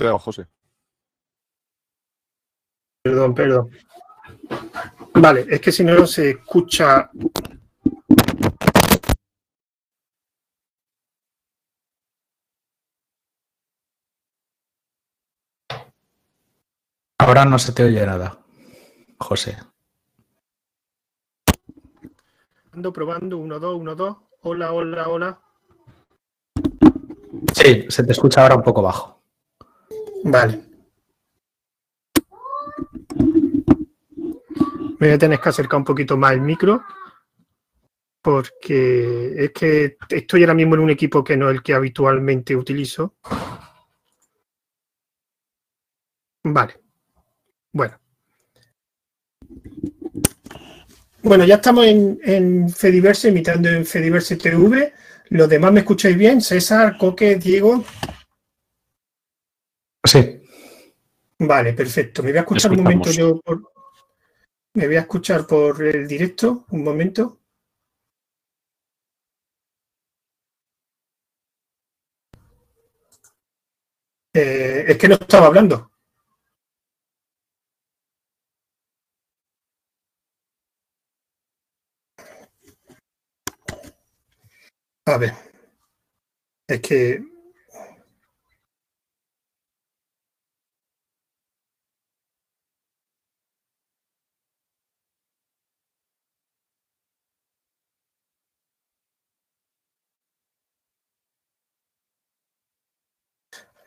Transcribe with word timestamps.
Has 0.00 0.04
muteado, 0.04 0.18
José. 0.18 0.46
Perdón, 3.02 3.34
perdón. 3.34 3.70
Vale, 5.14 5.46
es 5.50 5.60
que 5.60 5.72
si 5.72 5.84
no 5.84 6.06
se 6.06 6.30
escucha. 6.30 7.10
Ahora 17.18 17.44
no 17.44 17.58
se 17.58 17.72
te 17.72 17.84
oye 17.84 18.06
nada, 18.06 18.38
José. 19.18 19.58
Ando 22.72 22.90
probando, 22.90 23.36
1, 23.36 23.60
2, 23.60 23.76
1, 23.76 23.94
2. 23.94 24.16
Hola, 24.42 24.72
hola, 24.72 25.08
hola. 25.08 25.40
Sí, 27.52 27.84
se 27.90 28.02
te 28.04 28.12
escucha 28.12 28.40
ahora 28.40 28.56
un 28.56 28.62
poco 28.62 28.80
bajo. 28.80 29.19
Vale. 30.24 30.62
Me 34.98 35.06
voy 35.06 35.10
a 35.10 35.18
tener 35.18 35.40
que 35.40 35.48
acercar 35.48 35.78
un 35.78 35.84
poquito 35.84 36.16
más 36.16 36.32
el 36.32 36.42
micro 36.42 36.82
porque 38.22 39.44
es 39.44 39.50
que 39.52 39.96
estoy 40.08 40.42
ahora 40.42 40.54
mismo 40.54 40.74
en 40.74 40.82
un 40.82 40.90
equipo 40.90 41.24
que 41.24 41.36
no 41.36 41.48
es 41.48 41.56
el 41.56 41.62
que 41.62 41.74
habitualmente 41.74 42.54
utilizo. 42.54 43.14
Vale. 46.44 46.80
Bueno. 47.72 47.98
Bueno, 51.22 51.44
ya 51.44 51.56
estamos 51.56 51.86
en, 51.86 52.18
en 52.22 52.70
Fediverse, 52.70 53.28
imitando 53.28 53.68
en 53.68 53.84
Fediverse 53.84 54.36
TV. 54.36 54.92
Los 55.30 55.48
demás 55.48 55.72
me 55.72 55.80
escucháis 55.80 56.16
bien. 56.16 56.40
César, 56.40 56.96
Coque, 56.98 57.36
Diego. 57.36 57.84
Sí. 60.04 60.42
Vale, 61.38 61.72
perfecto. 61.72 62.22
Me 62.22 62.30
voy 62.30 62.38
a 62.38 62.40
escuchar 62.42 62.72
un 62.72 62.82
momento 62.82 63.10
yo 63.10 63.40
por, 63.40 63.62
me 64.74 64.86
voy 64.86 64.96
a 64.96 65.00
escuchar 65.00 65.46
por 65.46 65.82
el 65.82 66.06
directo, 66.06 66.66
un 66.70 66.84
momento. 66.84 67.38
Eh, 74.32 74.84
es 74.88 74.98
que 74.98 75.08
no 75.08 75.14
estaba 75.14 75.46
hablando. 75.46 75.90
A 85.06 85.18
ver. 85.18 85.34
Es 86.68 86.80
que 86.80 87.29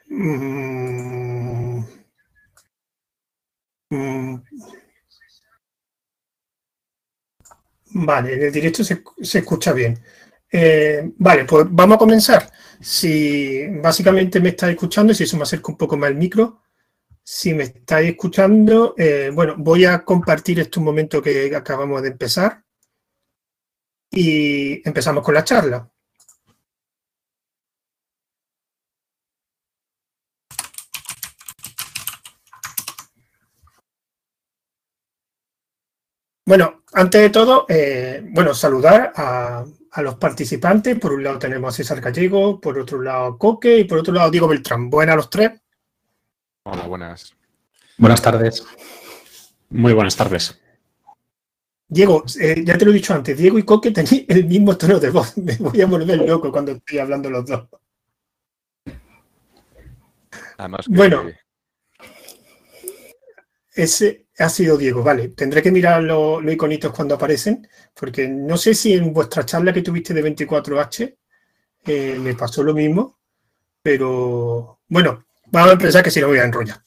Mm, 0.10 1.84
mm. 3.90 4.44
Vale, 7.96 8.34
en 8.34 8.42
el 8.44 8.52
directo 8.52 8.84
se, 8.84 9.04
escucha 9.40 9.72
bien. 9.74 10.00
Eh, 10.52 11.12
vale, 11.18 11.46
pues 11.46 11.66
vamos 11.70 11.96
a 11.96 12.00
comenzar. 12.00 12.52
Si 12.80 13.68
básicamente 13.82 14.40
me 14.40 14.50
estáis 14.50 14.74
escuchando, 14.74 15.14
si 15.14 15.24
eso 15.24 15.38
me 15.38 15.44
acerca 15.44 15.72
un 15.72 15.78
poco 15.78 15.98
más 15.98 16.10
el 16.10 16.16
micro, 16.18 16.62
si 17.24 17.54
me 17.54 17.64
estáis 17.64 18.12
escuchando, 18.12 18.96
eh, 18.98 19.32
bueno, 19.34 19.56
voy 19.58 19.86
a 19.86 20.04
compartir 20.04 20.60
este 20.60 20.80
momento 20.80 21.22
que 21.22 21.56
acabamos 21.56 22.02
de 22.02 22.10
empezar 22.10 22.64
y 24.12 24.88
empezamos 24.88 25.24
con 25.24 25.34
la 25.36 25.44
charla. 25.44 25.93
Bueno, 36.54 36.84
antes 36.94 37.20
de 37.20 37.30
todo, 37.32 37.66
eh, 37.68 38.24
bueno, 38.30 38.54
saludar 38.54 39.12
a, 39.16 39.66
los 40.04 40.16
participantes. 40.18 41.00
Por 41.00 41.14
un 41.14 41.24
lado 41.24 41.40
tenemos 41.40 41.74
a 41.74 41.76
César 41.76 42.00
Gallego, 42.00 42.62
por 42.62 42.78
otro 42.78 43.02
lado 43.02 43.40
Coque 43.40 43.80
y 43.80 43.86
por 43.86 43.98
otro 43.98 44.14
lado 44.14 44.30
Diego 44.30 44.48
Beltrán. 44.48 44.88
Buenas 44.88 45.14
a 45.14 45.16
los 45.16 45.32
tres. 45.32 45.60
Hola, 46.62 46.84
buenas. 46.84 47.36
Buenas 47.98 48.22
tardes. 48.22 48.64
Muy 49.72 49.94
buenas 49.94 50.16
tardes. 50.16 50.62
Diego, 51.88 52.24
eh, 52.40 52.64
ya 52.64 52.78
te 52.78 52.86
lo 52.86 52.92
he 52.92 52.94
dicho 52.94 53.16
antes, 53.16 53.36
Diego 53.36 53.58
y 53.58 53.64
Coque 53.64 53.90
tenéis 53.90 54.24
el 54.28 54.46
mismo 54.46 54.78
tono 54.78 55.00
de 55.00 55.10
voz. 55.10 55.36
Me 55.40 55.56
voy 55.56 55.82
a 55.82 55.88
volver 55.88 56.20
loco 56.20 56.52
cuando 56.52 56.74
estoy 56.74 57.00
hablando 57.00 57.32
los 57.32 57.48
dos. 57.48 57.68
Además 60.60 60.88
Bueno, 60.88 61.24
ese, 63.74 64.23
ha 64.40 64.50
sido 64.50 64.78
Diego, 64.78 65.04
vale. 65.04 65.30
Tendré 65.30 65.62
que 65.62 65.72
mirar 65.72 66.04
los, 66.04 66.44
iconitos 66.46 66.92
cuando 66.92 67.16
aparecen, 67.16 67.68
porque 67.94 68.28
no 68.28 68.58
sé 68.58 68.74
si 68.74 68.94
en 68.94 69.14
vuestra 69.14 69.46
charla 69.46 69.74
que 69.74 69.82
tuviste 69.82 70.14
de 70.14 70.24
24H 70.24 71.16
eh, 71.86 72.18
me 72.20 72.34
pasó 72.34 72.64
lo 72.64 72.74
mismo, 72.74 73.20
pero 73.82 74.80
bueno, 74.88 75.26
vamos 75.48 75.72
a 75.72 75.74
empezar 75.74 76.04
que 76.04 76.12
si 76.12 76.20
no 76.20 76.28
voy 76.28 76.40
a 76.40 76.46
enrollar. 76.46 76.82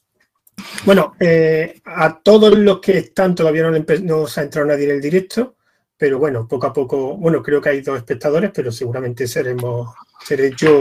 Bueno, 0.84 1.14
eh, 1.20 1.80
a 1.84 2.18
todos 2.20 2.56
los 2.58 2.80
que 2.80 2.98
están 2.98 3.34
todavía 3.34 3.70
no, 3.70 3.84
no 4.02 4.26
se 4.26 4.40
ha 4.40 4.44
entrado 4.44 4.66
nadie 4.66 4.84
en 4.84 4.92
el 4.92 5.00
directo, 5.00 5.56
pero 5.96 6.18
bueno, 6.18 6.46
poco 6.48 6.66
a 6.66 6.72
poco, 6.72 7.16
bueno, 7.16 7.42
creo 7.42 7.60
que 7.60 7.70
hay 7.70 7.80
dos 7.80 7.96
espectadores, 7.96 8.50
pero 8.54 8.72
seguramente 8.72 9.26
seremos, 9.26 9.94
seré 10.24 10.52
yo 10.56 10.80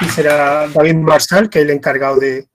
y 0.00 0.04
será 0.06 0.68
David 0.68 0.96
Marsal, 0.96 1.48
que 1.48 1.60
es 1.60 1.64
el 1.64 1.70
encargado 1.70 2.18
de, 2.18 2.48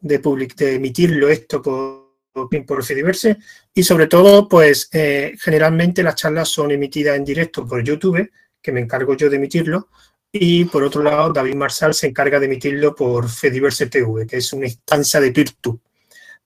de, 0.00 0.18
public, 0.18 0.54
de 0.54 0.76
emitirlo 0.76 1.28
esto 1.28 1.60
por 1.60 1.99
por 2.32 2.84
Fediverse 2.84 3.38
y 3.74 3.82
sobre 3.82 4.06
todo, 4.06 4.48
pues 4.48 4.88
eh, 4.92 5.34
generalmente 5.38 6.02
las 6.02 6.14
charlas 6.14 6.48
son 6.48 6.70
emitidas 6.70 7.16
en 7.16 7.24
directo 7.24 7.66
por 7.66 7.82
YouTube, 7.82 8.30
que 8.62 8.72
me 8.72 8.80
encargo 8.80 9.14
yo 9.14 9.28
de 9.28 9.36
emitirlo, 9.36 9.88
y 10.32 10.64
por 10.66 10.84
otro 10.84 11.02
lado, 11.02 11.32
David 11.32 11.56
Marsal 11.56 11.92
se 11.92 12.06
encarga 12.06 12.38
de 12.38 12.46
emitirlo 12.46 12.94
por 12.94 13.28
Fediverse 13.28 13.86
TV, 13.86 14.26
que 14.26 14.36
es 14.36 14.52
una 14.52 14.66
instancia 14.66 15.20
de 15.20 15.32
Peer-to. 15.32 15.80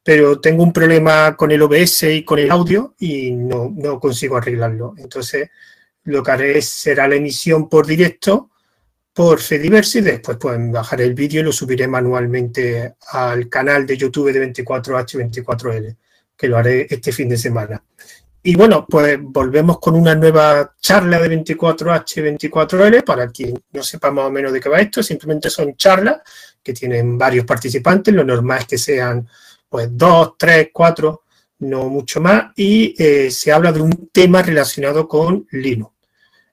Pero 0.02 0.40
tengo 0.40 0.62
un 0.62 0.72
problema 0.72 1.36
con 1.36 1.50
el 1.50 1.62
OBS 1.62 2.04
y 2.04 2.24
con 2.24 2.38
el 2.38 2.50
audio 2.50 2.94
y 2.98 3.32
no, 3.32 3.72
no 3.74 3.98
consigo 3.98 4.36
arreglarlo. 4.36 4.94
Entonces, 4.98 5.50
lo 6.04 6.22
que 6.22 6.30
haré 6.30 6.62
será 6.62 7.08
la 7.08 7.16
emisión 7.16 7.68
por 7.68 7.86
directo 7.86 8.50
por 9.14 9.40
Fediverse 9.40 10.00
y 10.00 10.02
después 10.02 10.36
pues 10.38 10.58
bajaré 10.72 11.04
el 11.04 11.14
vídeo 11.14 11.40
y 11.40 11.44
lo 11.44 11.52
subiré 11.52 11.86
manualmente 11.86 12.96
al 13.12 13.48
canal 13.48 13.86
de 13.86 13.96
YouTube 13.96 14.32
de 14.32 14.52
24H24L, 14.52 15.96
que 16.36 16.48
lo 16.48 16.58
haré 16.58 16.88
este 16.90 17.12
fin 17.12 17.28
de 17.28 17.38
semana. 17.38 17.82
Y 18.46 18.56
bueno, 18.56 18.84
pues 18.86 19.18
volvemos 19.22 19.78
con 19.78 19.94
una 19.94 20.14
nueva 20.14 20.74
charla 20.78 21.18
de 21.18 21.42
24H24L. 21.42 23.02
Para 23.02 23.28
quien 23.28 23.58
no 23.72 23.82
sepa 23.82 24.10
más 24.10 24.26
o 24.26 24.30
menos 24.30 24.52
de 24.52 24.60
qué 24.60 24.68
va 24.68 24.80
esto, 24.80 25.02
simplemente 25.02 25.48
son 25.48 25.74
charlas 25.76 26.20
que 26.62 26.74
tienen 26.74 27.16
varios 27.16 27.46
participantes. 27.46 28.12
Lo 28.12 28.22
normal 28.22 28.58
es 28.58 28.66
que 28.66 28.78
sean 28.78 29.26
pues 29.66 29.88
dos, 29.92 30.34
tres, 30.36 30.68
cuatro, 30.74 31.22
no 31.60 31.88
mucho 31.88 32.20
más. 32.20 32.52
Y 32.56 32.94
eh, 33.02 33.30
se 33.30 33.50
habla 33.50 33.72
de 33.72 33.80
un 33.80 34.10
tema 34.12 34.42
relacionado 34.42 35.08
con 35.08 35.46
Linux. 35.52 35.93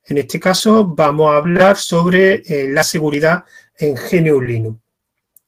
En 0.05 0.17
este 0.17 0.39
caso 0.39 0.85
vamos 0.85 1.31
a 1.31 1.37
hablar 1.37 1.77
sobre 1.77 2.43
eh, 2.45 2.67
la 2.69 2.83
seguridad 2.83 3.43
en 3.77 3.95
GNU 3.95 4.41
Linux. 4.41 4.79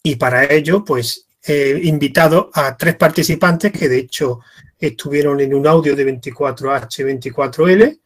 Y 0.03 0.15
para 0.15 0.51
ello, 0.51 0.83
pues 0.83 1.27
he 1.41 1.79
invitado 1.83 2.49
a 2.53 2.77
tres 2.77 2.95
participantes 2.95 3.71
que 3.71 3.89
de 3.89 3.99
hecho 3.99 4.39
estuvieron 4.79 5.39
en 5.39 5.53
un 5.53 5.67
audio 5.67 5.95
de 5.95 6.05
24H24L, 6.19 7.99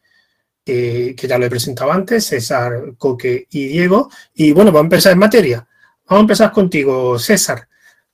eh, 0.66 1.14
que 1.16 1.28
ya 1.28 1.38
lo 1.38 1.46
he 1.46 1.50
presentado 1.50 1.92
antes, 1.92 2.26
César, 2.26 2.94
Coque 2.96 3.46
y 3.50 3.68
Diego. 3.68 4.10
Y 4.34 4.52
bueno, 4.52 4.70
vamos 4.70 4.84
a 4.84 4.86
empezar 4.86 5.12
en 5.12 5.18
materia. 5.18 5.66
Vamos 6.06 6.20
a 6.20 6.24
empezar 6.24 6.52
contigo, 6.52 7.18
César. 7.18 7.67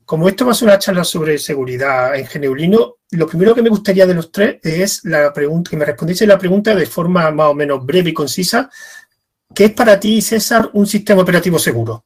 Como 0.05 0.29
esto 0.29 0.45
va 0.45 0.53
a 0.53 0.55
ser 0.55 0.69
una 0.69 0.79
charla 0.79 1.05
sobre 1.05 1.39
seguridad 1.39 2.15
en 2.15 2.27
GNU 2.27 2.55
Linux, 2.55 2.93
lo 3.13 3.27
primero 3.27 3.55
que 3.55 3.63
me 3.63 3.71
gustaría 3.71 4.07
de 4.07 4.15
los 4.15 4.31
tres 4.31 4.59
es 4.63 5.05
la 5.05 5.33
pregunta, 5.33 5.71
que 5.71 5.77
me 5.77 5.85
respondiese 5.85 6.27
la 6.27 6.39
pregunta 6.39 6.75
de 6.75 6.87
forma 6.87 7.31
más 7.31 7.51
o 7.51 7.55
menos 7.55 7.85
breve 7.85 8.11
y 8.11 8.15
concisa. 8.15 8.69
¿Qué 9.55 9.67
es 9.67 9.73
para 9.73 9.99
ti, 9.99 10.21
César, 10.21 10.71
un 10.75 10.87
sistema 10.87 11.23
operativo 11.23 11.59
seguro? 11.59 12.05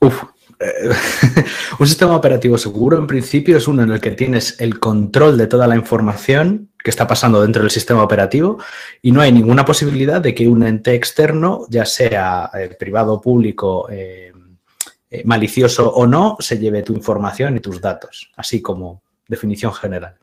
Uf, 0.00 0.22
eh, 0.58 0.90
un 1.78 1.86
sistema 1.86 2.16
operativo 2.16 2.56
seguro 2.58 2.98
en 2.98 3.06
principio 3.06 3.56
es 3.56 3.68
uno 3.68 3.82
en 3.82 3.92
el 3.92 4.00
que 4.00 4.12
tienes 4.12 4.60
el 4.60 4.78
control 4.78 5.36
de 5.36 5.46
toda 5.46 5.66
la 5.66 5.76
información 5.76 6.70
que 6.82 6.90
está 6.90 7.06
pasando 7.06 7.42
dentro 7.42 7.62
del 7.62 7.70
sistema 7.70 8.02
operativo 8.02 8.58
y 9.02 9.12
no 9.12 9.20
hay 9.20 9.32
ninguna 9.32 9.64
posibilidad 9.64 10.20
de 10.20 10.34
que 10.34 10.48
un 10.48 10.62
ente 10.62 10.94
externo, 10.94 11.66
ya 11.68 11.84
sea 11.84 12.50
eh, 12.54 12.74
privado, 12.78 13.20
público, 13.20 13.88
eh, 13.90 14.32
malicioso 15.24 15.90
o 15.92 16.06
no, 16.06 16.36
se 16.40 16.58
lleve 16.58 16.82
tu 16.82 16.92
información 16.92 17.56
y 17.56 17.60
tus 17.60 17.80
datos, 17.80 18.30
así 18.36 18.60
como 18.60 19.02
definición 19.28 19.72
general. 19.72 20.18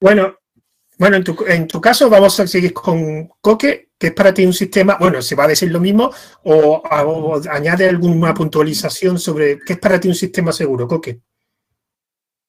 Bueno, 0.00 0.38
bueno, 0.98 1.16
en 1.16 1.24
tu, 1.24 1.44
en 1.46 1.66
tu 1.68 1.80
caso 1.80 2.08
vamos 2.08 2.38
a 2.40 2.46
seguir 2.46 2.72
con 2.72 3.28
Coque, 3.40 3.90
que 3.98 4.08
es 4.08 4.12
para 4.12 4.32
ti 4.32 4.44
un 4.44 4.52
sistema, 4.52 4.96
bueno, 4.98 5.22
se 5.22 5.34
va 5.34 5.44
a 5.44 5.48
decir 5.48 5.70
lo 5.70 5.80
mismo, 5.80 6.12
o, 6.44 6.82
añade 7.50 7.88
alguna 7.88 8.34
puntualización 8.34 9.18
sobre 9.18 9.58
qué 9.60 9.74
es 9.74 9.78
para 9.78 9.98
ti 9.98 10.08
un 10.08 10.14
sistema 10.14 10.52
seguro, 10.52 10.86
Coque. 10.86 11.20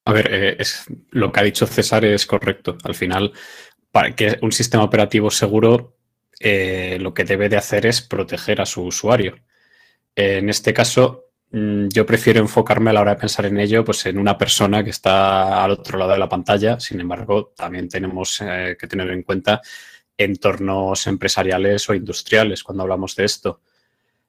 A 0.05 0.13
ver, 0.13 0.33
eh, 0.33 0.55
es, 0.59 0.85
lo 1.11 1.31
que 1.31 1.39
ha 1.39 1.43
dicho 1.43 1.67
César 1.67 2.05
es 2.05 2.25
correcto. 2.25 2.77
Al 2.83 2.95
final, 2.95 3.31
para 3.91 4.15
que 4.15 4.39
un 4.41 4.51
sistema 4.51 4.83
operativo 4.83 5.29
seguro 5.29 5.98
eh, 6.39 6.97
lo 6.99 7.13
que 7.13 7.25
debe 7.25 7.49
de 7.49 7.57
hacer 7.57 7.85
es 7.85 8.01
proteger 8.01 8.61
a 8.61 8.65
su 8.65 8.83
usuario. 8.83 9.35
en 10.15 10.49
este 10.49 10.73
caso, 10.73 11.29
Mm, 11.51 11.87
yo 11.89 12.05
prefiero 12.05 12.39
enfocarme 12.39 12.91
a 12.91 12.93
la 12.93 13.01
hora 13.01 13.15
de 13.15 13.21
pensar 13.21 13.45
en 13.47 13.59
ello, 13.59 13.83
pues 13.83 14.05
en 14.05 14.19
una 14.19 14.37
persona 14.37 14.83
que 14.83 14.91
está 14.91 15.63
al 15.63 15.71
otro 15.71 15.97
lado 15.97 16.11
de 16.11 16.19
la 16.19 16.29
pantalla. 16.29 16.79
Sin 16.79 16.99
embargo, 17.01 17.53
también 17.55 17.89
tenemos 17.89 18.39
eh, 18.41 18.77
que 18.79 18.87
tener 18.87 19.09
en 19.09 19.23
cuenta 19.23 19.61
entornos 20.17 21.07
empresariales 21.07 21.89
o 21.89 21.93
industriales 21.95 22.63
cuando 22.63 22.83
hablamos 22.83 23.15
de 23.15 23.25
esto. 23.25 23.61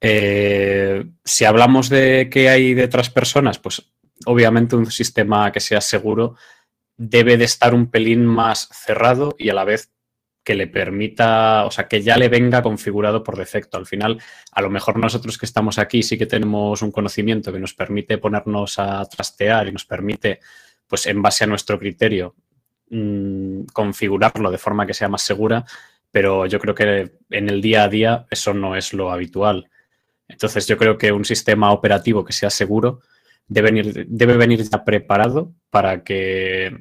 Eh, 0.01 1.05
si 1.25 1.45
hablamos 1.45 1.91
de 1.91 2.29
qué 2.31 2.49
hay 2.49 2.75
detrás 2.75 3.11
personas, 3.11 3.59
pues 3.59 3.83
obviamente 4.27 4.77
un 4.77 4.91
sistema 4.91 5.53
que 5.53 5.61
sea 5.61 5.81
seguro 5.81 6.37
debe 6.97 7.37
de 7.37 7.45
estar 7.45 7.75
un 7.75 7.91
pelín 7.91 8.25
más 8.27 8.69
cerrado 8.73 9.35
y 9.39 9.51
a 9.51 9.55
la 9.55 9.65
vez 9.65 9.91
que 10.51 10.57
le 10.57 10.67
permita, 10.67 11.65
o 11.65 11.71
sea, 11.71 11.87
que 11.87 12.03
ya 12.03 12.17
le 12.17 12.29
venga 12.29 12.61
configurado 12.61 13.23
por 13.23 13.37
defecto. 13.37 13.79
Al 13.79 13.87
final, 13.87 14.21
a 14.51 14.61
lo 14.61 14.69
mejor 14.69 14.99
nosotros 14.99 15.39
que 15.39 15.47
estamos 15.47 15.79
aquí 15.79 16.03
sí 16.03 16.19
que 16.19 16.27
tenemos 16.27 16.83
un 16.83 16.91
conocimiento 16.91 17.53
que 17.53 17.61
nos 17.61 17.73
permite 17.73 18.19
ponernos 18.19 18.77
a 18.81 19.05
trastear 19.05 19.69
y 19.69 19.73
nos 19.73 19.85
permite, 19.85 20.41
pues 20.89 21.07
en 21.07 21.23
base 21.23 21.45
a 21.45 21.47
nuestro 21.47 21.79
criterio, 21.79 22.35
mm, 22.89 23.67
configurarlo 23.73 24.51
de 24.51 24.59
forma 24.59 24.89
que 24.89 24.93
sea 24.93 25.09
más 25.09 25.23
segura, 25.23 25.65
pero 26.11 26.47
yo 26.47 26.59
creo 26.59 26.75
que 26.75 27.13
en 27.31 27.49
el 27.49 27.63
día 27.63 27.85
a 27.85 27.89
día 27.89 28.27
eso 28.29 28.53
no 28.53 28.75
es 28.75 28.93
lo 28.93 29.13
habitual. 29.13 29.71
Entonces 30.27 30.67
yo 30.67 30.77
creo 30.77 30.99
que 30.99 31.13
un 31.13 31.25
sistema 31.25 31.71
operativo 31.71 32.25
que 32.25 32.33
sea 32.33 32.51
seguro 32.51 33.03
debe 33.47 33.71
venir, 33.71 34.07
debe 34.09 34.37
venir 34.37 34.69
ya 34.69 34.83
preparado 34.85 35.55
para 35.71 36.03
que 36.03 36.77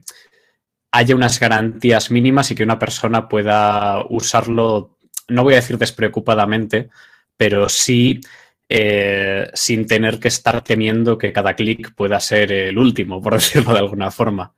haya 0.92 1.16
unas 1.16 1.40
garantías 1.40 2.12
mínimas 2.12 2.52
y 2.52 2.56
que 2.56 2.64
una 2.64 2.80
persona 2.80 3.28
pueda 3.28 4.06
usarlo, 4.10 4.98
no 5.28 5.44
voy 5.44 5.54
a 5.54 5.58
decir 5.58 5.78
despreocupadamente, 5.78 6.90
pero 7.38 7.70
sí 7.70 8.22
eh, 8.70 9.50
sin 9.54 9.88
tener 9.88 10.20
que 10.20 10.28
estar 10.28 10.64
temiendo 10.64 11.18
que 11.18 11.34
cada 11.34 11.56
clic 11.56 11.94
pueda 11.96 12.20
ser 12.20 12.52
el 12.52 12.78
último, 12.78 13.22
por 13.22 13.34
decirlo 13.36 13.74
de 13.74 13.80
alguna 13.80 14.12
forma. 14.12 14.54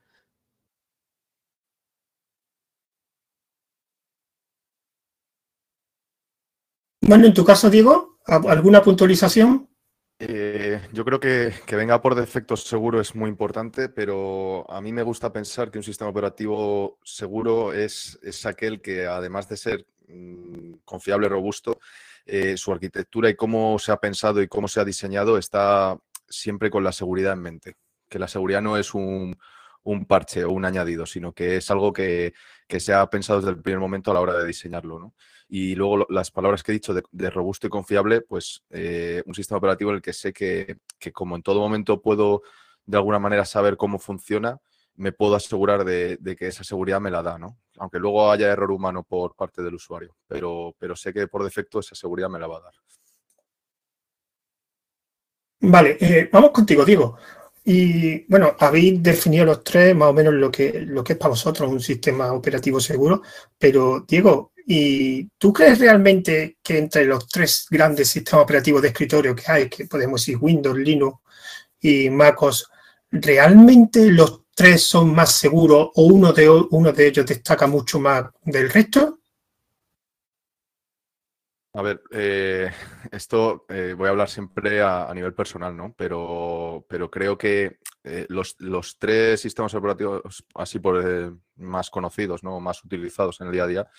Bueno, 7.01 7.25
en 7.25 7.33
tu 7.33 7.43
caso, 7.43 7.69
Diego, 7.69 8.19
¿alguna 8.25 8.81
puntualización? 8.83 9.70
Eh, 10.23 10.79
yo 10.93 11.03
creo 11.03 11.19
que, 11.19 11.51
venga 11.71 11.99
por 11.99 12.13
defecto 12.13 12.55
seguro 12.55 13.01
es 13.01 13.15
muy 13.15 13.27
importante, 13.27 13.89
pero 13.89 14.69
a 14.69 14.79
mí 14.79 14.93
me 14.93 15.01
gusta 15.01 15.33
pensar 15.33 15.71
que 15.71 15.79
un 15.79 15.83
sistema 15.83 16.11
operativo 16.11 16.99
seguro 17.03 17.73
es, 17.73 18.19
aquel 18.45 18.81
que, 18.81 19.07
además 19.07 19.49
de 19.49 19.57
ser 19.57 19.87
mm, 20.07 20.73
confiable 20.85 21.25
y 21.25 21.29
robusto, 21.29 21.79
eh, 22.27 22.55
su 22.55 22.71
arquitectura 22.71 23.31
y 23.31 23.35
cómo 23.35 23.79
se 23.79 23.91
ha 23.91 23.97
pensado 23.97 24.43
y 24.43 24.47
cómo 24.47 24.67
se 24.67 24.79
ha 24.79 24.85
diseñado 24.85 25.39
está 25.39 25.97
siempre 26.29 26.69
con 26.69 26.83
la 26.83 26.91
seguridad 26.91 27.33
en 27.33 27.41
mente. 27.41 27.77
Que 28.07 28.19
la 28.19 28.27
seguridad 28.27 28.61
no 28.61 28.77
es 28.77 28.93
un, 28.93 29.35
un 29.83 30.05
parche 30.05 30.43
o 30.43 30.51
un 30.51 30.65
añadido, 30.65 31.07
sino 31.07 31.33
que 31.33 31.57
es 31.57 31.71
algo 31.71 31.93
que, 31.93 32.33
que, 32.67 32.79
se 32.79 32.93
ha 32.93 33.09
pensado 33.09 33.39
desde 33.39 33.53
el 33.53 33.61
primer 33.63 33.79
momento 33.79 34.11
a 34.11 34.13
la 34.13 34.19
hora 34.21 34.37
de 34.37 34.45
diseñarlo. 34.45 34.99
¿no? 34.99 35.15
Y 35.53 35.75
luego 35.75 36.05
las 36.07 36.31
palabras 36.31 36.63
que 36.63 36.71
he 36.71 36.79
dicho 36.79 36.93
de, 36.93 37.29
robusto 37.29 37.67
y 37.67 37.69
confiable, 37.69 38.21
pues 38.21 38.63
eh, 38.69 39.21
un 39.25 39.35
sistema 39.35 39.57
operativo 39.57 39.89
en 39.89 39.97
el 39.97 40.01
que 40.01 40.13
sé 40.13 40.31
que, 40.31 40.77
como 41.11 41.35
en 41.35 41.43
todo 41.43 41.59
momento 41.59 42.01
puedo 42.01 42.43
de 42.85 42.95
alguna 42.95 43.19
manera 43.19 43.43
saber 43.43 43.75
cómo 43.75 43.99
funciona, 43.99 44.57
me 44.95 45.11
puedo 45.11 45.35
asegurar 45.35 45.83
de, 45.83 46.17
que 46.39 46.47
esa 46.47 46.63
seguridad 46.63 47.01
me 47.01 47.11
la 47.11 47.21
da, 47.21 47.37
¿no? 47.37 47.57
Aunque 47.79 47.99
luego 47.99 48.31
haya 48.31 48.47
error 48.47 48.71
humano 48.71 49.03
por 49.03 49.35
parte 49.35 49.61
del 49.61 49.75
usuario, 49.75 50.15
pero, 50.25 50.73
pero 50.79 50.95
sé 50.95 51.11
que 51.11 51.27
por 51.27 51.43
defecto 51.43 51.81
esa 51.81 51.95
seguridad 51.95 52.29
me 52.29 52.39
la 52.39 52.47
va 52.47 52.59
a 52.59 52.61
dar. 52.61 52.73
Vale, 55.59 55.97
eh, 55.99 56.29
vamos 56.31 56.51
contigo, 56.51 56.85
Diego. 56.85 57.17
Y 57.65 58.25
bueno, 58.31 58.55
habéis 58.57 59.03
definido 59.03 59.43
los 59.43 59.65
tres 59.65 59.93
más 59.97 60.11
o 60.11 60.13
menos 60.13 60.33
lo 60.33 60.49
que, 60.49 60.79
lo 60.79 61.03
que 61.03 61.13
es 61.13 61.19
para 61.19 61.31
vosotros 61.31 61.69
un 61.69 61.81
sistema 61.81 62.31
operativo 62.31 62.79
seguro, 62.79 63.21
pero 63.57 64.05
Diego, 64.07 64.53
¿Y 64.73 65.27
tú 65.37 65.51
crees 65.51 65.79
realmente 65.79 66.59
que 66.63 66.77
entre 66.77 67.03
los 67.03 67.27
tres 67.27 67.67
grandes 67.69 68.07
sistemas 68.07 68.45
operativos 68.45 68.81
de 68.81 68.87
escritorio 68.87 69.35
que 69.35 69.43
hay, 69.51 69.67
que 69.69 69.85
podemos 69.85 70.21
decir 70.21 70.37
Windows, 70.39 70.77
Linux 70.77 71.19
y 71.81 72.09
MacOS, 72.09 72.71
realmente 73.11 74.09
los 74.09 74.43
tres 74.55 74.83
son 74.83 75.13
más 75.13 75.33
seguros 75.33 75.89
o 75.95 76.03
uno 76.03 76.31
de, 76.31 76.49
uno 76.49 76.93
de 76.93 77.05
ellos 77.05 77.25
destaca 77.25 77.67
mucho 77.67 77.99
más 77.99 78.23
del 78.45 78.69
resto? 78.69 79.19
A 81.73 81.81
ver, 81.81 82.01
eh, 82.11 82.71
esto 83.11 83.65
eh, 83.67 83.93
voy 83.97 84.07
a 84.07 84.11
hablar 84.11 84.29
siempre 84.29 84.81
a, 84.81 85.11
nivel 85.13 85.33
personal, 85.33 85.75
¿no? 85.75 85.93
Pero, 85.97 86.85
pero 86.87 87.11
creo 87.11 87.37
que 87.37 87.79
eh, 88.05 88.25
los, 88.29 88.55
los, 88.59 88.97
tres 88.97 89.41
sistemas 89.41 89.73
operativos 89.73 90.45
así 90.55 90.79
por 90.79 91.35
más 91.57 91.89
conocidos, 91.89 92.41
¿no? 92.41 92.61
Más 92.61 92.81
utilizados 92.85 93.41
en 93.41 93.47
el 93.47 93.53
día 93.53 93.63
a 93.63 93.67
día, 93.67 93.91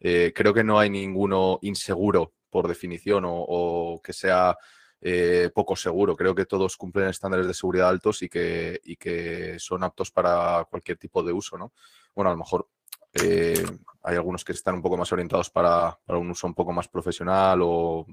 eh, 0.00 0.32
creo 0.34 0.54
que 0.54 0.64
no 0.64 0.78
hay 0.78 0.88
ninguno 0.88 1.58
inseguro 1.62 2.32
por 2.48 2.66
definición 2.66 3.24
o, 3.26 4.00
que 4.02 4.12
sea 4.12 4.56
eh, 5.00 5.50
poco 5.54 5.76
seguro. 5.76 6.16
Creo 6.16 6.34
que 6.34 6.46
todos 6.46 6.76
cumplen 6.76 7.08
estándares 7.08 7.46
de 7.46 7.54
seguridad 7.54 7.90
altos 7.90 8.22
y 8.22 8.28
que, 8.28 8.80
que 8.98 9.56
son 9.58 9.84
aptos 9.84 10.10
para 10.10 10.66
cualquier 10.70 10.96
tipo 10.96 11.22
de 11.22 11.32
uso. 11.32 11.58
¿no? 11.58 11.72
Bueno, 12.14 12.30
a 12.30 12.32
lo 12.32 12.38
mejor 12.38 12.68
eh, 13.12 13.62
hay 14.02 14.16
algunos 14.16 14.42
que 14.42 14.52
están 14.52 14.76
un 14.76 14.82
poco 14.82 14.96
más 14.96 15.12
orientados 15.12 15.50
para, 15.50 15.98
un 16.08 16.30
uso 16.30 16.46
un 16.46 16.54
poco 16.54 16.72
más 16.72 16.88
profesional 16.88 17.60
o, 17.62 18.06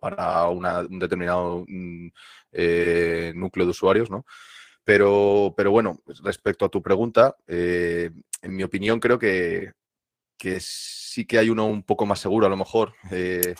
para 0.00 0.48
un 0.48 0.98
determinado 0.98 1.64
mm, 1.66 2.08
núcleo 3.34 3.66
de 3.66 3.70
usuarios, 3.70 4.10
¿no? 4.10 4.26
Pero, 4.84 5.54
pero 5.56 5.70
bueno, 5.70 6.00
respecto 6.22 6.66
a 6.66 6.68
tu 6.68 6.82
pregunta, 6.82 7.34
en 7.46 8.12
mi 8.42 8.62
opinión 8.62 9.00
creo 9.00 9.18
que 9.18 9.72
que 10.44 10.60
sí 10.60 11.24
que 11.24 11.38
hay 11.38 11.48
uno 11.48 11.64
un 11.64 11.82
poco 11.82 12.04
más 12.04 12.20
seguro 12.20 12.46
a 12.46 12.50
lo 12.50 12.56
mejor, 12.58 12.92
eh, 13.10 13.54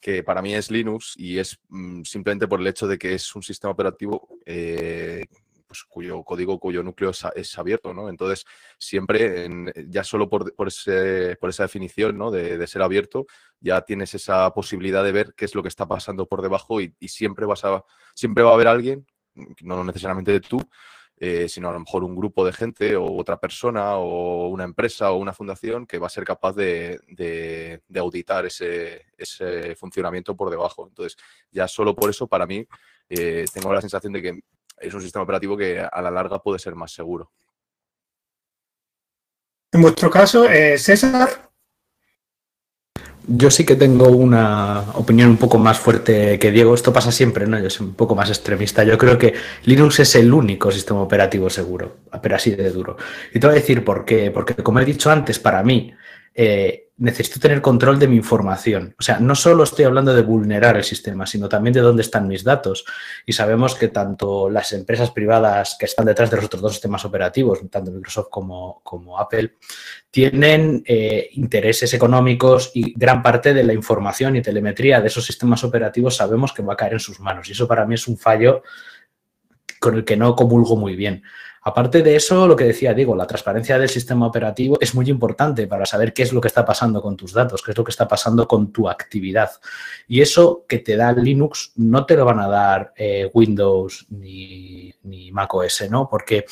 que 0.00 0.24
para 0.24 0.42
mí 0.42 0.56
es 0.56 0.72
Linux 0.72 1.14
y 1.16 1.38
es 1.38 1.60
mm, 1.68 2.02
simplemente 2.02 2.48
por 2.48 2.60
el 2.60 2.66
hecho 2.66 2.88
de 2.88 2.98
que 2.98 3.14
es 3.14 3.36
un 3.36 3.44
sistema 3.44 3.70
operativo 3.70 4.28
eh, 4.44 5.24
pues, 5.68 5.84
cuyo 5.84 6.24
código, 6.24 6.58
cuyo 6.58 6.82
núcleo 6.82 7.12
es, 7.36 7.58
abierto, 7.58 7.94
¿no? 7.94 8.08
Entonces, 8.08 8.44
siempre, 8.76 9.48
ya 9.86 10.02
solo 10.02 10.28
por, 10.28 10.52
por, 10.56 10.66
esa 10.66 11.62
definición 11.62 12.18
¿no? 12.18 12.32
de, 12.32 12.66
ser 12.66 12.82
abierto, 12.82 13.26
ya 13.60 13.82
tienes 13.82 14.12
esa 14.14 14.52
posibilidad 14.52 15.04
de 15.04 15.12
ver 15.12 15.32
qué 15.36 15.44
es 15.44 15.54
lo 15.54 15.62
que 15.62 15.68
está 15.68 15.86
pasando 15.86 16.26
por 16.26 16.42
debajo 16.42 16.80
y, 16.80 16.92
y 16.98 17.06
siempre, 17.06 17.46
vas 17.46 17.64
a, 17.64 17.84
siempre 18.16 18.42
va 18.42 18.50
a 18.50 18.54
haber 18.54 18.66
alguien, 18.66 19.06
no 19.62 19.84
necesariamente 19.84 20.40
tú, 20.40 20.58
eh, 21.18 21.48
sino 21.48 21.70
a 21.70 21.72
lo 21.72 21.80
mejor 21.80 22.04
un 22.04 22.14
grupo 22.14 22.44
de 22.44 22.52
gente 22.52 22.94
o 22.94 23.16
otra 23.16 23.38
persona 23.38 23.96
o 23.96 24.48
una 24.48 24.64
empresa 24.64 25.10
o 25.12 25.16
una 25.16 25.32
fundación 25.32 25.86
que 25.86 25.98
va 25.98 26.08
a 26.08 26.10
ser 26.10 26.24
capaz 26.24 26.54
de, 26.54 27.80
auditar 27.94 28.44
ese, 28.44 29.06
funcionamiento 29.76 30.36
por 30.36 30.50
debajo. 30.50 30.86
Entonces, 30.86 31.16
ya 31.50 31.68
solo 31.68 31.94
por 31.94 32.10
eso, 32.10 32.26
para 32.26 32.46
mí, 32.46 32.66
eh, 33.08 33.46
tengo 33.52 33.72
la 33.72 33.80
sensación 33.80 34.12
de 34.12 34.22
que 34.22 34.40
es 34.78 34.92
un 34.92 35.00
sistema 35.00 35.22
operativo 35.22 35.56
que 35.56 35.80
a 35.80 36.02
la 36.02 36.10
larga 36.10 36.42
puede 36.42 36.58
ser 36.58 36.74
más 36.74 36.92
seguro. 36.92 37.32
En 39.72 39.82
vuestro 39.82 40.10
caso, 40.10 40.48
eh, 40.48 40.78
César, 40.78 41.50
yo 43.28 43.50
sí 43.50 43.64
que 43.64 43.76
tengo 43.76 44.08
una 44.08 44.84
opinión 44.94 45.30
un 45.30 45.36
poco 45.36 45.58
más 45.58 45.78
fuerte 45.78 46.38
que 46.38 46.50
Diego. 46.50 46.74
Esto 46.74 46.92
pasa 46.92 47.10
siempre, 47.10 47.46
¿no? 47.46 47.58
Yo 47.58 47.70
soy 47.70 47.86
un 47.86 47.94
poco 47.94 48.14
más 48.14 48.28
extremista. 48.28 48.84
Yo 48.84 48.96
creo 48.96 49.18
que 49.18 49.34
Linux 49.64 50.00
es 50.00 50.14
el 50.14 50.32
único 50.32 50.70
sistema 50.70 51.00
operativo 51.00 51.50
seguro, 51.50 51.96
pero 52.22 52.36
así 52.36 52.52
de 52.52 52.70
duro. 52.70 52.96
Y 53.34 53.40
te 53.40 53.46
voy 53.46 53.56
a 53.56 53.60
decir 53.60 53.84
por 53.84 54.04
qué. 54.04 54.30
Porque, 54.30 54.54
como 54.54 54.80
he 54.80 54.84
dicho 54.84 55.10
antes, 55.10 55.38
para 55.38 55.62
mí, 55.62 55.92
eh, 56.34 56.85
necesito 56.98 57.38
tener 57.38 57.60
control 57.60 57.98
de 57.98 58.08
mi 58.08 58.16
información. 58.16 58.94
O 58.98 59.02
sea, 59.02 59.18
no 59.20 59.34
solo 59.34 59.64
estoy 59.64 59.84
hablando 59.84 60.14
de 60.14 60.22
vulnerar 60.22 60.76
el 60.76 60.84
sistema, 60.84 61.26
sino 61.26 61.48
también 61.48 61.74
de 61.74 61.80
dónde 61.80 62.00
están 62.00 62.26
mis 62.26 62.42
datos. 62.42 62.86
Y 63.26 63.34
sabemos 63.34 63.74
que 63.74 63.88
tanto 63.88 64.48
las 64.48 64.72
empresas 64.72 65.10
privadas 65.10 65.76
que 65.78 65.84
están 65.84 66.06
detrás 66.06 66.30
de 66.30 66.36
los 66.36 66.46
otros 66.46 66.62
dos 66.62 66.72
sistemas 66.72 67.04
operativos, 67.04 67.60
tanto 67.70 67.90
Microsoft 67.90 68.28
como, 68.30 69.18
Apple, 69.18 69.56
tienen 70.10 70.82
eh, 70.86 71.28
intereses 71.32 71.92
económicos 71.92 72.70
y 72.72 72.94
gran 72.98 73.22
parte 73.22 73.52
de 73.52 73.64
la 73.64 73.74
información 73.74 74.36
y 74.36 74.42
telemetría 74.42 75.00
de 75.00 75.08
esos 75.08 75.26
sistemas 75.26 75.62
operativos 75.64 76.16
sabemos 76.16 76.54
que 76.54 76.62
va 76.62 76.72
a 76.72 76.76
caer 76.76 76.94
en 76.94 77.00
sus 77.00 77.20
manos. 77.20 77.48
Y 77.48 77.52
eso 77.52 77.68
para 77.68 77.84
mí 77.84 77.94
es 77.94 78.08
un 78.08 78.16
fallo 78.16 78.62
con 79.78 79.96
el 79.96 80.04
que 80.04 80.16
no 80.16 80.34
comulgo 80.34 80.76
muy 80.76 80.96
bien. 80.96 81.22
Aparte 81.66 82.00
de 82.00 82.14
eso, 82.14 82.46
lo 82.46 82.54
que 82.54 82.62
decía 82.62 82.94
Diego, 82.94 83.16
la 83.16 83.26
transparencia 83.26 83.76
del 83.76 83.88
sistema 83.88 84.24
operativo 84.24 84.78
es 84.80 84.94
muy 84.94 85.10
importante 85.10 85.66
para 85.66 85.84
saber 85.84 86.12
qué 86.12 86.22
es 86.22 86.32
lo 86.32 86.40
que 86.40 86.46
está 86.46 86.64
pasando 86.64 87.02
con 87.02 87.16
tus 87.16 87.32
datos, 87.32 87.60
qué 87.60 87.72
es 87.72 87.76
lo 87.76 87.82
que 87.82 87.90
está 87.90 88.06
pasando 88.06 88.46
con 88.46 88.70
tu 88.70 88.88
actividad. 88.88 89.50
Y 90.06 90.20
eso 90.20 90.64
que 90.68 90.78
te 90.78 90.94
da 90.94 91.10
Linux 91.10 91.72
no 91.74 92.06
te 92.06 92.14
lo 92.14 92.24
van 92.24 92.38
a 92.38 92.46
dar 92.46 92.92
eh, 92.94 93.28
Windows 93.34 94.06
ni, 94.10 94.94
ni 95.02 95.32
Mac 95.32 95.52
OS, 95.54 95.90
¿no? 95.90 96.08
Porque 96.08 96.44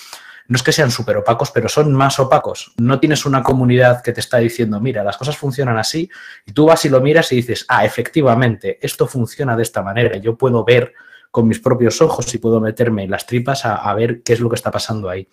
no 0.48 0.56
es 0.56 0.64
que 0.64 0.72
sean 0.72 0.90
súper 0.90 1.18
opacos, 1.18 1.52
pero 1.52 1.68
son 1.68 1.94
más 1.94 2.18
opacos. 2.18 2.72
No 2.78 2.98
tienes 2.98 3.24
una 3.24 3.44
comunidad 3.44 4.02
que 4.02 4.12
te 4.12 4.18
está 4.18 4.38
diciendo, 4.38 4.80
mira, 4.80 5.04
las 5.04 5.16
cosas 5.16 5.36
funcionan 5.36 5.78
así, 5.78 6.10
y 6.44 6.50
tú 6.50 6.66
vas 6.66 6.84
y 6.86 6.88
lo 6.88 7.00
miras 7.00 7.30
y 7.30 7.36
dices, 7.36 7.66
ah, 7.68 7.84
efectivamente, 7.84 8.80
esto 8.82 9.06
funciona 9.06 9.54
de 9.54 9.62
esta 9.62 9.80
manera, 9.80 10.16
yo 10.16 10.36
puedo 10.36 10.64
ver 10.64 10.92
con 11.34 11.48
mis 11.48 11.58
propios 11.58 12.00
ojos 12.00 12.32
y 12.32 12.38
puedo 12.38 12.60
meterme 12.60 13.02
en 13.02 13.10
las 13.10 13.26
tripas 13.26 13.64
a, 13.64 13.92
ver 13.92 14.22
qué 14.22 14.34
es 14.34 14.40
lo 14.40 14.48
que 14.48 14.54
está 14.54 14.70
pasando 14.70 15.10
ahí. 15.10 15.28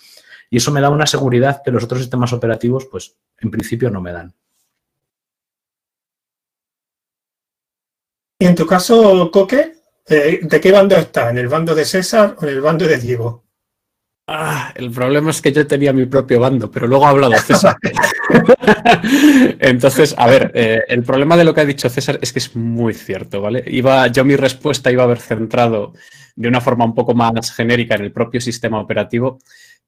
Y 0.49 0.57
eso 0.57 0.71
me 0.71 0.81
da 0.81 0.89
una 0.89 1.05
seguridad 1.05 1.61
que 1.63 1.69
los 1.69 1.83
otros 1.83 2.01
sistemas 2.01 2.33
operativos, 2.33 2.87
pues 2.87 3.15
en 3.37 3.51
principio 3.51 3.91
no 3.91 4.01
me 4.01 4.11
dan. 4.11 4.33
Y 8.39 8.47
en 8.47 8.55
tu 8.55 8.65
caso, 8.65 9.29
Coque, 9.29 9.75
eh, 10.07 10.39
¿de 10.41 10.59
qué 10.59 10.71
bando 10.71 10.95
está? 10.95 11.29
¿En 11.29 11.37
el 11.37 11.47
bando 11.47 11.75
de 11.75 11.85
César 11.85 12.35
o 12.39 12.45
en 12.45 12.49
el 12.49 12.61
bando 12.61 12.87
de 12.87 12.97
Diego? 12.97 13.43
Ah, 14.27 14.71
el 14.75 14.91
problema 14.91 15.31
es 15.31 15.41
que 15.41 15.51
yo 15.51 15.65
tenía 15.67 15.91
mi 15.91 16.05
propio 16.05 16.39
bando, 16.39 16.69
pero 16.71 16.87
luego 16.87 17.05
ha 17.05 17.09
hablado 17.09 17.33
César. 17.37 17.75
Entonces, 19.59 20.15
a 20.17 20.27
ver, 20.27 20.51
eh, 20.53 20.81
el 20.87 21.03
problema 21.03 21.35
de 21.35 21.43
lo 21.43 21.53
que 21.53 21.61
ha 21.61 21.65
dicho 21.65 21.89
César 21.89 22.19
es 22.21 22.31
que 22.31 22.39
es 22.39 22.55
muy 22.55 22.93
cierto, 22.93 23.41
¿vale? 23.41 23.63
Iba, 23.67 24.07
yo 24.07 24.23
mi 24.23 24.35
respuesta 24.35 24.91
iba 24.91 25.03
a 25.03 25.05
haber 25.05 25.19
centrado 25.19 25.93
de 26.35 26.47
una 26.47 26.61
forma 26.61 26.85
un 26.85 26.95
poco 26.95 27.13
más 27.13 27.51
genérica 27.51 27.95
en 27.95 28.03
el 28.03 28.11
propio 28.11 28.39
sistema 28.39 28.79
operativo, 28.79 29.39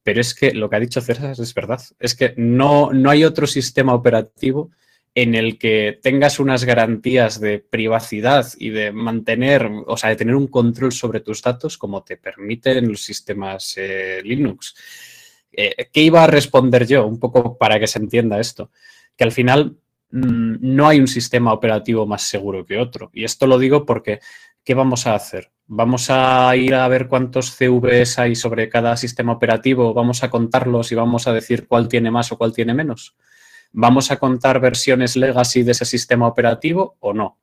pero 0.04 0.20
es 0.20 0.36
que 0.36 0.54
lo 0.54 0.70
que 0.70 0.75
ha 0.75 0.82
dicho 0.82 1.00
César 1.00 1.36
es 1.40 1.54
verdad. 1.54 1.82
Es 2.00 2.16
que 2.16 2.34
no, 2.36 2.92
no 2.92 3.10
hay 3.10 3.24
otro 3.24 3.48
sistema 3.48 3.94
operativo 3.94 4.72
en 5.15 5.36
el 5.36 5.60
que 5.60 6.00
tengas 6.01 6.39
unas 6.39 6.63
garantías 6.63 7.39
de 7.39 7.60
privacidad 7.60 8.48
y 8.58 8.70
de 8.70 8.91
mantener, 8.91 9.70
o 9.86 9.96
sea, 9.96 10.10
de 10.10 10.15
tener 10.15 10.36
un 10.36 10.48
control 10.48 10.91
sobre 10.91 11.20
tus 11.20 11.41
datos 11.41 11.77
como 11.77 12.03
te 12.03 12.17
permiten 12.17 12.89
los 12.89 13.01
sistemas 13.01 13.75
eh, 13.77 14.22
Linux. 14.24 14.75
Eh, 15.51 15.89
¿Qué 15.91 16.01
iba 16.01 16.24
a 16.24 16.27
responder 16.27 16.88
yo? 16.88 17.05
Un 17.05 17.20
poco 17.20 17.58
para 17.58 17.79
que 17.79 17.86
se 17.86 18.00
entienda 18.00 18.39
esto. 18.39 18.72
Que 19.15 19.24
al 19.24 19.32
final 19.32 19.77
mm, 20.10 20.55
no 20.62 20.88
hay 20.88 21.00
un 21.00 21.08
sistema 21.08 21.53
operativo 21.53 22.08
más 22.08 22.24
seguro 22.24 22.65
que 22.65 22.79
otro. 22.79 23.12
Y 23.13 23.24
esto 23.24 23.46
lo 23.46 23.60
digo 23.60 23.86
porque, 23.86 24.20
¿qué 24.63 24.74
vamos 24.74 25.05
a 25.05 25.13
hacer? 25.13 25.51
¿Vamos 25.67 26.08
a 26.10 26.55
ir 26.55 26.74
a 26.74 26.88
ver 26.88 27.08
cuántos 27.08 27.55
CVs 27.55 28.17
hay 28.17 28.36
sobre 28.36 28.67
cada 28.67 28.98
sistema 28.98 29.34
operativo? 29.34 29.93
¿Vamos 29.93 30.24
a 30.24 30.32
contarlos 30.32 30.91
y 30.91 30.96
vamos 30.96 31.27
a 31.27 31.34
decir 31.34 31.67
cuál 31.67 31.88
tiene 31.88 32.10
más 32.10 32.32
o 32.32 32.38
cuál 32.38 32.51
tiene 32.51 32.74
menos? 32.74 33.15
¿Vamos 33.74 34.12
a 34.12 34.18
contar 34.18 34.60
versiones 34.60 35.15
legacy 35.15 35.63
de 35.63 35.72
ese 35.72 35.86
sistema 35.86 36.27
operativo 36.27 36.96
o 37.00 37.13
no? 37.13 37.39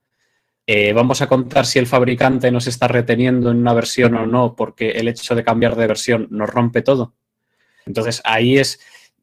Eh, 0.65 0.93
¿Vamos 0.93 1.21
a 1.21 1.27
contar 1.27 1.65
si 1.65 1.79
el 1.79 1.87
fabricante 1.87 2.51
nos 2.51 2.67
está 2.67 2.87
reteniendo 2.87 3.51
en 3.51 3.57
una 3.57 3.73
versión 3.73 4.15
o 4.15 4.25
no 4.25 4.55
porque 4.55 4.91
el 4.91 5.09
hecho 5.09 5.35
de 5.35 5.43
cambiar 5.43 5.75
de 5.75 5.87
versión 5.87 6.27
nos 6.31 6.49
rompe 6.49 6.81
todo? 6.81 7.13
Entonces, 7.85 8.21
ahí 8.23 8.57
es, 8.57 8.79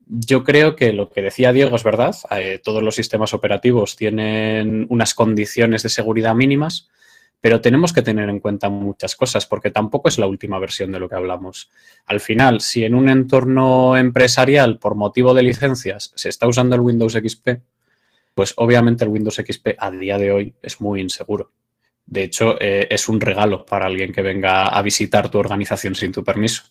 yo 0.06 0.44
creo 0.44 0.76
que 0.76 0.92
lo 0.92 1.08
que 1.08 1.22
decía 1.22 1.52
Diego 1.52 1.76
es 1.76 1.84
verdad, 1.84 2.14
eh, 2.30 2.60
todos 2.62 2.82
los 2.82 2.94
sistemas 2.94 3.32
operativos 3.32 3.96
tienen 3.96 4.86
unas 4.90 5.14
condiciones 5.14 5.82
de 5.82 5.88
seguridad 5.88 6.34
mínimas, 6.34 6.90
pero 7.40 7.60
tenemos 7.60 7.92
que 7.92 8.02
tener 8.02 8.28
en 8.28 8.40
cuenta 8.40 8.68
muchas 8.68 9.14
cosas 9.14 9.46
porque 9.46 9.70
tampoco 9.70 10.08
es 10.08 10.18
la 10.18 10.26
última 10.26 10.58
versión 10.58 10.90
de 10.90 10.98
lo 10.98 11.08
que 11.08 11.14
hablamos. 11.14 11.70
Al 12.06 12.20
final, 12.20 12.60
si 12.60 12.84
en 12.84 12.94
un 12.94 13.08
entorno 13.08 13.96
empresarial 13.96 14.78
por 14.78 14.96
motivo 14.96 15.34
de 15.34 15.44
licencias 15.44 16.12
se 16.16 16.28
está 16.28 16.48
usando 16.48 16.74
el 16.74 16.80
Windows 16.80 17.12
XP, 17.12 17.48
pues 18.34 18.54
obviamente 18.56 19.04
el 19.04 19.10
Windows 19.10 19.36
XP 19.36 19.68
a 19.78 19.90
día 19.90 20.18
de 20.18 20.32
hoy 20.32 20.54
es 20.62 20.80
muy 20.80 21.00
inseguro. 21.00 21.52
De 22.06 22.22
hecho, 22.22 22.56
eh, 22.60 22.88
es 22.90 23.08
un 23.08 23.20
regalo 23.20 23.66
para 23.66 23.86
alguien 23.86 24.12
que 24.12 24.22
venga 24.22 24.68
a 24.68 24.82
visitar 24.82 25.30
tu 25.30 25.38
organización 25.38 25.94
sin 25.94 26.10
tu 26.10 26.24
permiso. 26.24 26.62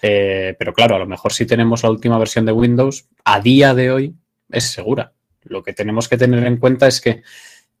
Eh, 0.00 0.56
pero 0.58 0.72
claro, 0.72 0.96
a 0.96 0.98
lo 0.98 1.06
mejor 1.06 1.32
si 1.32 1.46
tenemos 1.46 1.82
la 1.84 1.90
última 1.90 2.18
versión 2.18 2.44
de 2.44 2.52
Windows, 2.52 3.08
a 3.24 3.40
día 3.40 3.74
de 3.74 3.92
hoy 3.92 4.16
es 4.50 4.64
segura. 4.64 5.12
Lo 5.44 5.62
que 5.62 5.72
tenemos 5.72 6.08
que 6.08 6.16
tener 6.16 6.44
en 6.44 6.56
cuenta 6.56 6.86
es 6.86 7.00
que 7.00 7.22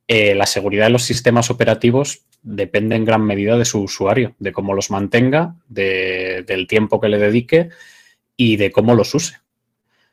eh, 0.08 0.34
la 0.34 0.46
seguridad 0.46 0.86
de 0.86 0.90
los 0.90 1.04
sistemas 1.04 1.50
operativos 1.50 2.22
depende 2.42 2.96
en 2.96 3.04
gran 3.04 3.24
medida 3.24 3.56
de 3.56 3.64
su 3.64 3.80
usuario, 3.82 4.34
de 4.38 4.52
cómo 4.52 4.74
los 4.74 4.90
mantenga, 4.90 5.56
del 5.68 6.66
tiempo 6.68 7.00
que 7.00 7.08
le 7.08 7.18
dedique 7.18 7.70
y 8.36 8.56
de 8.56 8.72
cómo 8.72 8.94
los 8.94 9.14
use. 9.14 9.38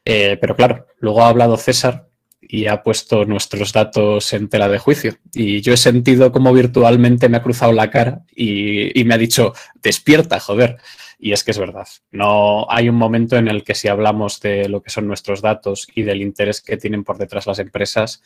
Eh, 0.05 0.38
pero 0.39 0.55
claro, 0.55 0.88
luego 1.00 1.24
ha 1.24 1.29
hablado 1.29 1.58
César 1.58 2.08
y 2.41 2.67
ha 2.67 2.81
puesto 2.84 3.25
nuestros 3.25 3.74
datos 3.74 4.31
en 4.34 4.48
tela 4.48 4.69
de 4.69 4.79
juicio. 4.79 5.17
Y 5.34 5.62
yo 5.62 5.74
he 5.74 5.77
sentido 5.77 6.31
como 6.31 6.53
virtualmente 6.53 7.29
me 7.29 7.38
ha 7.38 7.43
cruzado 7.43 7.74
la 7.74 7.89
cara 7.89 8.24
y, 8.36 9.00
y 9.00 9.03
me 9.03 9.15
ha 9.15 9.17
dicho, 9.17 9.53
despierta, 9.81 10.39
joder. 10.39 10.77
Y 11.19 11.34
es 11.34 11.43
que 11.43 11.51
es 11.51 11.60
verdad. 11.60 11.88
No 12.12 12.65
hay 12.72 12.88
un 12.88 12.96
momento 12.96 13.36
en 13.36 13.50
el 13.50 13.63
que 13.63 13.75
si 13.75 13.88
hablamos 13.88 14.39
de 14.39 14.69
lo 14.69 14.81
que 14.81 14.89
son 14.89 15.05
nuestros 15.05 15.41
datos 15.41 15.88
y 15.93 16.03
del 16.03 16.22
interés 16.22 16.62
que 16.62 16.77
tienen 16.77 17.03
por 17.03 17.17
detrás 17.17 17.46
las 17.46 17.60
empresas, 17.60 18.22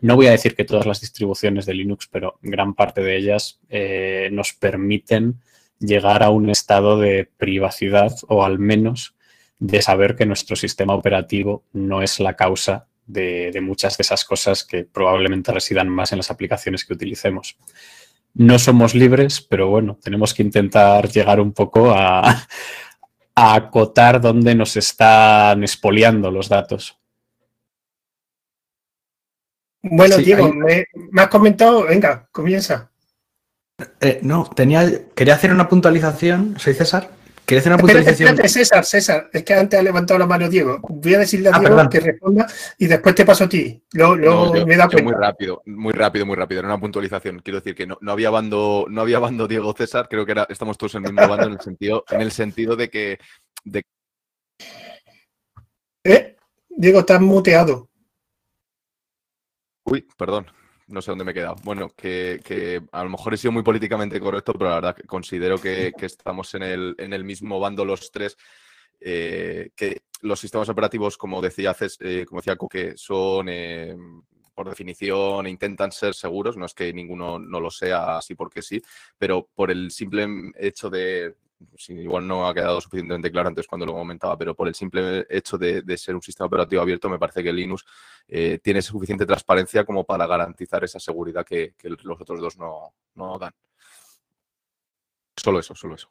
no 0.00 0.16
voy 0.16 0.26
a 0.26 0.32
decir 0.32 0.54
que 0.54 0.64
todas 0.64 0.86
las 0.86 1.00
distribuciones 1.00 1.66
de 1.66 1.74
Linux, 1.74 2.08
pero 2.10 2.38
gran 2.42 2.74
parte 2.74 3.02
de 3.02 3.16
ellas 3.16 3.60
eh, 3.68 4.28
nos 4.32 4.52
permiten 4.52 5.40
llegar 5.78 6.22
a 6.22 6.30
un 6.30 6.50
estado 6.50 6.98
de 6.98 7.28
privacidad 7.36 8.14
o 8.28 8.44
al 8.44 8.58
menos 8.58 9.14
de 9.58 9.82
saber 9.82 10.16
que 10.16 10.26
nuestro 10.26 10.56
sistema 10.56 10.94
operativo 10.94 11.64
no 11.72 12.02
es 12.02 12.20
la 12.20 12.34
causa 12.34 12.86
de, 13.06 13.58
muchas 13.62 13.96
de 13.96 14.02
esas 14.02 14.24
cosas 14.24 14.64
que 14.64 14.84
probablemente 14.84 15.52
residan 15.52 15.88
más 15.88 16.12
en 16.12 16.18
las 16.18 16.30
aplicaciones 16.30 16.84
que 16.84 16.94
utilicemos. 16.94 17.56
No 18.34 18.58
somos 18.58 18.94
libres, 18.94 19.40
pero 19.40 19.68
bueno, 19.68 19.98
tenemos 20.02 20.32
que 20.32 20.42
intentar 20.42 21.08
llegar 21.08 21.40
un 21.40 21.52
poco 21.52 21.90
a, 21.90 22.46
a 23.34 23.54
acotar 23.54 24.20
dónde 24.20 24.54
nos 24.54 24.76
están 24.76 25.62
expoliando 25.62 26.30
los 26.30 26.48
datos. 26.48 26.99
Bueno, 29.82 30.18
Diego, 30.18 30.52
me, 30.52 30.86
has 31.16 31.28
comentado, 31.28 31.84
venga, 31.84 32.28
comienza. 32.30 32.90
Eh, 34.00 34.20
no, 34.22 34.48
tenía, 34.54 34.86
quería 35.14 35.34
hacer 35.34 35.52
una 35.52 35.68
puntualización, 35.68 36.56
soy 36.58 36.74
César. 36.74 37.10
Quería 37.46 37.60
hacer 37.60 37.72
una 37.72 37.80
puntualización. 37.80 38.36
César, 38.46 38.84
César, 38.84 39.30
es 39.32 39.42
que 39.42 39.54
antes 39.54 39.80
ha 39.80 39.82
levantado 39.82 40.18
la 40.18 40.26
mano 40.26 40.48
Diego. 40.48 40.78
Voy 40.82 41.14
a 41.14 41.18
decirle 41.18 41.48
a 41.48 41.56
ah, 41.56 41.58
Diego 41.58 41.88
que 41.88 41.98
responda 41.98 42.46
y 42.78 42.86
después 42.86 43.14
te 43.14 43.24
paso 43.24 43.44
a 43.44 43.48
ti. 43.48 43.82
Lo, 43.92 44.14
me 44.66 44.76
da 44.76 44.88
Muy 45.02 45.14
rápido, 45.14 45.62
muy 45.66 45.92
rápido, 45.92 46.26
muy 46.26 46.36
rápido. 46.36 46.60
Era 46.60 46.68
una 46.68 46.78
puntualización. 46.78 47.40
Quiero 47.40 47.58
decir 47.58 47.74
que 47.74 47.88
no, 47.88 47.98
no, 48.02 48.12
había 48.12 48.30
bando, 48.30 48.86
no 48.88 49.00
había 49.00 49.18
bando 49.18 49.48
Diego 49.48 49.74
César, 49.76 50.06
creo 50.08 50.24
que 50.24 50.32
era, 50.32 50.46
estamos 50.48 50.78
todos 50.78 50.94
en 50.94 51.06
el 51.06 51.12
mismo 51.12 51.28
bando 51.28 51.46
en 51.46 51.52
el 51.54 51.60
sentido, 51.60 52.04
en 52.10 52.20
el 52.20 52.30
sentido 52.30 52.76
de 52.76 52.88
que. 52.88 53.18
¿Eh? 56.04 56.36
Diego, 56.68 57.00
estás 57.00 57.20
muteado. 57.20 57.89
Uy, 59.84 60.06
perdón, 60.16 60.46
no 60.88 61.02
sé 61.02 61.10
dónde 61.10 61.24
me 61.24 61.30
he 61.32 61.34
quedado. 61.34 61.56
Bueno, 61.62 61.90
que, 61.96 62.82
a 62.92 63.04
lo 63.04 63.10
mejor 63.10 63.34
he 63.34 63.36
sido 63.36 63.52
muy 63.52 63.62
políticamente 63.62 64.20
correcto, 64.20 64.52
pero 64.52 64.70
la 64.70 64.76
verdad 64.76 64.96
que 64.96 65.04
considero 65.04 65.58
que, 65.58 65.92
estamos 66.00 66.54
en 66.54 66.62
el, 66.62 66.94
en 66.98 67.12
el, 67.12 67.24
mismo 67.24 67.58
bando 67.60 67.84
los 67.84 68.10
tres. 68.10 68.36
Eh, 69.02 69.70
que 69.74 70.02
los 70.22 70.38
sistemas 70.38 70.68
operativos, 70.68 71.16
como 71.16 71.40
decía, 71.40 71.74
eh, 72.00 72.26
como 72.28 72.40
decía 72.40 72.56
Coque, 72.56 72.92
son 72.96 73.48
eh, 73.48 73.96
por 74.54 74.68
definición 74.68 75.46
intentan 75.46 75.90
ser 75.90 76.12
seguros, 76.12 76.58
no 76.58 76.66
es 76.66 76.74
que 76.74 76.92
ninguno 76.92 77.38
no 77.38 77.60
lo 77.60 77.70
sea 77.70 78.18
así 78.18 78.34
porque 78.34 78.60
sí, 78.60 78.82
pero 79.16 79.48
por 79.54 79.70
el 79.70 79.90
simple 79.90 80.52
hecho 80.58 80.90
de, 80.90 81.34
igual 81.88 82.26
no 82.26 82.48
ha 82.48 82.54
quedado 82.54 82.80
suficientemente 82.80 83.30
claro 83.30 83.48
antes 83.48 83.66
cuando 83.66 83.86
lo 83.86 83.92
comentaba, 83.92 84.36
pero 84.36 84.54
por 84.54 84.68
el 84.68 84.74
simple 84.74 85.26
hecho 85.28 85.58
de, 85.58 85.82
ser 85.96 86.14
un 86.14 86.22
sistema 86.22 86.46
operativo 86.46 86.82
abierto, 86.82 87.08
me 87.08 87.18
parece 87.18 87.42
que 87.42 87.52
Linux 87.52 87.84
eh, 88.28 88.58
tiene 88.62 88.82
suficiente 88.82 89.26
transparencia 89.26 89.84
como 89.84 90.04
para 90.04 90.26
garantizar 90.26 90.82
esa 90.84 90.98
seguridad 90.98 91.44
que, 91.44 91.74
los 91.82 92.20
otros 92.20 92.40
dos 92.40 92.58
no, 92.58 93.38
dan. 93.38 93.52
Solo 95.36 95.60
eso, 95.60 95.74
solo 95.74 95.94
eso. 95.94 96.10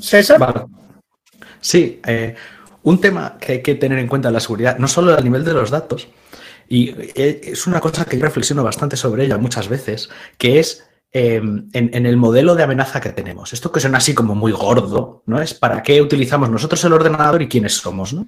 César. 0.00 0.66
Sí, 1.60 2.00
eh, 2.06 2.34
un 2.82 3.00
tema 3.00 3.38
que 3.38 3.52
hay 3.52 3.62
que 3.62 3.74
tener 3.74 3.98
en 3.98 4.08
cuenta 4.08 4.28
en 4.28 4.34
la 4.34 4.40
seguridad, 4.40 4.78
no 4.78 4.88
solo 4.88 5.16
a 5.16 5.20
nivel 5.20 5.44
de 5.44 5.54
los 5.54 5.70
datos, 5.70 6.08
y 6.68 6.90
eh, 6.90 7.40
es 7.44 7.66
una 7.66 7.80
cosa 7.80 8.04
que 8.04 8.16
yo 8.16 8.24
reflexiono 8.24 8.62
bastante 8.62 8.96
sobre 8.96 9.24
ella 9.24 9.38
muchas 9.38 9.68
veces, 9.68 10.10
que 10.38 10.58
es 10.58 10.86
em, 11.16 11.68
en, 11.72 12.06
el 12.06 12.16
modelo 12.16 12.54
de 12.54 12.64
amenaza 12.64 13.00
que 13.00 13.10
tenemos. 13.10 13.52
Esto 13.52 13.70
que 13.70 13.78
suena 13.78 13.98
así 13.98 14.14
como 14.14 14.34
muy 14.34 14.52
gordo, 14.52 15.22
¿no? 15.26 15.40
Es 15.40 15.54
para 15.54 15.80
qué 15.82 16.02
utilizamos 16.02 16.50
nosotros 16.50 16.84
el 16.84 16.92
ordenador 16.92 17.40
y 17.40 17.48
quiénes 17.48 17.74
somos, 17.74 18.12
¿no? 18.12 18.26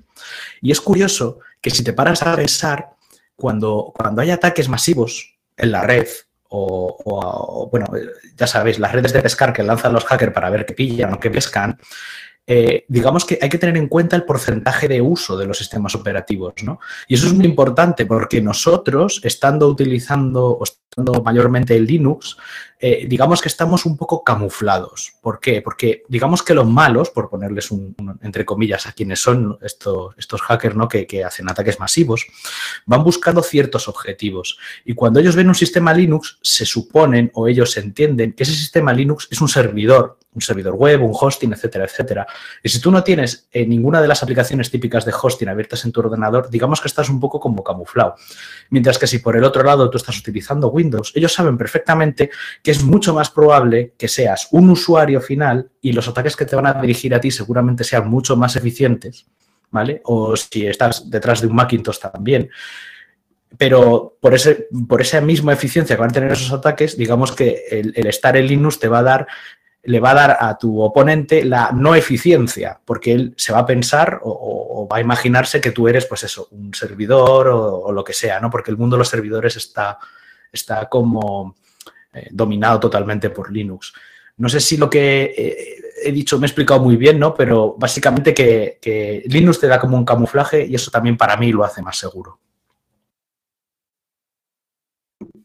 Y 0.63 0.71
es 0.71 0.81
curioso 0.81 1.41
que 1.61 1.71
si 1.71 1.83
te 1.83 1.93
paras 1.93 2.23
a 2.23 2.37
pensar, 2.37 2.91
cuando, 3.35 3.93
cuando 3.95 4.23
hay 4.23 4.31
ataques 4.31 4.69
masivos 4.69 5.37
en 5.57 5.73
la 5.73 5.83
red, 5.83 6.07
o, 6.49 7.69
bueno, 7.71 7.87
ya 8.37 8.47
sabéis, 8.47 8.79
las 8.79 8.93
redes 8.93 9.13
de 9.13 9.21
pescar 9.21 9.53
que 9.53 9.63
lanzan 9.63 9.93
los 9.93 10.05
hackers 10.05 10.33
para 10.33 10.49
ver 10.49 10.65
qué 10.65 10.75
pillan 10.75 11.13
o 11.13 11.21
qué 11.21 11.29
pescan, 11.29 11.79
eh, 12.49 12.85
digamos 12.87 13.25
que 13.25 13.39
hay 13.43 13.49
que 13.49 13.59
tener 13.59 13.77
en 13.77 13.89
cuenta 13.89 14.15
el 14.15 14.23
porcentaje 14.23 14.87
de 14.87 15.01
uso 15.01 15.37
de 15.37 15.47
los 15.47 15.59
sistemas 15.59 15.97
operativos, 15.97 16.55
¿no? 16.63 16.79
Y 17.09 17.15
eso 17.15 17.27
es 17.27 17.35
muy 17.35 17.45
importante 17.45 18.07
porque 18.07 18.41
nosotros, 18.41 19.21
estando 19.25 19.67
utilizando 19.67 20.51
o 20.51 20.63
estando 20.63 21.23
mayormente 21.25 21.75
el 21.75 21.87
Linux, 21.87 22.37
eh, 22.79 23.07
digamos 23.09 23.41
que 23.41 23.49
estamos 23.49 23.87
un 23.87 23.97
poco 23.97 24.23
camuflados. 24.23 25.15
¿Por 25.23 25.41
qué? 25.41 25.63
Porque 25.63 26.03
digamos 26.09 26.43
que 26.43 26.53
los 26.53 26.67
malos, 26.67 27.11
por 27.11 27.31
ponerles 27.31 27.71
un, 27.71 27.97
entre 28.23 28.45
comillas 28.45 28.87
a 28.87 28.93
quienes 28.93 29.21
son 29.21 29.59
estos, 29.63 30.15
estos 30.19 30.43
hackers 30.43 30.77
¿no? 30.77 30.87
que, 30.87 31.07
que, 31.07 31.25
hacen 31.25 31.49
ataques 31.49 31.81
masivos, 31.81 32.27
van 32.85 33.03
buscando 33.03 33.43
ciertos 33.43 33.89
objetivos. 33.89 34.59
Y 34.85 34.95
cuando 34.95 35.21
ellos 35.21 35.37
ven 35.37 35.49
un 35.49 35.55
sistema 35.55 35.95
Linux, 35.95 36.39
se 36.43 36.67
suponen 36.67 37.31
o 37.35 37.49
ellos 37.49 37.77
entienden 37.79 38.35
que 38.35 38.43
ese 38.43 38.53
sistema 38.53 38.93
Linux 38.93 39.29
es 39.31 39.41
un 39.41 39.49
servidor, 39.49 40.19
un 40.37 40.43
servidor 40.43 40.75
web, 40.75 41.03
un 41.03 41.13
hosting, 41.19 41.53
etcétera, 41.53 41.87
etcétera. 41.87 42.27
Y 42.63 42.69
si 42.69 42.79
tú 42.79 42.91
no 42.91 43.03
tienes 43.03 43.49
eh, 43.53 43.67
ninguna 43.67 44.03
de 44.03 44.09
las 44.09 44.23
aplicaciones 44.23 44.71
típicas 44.71 45.05
de 45.07 45.13
hosting 45.21 45.49
abiertas 45.49 45.85
en 45.85 45.93
tu 45.93 46.01
ordenador, 46.01 46.51
digamos 46.51 46.81
que 46.81 46.89
estás 46.89 47.09
un 47.09 47.19
poco 47.19 47.41
como 47.41 47.65
camuflado. 47.65 48.17
Mientras 48.69 48.99
que 48.99 49.07
si 49.07 49.19
por 49.19 49.37
el 49.37 49.45
otro 49.45 49.63
lado 49.63 49.89
tú 49.89 49.97
estás 49.97 50.19
utilizando 50.19 50.69
Windows, 50.69 51.13
ellos 51.15 51.33
saben 51.33 51.57
perfectamente 51.57 52.31
que 52.67 52.73
es 52.73 52.83
mucho 52.83 53.15
más 53.15 53.31
probable 53.31 53.93
que 53.97 54.09
seas 54.09 54.49
un 54.51 54.69
usuario 54.71 55.21
final 55.21 55.71
y 55.81 55.93
los 55.93 56.09
ataques 56.09 56.35
que 56.35 56.47
te 56.47 56.57
van 56.57 56.67
a 56.67 56.81
dirigir 56.81 57.15
a 57.15 57.21
ti 57.21 57.31
seguramente 57.31 57.85
sean 57.85 58.11
mucho 58.11 58.37
más 58.37 58.57
eficientes, 58.57 59.25
¿vale? 59.71 60.01
O 60.03 60.35
si 60.35 60.67
estás 60.67 61.09
detrás 61.09 61.41
de 61.41 61.47
un 61.47 61.55
Macintosh 61.55 62.01
también. 62.01 62.51
Pero 63.57 64.17
por, 64.21 64.35
ese, 64.35 64.67
por 64.89 65.01
esa 65.01 65.21
misma 65.21 65.53
eficiencia 65.53 65.95
que 65.95 66.01
van 66.01 66.11
a 66.11 66.15
tener 66.15 66.33
esos 66.33 66.51
ataques, 66.51 66.97
digamos 66.97 67.31
que 67.31 67.67
el, 67.71 68.05
estar 68.05 68.37
en 68.37 68.49
Linux 68.49 68.81
te 68.81 68.89
va 68.89 68.99
a 68.99 69.05
dar 69.05 69.29
le 69.85 70.01
va 70.01 70.11
a 70.11 70.15
dar 70.15 70.37
a 70.41 70.59
tu 70.59 70.81
oponente 70.81 71.45
la 71.45 71.71
no 71.71 71.95
eficiencia, 71.95 72.81
porque 72.85 73.13
él 73.13 73.35
se 73.37 73.53
va 73.53 73.61
a 73.61 73.67
pensar 73.67 74.19
o, 74.25 74.89
va 74.91 74.97
a 74.97 75.01
imaginarse 75.01 75.61
que 75.61 75.71
tú 75.71 75.87
eres, 75.87 76.07
pues 76.07 76.25
eso, 76.25 76.49
un 76.51 76.75
servidor 76.75 77.47
o, 77.47 77.79
o, 77.79 77.93
lo 77.93 78.03
que 78.03 78.13
sea, 78.13 78.41
¿no? 78.41 78.51
Porque 78.51 78.73
el 78.73 78.77
mundo 78.77 78.97
de 78.97 78.99
los 78.99 79.09
servidores 79.09 79.55
está, 79.55 79.99
está 80.51 80.89
como 80.89 81.55
eh, 82.17 82.29
dominado 82.31 82.81
totalmente 82.81 83.29
por 83.29 83.53
Linux. 83.53 83.93
No 84.39 84.49
sé 84.49 84.61
si 84.61 84.79
lo 84.79 84.89
que 84.89 85.35
eh, 85.37 85.77
he 86.03 86.13
dicho 86.13 86.39
me 86.39 86.47
he 86.47 86.49
explicado 86.49 86.81
muy 86.81 86.97
bien, 86.97 87.19
¿no? 87.19 87.35
Pero 87.35 87.75
básicamente 87.79 88.33
que, 88.33 89.23
Linux 89.27 89.61
te 89.61 89.67
da 89.67 89.79
como 89.79 89.97
un 89.97 90.05
camuflaje 90.05 90.65
y 90.65 90.75
eso 90.75 90.91
también 90.91 91.17
para 91.17 91.37
mí 91.37 91.53
lo 91.53 91.65
hace 91.65 91.83
más 91.83 91.99
seguro. 91.99 92.41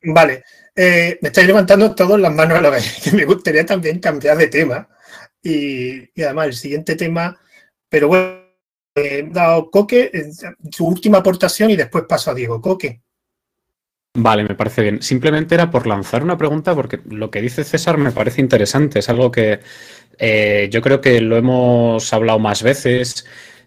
Vale, 0.03 0.43
eh, 0.75 1.19
me 1.21 1.27
estáis 1.27 1.47
levantando 1.47 1.93
todas 1.93 2.19
las 2.19 2.33
manos 2.33 2.57
a 2.57 2.61
la 2.61 2.69
vez. 2.69 3.13
Me 3.13 3.25
gustaría 3.25 3.65
también 3.65 3.99
cambiar 3.99 4.37
de 4.37 4.47
tema. 4.47 4.87
Y, 5.43 6.21
además, 6.21 6.47
el 6.47 6.53
siguiente 6.53 6.95
tema, 6.95 7.39
pero 7.89 8.07
bueno, 8.07 8.41
he 8.95 9.23
dado 9.23 9.69
Coque, 9.69 10.11
su 10.71 10.85
última 10.85 11.19
aportación 11.19 11.69
y 11.69 11.75
después 11.75 12.05
paso 12.07 12.31
a 12.31 12.33
Diego. 12.33 12.61
Coque. 12.61 13.01
Vale, 14.13 14.43
me 14.43 14.55
parece 14.55 14.81
bien. 14.81 15.01
Simplemente 15.01 15.55
era 15.55 15.71
por 15.71 15.87
lanzar 15.87 16.23
una 16.23 16.37
pregunta 16.37 16.75
porque 16.75 16.99
lo 17.09 17.31
que 17.31 17.41
dice 17.41 17.63
César 17.63 17.97
me 17.97 18.11
parece 18.11 18.41
interesante. 18.41 18.99
Es 18.99 19.09
algo 19.09 19.31
que 19.31 19.61
eh, 20.17 20.67
yo 20.71 20.81
creo 20.81 20.99
que 20.99 21.21
lo 21.21 21.37
hemos 21.37 22.11
hablado 22.13 22.37
más 22.37 22.61
veces, 22.61 23.25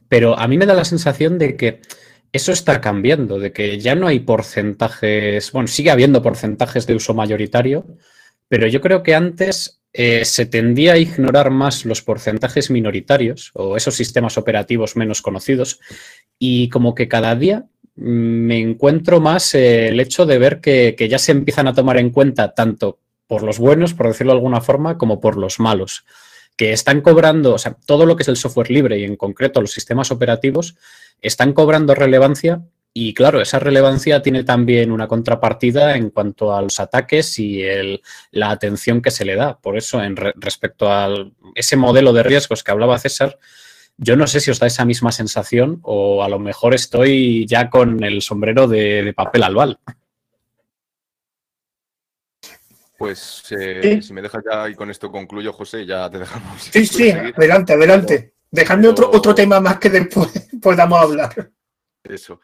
pero 0.08 0.38
a 0.38 0.46
mí 0.46 0.58
me 0.58 0.66
da 0.66 0.74
la 0.74 0.84
sensación 0.84 1.38
de 1.38 1.56
que 1.56 1.80
eso 2.32 2.52
está 2.52 2.80
cambiando, 2.80 3.38
de 3.38 3.52
que 3.52 3.78
ya 3.78 3.94
no 3.94 4.06
hay 4.06 4.20
porcentajes, 4.20 5.50
bueno, 5.52 5.68
sigue 5.68 5.90
habiendo 5.90 6.20
porcentajes 6.20 6.86
de 6.86 6.94
uso 6.94 7.14
mayoritario, 7.14 7.86
pero 8.48 8.66
yo 8.66 8.80
creo 8.80 9.02
que 9.02 9.14
antes 9.14 9.80
eh, 9.92 10.24
se 10.24 10.44
tendía 10.46 10.94
a 10.94 10.98
ignorar 10.98 11.50
más 11.50 11.84
los 11.84 12.02
porcentajes 12.02 12.70
minoritarios 12.70 13.50
o 13.54 13.76
esos 13.76 13.94
sistemas 13.94 14.36
operativos 14.36 14.96
menos 14.96 15.22
conocidos 15.22 15.80
y 16.38 16.68
como 16.68 16.94
que 16.94 17.08
cada 17.08 17.34
día 17.36 17.66
me 17.96 18.58
encuentro 18.58 19.20
más 19.20 19.54
el 19.54 19.98
hecho 20.00 20.26
de 20.26 20.38
ver 20.38 20.60
que, 20.60 20.96
ya 21.08 21.18
se 21.18 21.32
empiezan 21.32 21.68
a 21.68 21.74
tomar 21.74 21.98
en 21.98 22.10
cuenta 22.10 22.54
tanto 22.54 22.98
por 23.26 23.42
los 23.42 23.58
buenos, 23.58 23.94
por 23.94 24.08
decirlo 24.08 24.32
de 24.32 24.38
alguna 24.38 24.60
forma, 24.60 24.98
como 24.98 25.20
por 25.20 25.36
los 25.36 25.60
malos, 25.60 26.04
que 26.56 26.72
están 26.72 27.00
cobrando, 27.00 27.54
o 27.54 27.58
sea, 27.58 27.76
todo 27.86 28.06
lo 28.06 28.16
que 28.16 28.22
es 28.22 28.28
el 28.28 28.36
software 28.36 28.70
libre 28.70 28.98
y 28.98 29.04
en 29.04 29.16
concreto 29.16 29.60
los 29.60 29.72
sistemas 29.72 30.10
operativos, 30.10 30.76
están 31.20 31.52
cobrando 31.52 31.94
relevancia 31.94 32.62
y 32.96 33.12
claro, 33.12 33.40
esa 33.40 33.58
relevancia 33.58 34.22
tiene 34.22 34.44
también 34.44 34.92
una 34.92 35.08
contrapartida 35.08 35.96
en 35.96 36.10
cuanto 36.10 36.54
a 36.54 36.62
los 36.62 36.78
ataques 36.78 37.40
y 37.40 37.64
la 38.30 38.50
atención 38.50 39.02
que 39.02 39.10
se 39.10 39.24
le 39.24 39.34
da. 39.34 39.58
Por 39.58 39.76
eso, 39.76 40.00
en 40.00 40.14
respecto 40.14 40.88
a 40.88 41.08
ese 41.56 41.76
modelo 41.76 42.12
de 42.12 42.22
riesgos 42.22 42.62
que 42.62 42.70
hablaba 42.70 42.98
César, 42.98 43.36
yo 43.96 44.16
no 44.16 44.26
sé 44.26 44.40
si 44.40 44.50
os 44.50 44.58
da 44.58 44.66
esa 44.66 44.84
misma 44.84 45.12
sensación 45.12 45.80
o 45.82 46.22
a 46.24 46.28
lo 46.28 46.38
mejor 46.38 46.74
estoy 46.74 47.46
ya 47.46 47.70
con 47.70 48.02
el 48.02 48.22
sombrero 48.22 48.66
de, 48.66 49.12
papel 49.16 49.42
albal. 49.44 49.78
Pues 52.98 53.44
eh, 53.50 54.00
si 54.02 54.12
me 54.12 54.22
dejas 54.22 54.42
ya 54.50 54.68
y 54.68 54.74
con 54.74 54.90
esto 54.90 55.10
concluyo, 55.10 55.52
José, 55.52 55.84
ya 55.84 56.08
te 56.08 56.18
dejamos. 56.18 56.62
Sí, 56.62 56.86
sí, 56.86 57.10
adelante, 57.10 57.74
adelante. 57.74 58.34
Dejadme 58.50 58.88
otro, 58.88 59.10
otro 59.12 59.34
tema 59.34 59.60
más 59.60 59.78
que 59.78 59.90
después 59.90 60.48
podamos 60.62 61.00
hablar. 61.00 61.50
Eso. 62.04 62.38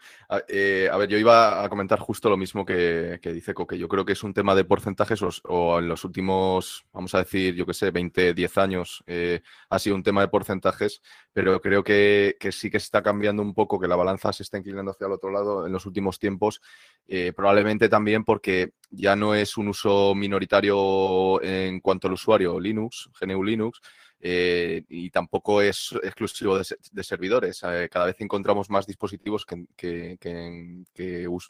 Eh, 0.49 0.89
a, 0.91 0.97
ver, 0.97 1.07
yo 1.11 1.19
iba 1.19 1.63
a 1.63 1.69
comentar 1.69 1.99
justo 1.99 2.31
lo 2.31 2.39
mismo 2.39 2.65
que, 2.65 3.21
dice 3.23 3.53
Coque. 3.53 3.77
Yo 3.77 3.89
creo 3.89 4.07
que 4.07 4.15
es 4.15 4.23
un 4.23 4.33
tema 4.33 4.55
de 4.55 4.65
porcentajes 4.65 5.21
o, 5.45 5.79
en 5.79 5.87
los 5.87 6.03
últimos, 6.03 6.87
vamos 6.95 7.15
a 7.15 7.19
decir, 7.19 7.55
yo 7.55 7.67
qué 7.67 7.75
sé, 7.75 7.91
20, 7.91 8.33
10 8.33 8.59
años 8.59 9.05
eh, 9.07 9.43
ha 9.69 9.79
sido 9.79 9.97
un 9.97 10.03
tema 10.03 10.23
de 10.23 10.29
porcentajes, 10.29 11.03
pero 11.35 11.61
creo 11.61 11.85
que, 11.85 12.37
sí 12.53 12.71
que 12.71 12.79
está 12.79 13.03
cambiando 13.03 13.43
un 13.43 13.53
poco, 13.53 13.79
que 13.79 13.87
la 13.87 13.97
balanza 13.97 14.33
se 14.33 14.45
está 14.45 14.57
inclinando 14.57 14.93
hacia 14.93 15.07
el 15.07 15.13
otro 15.13 15.31
lado 15.31 15.67
en 15.67 15.73
los 15.73 15.85
últimos 15.85 16.19
tiempos, 16.19 16.63
eh, 17.07 17.35
probablemente 17.37 17.91
también 17.91 18.25
porque 18.25 18.73
ya 18.89 19.15
no 19.15 19.35
es 19.35 19.59
un 19.59 19.69
uso 19.69 20.15
minoritario 20.15 21.43
en 21.43 21.81
cuanto 21.81 22.09
al 22.09 22.15
usuario 22.15 22.59
Linux, 22.59 23.11
GNU 23.21 23.45
Linux, 23.45 23.83
eh, 24.23 24.83
y 24.89 25.11
tampoco 25.11 25.63
es 25.63 25.95
exclusivo 26.03 26.59
de, 26.59 27.03
servidores. 27.03 27.63
Eh, 27.65 27.89
cada 27.91 28.07
vez 28.07 28.17
encontramos 28.21 28.69
más 28.69 28.87
dispositivos 28.87 29.47
que, 29.47 30.19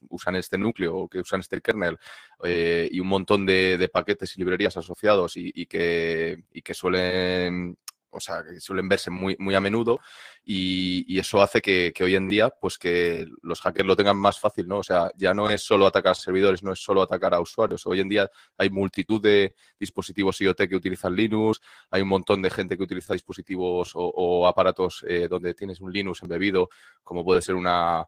usan 0.09 0.37
este 0.37 0.57
núcleo 0.57 0.97
o 0.97 1.09
que 1.09 1.19
usan 1.19 1.41
este 1.41 1.61
kernel 1.61 1.99
eh, 2.45 2.89
y 2.91 3.01
un 3.01 3.09
montón 3.09 3.45
de, 3.45 3.91
paquetes 3.93 4.37
y 4.37 4.41
librerías 4.41 4.77
asociados 4.77 5.33
y, 5.37 5.67
que, 5.67 6.45
y 6.53 6.63
que 6.63 6.75
suelen 6.75 7.77
o 8.11 8.21
sea, 8.21 8.43
que 8.43 8.61
suelen 8.61 8.89
verse 8.89 9.11
muy, 9.11 9.37
muy 9.39 9.55
a 9.55 9.61
menudo 9.61 10.01
y, 10.45 11.19
eso 11.19 11.43
hace 11.43 11.61
que, 11.61 11.93
hoy 12.03 12.15
en 12.15 12.29
día, 12.29 12.49
pues 12.49 12.79
que 12.79 13.27
los 13.43 13.61
hackers 13.61 13.87
lo 13.87 13.97
tengan 13.97 14.17
más 14.17 14.41
fácil, 14.41 14.67
¿no? 14.67 14.79
O 14.79 14.83
sea, 14.83 15.11
ya 15.17 15.35
no 15.35 15.51
es 15.51 15.63
solo 15.63 15.87
atacar 15.87 16.17
servidores, 16.17 16.63
no 16.63 16.73
es 16.73 16.83
solo 16.83 17.03
atacar 17.03 17.35
a 17.35 17.41
usuarios. 17.41 17.87
Hoy 17.87 18.01
en 18.01 18.09
día 18.09 18.31
hay 18.57 18.71
multitud 18.71 19.21
de 19.21 19.55
dispositivos 19.79 20.41
IoT 20.41 20.69
que 20.69 20.77
utilizan 20.77 21.15
Linux, 21.15 21.61
hay 21.91 22.03
un 22.03 22.09
montón 22.09 22.41
de 22.43 22.51
gente 22.51 22.77
que 22.77 22.83
utiliza 22.83 23.13
dispositivos 23.13 23.93
o, 23.95 24.47
aparatos 24.47 25.05
eh, 25.07 25.29
donde 25.29 25.55
tienes 25.55 25.81
un 25.81 25.93
Linux 25.93 26.23
embebido, 26.23 26.71
como 27.05 27.25
puede 27.25 27.43
ser 27.43 27.55
una, 27.55 28.07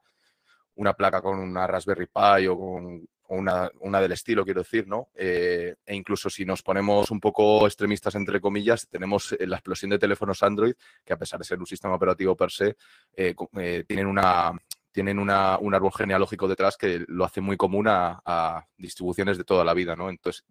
una 0.77 0.95
placa 0.95 1.21
con 1.21 1.39
una 1.39 1.67
Raspberry 1.67 2.07
Pi 2.07 2.47
o 2.47 2.59
con 2.59 3.09
una, 3.29 3.71
una, 3.81 4.01
del 4.01 4.13
estilo, 4.13 4.45
quiero 4.45 4.63
decir, 4.63 4.87
¿no? 4.87 5.09
Eh, 5.15 5.75
e 5.85 5.95
incluso 5.95 6.29
si 6.29 6.45
nos 6.45 6.63
ponemos 6.63 7.11
un 7.11 7.21
poco 7.21 7.67
extremistas, 7.67 8.15
entre 8.15 8.41
comillas, 8.41 8.89
tenemos 8.89 9.33
eh, 9.33 9.47
la 9.47 9.57
explosión 9.57 9.91
de 9.91 9.99
teléfonos 9.99 10.43
Android, 10.43 10.75
que 11.05 11.13
a 11.13 11.19
pesar 11.19 11.39
de 11.39 11.45
ser 11.45 11.59
un 11.59 11.67
sistema 11.67 11.95
operativo 11.95 12.37
per 12.37 12.51
se, 12.51 12.77
eh, 13.17 13.35
tienen 13.87 14.07
una 14.07 14.53
tienen 14.93 15.19
una, 15.19 15.57
un 15.59 15.75
árbol 15.75 15.91
genealógico 15.91 16.47
detrás 16.47 16.77
que 16.77 17.03
lo 17.09 17.25
hace 17.25 17.41
muy 17.41 17.57
común 17.57 17.89
a, 17.89 18.21
a 18.27 18.67
distribuciones 18.77 19.39
de 19.39 19.45
toda 19.45 19.65
la 19.65 19.73
vida, 19.73 19.97
¿no? 19.97 20.11
Entonces, 20.11 20.45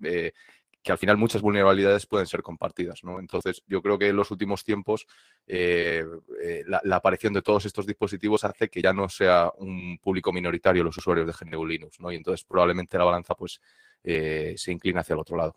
que 0.83 0.91
al 0.91 0.97
final 0.97 1.17
muchas 1.17 1.41
vulnerabilidades 1.41 2.05
pueden 2.05 2.27
ser 2.27 2.41
compartidas. 2.41 3.03
¿no? 3.03 3.19
Entonces, 3.19 3.61
yo 3.67 3.81
creo 3.81 3.99
que 3.99 4.07
en 4.07 4.15
los 4.15 4.31
últimos 4.31 4.63
tiempos 4.63 5.05
eh, 5.45 6.03
eh, 6.41 6.63
la, 6.65 6.95
aparición 6.95 7.33
de 7.33 7.41
todos 7.41 7.65
estos 7.65 7.85
dispositivos 7.85 8.43
hace 8.43 8.69
que 8.69 8.81
ya 8.81 8.93
no 8.93 9.07
sea 9.07 9.51
un 9.57 9.97
público 9.99 10.33
minoritario 10.33 10.83
los 10.83 10.97
usuarios 10.97 11.27
de 11.27 11.33
GNU 11.33 11.65
Linux, 11.65 11.99
¿no? 11.99 12.11
y 12.11 12.15
entonces 12.15 12.45
probablemente 12.45 12.97
la 12.97 13.03
balanza 13.03 13.35
pues, 13.35 13.59
eh, 14.03 14.55
se 14.57 14.71
inclina 14.71 15.01
hacia 15.01 15.13
el 15.13 15.19
otro 15.19 15.37
lado. 15.37 15.55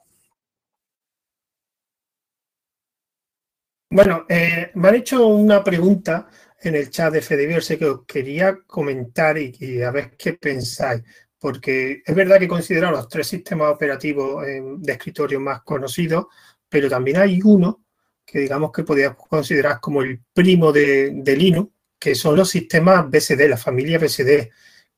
Bueno, 3.90 4.26
me 4.28 4.88
han 4.88 4.94
hecho 4.96 5.24
una 5.28 5.62
pregunta 5.62 6.28
en 6.60 6.74
el 6.74 6.90
chat 6.90 7.12
de 7.12 7.20
Fediverse 7.20 7.78
que 7.78 7.84
os 7.84 8.04
quería 8.06 8.58
comentar 8.66 9.36
y, 9.38 9.82
a 9.82 9.90
ver 9.90 10.16
qué 10.16 10.32
pensáis. 10.32 11.02
Porque 11.44 12.02
es 12.06 12.14
verdad 12.14 12.38
que 12.38 12.48
considero 12.48 12.90
los 12.90 13.06
tres 13.06 13.26
sistemas 13.26 13.70
operativos 13.70 14.42
eh, 14.46 14.62
de 14.78 14.92
escritorio 14.94 15.38
más 15.40 15.60
conocidos, 15.60 16.28
pero 16.70 16.88
también 16.88 17.18
hay 17.18 17.38
uno 17.44 17.84
que 18.24 18.38
digamos 18.38 18.72
que 18.72 18.82
podríamos 18.82 19.18
considerar 19.28 19.78
como 19.78 20.00
el 20.00 20.22
primo 20.32 20.72
de, 20.72 21.10
de 21.14 21.36
Linux, 21.36 21.70
que 21.98 22.14
son 22.14 22.36
los 22.36 22.48
sistemas 22.48 23.10
BSD, 23.10 23.46
la 23.46 23.58
familia 23.58 23.98
BSD. 23.98 24.48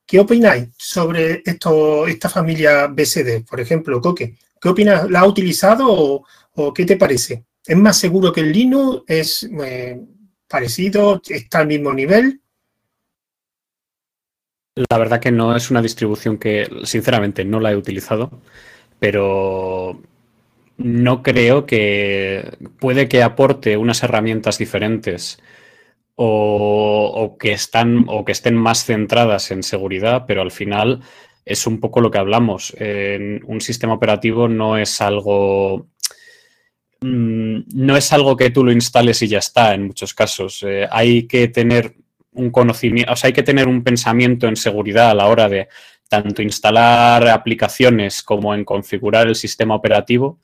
¿Qué 0.06 0.20
opináis 0.20 0.68
sobre 0.78 1.42
esto, 1.44 2.06
esta 2.06 2.28
familia 2.28 2.86
BSD? 2.86 3.44
Por 3.44 3.58
ejemplo, 3.58 4.00
Coque, 4.00 4.36
¿qué 4.60 4.68
opinas? 4.68 5.10
¿La 5.10 5.22
has 5.22 5.26
utilizado 5.26 6.22
o, 6.54 6.72
qué 6.72 6.86
te 6.86 6.96
parece? 6.96 7.44
¿Es 7.66 7.76
más 7.76 7.98
seguro 7.98 8.32
que 8.32 8.42
el 8.42 8.52
Linux? 8.52 9.02
¿Es 9.08 9.50
eh, 9.64 10.00
parecido? 10.46 11.20
¿Está 11.28 11.58
al 11.58 11.66
mismo 11.66 11.92
nivel? 11.92 12.40
La 14.76 14.98
verdad 14.98 15.20
que 15.20 15.32
no 15.32 15.56
es 15.56 15.70
una 15.70 15.80
distribución 15.80 16.36
que, 16.36 16.68
sinceramente, 16.84 17.46
no 17.46 17.60
la 17.60 17.72
he 17.72 17.76
utilizado, 17.76 18.30
pero 18.98 20.02
no 20.76 21.22
creo 21.22 21.64
que 21.64 22.52
puede 22.78 23.08
que 23.08 23.22
aporte 23.22 23.78
unas 23.78 24.02
herramientas 24.02 24.58
diferentes 24.58 25.40
o, 26.14 27.36
que 27.40 27.52
están, 27.52 28.04
o 28.08 28.24
que 28.24 28.32
estén 28.32 28.54
más 28.54 28.84
centradas 28.84 29.50
en 29.50 29.62
seguridad, 29.62 30.24
pero 30.26 30.42
al 30.42 30.50
final 30.50 31.00
es 31.46 31.66
un 31.66 31.80
poco 31.80 32.00
lo 32.00 32.10
que 32.10 32.18
hablamos. 32.18 32.74
un 32.78 33.60
sistema 33.62 33.94
operativo 33.94 34.48
no 34.48 34.76
es 34.76 35.00
algo. 35.00 35.88
Mm, 37.00 37.60
no 37.74 37.96
es 37.96 38.12
algo 38.12 38.36
que 38.36 38.50
tú 38.50 38.64
lo 38.64 38.72
instales 38.72 39.22
y 39.22 39.28
ya 39.28 39.38
está 39.38 39.74
en 39.74 39.86
muchos 39.86 40.14
casos. 40.14 40.62
Eh, 40.66 40.86
hay 40.90 41.26
que 41.26 41.48
tener 41.48 41.94
un 42.36 42.50
conocimiento, 42.50 43.12
o 43.12 43.16
sea, 43.16 43.28
hay 43.28 43.34
que 43.34 43.42
tener 43.42 43.68
un 43.68 43.82
pensamiento 43.82 44.46
en 44.46 44.56
seguridad 44.56 45.10
a 45.10 45.14
la 45.14 45.26
hora 45.26 45.48
de 45.48 45.68
tanto 46.08 46.42
instalar 46.42 47.26
aplicaciones 47.28 48.22
como 48.22 48.54
en 48.54 48.64
configurar 48.64 49.26
el 49.26 49.34
sistema 49.34 49.74
operativo 49.74 50.40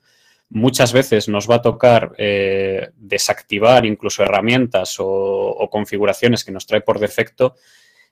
muchas 0.53 0.93
veces 0.93 1.27
nos 1.27 1.49
va 1.49 1.55
a 1.55 1.61
tocar 1.61 2.13
eh, 2.17 2.91
desactivar 2.95 3.85
incluso 3.85 4.23
herramientas 4.23 4.95
o, 4.99 5.67
configuraciones 5.71 6.43
que 6.43 6.51
nos 6.51 6.67
trae 6.67 6.81
por 6.81 6.99
defecto 6.99 7.55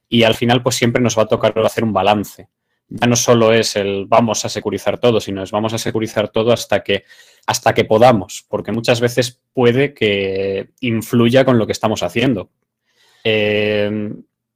y 0.09 0.23
al 0.23 0.33
final 0.33 0.63
pues 0.63 0.75
siempre 0.75 1.01
nos 1.01 1.17
va 1.17 1.23
a 1.23 1.27
tocar 1.27 1.57
hacer 1.59 1.83
un 1.83 1.93
balance. 1.93 2.49
Ya 2.89 3.07
no 3.07 3.15
solo 3.15 3.53
es 3.53 3.75
el 3.75 4.05
vamos 4.07 4.43
a 4.43 4.49
securizar 4.49 4.97
todo, 4.97 5.21
sino 5.21 5.43
es 5.43 5.51
vamos 5.51 5.73
a 5.73 5.77
securizar 5.77 6.29
todo 6.29 6.51
hasta 6.51 6.83
que, 6.83 7.05
hasta 7.45 7.73
que 7.73 7.85
podamos, 7.85 8.45
porque 8.49 8.71
muchas 8.71 8.99
veces 8.99 9.39
puede 9.53 9.93
que 9.93 10.71
influya 10.81 11.45
con 11.45 11.57
lo 11.57 11.67
que 11.67 11.71
estamos 11.71 12.03
haciendo. 12.03 12.49
Eh, 13.23 14.11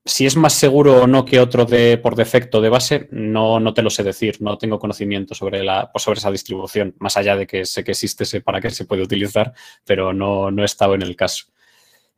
si 0.08 0.28
es 0.28 0.38
más 0.38 0.54
seguro 0.54 1.02
o 1.02 1.08
no 1.08 1.26
que 1.26 1.40
otro 1.40 1.66
de, 1.66 1.98
por 1.98 2.16
defecto 2.16 2.62
de 2.62 2.70
base, 2.70 3.08
no, 3.12 3.60
no 3.60 3.74
te 3.74 3.82
lo 3.82 3.90
sé 3.90 4.04
decir. 4.04 4.38
No 4.40 4.58
tengo 4.58 4.78
conocimiento 4.78 5.34
sobre, 5.34 5.64
la, 5.64 5.92
pues 5.92 6.04
sobre 6.04 6.20
esa 6.20 6.30
distribución, 6.30 6.96
más 7.00 7.18
allá 7.18 7.36
de 7.36 7.48
que 7.48 7.66
sé 7.66 7.84
que 7.84 7.92
existe, 7.92 8.24
sé 8.24 8.42
para 8.42 8.62
qué 8.62 8.70
se 8.70 8.86
puede 8.86 9.02
utilizar, 9.02 9.54
pero 9.84 10.14
no, 10.14 10.52
no 10.52 10.62
he 10.62 10.66
estado 10.66 10.94
en 10.94 11.02
el 11.02 11.16
caso. 11.16 11.46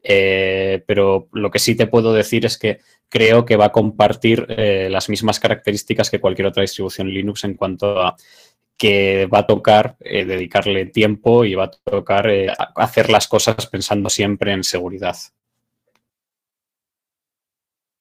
Eh, 0.04 0.84
pero 0.86 1.30
lo 1.32 1.50
que 1.50 1.60
sí 1.60 1.76
te 1.76 1.88
puedo 1.88 2.14
decir 2.14 2.46
es 2.46 2.58
que 2.58 2.80
creo 3.08 3.46
que 3.46 3.56
va 3.56 3.66
a 3.66 3.72
compartir 3.72 4.46
eh, 4.50 4.90
las 4.92 5.08
mismas 5.08 5.40
características 5.40 6.10
que 6.10 6.20
cualquier 6.20 6.48
otra 6.48 6.62
distribución 6.62 7.08
Linux 7.08 7.46
en 7.46 7.56
cuanto 7.56 8.02
a 8.02 8.18
que 8.78 9.28
va 9.28 9.40
a 9.40 9.48
tocar 9.48 9.96
eh, 10.02 10.26
dedicarle 10.26 10.86
tiempo 10.88 11.46
y 11.46 11.56
va 11.56 11.66
a 11.66 11.72
tocar 11.72 12.30
hacer 12.76 13.10
las 13.10 13.28
cosas 13.28 13.66
pensando 13.68 14.10
siempre 14.10 14.52
en 14.52 14.64
seguridad. 14.64 15.16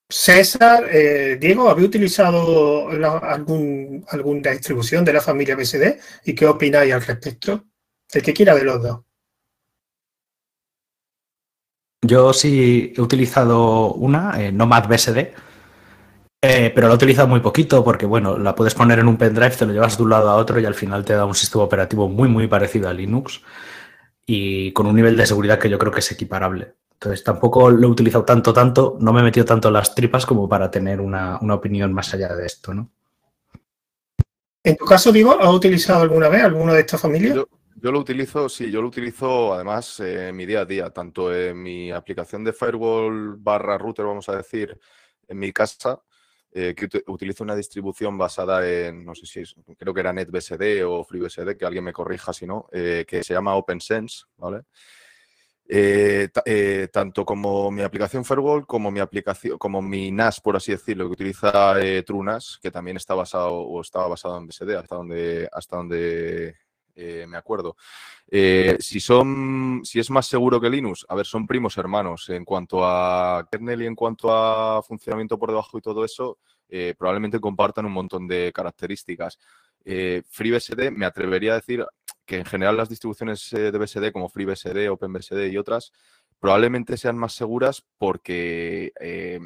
César, 0.09 0.85
eh, 0.90 1.37
Diego, 1.40 1.69
¿habéis 1.69 1.88
utilizado 1.88 2.88
algún, 2.88 4.05
alguna 4.09 4.53
distribución 4.53 5.05
de 5.05 5.12
la 5.12 5.21
familia 5.21 5.57
BSD? 5.57 5.99
¿Y 6.25 6.35
qué 6.35 6.47
opináis 6.47 6.92
al 6.92 7.03
respecto? 7.03 7.64
El 8.12 8.23
que 8.23 8.33
quiera 8.33 8.55
de 8.55 8.64
los 8.64 8.83
dos. 8.83 9.01
Yo 12.03 12.33
sí 12.33 12.92
he 12.97 13.01
utilizado 13.01 13.95
una, 13.95 14.40
eh, 14.40 14.53
Nomad 14.53 14.87
BSD, 14.87 15.35
eh, 16.40 16.71
pero 16.73 16.87
la 16.87 16.92
he 16.92 16.97
utilizado 16.97 17.27
muy 17.27 17.40
poquito 17.40 17.83
porque, 17.83 18.07
bueno, 18.07 18.38
la 18.38 18.55
puedes 18.55 18.75
poner 18.75 19.01
en 19.01 19.09
un 19.09 19.16
pendrive, 19.16 19.57
te 19.57 19.66
lo 19.66 19.73
llevas 19.73 19.97
de 19.97 20.05
un 20.05 20.11
lado 20.11 20.31
a 20.31 20.37
otro 20.37 20.61
y 20.61 20.64
al 20.66 20.75
final 20.75 21.05
te 21.05 21.14
da 21.14 21.25
un 21.25 21.35
sistema 21.35 21.64
operativo 21.64 22.09
muy, 22.09 22.29
muy 22.29 22.47
parecido 22.47 22.88
a 22.88 22.92
Linux 22.92 23.42
y 24.25 24.71
con 24.73 24.87
un 24.87 24.95
nivel 24.95 25.16
de 25.16 25.27
seguridad 25.27 25.59
que 25.59 25.71
yo 25.71 25.79
creo 25.79 25.90
que 25.90 26.01
es 26.01 26.12
equiparable. 26.12 26.76
Entonces 26.97 27.23
tampoco 27.23 27.71
lo 27.71 27.87
he 27.87 27.91
utilizado 27.91 28.25
tanto, 28.25 28.55
tanto, 28.55 28.97
no 29.01 29.13
me 29.13 29.21
he 29.21 29.25
metido 29.25 29.45
tanto 29.45 29.69
en 29.69 29.75
las 29.75 29.95
tripas 29.95 30.25
como 30.25 30.49
para 30.49 30.71
tener 30.71 30.99
una, 31.03 31.37
opinión 31.37 31.93
más 31.93 32.15
allá 32.15 32.35
de 32.35 32.47
esto, 32.47 32.73
¿no? 32.73 32.91
En 34.65 34.77
tu 34.77 34.87
caso, 34.87 35.13
digo, 35.13 35.39
¿has 35.39 35.53
utilizado 35.53 36.01
alguna 36.01 36.31
vez 36.31 36.43
alguno 36.43 36.73
de 36.73 36.81
estas 36.81 37.01
familias? 37.01 37.35
Yo, 37.35 37.93
lo 37.93 38.01
utilizo, 38.01 38.49
sí, 38.49 38.71
yo 38.71 38.81
lo 38.81 38.89
utilizo 38.89 39.53
además 39.53 40.01
en 40.01 40.35
mi 40.35 40.47
día 40.47 40.61
a 40.61 40.65
día, 40.65 40.89
tanto 40.89 41.33
en 41.33 41.63
mi 41.63 41.93
aplicación 41.93 42.43
de 42.43 42.55
firewall 42.55 43.37
barra 43.37 43.77
router, 43.77 44.07
vamos 44.07 44.31
a 44.31 44.37
decir, 44.37 44.81
en 45.29 45.39
mi 45.39 45.53
casa, 45.53 46.01
eh, 46.51 46.75
que 46.75 46.89
utilizo 47.09 47.45
una 47.45 47.55
distribución 47.55 48.17
basada 48.17 48.67
en, 48.67 49.05
no 49.05 49.15
sé 49.15 49.27
si 49.27 49.41
es, 49.41 49.55
creo 49.77 49.93
que 49.93 50.01
era 50.01 50.15
NetBSD 50.15 50.83
o 50.87 51.05
FreeBSD, 51.05 51.59
que 51.59 51.67
alguien 51.67 51.85
me 51.85 51.93
corrija 51.93 52.33
si 52.33 52.47
no, 52.47 52.67
eh, 52.73 53.05
que 53.07 53.23
se 53.23 53.35
llama 53.35 53.55
OpenSense, 53.55 54.25
¿vale? 54.39 54.63
Eh, 55.69 56.29
eh, 56.45 56.89
tanto 56.93 57.25
como 57.25 57.73
mi 57.73 57.83
aplicación 57.83 58.25
Firewall 58.25 58.67
como 58.67 58.93
mi 58.93 59.01
aplicación, 59.01 59.59
como 59.59 59.83
mi 59.83 60.13
NAS, 60.13 60.41
por 60.41 60.57
así 60.57 60.71
decirlo, 60.73 61.07
que 61.07 61.15
utiliza 61.15 61.81
eh, 61.81 62.05
TrueNAS, 62.05 62.61
que 62.63 62.71
también 62.71 62.97
está 62.97 63.15
basado 63.15 63.53
o 63.53 63.81
estaba 63.81 64.07
basado 64.07 64.39
en 64.39 64.47
BSD, 64.47 64.77
hasta 64.77 64.95
donde, 64.97 65.49
hasta 65.53 65.77
donde 65.77 66.57
me 66.97 67.37
acuerdo. 67.37 67.77
si 68.79 69.01
son, 69.01 69.83
si 69.85 70.01
es 70.01 70.09
más 70.09 70.27
seguro 70.27 70.59
que 70.61 70.71
Linux, 70.71 71.05
a 71.09 71.15
ver, 71.15 71.27
son 71.27 71.47
primos 71.47 71.77
hermanos. 71.77 72.31
En 72.31 72.45
cuanto 72.45 72.81
a 72.85 73.47
kernel 73.51 73.83
y 73.83 73.87
en 73.87 73.95
cuanto 73.95 74.35
a 74.35 74.83
funcionamiento 74.83 75.39
por 75.39 75.51
debajo 75.51 75.77
y 75.77 75.83
todo 75.83 76.05
eso, 76.05 76.39
probablemente 76.97 77.39
compartan 77.39 77.85
un 77.85 77.93
montón 77.93 78.27
de 78.27 78.51
características. 78.55 79.39
FreeBSD 79.85 80.91
me 80.91 81.05
atrevería 81.05 81.53
a 81.53 81.57
decir 81.57 81.85
que 82.27 82.39
en 82.39 82.45
general 82.45 82.77
las 82.77 82.89
distribuciones 82.89 83.53
eh, 83.53 83.73
de 83.73 83.79
BSD 83.79 84.12
como 84.12 84.29
FreeBSD, 84.29 84.91
OpenBSD 84.91 85.47
y 85.47 85.57
otras 85.57 85.93
probablemente 86.39 86.97
sean 86.97 87.17
más 87.17 87.33
seguras 87.33 87.83
porque 87.97 88.93
eh, 89.01 89.41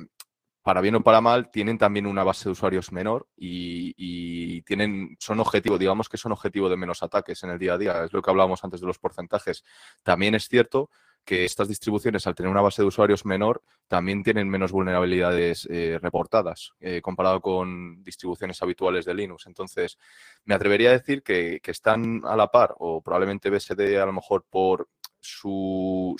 para 0.62 0.80
bien 0.80 0.96
o 0.96 1.02
para 1.02 1.20
mal 1.20 1.50
tienen 1.50 1.78
también 1.78 2.06
una 2.06 2.24
base 2.24 2.44
de 2.44 2.52
usuarios 2.52 2.92
menor 2.92 3.28
y, 3.36 4.62
tienen, 4.62 5.16
son 5.18 5.40
objetivo, 5.40 5.78
digamos 5.78 6.08
que 6.08 6.16
son 6.16 6.32
objetivo 6.32 6.68
de 6.68 6.76
menos 6.76 7.02
ataques 7.02 7.42
en 7.42 7.50
el 7.50 7.58
día 7.58 7.74
a 7.74 7.78
día. 7.78 8.04
Es 8.04 8.12
lo 8.12 8.22
que 8.22 8.30
hablábamos 8.30 8.62
antes 8.62 8.80
de 8.80 8.86
los 8.86 8.98
porcentajes. 8.98 9.64
También 10.02 10.34
es 10.34 10.48
cierto 10.48 10.90
que 11.24 11.44
estas 11.44 11.68
distribuciones, 11.68 12.26
al 12.26 12.34
tener 12.34 12.50
una 12.50 12.60
base 12.60 12.82
de 12.82 12.88
usuarios 12.88 13.24
menor, 13.24 13.62
también 13.88 14.22
tienen 14.22 14.48
menos 14.48 14.72
vulnerabilidades 14.72 15.66
eh, 15.70 15.98
reportadas 16.00 16.72
eh, 16.80 17.00
comparado 17.02 17.40
con 17.40 18.02
distribuciones 18.02 18.60
habituales 18.62 19.04
de 19.04 19.14
Linux. 19.14 19.46
Entonces, 19.46 19.98
me 20.44 20.54
atrevería 20.54 20.90
a 20.90 20.98
decir 20.98 21.22
que, 21.22 21.60
están 21.64 22.22
a 22.24 22.36
la 22.36 22.48
par, 22.48 22.74
o 22.78 23.00
probablemente 23.00 23.48
BSD 23.48 24.00
a 24.00 24.06
lo 24.06 24.12
mejor 24.12 24.44
por 24.50 24.88
su, 25.20 26.16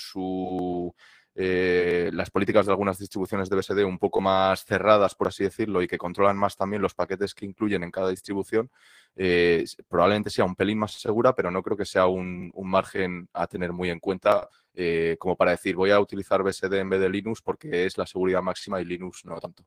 eh, 1.35 2.11
las 2.13 2.31
políticas 2.31 2.67
de 2.67 2.73
algunas 2.73 2.99
distribuciones 2.99 3.49
de 3.49 3.57
BSD 3.57 3.85
un 3.85 3.99
poco 3.99 4.21
más 4.21 4.65
cerradas, 4.65 5.17
por 5.17 5.27
así 5.29 5.43
decirlo, 5.43 5.83
y 5.83 5.89
que 5.89 5.99
controlan 5.99 6.37
más 6.37 6.57
también 6.57 6.83
los 6.83 6.95
paquetes 6.95 7.35
que 7.35 7.47
incluyen 7.47 7.83
en 7.83 7.91
cada 7.91 8.11
distribución, 8.11 8.71
probablemente 9.89 10.31
sea 10.31 10.45
un 10.45 10.55
pelín 10.55 10.79
más 10.79 10.93
segura, 10.93 11.35
pero 11.35 11.51
no 11.51 11.63
creo 11.63 11.77
que 11.77 11.85
sea 11.85 12.07
un 12.07 12.53
margen 12.63 13.29
a 13.33 13.49
tener 13.49 13.73
muy 13.73 13.91
en 13.91 13.99
cuenta 13.99 14.49
eh, 14.75 15.17
como 15.19 15.37
para 15.37 15.53
decir 15.53 15.77
voy 15.77 15.91
a 15.91 16.01
utilizar 16.01 16.43
BSD 16.43 16.75
en 16.75 16.91
vez 16.91 17.01
de 17.01 17.09
Linux 17.09 17.43
porque 17.43 17.87
es 17.87 17.99
la 17.99 18.07
seguridad 18.07 18.43
máxima 18.43 18.81
y 18.81 18.85
Linux 18.85 19.25
no 19.25 19.39
tanto. 19.41 19.65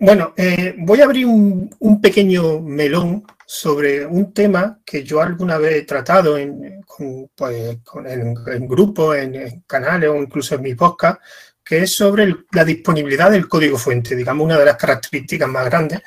Bueno, 0.00 0.32
eh, 0.36 0.76
voy 0.78 1.00
a 1.00 1.04
abrir 1.04 1.26
un, 1.26 2.00
pequeño 2.00 2.60
melón 2.60 3.24
sobre 3.44 4.06
un 4.06 4.32
tema 4.32 4.80
que 4.84 5.02
yo 5.02 5.20
alguna 5.20 5.58
vez 5.58 5.74
he 5.74 5.82
tratado 5.82 6.38
en, 6.38 6.84
pues, 7.34 7.78
en, 8.06 8.68
grupos, 8.68 9.16
en, 9.16 9.62
canales 9.66 10.08
o 10.10 10.16
incluso 10.16 10.54
en 10.54 10.62
mi 10.62 10.74
podcast, 10.76 11.20
que 11.64 11.82
es 11.82 11.92
sobre 11.96 12.32
la 12.52 12.64
disponibilidad 12.64 13.28
del 13.30 13.48
código 13.48 13.76
fuente, 13.76 14.14
digamos, 14.14 14.44
una 14.44 14.58
de 14.58 14.66
las 14.66 14.76
características 14.76 15.48
más 15.48 15.64
grandes 15.64 16.00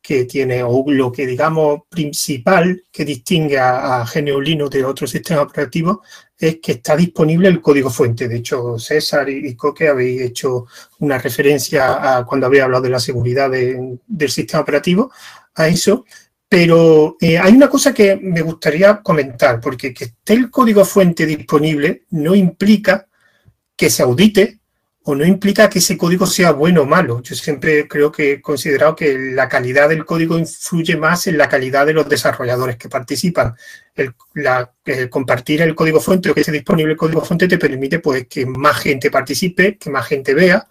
que 0.00 0.24
tiene, 0.24 0.62
o 0.62 0.84
lo 0.88 1.12
que 1.12 1.26
digamos 1.26 1.82
principal 1.88 2.84
que 2.90 3.04
distingue 3.04 3.58
a, 3.58 4.04
GNU 4.04 4.40
Linux 4.40 4.70
de 4.70 4.84
otros 4.84 5.10
sistemas 5.10 5.44
operativos 5.44 5.98
es 6.38 6.58
que 6.62 6.72
está 6.72 6.96
disponible 6.96 7.48
el 7.48 7.60
código 7.60 7.90
fuente. 7.90 8.28
De 8.28 8.36
hecho, 8.36 8.78
César 8.78 9.28
y, 9.28 9.54
Coque 9.56 9.88
habéis 9.88 10.22
hecho 10.22 10.66
una 11.00 11.18
referencia 11.18 12.18
a 12.18 12.24
cuando 12.24 12.46
habéis 12.46 12.62
hablado 12.62 12.84
de 12.84 12.90
la 12.90 13.00
seguridad 13.00 13.50
del 13.50 14.30
sistema 14.30 14.62
operativo, 14.62 15.10
a 15.54 15.68
eso. 15.68 16.04
Pero 16.48 17.16
eh, 17.20 17.36
hay 17.38 17.52
una 17.52 17.68
cosa 17.68 17.92
que 17.92 18.16
me 18.16 18.40
gustaría 18.40 19.02
comentar, 19.02 19.60
porque 19.60 19.92
que 19.92 20.04
esté 20.04 20.32
el 20.32 20.50
código 20.50 20.84
fuente 20.84 21.26
disponible 21.26 22.04
no 22.10 22.34
implica 22.34 23.06
que 23.76 23.90
se 23.90 24.02
audite 24.02 24.57
o 25.10 25.14
no 25.14 25.24
implica 25.24 25.70
que 25.70 25.78
ese 25.78 25.96
código 25.96 26.26
sea 26.26 26.52
bueno 26.52 26.82
o 26.82 26.84
malo. 26.84 27.22
Yo 27.22 27.34
siempre 27.34 27.88
creo 27.88 28.12
que 28.12 28.32
he 28.32 28.42
considerado 28.42 28.94
que 28.94 29.16
la 29.32 29.48
calidad 29.48 29.88
del 29.88 30.04
código 30.04 30.38
influye 30.38 30.98
más 30.98 31.26
en 31.26 31.38
la 31.38 31.48
calidad 31.48 31.86
de 31.86 31.94
los 31.94 32.06
desarrolladores 32.06 32.76
que 32.76 32.90
participan. 32.90 33.54
El, 33.94 34.14
compartir 35.08 35.62
el 35.62 35.74
código 35.74 35.98
fuente 35.98 36.28
o 36.28 36.34
que 36.34 36.40
esté 36.40 36.52
disponible 36.52 36.92
el 36.92 36.98
código 36.98 37.24
fuente 37.24 37.48
te 37.48 37.56
permite 37.56 38.00
pues, 38.00 38.26
que 38.28 38.44
más 38.44 38.76
gente 38.80 39.10
participe, 39.10 39.78
que 39.78 39.88
más 39.88 40.06
gente 40.06 40.34
vea, 40.34 40.68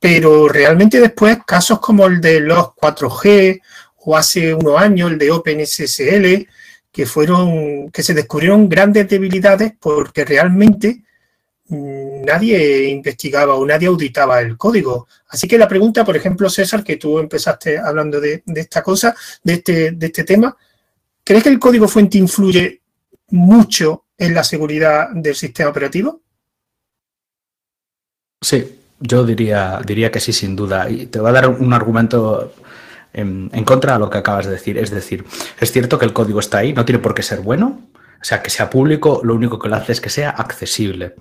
pero 0.00 0.48
realmente 0.48 0.98
después 0.98 1.40
casos 1.46 1.78
como 1.78 2.06
el 2.06 2.22
de 2.22 2.40
los 2.40 2.68
4G 2.68 3.60
o 3.96 4.16
hace 4.16 4.54
unos 4.54 4.80
años 4.80 5.12
el 5.12 5.18
de 5.18 5.30
OpenSSL, 5.30 6.48
que 6.90 7.04
fueron, 7.04 7.90
que 7.90 8.02
se 8.02 8.14
descubrieron 8.14 8.66
grandes 8.70 9.06
debilidades 9.10 9.74
porque 9.78 10.24
realmente 10.24 11.02
nadie 11.72 12.88
investigaba 12.88 13.54
o 13.54 13.66
nadie 13.66 13.88
auditaba 13.88 14.40
el 14.40 14.56
código. 14.56 15.08
Así 15.28 15.48
que 15.48 15.58
la 15.58 15.68
pregunta, 15.68 16.04
por 16.04 16.16
ejemplo, 16.16 16.48
César, 16.50 16.84
que 16.84 16.96
tú 16.96 17.18
empezaste 17.18 17.78
hablando 17.78 18.20
de, 18.20 18.42
esta 18.54 18.82
cosa, 18.82 19.14
de 19.42 19.54
este, 19.54 19.92
de 19.92 20.06
este 20.06 20.24
tema, 20.24 20.56
¿crees 21.24 21.42
que 21.42 21.48
el 21.48 21.58
código 21.58 21.88
fuente 21.88 22.18
influye 22.18 22.82
mucho 23.28 24.04
en 24.18 24.34
la 24.34 24.44
seguridad 24.44 25.10
del 25.12 25.34
sistema 25.34 25.70
operativo? 25.70 26.20
Sí, 28.40 28.80
yo 29.00 29.24
diría, 29.24 29.80
diría 29.84 30.10
que 30.10 30.20
sí, 30.20 30.32
sin 30.32 30.54
duda. 30.54 30.90
Y 30.90 31.06
te 31.06 31.20
voy 31.20 31.30
a 31.30 31.32
dar 31.32 31.48
un 31.48 31.72
argumento 31.72 32.54
en, 33.12 33.50
en, 33.52 33.64
contra 33.64 33.94
de 33.94 33.98
lo 34.00 34.10
que 34.10 34.18
acabas 34.18 34.46
de 34.46 34.52
decir. 34.52 34.76
Es 34.76 34.90
decir, 34.90 35.24
es 35.58 35.72
cierto 35.72 35.98
que 35.98 36.04
el 36.04 36.12
código 36.12 36.40
está 36.40 36.58
ahí, 36.58 36.72
no 36.72 36.84
tiene 36.84 36.98
por 36.98 37.14
qué 37.14 37.22
ser 37.22 37.40
bueno. 37.40 37.88
O 38.22 38.24
sea, 38.24 38.40
que 38.40 38.50
sea 38.50 38.70
público, 38.70 39.20
lo 39.24 39.34
único 39.34 39.58
que 39.58 39.68
lo 39.68 39.74
hace 39.74 39.90
es 39.90 40.00
que 40.00 40.08
sea 40.08 40.30
accesible. 40.30 41.16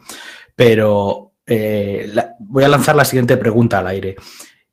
Pero 0.55 1.33
eh, 1.45 2.11
voy 2.39 2.63
a 2.63 2.69
lanzar 2.69 2.95
la 2.95 3.05
siguiente 3.05 3.37
pregunta 3.37 3.79
al 3.79 3.87
aire. 3.87 4.15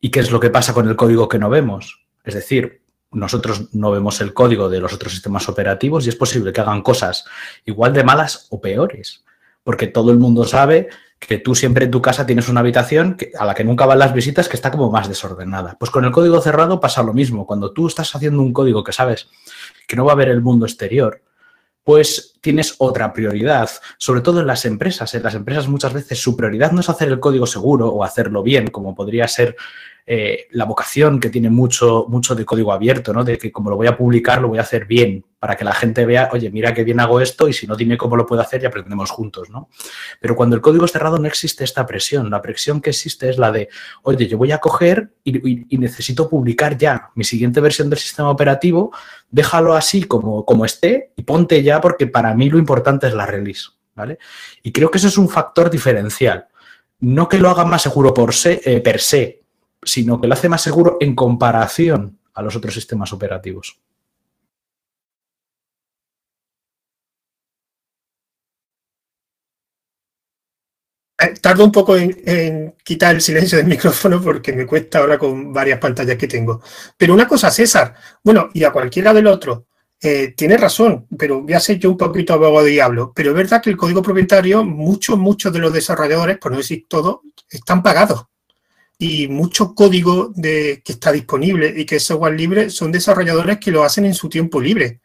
¿Y 0.01 0.11
qué 0.11 0.21
es 0.21 0.31
lo 0.31 0.41
que 0.41 0.51
pasa 0.51 0.75
con 0.75 0.89
el 0.89 0.97
código 0.97 1.29
que 1.29 1.39
no 1.39 1.51
vemos? 1.51 2.07
Es 2.25 2.35
decir, 2.35 2.83
nosotros 3.11 3.75
no 3.75 3.91
vemos 3.91 4.21
el 4.21 4.35
código 4.35 4.69
de 4.69 4.81
los 4.81 4.93
otros 4.93 5.13
sistemas 5.13 5.49
operativos 5.49 6.07
y 6.07 6.11
es 6.11 6.17
posible 6.17 6.53
que 6.53 6.61
hagan 6.61 6.83
cosas 6.83 7.25
igual 7.65 7.93
de 7.93 8.05
malas 8.05 8.47
o 8.51 8.61
peores, 8.61 9.25
porque 9.65 9.87
todo 9.87 10.13
el 10.13 10.19
mundo 10.19 10.45
sabe 10.45 10.89
que 11.19 11.39
tú 11.39 11.55
siempre 11.55 11.87
en 11.87 11.91
tu 11.91 12.01
casa 12.01 12.27
tienes 12.27 12.49
una 12.49 12.61
habitación 12.61 13.17
a 13.39 13.45
la 13.45 13.55
que 13.55 13.65
nunca 13.65 13.87
van 13.87 13.99
las 13.99 14.15
visitas 14.15 14.49
que 14.49 14.57
está 14.57 14.71
como 14.71 14.91
más 14.91 15.09
desordenada. 15.09 15.77
Pues 15.79 15.91
con 15.91 16.05
el 16.05 16.13
código 16.13 16.41
cerrado 16.41 16.79
pasa 16.81 17.03
lo 17.03 17.13
mismo. 17.13 17.47
Cuando 17.47 17.73
tú 17.73 17.89
estás 17.89 18.15
haciendo 18.15 18.41
un 18.41 18.53
código 18.53 18.85
que 18.85 18.93
sabes 18.93 19.29
que 19.87 19.97
no 19.97 20.05
va 20.05 20.13
a 20.13 20.17
ver 20.17 20.29
el 20.29 20.43
mundo 20.43 20.67
exterior, 20.67 21.23
pues 21.89 22.35
tienes 22.43 22.75
otra 22.77 23.15
prioridad, 23.15 23.71
sobre 23.97 24.21
todo 24.21 24.41
en 24.41 24.47
las 24.47 24.67
empresas. 24.67 25.15
En 25.15 25.23
las 25.23 25.35
empresas 25.35 25.69
muchas 25.69 25.95
veces 25.95 26.21
su 26.21 26.37
prioridad 26.37 26.71
no 26.71 26.81
es 26.83 26.91
hacer 26.91 27.09
el 27.09 27.19
código 27.19 27.47
seguro 27.47 27.89
o 27.89 28.05
hacerlo 28.05 28.43
bien, 28.43 28.67
como 28.67 28.95
podría 28.95 29.27
ser 29.27 29.57
eh, 30.11 30.47
la 30.53 30.65
vocación 30.65 31.21
que 31.21 31.29
tiene 31.29 31.51
mucho, 31.51 32.07
mucho 32.09 32.35
de 32.35 32.47
código 32.47 32.73
abierto, 32.73 33.13
¿no? 33.13 33.25
De 33.25 33.37
que 33.37 33.53
como 33.53 33.69
lo 33.69 33.77
voy 33.77 33.89
a 33.89 33.95
publicar, 33.95 34.41
lo 34.41 34.49
voy 34.49 34.57
a 34.57 34.63
hacer 34.63 34.87
bien, 34.87 35.23
para 35.39 35.55
que 35.55 35.67
la 35.67 35.75
gente 35.75 36.07
vea, 36.07 36.31
oye, 36.33 36.51
mira 36.51 36.73
qué 36.73 36.83
bien 36.83 36.99
hago 36.99 37.21
esto 37.21 37.47
y 37.47 37.53
si 37.53 37.67
no 37.67 37.77
dime 37.77 37.99
cómo 37.99 38.17
lo 38.17 38.25
puedo 38.25 38.41
hacer, 38.41 38.63
ya 38.63 38.69
aprendemos 38.69 39.11
juntos, 39.11 39.51
¿no? 39.51 39.69
Pero 40.19 40.35
cuando 40.35 40.57
el 40.57 40.63
código 40.63 40.87
es 40.87 40.93
cerrado 40.93 41.19
no 41.19 41.29
existe 41.29 41.63
esta 41.63 41.85
presión. 41.85 42.31
La 42.31 42.41
presión 42.41 42.81
que 42.81 42.89
existe 42.89 43.29
es 43.29 43.37
la 43.37 43.53
de, 43.53 43.69
oye, 44.03 44.27
yo 44.27 44.39
voy 44.39 44.51
a 44.51 44.59
coger 44.59 45.13
y, 45.25 45.77
necesito 45.77 46.27
publicar 46.27 46.79
ya 46.79 47.11
mi 47.15 47.25
siguiente 47.25 47.61
versión 47.61 47.91
del 47.91 47.99
sistema 47.99 48.31
operativo, 48.31 48.91
déjalo 49.31 49.75
así 49.75 50.05
como, 50.05 50.47
como 50.47 50.65
esté 50.65 51.13
y 51.17 51.23
ponte 51.23 51.63
ya 51.63 51.83
porque 51.83 52.07
para 52.07 52.33
mí 52.33 52.49
lo 52.49 52.59
importante 52.59 53.09
es 53.09 53.13
la 53.13 53.27
release, 53.27 53.69
¿vale? 53.95 54.19
Y 54.63 54.73
creo 54.73 54.91
que 54.91 54.97
eso 54.97 55.09
es 55.09 55.19
un 55.19 55.29
factor 55.29 55.69
diferencial. 55.69 56.47
No 57.01 57.29
que 57.29 57.39
lo 57.39 57.51
haga 57.51 57.67
más 57.67 57.83
seguro 57.83 58.15
por 58.15 58.33
se, 58.33 58.61
eh, 58.65 58.81
per 58.81 59.01
se, 59.01 59.38
sino 59.83 60.21
que 60.21 60.27
lo 60.27 60.35
hace 60.35 60.49
más 60.49 60.63
seguro 60.63 60.97
en 61.01 61.15
comparación 61.15 62.19
a 62.35 62.43
los 62.43 62.55
otros 62.57 62.75
sistemas 62.75 63.13
operativos. 63.13 63.81
Eh, 71.21 71.35
tardo 71.41 71.65
un 71.65 71.73
poco 71.73 71.97
en, 71.97 72.77
quitar 72.85 73.17
el 73.17 73.21
silencio 73.21 73.59
del 73.59 73.67
micrófono 73.75 74.23
porque 74.23 74.53
me 74.53 74.67
cuesta 74.67 75.01
ahora 75.01 75.19
con 75.19 75.53
varias 75.53 75.81
pantallas 75.81 76.17
que 76.17 76.29
tengo. 76.29 76.63
Pero 76.97 77.15
una 77.15 77.27
cosa, 77.27 77.51
César, 77.51 77.95
bueno, 78.23 78.51
y 78.55 78.63
a 78.65 78.71
cualquiera 78.71 79.13
del 79.13 79.27
otro, 79.27 79.67
eh, 80.01 80.33
tiene 80.37 80.57
razón, 80.57 81.09
pero 81.19 81.43
voy 81.43 81.55
a 81.55 81.61
ser 81.61 81.79
yo 81.79 81.91
un 81.91 81.97
poquito 81.97 82.35
abogado 82.35 82.67
diablo. 82.67 83.13
Pero 83.15 83.31
es 83.31 83.37
verdad 83.37 83.61
que 83.61 83.71
el 83.71 83.77
código 83.77 84.01
propietario, 84.01 84.65
muchos, 84.65 85.19
muchos 85.19 85.53
de 85.53 85.59
los 85.59 85.73
desarrolladores, 85.73 86.39
por 86.39 86.53
no 86.53 86.59
decir 86.59 86.87
todos, 86.89 87.19
están 87.51 87.83
pagados 87.83 88.27
y 88.99 89.29
mucho 89.29 89.75
código 89.75 90.33
de, 90.35 90.83
que 90.85 90.93
está 90.93 91.13
disponible 91.13 91.73
y 91.75 91.87
que 91.87 91.97
es 91.97 92.03
software 92.03 92.35
libre 92.35 92.69
son 92.69 92.91
desarrolladores 92.91 93.59
que 93.59 93.71
lo 93.71 93.85
hacen 93.85 94.05
en 94.05 94.15
su 94.15 94.29
tiempo 94.29 94.61
libre. 94.61 95.01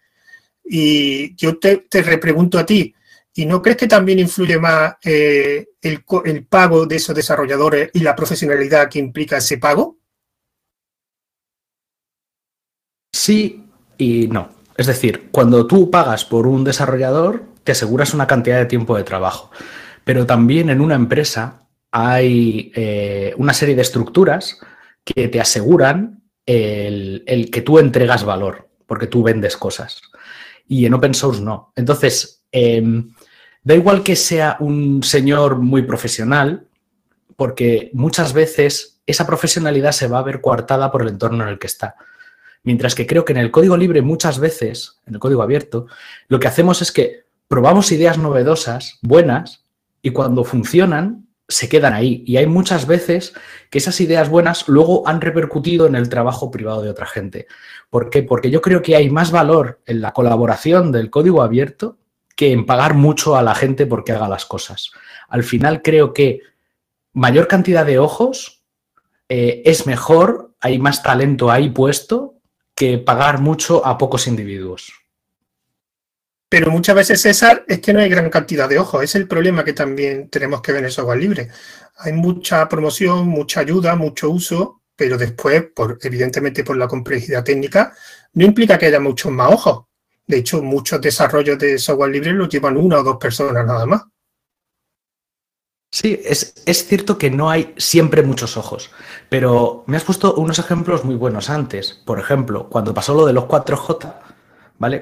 Y 0.65 1.36
yo 1.36 1.60
te, 1.60 1.77
te 1.77 2.01
repregunto 2.01 2.58
a 2.58 2.65
ti, 2.65 2.95
¿y 3.36 3.45
no 3.45 3.62
crees 3.62 3.77
que 3.77 3.88
también 3.88 4.17
influye 4.17 4.58
más 4.58 4.95
eh, 5.03 5.67
el, 5.82 6.03
el 6.25 6.45
pago 6.45 6.88
de 6.88 6.95
esos 6.95 7.15
desarrolladores 7.15 7.91
y 7.93 7.99
la 7.99 8.15
profesionalidad 8.15 8.89
que 8.89 8.97
implica 8.97 9.38
ese 9.38 9.60
pago? 9.60 9.99
Sí 13.12 13.63
y 13.97 14.27
no. 14.27 14.49
Es 14.75 14.88
decir, 14.88 15.29
cuando 15.32 15.67
tú 15.67 15.91
pagas 15.91 16.25
por 16.25 16.47
un 16.47 16.63
desarrollador, 16.63 17.43
te 17.63 17.73
aseguras 17.73 18.15
una 18.15 18.25
cantidad 18.25 18.58
de 18.58 18.65
tiempo 18.65 18.97
de 18.97 19.03
trabajo. 19.03 19.51
Pero 20.03 20.25
también 20.25 20.71
en 20.71 20.82
una 20.82 20.95
empresa 20.95 21.67
hay 21.95 22.71
eh, 22.73 23.36
una 23.38 23.53
serie 23.53 23.75
de 23.75 23.84
estructuras 23.84 24.60
que 25.06 25.27
te 25.27 25.39
aseguran 25.39 26.23
el, 26.43 27.49
que 27.51 27.62
tú 27.62 27.77
entregas 27.77 28.23
valor, 28.23 28.67
porque 28.88 29.06
tú 29.06 29.21
vendes 29.21 29.56
cosas. 29.56 30.01
Y 30.67 30.88
en 30.88 30.95
open 30.95 31.13
source 31.13 31.39
no. 31.39 31.71
Entonces, 31.75 32.45
em, 32.51 33.13
da 33.63 33.75
igual 33.75 34.01
que 34.01 34.15
sea 34.15 34.58
un 34.60 35.03
señor 35.03 35.60
muy 35.60 35.84
profesional, 35.84 36.65
porque 37.36 37.91
muchas 37.93 38.34
veces 38.34 38.99
esa 39.06 39.27
profesionalidad 39.27 39.91
se 39.91 40.08
va 40.08 40.17
a 40.17 40.23
ver 40.23 40.41
coartada 40.41 40.91
por 40.91 41.03
el 41.03 41.10
entorno 41.10 41.43
en 41.43 41.49
el 41.49 41.60
que 41.60 41.67
está. 41.67 41.95
Mientras 42.63 42.95
que 42.95 43.06
creo 43.06 43.23
que 43.23 43.34
en 43.34 43.39
el 43.39 43.51
código 43.51 43.77
libre 43.77 44.01
muchas 44.01 44.39
veces, 44.39 44.99
en 45.06 45.13
el 45.13 45.19
código 45.19 45.43
abierto, 45.43 45.86
lo 46.27 46.39
que 46.39 46.47
hacemos 46.47 46.82
es 46.82 46.91
que 46.91 47.25
probamos 47.47 47.91
ideas 47.91 48.17
novedosas, 48.17 48.97
buenas, 49.03 49.63
y 50.01 50.10
cuando 50.10 50.43
funcionan, 50.43 51.22
se 51.54 51.70
quedan 51.70 51.94
ahí. 51.94 52.24
Y 52.26 52.38
hay 52.38 52.48
muchas 52.48 52.88
veces 52.88 53.34
que 53.70 53.78
esas 53.78 54.02
ideas 54.02 54.30
buenas 54.30 54.68
luego 54.68 55.08
han 55.08 55.22
repercutido 55.22 55.86
en 55.86 55.96
el 55.96 56.10
trabajo 56.10 56.50
privado 56.50 56.82
de 56.82 56.89
otra 56.89 57.06
gente. 57.06 57.48
¿Por 57.89 58.10
qué? 58.10 58.24
Porque 58.24 58.50
yo 58.50 58.62
creo 58.62 58.82
que 58.82 58.96
hay 58.96 59.10
más 59.10 59.32
valor 59.32 59.82
en 59.86 60.02
la 60.02 60.13
colaboración 60.13 60.92
del 60.92 61.10
código 61.10 61.42
abierto 61.42 61.98
que 62.36 62.52
en 62.52 62.66
pagar 62.66 62.96
mucho 62.96 63.36
a 63.36 63.44
la 63.44 63.54
gente 63.54 63.86
porque 63.86 64.12
haga 64.12 64.28
las 64.28 64.46
cosas. 64.46 64.92
Al 65.30 65.44
final 65.44 65.84
creo 65.84 66.13
que 66.13 66.42
mayor 67.13 67.48
cantidad 67.48 67.86
de 67.86 68.00
ojos 68.00 68.63
eh, 69.30 69.62
es 69.66 69.86
mejor, 69.86 70.56
hay 70.60 70.80
más 70.80 71.04
talento 71.04 71.52
ahí 71.52 71.70
puesto 71.70 72.36
que 72.76 72.98
pagar 72.98 73.39
mucho 73.39 73.86
a 73.86 74.00
pocos 74.00 74.26
individuos. 74.26 75.03
Pero 76.54 76.70
muchas 76.70 76.96
veces, 76.96 77.20
César, 77.20 77.66
es 77.68 77.80
que 77.80 77.94
no 77.94 78.00
hay 78.00 78.10
gran 78.10 78.30
cantidad 78.30 78.70
de 78.70 78.78
ojos. 78.78 79.04
Es 79.04 79.16
el 79.16 79.28
problema 79.28 79.66
que 79.66 79.74
también 79.74 80.30
tenemos 80.30 80.62
que 80.62 80.72
ver 80.72 80.82
en 80.82 80.86
el 80.86 80.92
software 80.92 81.18
libre. 81.18 81.50
Hay 81.98 82.13
mucha 82.13 82.70
promoción, 82.70 83.28
mucha 83.28 83.62
ayuda, 83.62 83.96
mucho 83.96 84.30
uso, 84.30 84.84
pero 84.96 85.18
después, 85.18 85.63
por, 85.76 85.98
evidentemente 86.04 86.63
por 86.63 86.78
la 86.78 86.88
complejidad 86.88 87.44
técnica, 87.44 87.96
no 88.34 88.46
implica 88.46 88.78
que 88.78 88.86
haya 88.86 89.00
muchos 89.00 89.32
más 89.32 89.52
ojos. 89.52 89.86
De 90.28 90.38
hecho, 90.38 90.62
muchos 90.62 91.02
desarrollos 91.02 91.58
de 91.58 91.80
software 91.80 92.12
libre 92.12 92.34
los 92.34 92.50
llevan 92.50 92.78
una 92.78 93.00
o 93.00 93.04
dos 93.04 93.18
personas 93.18 93.66
nada 93.66 93.88
más. 93.88 94.04
Sí, 95.92 96.22
es, 96.24 96.54
es, 96.68 96.86
cierto 96.86 97.18
que 97.18 97.32
no 97.32 97.50
hay 97.50 97.74
siempre 97.78 98.22
muchos 98.22 98.58
ojos, 98.58 98.92
pero 99.28 99.86
me 99.88 99.98
has 99.98 100.04
puesto 100.04 100.36
unos 100.36 100.60
ejemplos 100.60 101.04
muy 101.04 101.16
buenos 101.16 101.50
antes. 101.50 102.00
Por 102.06 102.20
ejemplo, 102.20 102.70
cuando 102.70 102.94
pasó 102.94 103.16
lo 103.16 103.26
de 103.26 103.34
los 103.34 103.46
4J, 103.46 104.33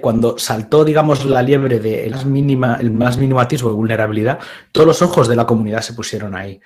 cuando 0.01 0.38
saltó, 0.38 0.86
digamos, 0.86 1.25
la 1.25 1.41
liebre 1.41 1.79
de 1.79 2.05
el 2.05 2.12
más, 2.12 2.25
mínima, 2.25 2.77
el 2.79 2.91
más 2.91 3.17
mínimo 3.17 3.39
atisbo 3.39 3.69
de 3.69 3.75
vulnerabilidad, 3.75 4.39
todos 4.71 4.88
los 4.88 5.01
ojos 5.01 5.27
de 5.27 5.36
la 5.36 5.45
comunidad 5.45 5.81
se 5.81 5.93
pusieron 5.93 6.36
ahí. 6.36 6.60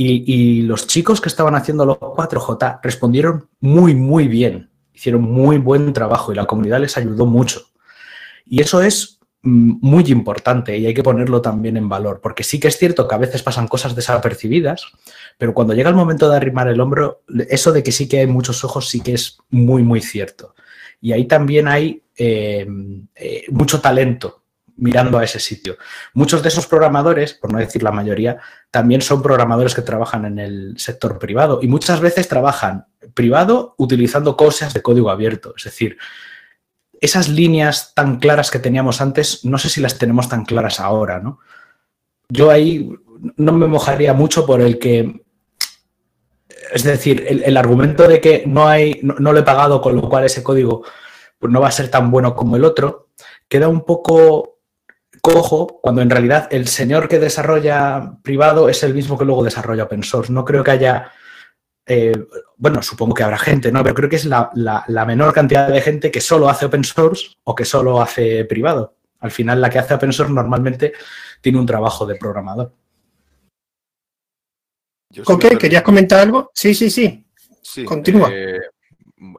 Y, 0.00 0.62
los 0.62 0.86
chicos 0.86 1.20
que 1.20 1.28
estaban 1.28 1.56
haciendo 1.56 1.84
los 1.84 1.98
4J 1.98 2.78
respondieron 2.82 3.48
muy, 3.58 3.96
muy 3.96 4.28
bien. 4.28 4.70
Hicieron 4.94 5.22
muy 5.22 5.58
buen 5.58 5.92
trabajo 5.92 6.32
y 6.32 6.36
la 6.36 6.46
comunidad 6.46 6.80
les 6.80 6.96
ayudó 6.96 7.26
mucho. 7.26 7.62
Y 8.46 8.60
eso 8.60 8.80
es 8.80 9.18
mm, 9.42 9.78
muy 9.80 10.04
importante 10.04 10.78
y 10.78 10.86
hay 10.86 10.94
que 10.94 11.02
ponerlo 11.02 11.42
también 11.42 11.76
en 11.76 11.88
valor, 11.88 12.20
porque 12.22 12.44
sí 12.44 12.60
que 12.60 12.68
es 12.68 12.78
cierto 12.78 13.08
que 13.08 13.14
a 13.16 13.18
veces 13.18 13.42
pasan 13.42 13.66
cosas 13.66 13.96
desapercibidas, 13.96 14.86
pero 15.36 15.52
cuando 15.52 15.74
llega 15.74 15.90
el 15.90 15.96
momento 15.96 16.30
de 16.30 16.36
arrimar 16.36 16.68
el 16.68 16.80
hombro, 16.80 17.22
eso 17.48 17.72
de 17.72 17.82
que 17.82 17.90
sí 17.90 18.08
que 18.08 18.20
hay 18.20 18.28
muchos 18.28 18.62
ojos 18.62 18.88
sí 18.88 19.00
que 19.00 19.14
es 19.14 19.38
muy, 19.50 19.82
muy 19.82 20.00
cierto. 20.00 20.54
Y 21.00 21.12
ahí 21.12 21.26
también 21.26 21.68
hay 21.68 22.02
eh, 22.16 22.66
eh, 23.14 23.44
mucho 23.50 23.80
talento 23.80 24.42
mirando 24.78 25.18
a 25.18 25.24
ese 25.24 25.40
sitio. 25.40 25.76
Muchos 26.14 26.42
de 26.42 26.48
esos 26.48 26.66
programadores, 26.66 27.34
por 27.34 27.52
no 27.52 27.58
decir 27.58 27.82
la 27.82 27.90
mayoría, 27.90 28.38
también 28.70 29.02
son 29.02 29.22
programadores 29.22 29.74
que 29.74 29.82
trabajan 29.82 30.24
en 30.24 30.38
el 30.38 30.74
sector 30.78 31.18
privado 31.18 31.60
y 31.62 31.68
muchas 31.68 32.00
veces 32.00 32.28
trabajan 32.28 32.86
privado 33.14 33.74
utilizando 33.76 34.36
cosas 34.36 34.72
de 34.74 34.82
código 34.82 35.10
abierto. 35.10 35.54
Es 35.56 35.64
decir, 35.64 35.98
esas 37.00 37.28
líneas 37.28 37.92
tan 37.94 38.18
claras 38.18 38.50
que 38.50 38.58
teníamos 38.58 39.00
antes, 39.00 39.44
no 39.44 39.58
sé 39.58 39.68
si 39.68 39.80
las 39.80 39.98
tenemos 39.98 40.28
tan 40.28 40.44
claras 40.44 40.80
ahora, 40.80 41.20
¿no? 41.20 41.40
Yo 42.28 42.50
ahí 42.50 42.90
no 43.36 43.52
me 43.52 43.66
mojaría 43.66 44.12
mucho 44.14 44.46
por 44.46 44.60
el 44.60 44.78
que 44.78 45.22
es 46.72 46.82
decir, 46.82 47.24
el, 47.28 47.56
argumento 47.56 48.06
de 48.06 48.20
que 48.20 48.44
no 48.46 48.68
hay, 48.68 49.00
no, 49.02 49.32
lo 49.32 49.38
he 49.38 49.42
pagado, 49.42 49.80
con 49.80 49.96
lo 49.96 50.08
cual 50.08 50.24
ese 50.24 50.42
código 50.42 50.84
pues, 51.38 51.52
no 51.52 51.60
va 51.60 51.68
a 51.68 51.72
ser 51.72 51.90
tan 51.90 52.10
bueno 52.10 52.34
como 52.34 52.56
el 52.56 52.64
otro, 52.64 53.08
queda 53.48 53.68
un 53.68 53.84
poco 53.84 54.58
cojo 55.20 55.80
cuando 55.82 56.02
en 56.02 56.10
realidad 56.10 56.48
el 56.50 56.68
señor 56.68 57.08
que 57.08 57.18
desarrolla 57.18 58.18
privado 58.22 58.68
es 58.68 58.82
el 58.82 58.94
mismo 58.94 59.18
que 59.18 59.24
luego 59.24 59.44
desarrolla 59.44 59.84
open 59.84 60.02
source. 60.02 60.32
No 60.32 60.44
creo 60.44 60.62
que 60.62 60.70
haya, 60.70 61.10
eh, 61.86 62.14
bueno, 62.56 62.82
supongo 62.82 63.14
que 63.14 63.22
habrá 63.22 63.38
gente, 63.38 63.72
¿no? 63.72 63.82
Pero 63.82 63.94
creo 63.94 64.08
que 64.08 64.16
es 64.16 64.24
la, 64.24 64.50
la, 64.54 65.06
menor 65.06 65.32
cantidad 65.32 65.68
de 65.68 65.80
gente 65.80 66.10
que 66.10 66.20
solo 66.20 66.48
hace 66.48 66.66
open 66.66 66.84
source 66.84 67.36
o 67.44 67.54
que 67.54 67.64
solo 67.64 68.00
hace 68.00 68.44
privado. 68.44 68.96
Al 69.20 69.30
final, 69.30 69.60
la 69.60 69.70
que 69.70 69.78
hace 69.78 69.94
open 69.94 70.12
source 70.12 70.32
normalmente 70.32 70.92
tiene 71.40 71.58
un 71.58 71.66
trabajo 71.66 72.06
de 72.06 72.16
programador. 72.16 72.72
Ok, 75.24 75.58
¿querías 75.58 75.82
comentar 75.82 76.20
algo? 76.20 76.50
Sí, 76.54 76.74
sí, 76.74 76.90
sí. 76.90 77.24
sí 77.62 77.84
Continúa. 77.84 78.30
Eh, 78.32 78.60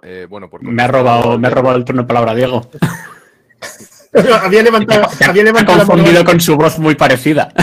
eh, 0.04 0.28
bueno, 0.30 0.50
me 0.62 0.84
ha 0.84 0.88
robado, 0.88 1.38
me 1.38 1.48
ha 1.48 1.52
robado 1.52 1.78
el 1.78 1.86
turno 1.86 2.02
de 2.02 2.08
palabra, 2.08 2.34
Diego. 2.34 2.70
había 4.42 4.64
levantado, 4.64 5.08
había 5.28 5.44
levantado 5.44 5.86
confundido 5.86 6.26
con 6.26 6.40
su 6.40 6.56
voz 6.58 6.80
muy 6.80 6.96
parecida. 6.96 7.54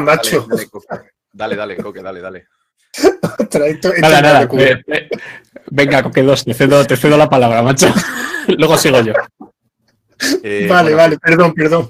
macho. 0.00 0.46
Dale, 1.32 1.56
dale, 1.56 1.76
Coque, 1.76 2.00
dale, 2.00 2.20
dale. 2.20 2.46
nada, 4.00 4.22
nada. 4.22 4.48
venga, 5.70 6.02
Coque 6.02 6.22
2, 6.22 6.44
te 6.44 6.54
cedo, 6.54 6.86
te 6.86 6.96
cedo 6.96 7.16
la 7.16 7.28
palabra, 7.28 7.62
macho. 7.62 7.92
Luego 8.56 8.78
sigo 8.78 9.00
yo. 9.00 9.14
Eh, 10.42 10.66
vale, 10.70 10.94
vale, 10.94 11.18
perdón, 11.18 11.52
perdón. 11.52 11.88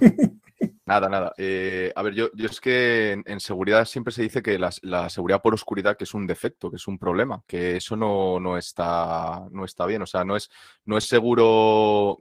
Nada, 0.87 1.09
nada. 1.09 1.33
Eh, 1.39 1.93
a 1.97 2.03
ver, 2.03 2.15
yo, 2.15 2.29
es 2.37 2.61
que 2.61 3.13
en, 3.25 3.41
seguridad 3.41 3.87
siempre 3.87 4.13
se 4.13 4.23
dice 4.23 4.43
que 4.43 4.59
la, 4.59 4.71
seguridad 5.09 5.41
por 5.41 5.55
oscuridad 5.55 5.97
que 5.97 6.05
es 6.05 6.13
un 6.13 6.27
defecto, 6.27 6.71
que 6.71 6.77
es 6.77 6.87
un 6.87 6.99
problema, 6.99 7.43
que 7.47 7.77
eso 7.77 7.97
no, 7.97 8.39
no, 8.39 8.59
está, 8.59 9.47
no 9.51 9.65
está 9.65 9.87
bien. 9.87 10.03
O 10.03 10.07
sea, 10.07 10.25
no 10.25 10.37
es, 10.37 10.51
no 10.85 10.99
es 10.99 11.05
seguro 11.05 12.21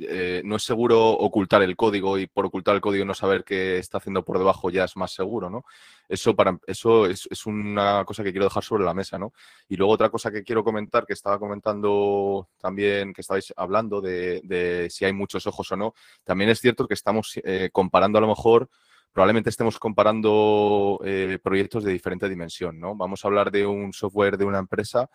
eh, 0.00 0.40
no 0.44 0.56
es 0.56 0.62
seguro 0.62 1.10
ocultar 1.10 1.62
el 1.62 1.76
código 1.76 2.18
y 2.18 2.26
por 2.26 2.46
ocultar 2.46 2.74
el 2.74 2.80
código 2.80 3.04
no 3.04 3.12
saber 3.12 3.44
qué 3.44 3.76
está 3.78 3.98
haciendo 3.98 4.24
por 4.24 4.38
debajo 4.38 4.70
ya 4.70 4.84
es 4.84 4.96
más 4.96 5.12
seguro, 5.12 5.50
¿no? 5.50 5.64
Eso, 6.12 6.36
para, 6.36 6.58
eso 6.66 7.06
es, 7.06 7.46
una 7.46 8.04
cosa 8.04 8.22
que 8.22 8.32
quiero 8.32 8.44
dejar 8.44 8.62
sobre 8.62 8.84
la 8.84 8.92
mesa, 8.92 9.18
¿no? 9.18 9.32
Y 9.66 9.76
luego 9.76 9.94
otra 9.94 10.10
cosa 10.10 10.30
que 10.30 10.42
quiero 10.44 10.62
comentar, 10.62 11.06
que 11.06 11.14
estaba 11.14 11.38
comentando 11.38 12.48
también, 12.58 13.14
que 13.14 13.22
estabais 13.22 13.52
hablando 13.56 14.02
de, 14.02 14.88
si 14.90 15.06
hay 15.06 15.14
muchos 15.14 15.46
ojos 15.46 15.72
o 15.72 15.76
no, 15.76 15.94
también 16.22 16.50
es 16.50 16.60
cierto 16.60 16.86
que 16.86 16.94
estamos 16.94 17.40
eh, 17.42 17.70
comparando 17.72 18.18
a 18.18 18.20
lo 18.20 18.28
mejor 18.28 18.68
probablemente 19.10 19.50
estemos 19.50 19.78
comparando 19.78 21.00
eh, 21.04 21.38
proyectos 21.42 21.84
de 21.84 21.92
diferente 21.92 22.28
dimensión, 22.28 22.78
¿no? 22.78 22.94
Vamos 22.96 23.24
a 23.24 23.28
hablar 23.28 23.50
de 23.50 23.66
un 23.66 23.92
software 23.92 24.36
de 24.36 24.44
una 24.44 24.58
empresa 24.58 25.08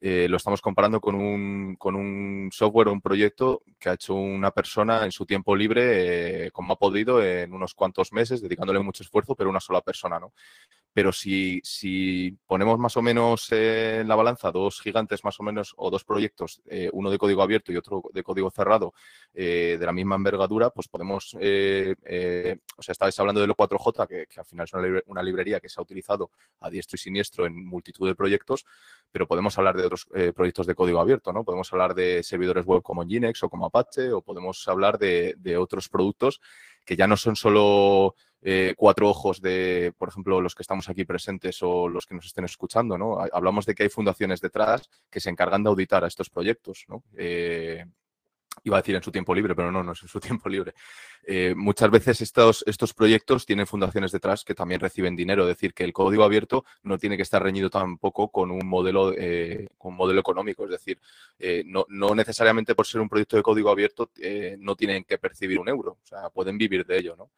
eh, 0.00 0.28
lo 0.28 0.38
estamos 0.38 0.62
comparando 0.62 1.00
con 1.00 1.14
un, 1.14 1.76
con 1.76 1.94
un, 1.94 2.48
software 2.52 2.88
o 2.88 2.92
un 2.92 3.02
proyecto 3.02 3.62
que 3.78 3.90
ha 3.90 3.94
hecho 3.94 4.14
una 4.14 4.50
persona 4.50 5.04
en 5.04 5.12
su 5.12 5.26
tiempo 5.26 5.54
libre, 5.54 6.46
eh, 6.46 6.50
como 6.52 6.72
ha 6.72 6.78
podido, 6.78 7.22
en 7.22 7.52
unos 7.52 7.74
cuantos 7.74 8.12
meses, 8.12 8.40
dedicándole 8.40 8.80
mucho 8.80 9.02
esfuerzo, 9.02 9.34
pero 9.34 9.50
una 9.50 9.60
sola 9.60 9.82
persona, 9.82 10.18
¿no? 10.18 10.32
Pero 10.92 11.12
si, 11.12 11.60
si 11.62 12.36
ponemos 12.46 12.78
más 12.78 12.96
o 12.96 13.02
menos 13.02 13.50
en 13.52 14.08
la 14.08 14.16
balanza 14.16 14.50
dos 14.50 14.80
gigantes 14.80 15.24
más 15.24 15.38
o 15.38 15.42
menos, 15.42 15.74
o 15.76 15.90
dos 15.90 16.04
proyectos, 16.04 16.60
eh, 16.66 16.90
uno 16.92 17.10
de 17.10 17.18
código 17.18 17.42
abierto 17.42 17.72
y 17.72 17.76
otro 17.76 18.02
de 18.12 18.22
código 18.22 18.50
cerrado, 18.50 18.92
de 19.32 19.78
la 19.80 19.92
misma 19.92 20.16
envergadura, 20.16 20.70
pues 20.70 20.88
podemos, 20.88 21.34
o 21.34 21.38
sea, 22.82 22.92
estáis 22.92 23.18
hablando 23.20 23.40
de 23.40 23.46
lo 23.46 23.54
4J, 23.54 24.08
que, 24.08 24.40
al 24.40 24.44
final 24.44 24.64
es 24.64 24.72
una, 24.74 25.00
una 25.06 25.22
librería 25.22 25.60
que 25.60 25.68
se 25.68 25.80
ha 25.80 25.82
utilizado 25.82 26.30
a 26.60 26.70
diestro 26.70 26.96
y 26.96 26.98
siniestro 26.98 27.46
en 27.46 27.64
multitud 27.64 28.08
de 28.08 28.14
proyectos, 28.14 28.66
pero 29.10 29.26
podemos 29.26 29.56
hablar 29.58 29.76
de 29.76 29.86
otros 29.86 30.06
eh, 30.14 30.32
proyectos 30.32 30.66
de 30.66 30.74
código 30.74 31.00
abierto, 31.00 31.32
¿no? 31.32 31.44
Podemos 31.44 31.72
hablar 31.72 31.94
de 31.94 32.22
servidores 32.22 32.64
web 32.64 32.82
como 32.82 33.04
Nginx 33.04 33.42
o 33.42 33.48
como 33.48 33.66
Apache, 33.66 34.12
o 34.12 34.22
podemos 34.22 34.66
hablar 34.68 34.98
de, 34.98 35.36
otros 35.58 35.88
productos 35.88 36.40
que 36.84 36.96
ya 36.96 37.06
no 37.06 37.16
son 37.16 37.36
solo 37.36 38.14
eh, 38.42 38.74
cuatro 38.76 39.08
ojos 39.08 39.42
de, 39.42 39.92
por 39.98 40.08
ejemplo, 40.08 40.40
los 40.40 40.54
que 40.54 40.62
estamos 40.62 40.88
aquí 40.88 41.04
presentes 41.04 41.58
o 41.62 41.88
los 41.88 42.06
que 42.06 42.14
nos 42.14 42.24
estén 42.24 42.44
escuchando, 42.44 42.96
¿no? 42.96 43.18
Hablamos 43.32 43.66
de 43.66 43.74
que 43.74 43.82
hay 43.82 43.88
fundaciones 43.90 44.40
detrás 44.40 44.88
que 45.10 45.20
se 45.20 45.28
encargan 45.28 45.62
de 45.62 45.68
auditar 45.68 46.04
a 46.04 46.06
estos 46.06 46.30
proyectos, 46.30 46.86
¿no? 46.88 47.02
Eh, 47.18 47.84
iba 48.64 48.78
a 48.78 48.80
decir 48.80 48.94
en 48.94 49.02
su 49.02 49.12
tiempo 49.12 49.34
libre, 49.34 49.54
pero 49.54 49.70
no, 49.70 49.82
no 49.82 49.92
es 49.92 50.02
en 50.02 50.08
su 50.08 50.20
tiempo 50.20 50.48
libre. 50.48 50.72
Eh, 51.26 51.54
muchas 51.54 51.90
veces 51.90 52.22
estos, 52.22 52.64
estos 52.66 52.94
proyectos 52.94 53.44
tienen 53.44 53.66
fundaciones 53.66 54.10
detrás 54.10 54.42
que 54.42 54.54
también 54.54 54.80
reciben 54.80 55.16
dinero, 55.16 55.42
es 55.42 55.48
decir, 55.48 55.74
que 55.74 55.84
el 55.84 55.92
código 55.92 56.24
abierto 56.24 56.64
no 56.82 56.96
tiene 56.96 57.18
que 57.18 57.22
estar 57.22 57.42
reñido 57.42 57.68
tampoco 57.68 58.30
con 58.30 58.50
un 58.50 58.66
modelo, 58.66 59.14
con 59.76 59.92
un 59.92 59.96
modelo 59.98 60.20
económico, 60.20 60.64
es 60.64 60.70
decir, 60.70 60.98
no, 61.66 61.84
no, 61.88 62.14
necesariamente 62.14 62.74
por 62.74 62.86
ser 62.86 63.02
un 63.02 63.08
proyecto 63.08 63.36
de 63.36 63.42
código 63.42 63.70
abierto 63.70 64.10
no 64.58 64.76
tienen 64.76 65.04
que 65.04 65.18
percibir 65.18 65.58
un 65.58 65.68
euro, 65.68 65.98
o 66.02 66.06
sea, 66.06 66.30
pueden 66.30 66.56
vivir 66.56 66.86
de 66.86 66.98
ello, 66.98 67.16
¿no? 67.16 67.30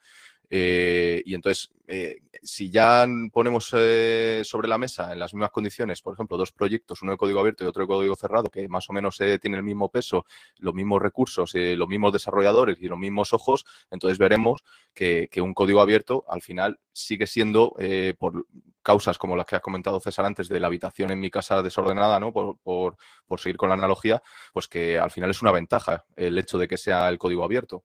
Eh, 0.51 1.23
y 1.25 1.35
entonces, 1.35 1.71
eh, 1.87 2.19
si 2.43 2.71
ya 2.71 3.07
ponemos 3.33 3.71
eh, 3.75 4.43
sobre 4.45 4.69
la 4.69 4.77
mesa 4.77 5.13
en 5.13 5.19
las 5.19 5.33
mismas 5.33 5.51
condiciones, 5.51 6.03
por 6.03 6.13
ejemplo, 6.13 6.37
dos 6.37 6.53
proyectos, 6.53 7.01
uno 7.03 7.13
de 7.13 7.19
código 7.19 7.41
abierto 7.41 7.65
y 7.65 7.67
otro 7.69 7.83
de 7.83 7.89
código 7.89 8.17
cerrado, 8.17 8.51
que 8.51 8.69
más 8.69 8.89
o 8.91 8.93
menos 8.93 9.17
tienen 9.17 9.55
el 9.55 9.63
mismo 9.63 9.91
peso, 9.91 10.27
los 10.59 10.75
mismos 10.75 11.01
recursos, 11.01 11.53
los 11.55 11.89
mismos 11.89 12.13
desarrolladores 12.13 12.77
y 12.81 12.89
los 12.89 12.99
mismos 12.99 13.33
ojos, 13.33 13.65
entonces 13.91 14.19
veremos 14.19 14.63
que, 14.93 15.29
un 15.41 15.55
código 15.55 15.81
abierto 15.81 16.25
al 16.29 16.43
final 16.43 16.79
sigue 16.93 17.27
siendo, 17.27 17.75
por 18.19 18.47
causas 18.83 19.17
como 19.17 19.37
las 19.37 19.47
que 19.47 19.57
has 19.57 19.63
comentado 19.63 20.01
César 20.01 20.27
antes, 20.27 20.49
de 20.49 20.61
la 20.61 20.67
habitación 20.67 21.11
en 21.13 21.21
mi 21.21 21.31
casa 21.31 21.63
desordenada, 21.63 22.21
¿no? 22.21 22.33
Por, 22.33 22.59
por 22.63 23.41
seguir 23.41 23.57
con 23.57 23.71
la 23.71 23.75
analogía, 23.75 24.23
pues 24.53 24.69
que 24.69 24.99
al 24.99 25.11
final 25.11 25.31
es 25.31 25.41
una 25.41 25.53
ventaja 25.53 26.05
el 26.17 26.37
hecho 26.39 26.59
de 26.59 26.69
que 26.69 26.77
sea 26.77 27.09
el 27.09 27.19
código 27.19 27.45
abierto. 27.45 27.85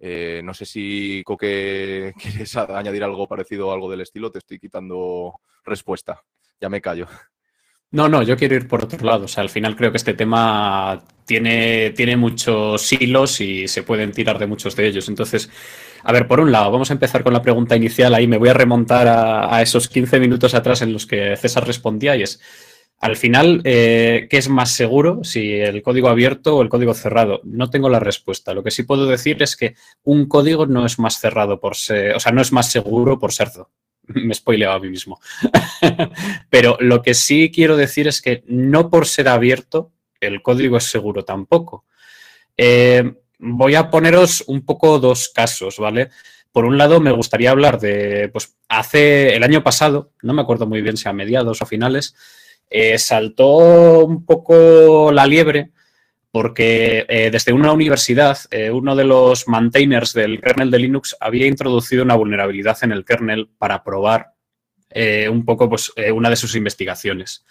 Eh, 0.00 0.40
no 0.44 0.54
sé 0.54 0.64
si, 0.64 1.22
Coque, 1.24 2.12
quieres 2.20 2.56
añadir 2.56 3.04
algo 3.04 3.26
parecido 3.26 3.68
o 3.68 3.72
algo 3.72 3.90
del 3.90 4.02
estilo. 4.02 4.30
Te 4.30 4.38
estoy 4.38 4.58
quitando 4.58 5.40
respuesta. 5.64 6.22
Ya 6.60 6.68
me 6.68 6.80
callo. 6.80 7.06
No, 7.90 8.06
no, 8.06 8.22
yo 8.22 8.36
quiero 8.36 8.54
ir 8.54 8.68
por 8.68 8.84
otro 8.84 9.04
lado. 9.04 9.24
O 9.24 9.28
sea, 9.28 9.42
al 9.42 9.48
final 9.48 9.74
creo 9.74 9.90
que 9.90 9.96
este 9.96 10.12
tema 10.14 11.02
tiene, 11.24 11.90
tiene 11.90 12.16
muchos 12.16 12.92
hilos 12.92 13.40
y 13.40 13.66
se 13.66 13.82
pueden 13.82 14.12
tirar 14.12 14.38
de 14.38 14.46
muchos 14.46 14.76
de 14.76 14.86
ellos. 14.86 15.08
Entonces, 15.08 15.50
a 16.02 16.12
ver, 16.12 16.28
por 16.28 16.40
un 16.40 16.52
lado, 16.52 16.70
vamos 16.70 16.90
a 16.90 16.92
empezar 16.92 17.24
con 17.24 17.32
la 17.32 17.40
pregunta 17.40 17.76
inicial. 17.76 18.14
Ahí 18.14 18.26
me 18.26 18.36
voy 18.36 18.50
a 18.50 18.54
remontar 18.54 19.08
a, 19.08 19.54
a 19.54 19.62
esos 19.62 19.88
15 19.88 20.20
minutos 20.20 20.54
atrás 20.54 20.82
en 20.82 20.92
los 20.92 21.06
que 21.06 21.34
César 21.36 21.66
respondía 21.66 22.14
y 22.14 22.22
es, 22.22 22.40
al 23.00 23.16
final, 23.16 23.60
eh, 23.64 24.26
¿qué 24.28 24.38
es 24.38 24.48
más 24.48 24.72
seguro? 24.72 25.22
Si 25.22 25.52
el 25.52 25.82
código 25.82 26.08
abierto 26.08 26.56
o 26.56 26.62
el 26.62 26.68
código 26.68 26.94
cerrado. 26.94 27.40
No 27.44 27.70
tengo 27.70 27.88
la 27.88 28.00
respuesta. 28.00 28.54
Lo 28.54 28.64
que 28.64 28.72
sí 28.72 28.82
puedo 28.82 29.06
decir 29.06 29.40
es 29.42 29.56
que 29.56 29.76
un 30.02 30.26
código 30.26 30.66
no 30.66 30.84
es 30.84 30.98
más 30.98 31.20
cerrado 31.20 31.60
por 31.60 31.76
ser, 31.76 32.16
o 32.16 32.20
sea, 32.20 32.32
no 32.32 32.42
es 32.42 32.52
más 32.52 32.70
seguro 32.70 33.18
por 33.18 33.32
serlo. 33.32 33.70
Me 34.02 34.34
spoileo 34.34 34.72
a 34.72 34.80
mí 34.80 34.90
mismo. 34.90 35.20
Pero 36.50 36.76
lo 36.80 37.00
que 37.02 37.14
sí 37.14 37.52
quiero 37.54 37.76
decir 37.76 38.08
es 38.08 38.20
que 38.20 38.42
no 38.46 38.90
por 38.90 39.06
ser 39.06 39.28
abierto, 39.28 39.92
el 40.20 40.42
código 40.42 40.76
es 40.76 40.84
seguro 40.84 41.24
tampoco. 41.24 41.84
Eh, 42.56 43.14
voy 43.38 43.76
a 43.76 43.90
poneros 43.90 44.42
un 44.48 44.64
poco 44.64 44.98
dos 44.98 45.30
casos, 45.32 45.78
¿vale? 45.78 46.10
Por 46.50 46.64
un 46.64 46.76
lado, 46.76 46.98
me 46.98 47.12
gustaría 47.12 47.52
hablar 47.52 47.78
de, 47.78 48.28
pues, 48.32 48.56
hace 48.68 49.36
el 49.36 49.44
año 49.44 49.62
pasado, 49.62 50.10
no 50.22 50.32
me 50.32 50.42
acuerdo 50.42 50.66
muy 50.66 50.82
bien 50.82 50.96
si 50.96 51.08
a 51.08 51.12
mediados 51.12 51.62
o 51.62 51.66
finales, 51.66 52.16
eh, 52.70 52.98
saltó 52.98 54.04
un 54.04 54.24
poco 54.26 55.10
la 55.12 55.26
liebre 55.26 55.70
porque 56.30 57.06
eh, 57.08 57.30
desde 57.30 57.54
una 57.54 57.72
universidad, 57.72 58.38
eh, 58.50 58.70
uno 58.70 58.94
de 58.94 59.04
los 59.04 59.48
maintainers 59.48 60.12
del 60.12 60.40
kernel 60.40 60.70
de 60.70 60.78
Linux 60.78 61.16
había 61.18 61.46
introducido 61.46 62.02
una 62.02 62.16
vulnerabilidad 62.16 62.76
en 62.82 62.92
el 62.92 63.04
kernel 63.04 63.48
para 63.58 63.82
probar 63.82 64.32
un 65.30 65.44
poco 65.44 65.68
pues, 65.68 65.92
una 66.14 66.30
de 66.30 66.36
sus 66.36 66.56
investigaciones. 66.56 67.44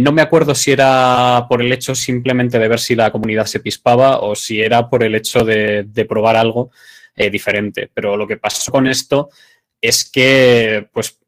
no 0.00 0.12
me 0.12 0.22
acuerdo 0.22 0.54
si 0.54 0.70
era 0.70 1.46
por 1.48 1.60
el 1.60 1.72
hecho 1.72 1.92
simplemente 1.96 2.60
de 2.60 2.68
ver 2.68 2.78
si 2.78 2.94
la 2.94 3.10
comunidad 3.10 3.46
se 3.46 3.58
pispaba 3.58 4.20
o 4.20 4.36
si 4.36 4.60
era 4.60 4.88
por 4.88 5.02
el 5.02 5.16
hecho 5.16 5.44
de, 5.44 5.82
de 5.82 6.04
probar 6.04 6.36
algo 6.36 6.70
diferente. 7.32 7.90
Pero 7.92 8.16
lo 8.16 8.26
que 8.26 8.36
pasó 8.36 8.70
con 8.70 8.86
esto 8.86 9.30
es 9.80 10.08
que, 10.08 10.88
pues, 10.92 11.18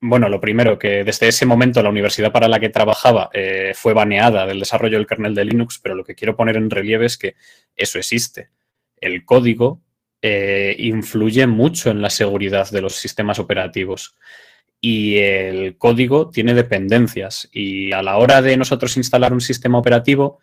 Bueno, 0.00 0.28
lo 0.28 0.40
primero, 0.40 0.78
que 0.78 1.04
desde 1.04 1.28
ese 1.28 1.46
momento 1.46 1.82
la 1.82 1.88
universidad 1.88 2.30
para 2.30 2.48
la 2.48 2.60
que 2.60 2.68
trabajaba 2.68 3.30
eh, 3.32 3.72
fue 3.74 3.94
baneada 3.94 4.46
del 4.46 4.60
desarrollo 4.60 4.98
del 4.98 5.06
kernel 5.06 5.34
de 5.34 5.44
Linux, 5.46 5.80
pero 5.82 5.94
lo 5.94 6.04
que 6.04 6.14
quiero 6.14 6.36
poner 6.36 6.56
en 6.56 6.68
relieve 6.68 7.06
es 7.06 7.16
que 7.16 7.34
eso 7.74 7.98
existe. 7.98 8.50
El 8.98 9.24
código 9.24 9.80
eh, 10.20 10.76
influye 10.78 11.46
mucho 11.46 11.90
en 11.90 12.02
la 12.02 12.10
seguridad 12.10 12.70
de 12.70 12.82
los 12.82 12.96
sistemas 12.96 13.38
operativos 13.38 14.16
y 14.80 15.16
el 15.16 15.78
código 15.78 16.30
tiene 16.30 16.52
dependencias 16.52 17.48
y 17.50 17.92
a 17.92 18.02
la 18.02 18.18
hora 18.18 18.42
de 18.42 18.56
nosotros 18.56 18.96
instalar 18.96 19.32
un 19.32 19.40
sistema 19.40 19.78
operativo 19.78 20.38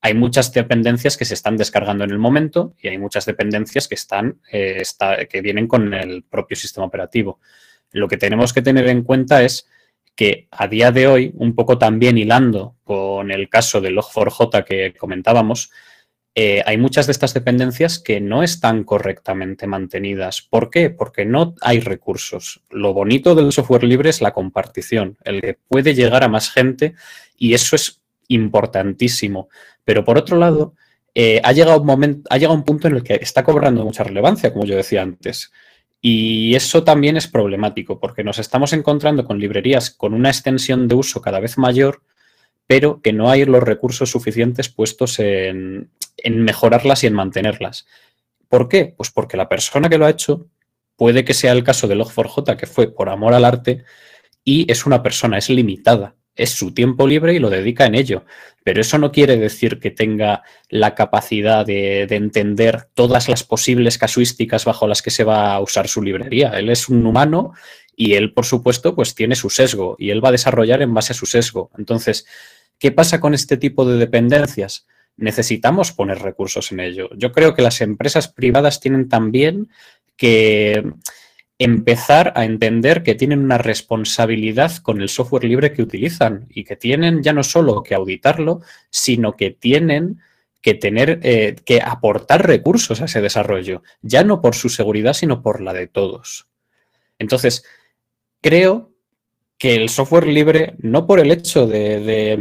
hay 0.00 0.14
muchas 0.14 0.52
dependencias 0.52 1.16
que 1.16 1.24
se 1.24 1.34
están 1.34 1.56
descargando 1.56 2.02
en 2.04 2.10
el 2.10 2.18
momento 2.18 2.74
y 2.80 2.88
hay 2.88 2.98
muchas 2.98 3.24
dependencias 3.24 3.86
que 3.86 3.94
están 3.94 4.40
eh, 4.50 4.82
que 5.30 5.40
vienen 5.40 5.68
con 5.68 5.94
el 5.94 6.24
propio 6.24 6.56
sistema 6.56 6.86
operativo. 6.86 7.38
Lo 7.92 8.08
que 8.08 8.16
tenemos 8.16 8.52
que 8.52 8.62
tener 8.62 8.88
en 8.88 9.02
cuenta 9.02 9.42
es 9.42 9.68
que 10.14 10.48
a 10.50 10.68
día 10.68 10.92
de 10.92 11.06
hoy, 11.06 11.32
un 11.36 11.54
poco 11.54 11.78
también 11.78 12.18
hilando 12.18 12.76
con 12.84 13.30
el 13.30 13.48
caso 13.48 13.80
del 13.80 13.96
Log4j 13.96 14.64
que 14.64 14.94
comentábamos, 14.94 15.70
eh, 16.34 16.62
hay 16.64 16.78
muchas 16.78 17.06
de 17.06 17.12
estas 17.12 17.34
dependencias 17.34 17.98
que 17.98 18.20
no 18.20 18.42
están 18.42 18.84
correctamente 18.84 19.66
mantenidas. 19.66 20.40
¿Por 20.40 20.70
qué? 20.70 20.88
Porque 20.88 21.26
no 21.26 21.54
hay 21.60 21.80
recursos. 21.80 22.62
Lo 22.70 22.94
bonito 22.94 23.34
del 23.34 23.52
software 23.52 23.84
libre 23.84 24.08
es 24.08 24.22
la 24.22 24.32
compartición, 24.32 25.18
el 25.24 25.42
que 25.42 25.58
puede 25.68 25.94
llegar 25.94 26.24
a 26.24 26.28
más 26.28 26.50
gente 26.50 26.94
y 27.36 27.52
eso 27.52 27.76
es 27.76 28.00
importantísimo. 28.28 29.48
Pero 29.84 30.04
por 30.04 30.16
otro 30.16 30.38
lado, 30.38 30.74
eh, 31.14 31.40
ha, 31.44 31.52
llegado 31.52 31.80
un 31.80 31.86
momento, 31.86 32.28
ha 32.30 32.38
llegado 32.38 32.54
un 32.54 32.64
punto 32.64 32.88
en 32.88 32.96
el 32.96 33.02
que 33.02 33.14
está 33.14 33.44
cobrando 33.44 33.84
mucha 33.84 34.04
relevancia, 34.04 34.52
como 34.52 34.64
yo 34.64 34.76
decía 34.76 35.02
antes. 35.02 35.52
Y 36.04 36.56
eso 36.56 36.82
también 36.82 37.16
es 37.16 37.28
problemático 37.28 38.00
porque 38.00 38.24
nos 38.24 38.40
estamos 38.40 38.72
encontrando 38.72 39.24
con 39.24 39.38
librerías 39.38 39.90
con 39.90 40.14
una 40.14 40.30
extensión 40.30 40.88
de 40.88 40.96
uso 40.96 41.22
cada 41.22 41.38
vez 41.38 41.56
mayor, 41.58 42.02
pero 42.66 43.00
que 43.00 43.12
no 43.12 43.30
hay 43.30 43.44
los 43.44 43.62
recursos 43.62 44.10
suficientes 44.10 44.68
puestos 44.68 45.20
en, 45.20 45.88
mejorarlas 46.24 47.04
y 47.04 47.06
en 47.06 47.14
mantenerlas. 47.14 47.86
¿Por 48.48 48.68
qué? 48.68 48.92
Pues 48.96 49.12
porque 49.12 49.36
la 49.36 49.48
persona 49.48 49.88
que 49.88 49.96
lo 49.96 50.06
ha 50.06 50.10
hecho 50.10 50.48
puede 50.96 51.24
que 51.24 51.34
sea 51.34 51.52
el 51.52 51.62
caso 51.62 51.86
de 51.86 51.96
Log4j, 51.96 52.56
que 52.56 52.66
fue 52.66 52.92
por 52.92 53.08
amor 53.08 53.32
al 53.32 53.44
arte, 53.44 53.84
y 54.44 54.70
es 54.70 54.84
una 54.86 55.04
persona, 55.04 55.38
es 55.38 55.48
limitada 55.50 56.16
es 56.34 56.50
su 56.50 56.72
tiempo 56.72 57.06
libre 57.06 57.34
y 57.34 57.38
lo 57.38 57.50
dedica 57.50 57.86
en 57.86 57.94
ello. 57.94 58.24
Pero 58.64 58.80
eso 58.80 58.98
no 58.98 59.10
quiere 59.10 59.36
decir 59.36 59.80
que 59.80 59.90
tenga 59.90 60.42
la 60.68 60.94
capacidad 60.94 61.66
de, 61.66 62.02
entender 62.02 62.88
todas 62.94 63.28
las 63.28 63.42
posibles 63.42 63.98
casuísticas 63.98 64.64
bajo 64.64 64.86
las 64.86 65.02
que 65.02 65.10
se 65.10 65.24
va 65.24 65.54
a 65.54 65.60
usar 65.60 65.88
su 65.88 66.02
librería. 66.02 66.50
Él 66.58 66.70
es 66.70 66.88
un 66.88 67.04
humano 67.04 67.54
y 67.96 68.14
él, 68.14 68.32
por 68.32 68.44
supuesto, 68.44 68.94
pues 68.94 69.14
tiene 69.14 69.34
su 69.34 69.50
sesgo 69.50 69.96
y 69.98 70.10
él 70.10 70.24
va 70.24 70.28
a 70.28 70.32
desarrollar 70.32 70.82
en 70.82 70.94
base 70.94 71.12
a 71.12 71.16
su 71.16 71.26
sesgo. 71.26 71.70
Entonces, 71.76 72.26
¿qué 72.78 72.92
pasa 72.92 73.20
con 73.20 73.34
este 73.34 73.56
tipo 73.56 73.84
de 73.84 73.98
dependencias? 73.98 74.86
Necesitamos 75.16 75.92
poner 75.92 76.20
recursos 76.20 76.72
en 76.72 76.80
ello. 76.80 77.10
Yo 77.16 77.32
creo 77.32 77.54
que 77.54 77.62
las 77.62 77.80
empresas 77.80 78.28
privadas 78.28 78.80
tienen 78.80 79.08
también 79.08 79.68
que 80.16 80.84
empezar 81.64 82.32
a 82.34 82.44
entender 82.44 83.02
que 83.02 83.14
tienen 83.14 83.40
una 83.40 83.58
responsabilidad 83.58 84.76
con 84.78 85.00
el 85.00 85.08
software 85.08 85.44
libre 85.44 85.72
que 85.72 85.82
utilizan 85.82 86.46
y 86.50 86.64
que 86.64 86.76
tienen 86.76 87.22
ya 87.22 87.32
no 87.32 87.42
solo 87.42 87.82
que 87.82 87.94
auditarlo, 87.94 88.60
sino 88.90 89.36
que 89.36 89.50
tienen 89.50 90.20
que 90.60 90.74
tener 90.74 91.20
eh, 91.22 91.56
que 91.64 91.82
aportar 91.82 92.46
recursos 92.46 93.00
a 93.00 93.06
ese 93.06 93.20
desarrollo, 93.20 93.82
ya 94.00 94.22
no 94.22 94.40
por 94.40 94.54
su 94.54 94.68
seguridad, 94.68 95.12
sino 95.12 95.42
por 95.42 95.60
la 95.60 95.72
de 95.72 95.88
todos. 95.88 96.46
Entonces, 97.18 97.64
creo 98.40 98.92
que 99.58 99.74
el 99.74 99.88
software 99.88 100.26
libre, 100.26 100.74
no 100.78 101.06
por 101.06 101.20
el 101.20 101.30
hecho 101.30 101.66
de, 101.66 102.36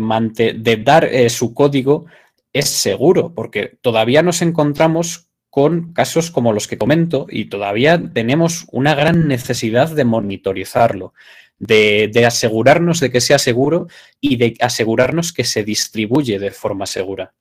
dar 0.84 1.06
eh, 1.06 1.30
su 1.30 1.54
código, 1.54 2.06
es 2.54 2.70
seguro, 2.70 3.34
porque 3.34 3.78
todavía 3.82 4.24
nos 4.24 4.42
encontramos 4.42 5.31
con 5.52 5.92
casos 5.92 6.32
como 6.32 6.54
los 6.54 6.68
que 6.68 6.78
comento 6.78 7.28
y 7.30 7.46
todavía 7.46 8.02
tenemos 8.14 8.66
una 8.72 8.96
gran 8.96 9.28
necesidad 9.28 9.90
de 9.90 10.06
monitorizarlo, 10.06 11.14
de, 11.60 12.10
asegurarnos 12.26 13.02
de 13.02 13.12
que 13.12 13.20
sea 13.20 13.38
seguro 13.38 13.88
y 14.22 14.38
de 14.38 14.56
asegurarnos 14.62 15.34
que 15.34 15.44
se 15.44 15.66
distribuye 15.66 16.40
de 16.40 16.52
forma 16.52 16.86
segura. 16.86 17.34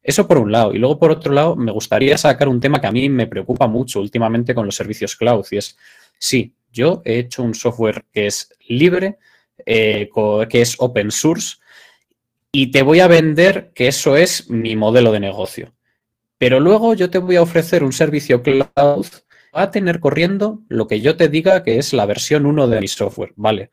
Eso 0.00 0.28
por 0.28 0.38
un 0.38 0.52
lado. 0.52 0.72
Y 0.72 0.78
luego 0.78 1.00
por 1.00 1.10
otro 1.10 1.32
lado, 1.32 1.56
me 1.56 1.72
gustaría 1.72 2.16
sacar 2.16 2.48
un 2.48 2.60
tema 2.60 2.80
que 2.80 2.86
a 2.86 2.92
mí 2.92 3.08
me 3.08 3.26
preocupa 3.26 3.66
mucho 3.66 4.00
últimamente 4.00 4.54
con 4.54 4.64
los 4.64 4.76
servicios 4.76 5.16
cloud 5.16 5.44
y 5.50 5.56
es, 5.56 5.76
sí, 6.18 6.54
yo 6.72 7.02
he 7.04 7.18
hecho 7.18 7.42
un 7.42 7.54
software 7.54 8.04
que 8.12 8.28
es 8.28 8.48
libre, 8.68 9.18
eh, 9.66 10.08
que 10.48 10.60
es 10.60 10.76
open 10.78 11.10
source 11.10 11.56
y 12.52 12.70
te 12.70 12.82
voy 12.82 13.00
a 13.00 13.08
vender 13.08 13.72
que 13.74 13.88
eso 13.88 14.16
es 14.16 14.48
mi 14.48 14.76
modelo 14.76 15.10
de 15.10 15.18
negocio. 15.18 15.75
Pero 16.38 16.60
luego 16.60 16.94
yo 16.94 17.10
te 17.10 17.18
voy 17.18 17.36
a 17.36 17.42
ofrecer 17.42 17.82
un 17.82 17.92
servicio 17.92 18.42
cloud 18.42 19.06
va 19.56 19.62
a 19.62 19.70
tener 19.70 20.00
corriendo 20.00 20.62
lo 20.68 20.86
que 20.86 21.00
yo 21.00 21.16
te 21.16 21.28
diga 21.28 21.62
que 21.62 21.78
es 21.78 21.92
la 21.92 22.06
versión 22.06 22.44
1 22.46 22.68
de 22.68 22.80
mi 22.80 22.88
software, 22.88 23.32
¿vale? 23.36 23.70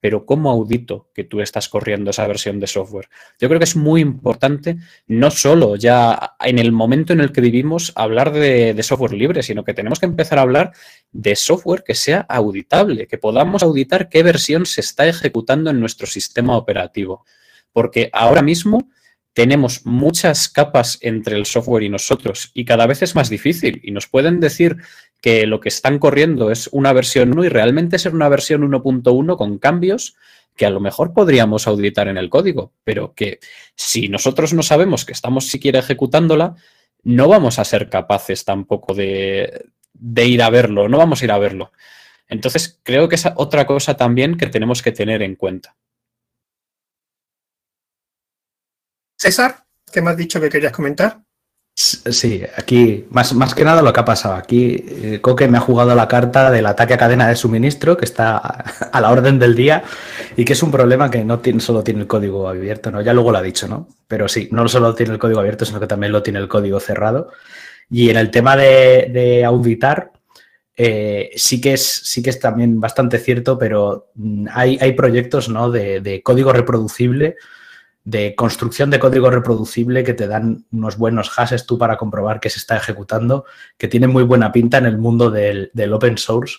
Pero 0.00 0.24
¿cómo 0.24 0.50
audito 0.50 1.10
que 1.14 1.24
tú 1.24 1.40
estás 1.40 1.68
corriendo 1.68 2.10
esa 2.10 2.26
versión 2.26 2.60
de 2.60 2.66
software? 2.66 3.08
Yo 3.38 3.48
creo 3.48 3.58
que 3.58 3.64
es 3.64 3.76
muy 3.76 4.00
importante, 4.00 4.76
no 5.06 5.30
solo 5.30 5.76
ya 5.76 6.36
en 6.40 6.58
el 6.58 6.70
momento 6.70 7.12
en 7.12 7.20
el 7.20 7.32
que 7.32 7.40
vivimos, 7.40 7.92
hablar 7.96 8.32
de, 8.32 8.72
de 8.72 8.82
software 8.82 9.14
libre, 9.14 9.42
sino 9.42 9.64
que 9.64 9.74
tenemos 9.74 9.98
que 9.98 10.06
empezar 10.06 10.38
a 10.38 10.42
hablar 10.42 10.72
de 11.12 11.34
software 11.34 11.82
que 11.82 11.94
sea 11.94 12.20
auditable, 12.28 13.06
que 13.06 13.18
podamos 13.18 13.62
auditar 13.62 14.08
qué 14.08 14.22
versión 14.22 14.64
se 14.64 14.80
está 14.80 15.06
ejecutando 15.06 15.70
en 15.70 15.80
nuestro 15.80 16.06
sistema 16.06 16.56
operativo. 16.56 17.24
Porque 17.72 18.08
ahora 18.12 18.42
mismo 18.42 18.90
tenemos 19.36 19.84
muchas 19.84 20.48
capas 20.48 20.98
entre 21.02 21.36
el 21.36 21.44
software 21.44 21.82
y 21.82 21.90
nosotros 21.90 22.50
y 22.54 22.64
cada 22.64 22.86
vez 22.86 23.02
es 23.02 23.14
más 23.14 23.28
difícil 23.28 23.82
y 23.84 23.90
nos 23.90 24.06
pueden 24.06 24.40
decir 24.40 24.78
que 25.20 25.46
lo 25.46 25.60
que 25.60 25.68
están 25.68 25.98
corriendo 25.98 26.50
es 26.50 26.70
una 26.72 26.94
versión 26.94 27.32
1 27.32 27.44
y 27.44 27.48
realmente 27.50 27.98
ser 27.98 28.14
una 28.14 28.30
versión 28.30 28.62
1.1 28.62 29.36
con 29.36 29.58
cambios 29.58 30.16
que 30.56 30.64
a 30.64 30.70
lo 30.70 30.80
mejor 30.80 31.12
podríamos 31.12 31.66
auditar 31.66 32.08
en 32.08 32.16
el 32.16 32.30
código, 32.30 32.72
pero 32.82 33.12
que 33.12 33.38
si 33.74 34.08
nosotros 34.08 34.54
no 34.54 34.62
sabemos 34.62 35.04
que 35.04 35.12
estamos 35.12 35.48
siquiera 35.48 35.80
ejecutándola, 35.80 36.54
no 37.02 37.28
vamos 37.28 37.58
a 37.58 37.64
ser 37.66 37.90
capaces 37.90 38.42
tampoco 38.46 38.94
de, 38.94 39.66
de 39.92 40.24
ir 40.24 40.42
a 40.42 40.48
verlo, 40.48 40.88
no 40.88 40.96
vamos 40.96 41.20
a 41.20 41.24
ir 41.26 41.32
a 41.32 41.38
verlo. 41.38 41.72
Entonces, 42.26 42.80
creo 42.82 43.10
que 43.10 43.16
es 43.16 43.28
otra 43.36 43.66
cosa 43.66 43.98
también 43.98 44.38
que 44.38 44.46
tenemos 44.46 44.80
que 44.80 44.92
tener 44.92 45.20
en 45.20 45.36
cuenta. 45.36 45.76
César, 49.16 49.64
¿qué 49.90 50.02
me 50.02 50.10
has 50.10 50.16
dicho 50.16 50.40
que 50.40 50.48
querías 50.50 50.72
comentar? 50.72 51.20
Sí, 51.78 52.42
aquí, 52.56 53.04
más, 53.10 53.34
más 53.34 53.54
que 53.54 53.62
nada 53.62 53.82
lo 53.82 53.92
que 53.92 54.00
ha 54.00 54.04
pasado. 54.04 54.34
Aquí 54.34 54.82
eh, 54.88 55.18
Coque 55.20 55.46
me 55.46 55.58
ha 55.58 55.60
jugado 55.60 55.94
la 55.94 56.08
carta 56.08 56.50
del 56.50 56.64
ataque 56.64 56.94
a 56.94 56.98
cadena 56.98 57.28
de 57.28 57.36
suministro, 57.36 57.98
que 57.98 58.06
está 58.06 58.36
a 58.92 59.00
la 59.00 59.10
orden 59.10 59.38
del 59.38 59.54
día 59.54 59.84
y 60.36 60.44
que 60.46 60.54
es 60.54 60.62
un 60.62 60.70
problema 60.70 61.10
que 61.10 61.22
no 61.22 61.40
solo 61.60 61.82
tiene 61.84 62.00
el 62.00 62.06
código 62.06 62.48
abierto, 62.48 62.90
¿no? 62.90 63.02
Ya 63.02 63.12
luego 63.12 63.30
lo 63.30 63.38
ha 63.38 63.42
dicho, 63.42 63.68
¿no? 63.68 63.88
Pero 64.08 64.26
sí, 64.26 64.48
no 64.52 64.66
solo 64.68 64.94
tiene 64.94 65.12
el 65.12 65.18
código 65.18 65.40
abierto, 65.40 65.66
sino 65.66 65.78
que 65.78 65.86
también 65.86 66.12
lo 66.12 66.22
tiene 66.22 66.38
el 66.38 66.48
código 66.48 66.80
cerrado. 66.80 67.30
Y 67.90 68.08
en 68.08 68.16
el 68.16 68.30
tema 68.30 68.56
de, 68.56 69.44
auditar, 69.46 70.12
eh, 70.74 71.30
sí, 71.36 71.60
que 71.60 71.74
es, 71.74 71.86
sí 71.86 72.22
que 72.22 72.30
es 72.30 72.40
también 72.40 72.80
bastante 72.80 73.18
cierto, 73.18 73.58
pero 73.58 74.10
mm, 74.14 74.46
hay, 74.50 74.78
hay 74.80 74.92
proyectos 74.92 75.50
¿no? 75.50 75.70
de 75.70 76.22
código 76.24 76.52
reproducible 76.54 77.36
de 78.06 78.36
construcción 78.36 78.88
de 78.88 79.00
código 79.00 79.30
reproducible 79.30 80.04
que 80.04 80.14
te 80.14 80.28
dan 80.28 80.64
unos 80.70 80.96
buenos 80.96 81.28
hashes 81.28 81.66
tú 81.66 81.76
para 81.76 81.96
comprobar 81.96 82.38
que 82.38 82.50
se 82.50 82.60
está 82.60 82.76
ejecutando, 82.76 83.44
que 83.76 83.88
tiene 83.88 84.06
muy 84.06 84.22
buena 84.22 84.52
pinta 84.52 84.78
en 84.78 84.86
el 84.86 84.96
mundo 84.96 85.28
del, 85.28 85.72
open 85.92 86.16
source, 86.16 86.58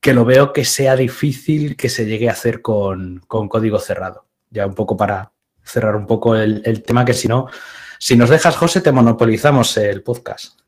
que 0.00 0.14
lo 0.14 0.24
veo 0.24 0.54
que 0.54 0.64
sea 0.64 0.96
difícil 0.96 1.76
que 1.76 1.90
se 1.90 2.06
llegue 2.06 2.30
a 2.30 2.32
hacer 2.32 2.62
con, 2.62 3.20
código 3.28 3.78
cerrado. 3.78 4.24
Ya 4.48 4.66
un 4.66 4.74
poco 4.74 4.96
para 4.96 5.32
cerrar 5.62 5.96
un 5.96 6.06
poco 6.06 6.34
el, 6.34 6.62
el 6.64 6.82
tema, 6.82 7.04
que 7.04 7.12
si 7.12 7.28
no, 7.28 7.46
si 7.98 8.16
nos 8.16 8.30
dejas, 8.30 8.56
José, 8.56 8.80
te 8.80 8.90
monopolizamos 8.90 9.76
el 9.76 10.02
podcast. 10.02 10.58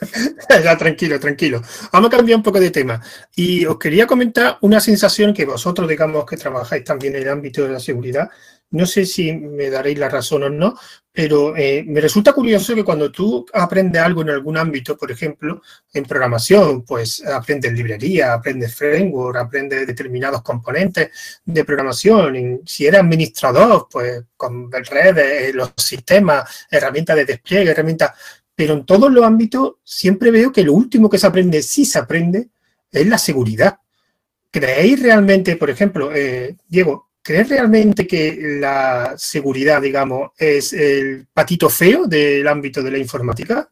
ya, 0.64 0.76
tranquilo, 0.76 1.18
tranquilo. 1.20 1.62
Vamos 1.92 2.08
a 2.08 2.16
cambiar 2.16 2.36
un 2.36 2.42
poco 2.42 2.60
de 2.60 2.70
tema. 2.70 3.00
Y 3.34 3.64
os 3.66 3.78
quería 3.78 4.06
comentar 4.06 4.58
una 4.60 4.80
sensación 4.80 5.32
que 5.32 5.44
vosotros, 5.44 5.88
digamos, 5.88 6.24
que 6.26 6.36
trabajáis 6.36 6.84
también 6.84 7.16
en 7.16 7.22
el 7.22 7.28
ámbito 7.28 7.62
de 7.64 7.72
la 7.72 7.80
seguridad, 7.80 8.30
no 8.74 8.86
sé 8.86 9.06
si 9.06 9.32
me 9.32 9.70
daréis 9.70 9.98
la 9.98 10.08
razón 10.08 10.42
o 10.42 10.50
no, 10.50 10.76
pero 11.12 11.56
eh, 11.56 11.84
me 11.86 12.00
resulta 12.00 12.32
curioso 12.32 12.74
que 12.74 12.84
cuando 12.84 13.10
tú 13.10 13.46
aprendes 13.52 14.02
algo 14.02 14.22
en 14.22 14.30
algún 14.30 14.56
ámbito, 14.56 14.96
por 14.96 15.10
ejemplo, 15.10 15.62
en 15.92 16.04
programación, 16.04 16.82
pues 16.84 17.24
aprendes 17.24 17.72
librería, 17.72 18.34
aprendes 18.34 18.74
framework, 18.74 19.38
aprendes 19.38 19.86
determinados 19.86 20.42
componentes 20.42 21.10
de 21.44 21.64
programación. 21.64 22.62
si 22.66 22.86
eres 22.86 23.00
administrador, 23.00 23.86
pues 23.90 24.24
con 24.36 24.70
redes, 24.70 25.54
los 25.54 25.72
sistemas, 25.76 26.66
herramientas 26.70 27.16
de 27.16 27.24
despliegue, 27.24 27.70
herramientas... 27.70 28.12
Pero 28.56 28.74
en 28.74 28.86
todos 28.86 29.10
los 29.12 29.24
ámbitos 29.24 29.74
siempre 29.82 30.30
veo 30.30 30.52
que 30.52 30.62
lo 30.62 30.74
último 30.74 31.10
que 31.10 31.18
se 31.18 31.26
aprende, 31.26 31.60
si 31.60 31.84
se 31.84 31.98
aprende, 31.98 32.50
es 32.92 33.06
la 33.06 33.18
seguridad 33.18 33.78
¿creéis 34.54 35.02
realmente, 35.02 35.56
por 35.56 35.68
ejemplo, 35.68 36.14
eh, 36.14 36.54
Diego, 36.68 37.08
¿crees 37.24 37.48
realmente 37.48 38.06
que 38.06 38.36
la 38.60 39.14
seguridad, 39.16 39.80
digamos, 39.80 40.32
es 40.36 40.72
el 40.74 41.26
patito 41.32 41.70
feo 41.70 42.06
del 42.06 42.46
ámbito 42.46 42.82
de 42.82 42.90
la 42.90 42.98
informática? 42.98 43.68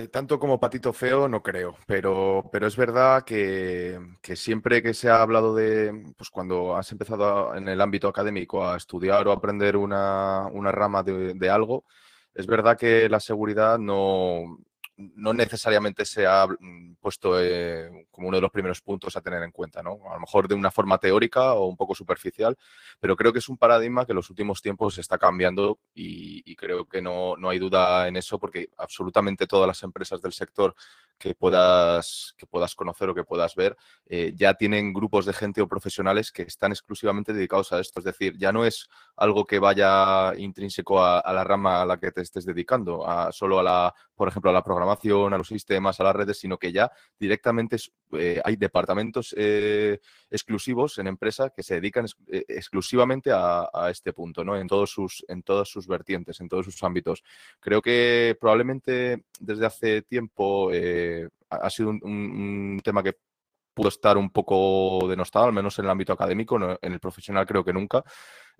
Eh, 0.00 0.06
tanto 0.06 0.38
como 0.38 0.60
patito 0.60 0.92
feo, 0.92 1.28
no 1.28 1.42
creo, 1.42 1.76
pero, 1.84 2.48
pero 2.52 2.68
es 2.68 2.76
verdad 2.76 3.24
que, 3.24 3.98
siempre 4.36 4.80
que 4.80 4.94
se 4.94 5.10
ha 5.10 5.20
hablado 5.20 5.56
de, 5.56 6.14
pues 6.16 6.30
cuando 6.30 6.76
has 6.76 6.92
empezado 6.92 7.52
en 7.56 7.66
el 7.66 7.80
ámbito 7.80 8.06
académico 8.06 8.64
a 8.64 8.76
estudiar 8.76 9.26
o 9.26 9.32
aprender 9.32 9.76
una, 9.76 10.48
rama 10.70 11.02
de, 11.02 11.50
algo, 11.50 11.84
es 12.32 12.46
verdad 12.46 12.78
que 12.78 13.08
la 13.08 13.18
seguridad 13.18 13.76
no, 13.76 14.60
no 14.98 15.32
necesariamente 15.32 16.04
se 16.04 16.26
ha 16.26 16.46
mm, 16.46 16.96
puesto 17.00 17.40
eh, 17.40 18.06
como 18.10 18.28
uno 18.28 18.36
de 18.36 18.40
los 18.40 18.50
primeros 18.50 18.80
puntos 18.82 19.16
a 19.16 19.20
tener 19.20 19.42
en 19.44 19.52
cuenta, 19.52 19.80
¿no? 19.80 20.00
A 20.10 20.14
lo 20.14 20.20
mejor 20.20 20.48
de 20.48 20.56
una 20.56 20.72
forma 20.72 20.98
teórica 20.98 21.54
o 21.54 21.66
un 21.66 21.76
poco 21.76 21.94
superficial, 21.94 22.56
pero 22.98 23.14
creo 23.14 23.32
que 23.32 23.38
es 23.38 23.48
un 23.48 23.56
paradigma 23.56 24.04
que 24.04 24.12
en 24.12 24.16
los 24.16 24.28
últimos 24.28 24.60
tiempos 24.60 24.98
está 24.98 25.16
cambiando 25.16 25.78
y, 25.94 26.56
creo 26.56 26.86
que 26.88 27.00
no, 27.00 27.36
no, 27.36 27.50
hay 27.50 27.60
duda 27.60 28.08
en 28.08 28.16
eso 28.16 28.40
porque 28.40 28.70
absolutamente 28.76 29.46
todas 29.46 29.68
las 29.68 29.80
empresas 29.84 30.20
del 30.20 30.32
sector 30.32 30.74
que 31.16 31.34
puedas, 31.36 32.34
que 32.36 32.46
puedas 32.46 32.74
conocer 32.74 33.08
o 33.08 33.14
que 33.14 33.22
puedas 33.22 33.54
ver, 33.54 33.76
eh, 34.06 34.32
ya 34.34 34.54
tienen 34.54 34.92
grupos 34.92 35.24
de 35.26 35.32
gente 35.32 35.60
o 35.60 35.68
profesionales 35.68 36.32
que 36.32 36.42
están 36.42 36.72
exclusivamente 36.72 37.32
dedicados 37.32 37.72
a 37.72 37.78
esto. 37.78 38.00
Es 38.00 38.04
decir, 38.04 38.36
ya 38.36 38.50
no 38.50 38.64
es 38.64 38.88
algo 39.18 39.44
que 39.44 39.58
vaya 39.58 40.32
intrínseco 40.36 41.02
a, 41.02 41.22
la 41.32 41.44
rama 41.44 41.82
a 41.82 41.86
la 41.86 41.98
que 41.98 42.12
te 42.12 42.22
estés 42.22 42.44
dedicando, 42.44 43.06
a, 43.06 43.32
solo 43.32 43.58
a 43.58 43.62
la, 43.62 43.94
por 44.14 44.28
ejemplo, 44.28 44.50
a 44.50 44.54
la 44.54 44.62
programación, 44.62 45.34
a 45.34 45.38
los 45.38 45.48
sistemas, 45.48 46.00
a 46.00 46.04
las 46.04 46.16
redes, 46.16 46.38
sino 46.38 46.58
que 46.58 46.72
ya 46.72 46.90
directamente 47.18 47.76
eh, 48.12 48.40
hay 48.44 48.56
departamentos 48.56 49.34
eh, 49.36 49.98
exclusivos 50.30 50.98
en 50.98 51.08
empresa 51.08 51.50
que 51.50 51.62
se 51.62 51.74
dedican 51.74 52.06
exclusivamente 52.26 53.30
a, 53.32 53.68
este 53.90 54.12
punto, 54.12 54.44
¿no? 54.44 54.56
En 54.56 54.66
todos 54.66 54.90
sus, 54.90 55.24
en 55.28 55.42
todas 55.42 55.68
sus 55.68 55.86
vertientes, 55.86 56.40
en 56.40 56.48
todos 56.48 56.64
sus 56.64 56.82
ámbitos. 56.82 57.22
Creo 57.60 57.80
que 57.82 58.36
probablemente 58.40 59.24
desde 59.40 59.66
hace 59.66 60.02
tiempo 60.02 60.70
ha 61.50 61.70
sido 61.70 61.90
un, 61.90 62.80
tema 62.84 63.02
que 63.02 63.16
pudo 63.78 63.90
estar 63.90 64.18
un 64.18 64.30
poco 64.30 65.06
denostado, 65.08 65.46
al 65.46 65.52
menos 65.52 65.78
en 65.78 65.84
el 65.84 65.90
ámbito 65.92 66.12
académico, 66.12 66.58
en 66.82 66.92
el 66.92 66.98
profesional 66.98 67.46
creo 67.46 67.64
que 67.64 67.72
nunca, 67.72 68.02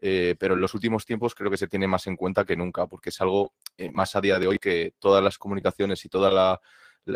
eh, 0.00 0.36
pero 0.38 0.54
en 0.54 0.60
los 0.60 0.74
últimos 0.74 1.04
tiempos 1.04 1.34
creo 1.34 1.50
que 1.50 1.56
se 1.56 1.66
tiene 1.66 1.88
más 1.88 2.06
en 2.06 2.14
cuenta 2.14 2.44
que 2.44 2.56
nunca, 2.56 2.86
porque 2.86 3.08
es 3.08 3.20
algo 3.20 3.52
eh, 3.76 3.90
más 3.90 4.14
a 4.14 4.20
día 4.20 4.38
de 4.38 4.46
hoy 4.46 4.60
que 4.60 4.94
todas 5.00 5.20
las 5.20 5.36
comunicaciones 5.36 6.04
y 6.04 6.08
toda 6.08 6.30
la, 6.30 6.60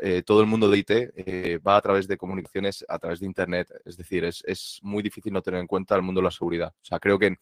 eh, 0.02 0.24
todo 0.26 0.40
el 0.40 0.48
mundo 0.48 0.68
de 0.68 0.78
IT 0.78 1.60
va 1.64 1.76
a 1.76 1.80
través 1.80 2.08
de 2.08 2.16
comunicaciones, 2.16 2.84
a 2.88 2.98
través 2.98 3.20
de 3.20 3.26
Internet. 3.26 3.68
Es 3.84 3.96
decir, 3.96 4.24
es, 4.24 4.42
es, 4.48 4.80
muy 4.82 5.04
difícil 5.04 5.32
no 5.32 5.40
tener 5.40 5.60
en 5.60 5.68
cuenta 5.68 5.94
el 5.94 6.02
mundo 6.02 6.20
de 6.20 6.24
la 6.24 6.32
seguridad. 6.32 6.74
O 6.74 6.84
sea, 6.84 6.98
creo 6.98 7.20
que 7.20 7.36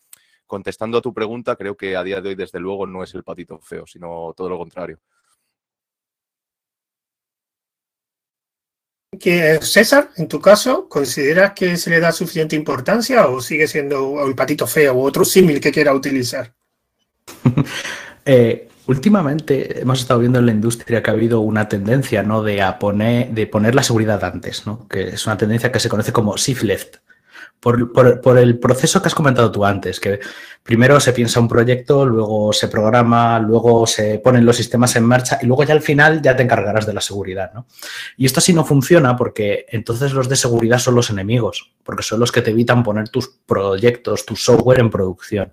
contestando 0.46 0.98
a 0.98 1.00
tu 1.00 1.14
pregunta, 1.14 1.56
creo 1.56 1.74
que 1.74 1.96
a 1.96 2.02
día 2.02 2.20
de 2.20 2.28
hoy, 2.30 2.34
desde 2.34 2.60
luego, 2.60 2.86
no 2.86 3.02
es 3.02 3.14
el 3.14 3.24
patito 3.24 3.58
feo, 3.60 3.86
sino 3.86 4.34
todo 4.36 4.50
lo 4.50 4.58
contrario. 4.58 4.98
Que 9.20 9.60
César, 9.62 10.10
en 10.16 10.26
tu 10.26 10.40
caso, 10.40 10.88
¿consideras 10.88 11.52
que 11.52 11.76
se 11.76 11.90
le 11.90 12.00
da 12.00 12.10
suficiente 12.10 12.56
importancia 12.56 13.28
o 13.28 13.40
sigue 13.40 13.68
siendo 13.68 14.26
el 14.26 14.34
patito 14.34 14.66
feo 14.66 14.94
o 14.94 15.02
otro 15.02 15.24
símil 15.24 15.60
que 15.60 15.70
quiera 15.70 15.94
utilizar? 15.94 16.52
Eh, 18.26 18.68
últimamente 18.86 19.80
hemos 19.80 20.00
estado 20.00 20.20
viendo 20.20 20.38
en 20.38 20.46
la 20.46 20.52
industria 20.52 21.02
que 21.02 21.10
ha 21.10 21.14
habido 21.14 21.40
una 21.40 21.70
tendencia 21.70 22.22
¿no? 22.22 22.42
de, 22.42 22.62
poner, 22.78 23.30
de 23.30 23.46
poner 23.46 23.74
la 23.74 23.82
seguridad 23.82 24.22
antes, 24.22 24.66
¿no? 24.66 24.86
que 24.88 25.08
es 25.08 25.26
una 25.26 25.38
tendencia 25.38 25.72
que 25.72 25.80
se 25.80 25.88
conoce 25.88 26.12
como 26.12 26.36
shift 26.36 26.62
left 26.62 26.96
por, 27.60 28.38
el 28.38 28.58
proceso 28.58 29.02
que 29.02 29.08
has 29.08 29.14
comentado 29.14 29.52
tú 29.52 29.66
antes, 29.66 30.00
que 30.00 30.18
primero 30.62 30.98
se 30.98 31.12
piensa 31.12 31.40
un 31.40 31.48
proyecto, 31.48 32.06
luego 32.06 32.54
se 32.54 32.68
programa, 32.68 33.38
luego 33.38 33.86
se 33.86 34.18
ponen 34.18 34.46
los 34.46 34.56
sistemas 34.56 34.96
en 34.96 35.04
marcha 35.04 35.38
y 35.42 35.46
luego 35.46 35.64
ya 35.64 35.74
al 35.74 35.82
final 35.82 36.22
ya 36.22 36.34
te 36.34 36.42
encargarás 36.42 36.86
de 36.86 36.94
la 36.94 37.02
seguridad. 37.02 37.52
¿no? 37.52 37.66
Y 38.16 38.24
esto 38.24 38.40
sí 38.40 38.54
no 38.54 38.64
funciona 38.64 39.14
porque 39.14 39.66
entonces 39.68 40.12
los 40.14 40.28
de 40.28 40.36
seguridad 40.36 40.78
son 40.78 40.94
los 40.94 41.10
enemigos, 41.10 41.70
porque 41.84 42.02
son 42.02 42.18
los 42.20 42.32
que 42.32 42.40
te 42.40 42.50
evitan 42.50 42.82
poner 42.82 43.10
tus 43.10 43.28
proyectos, 43.28 44.24
tu 44.24 44.36
software 44.36 44.80
en 44.80 44.88
producción. 44.88 45.52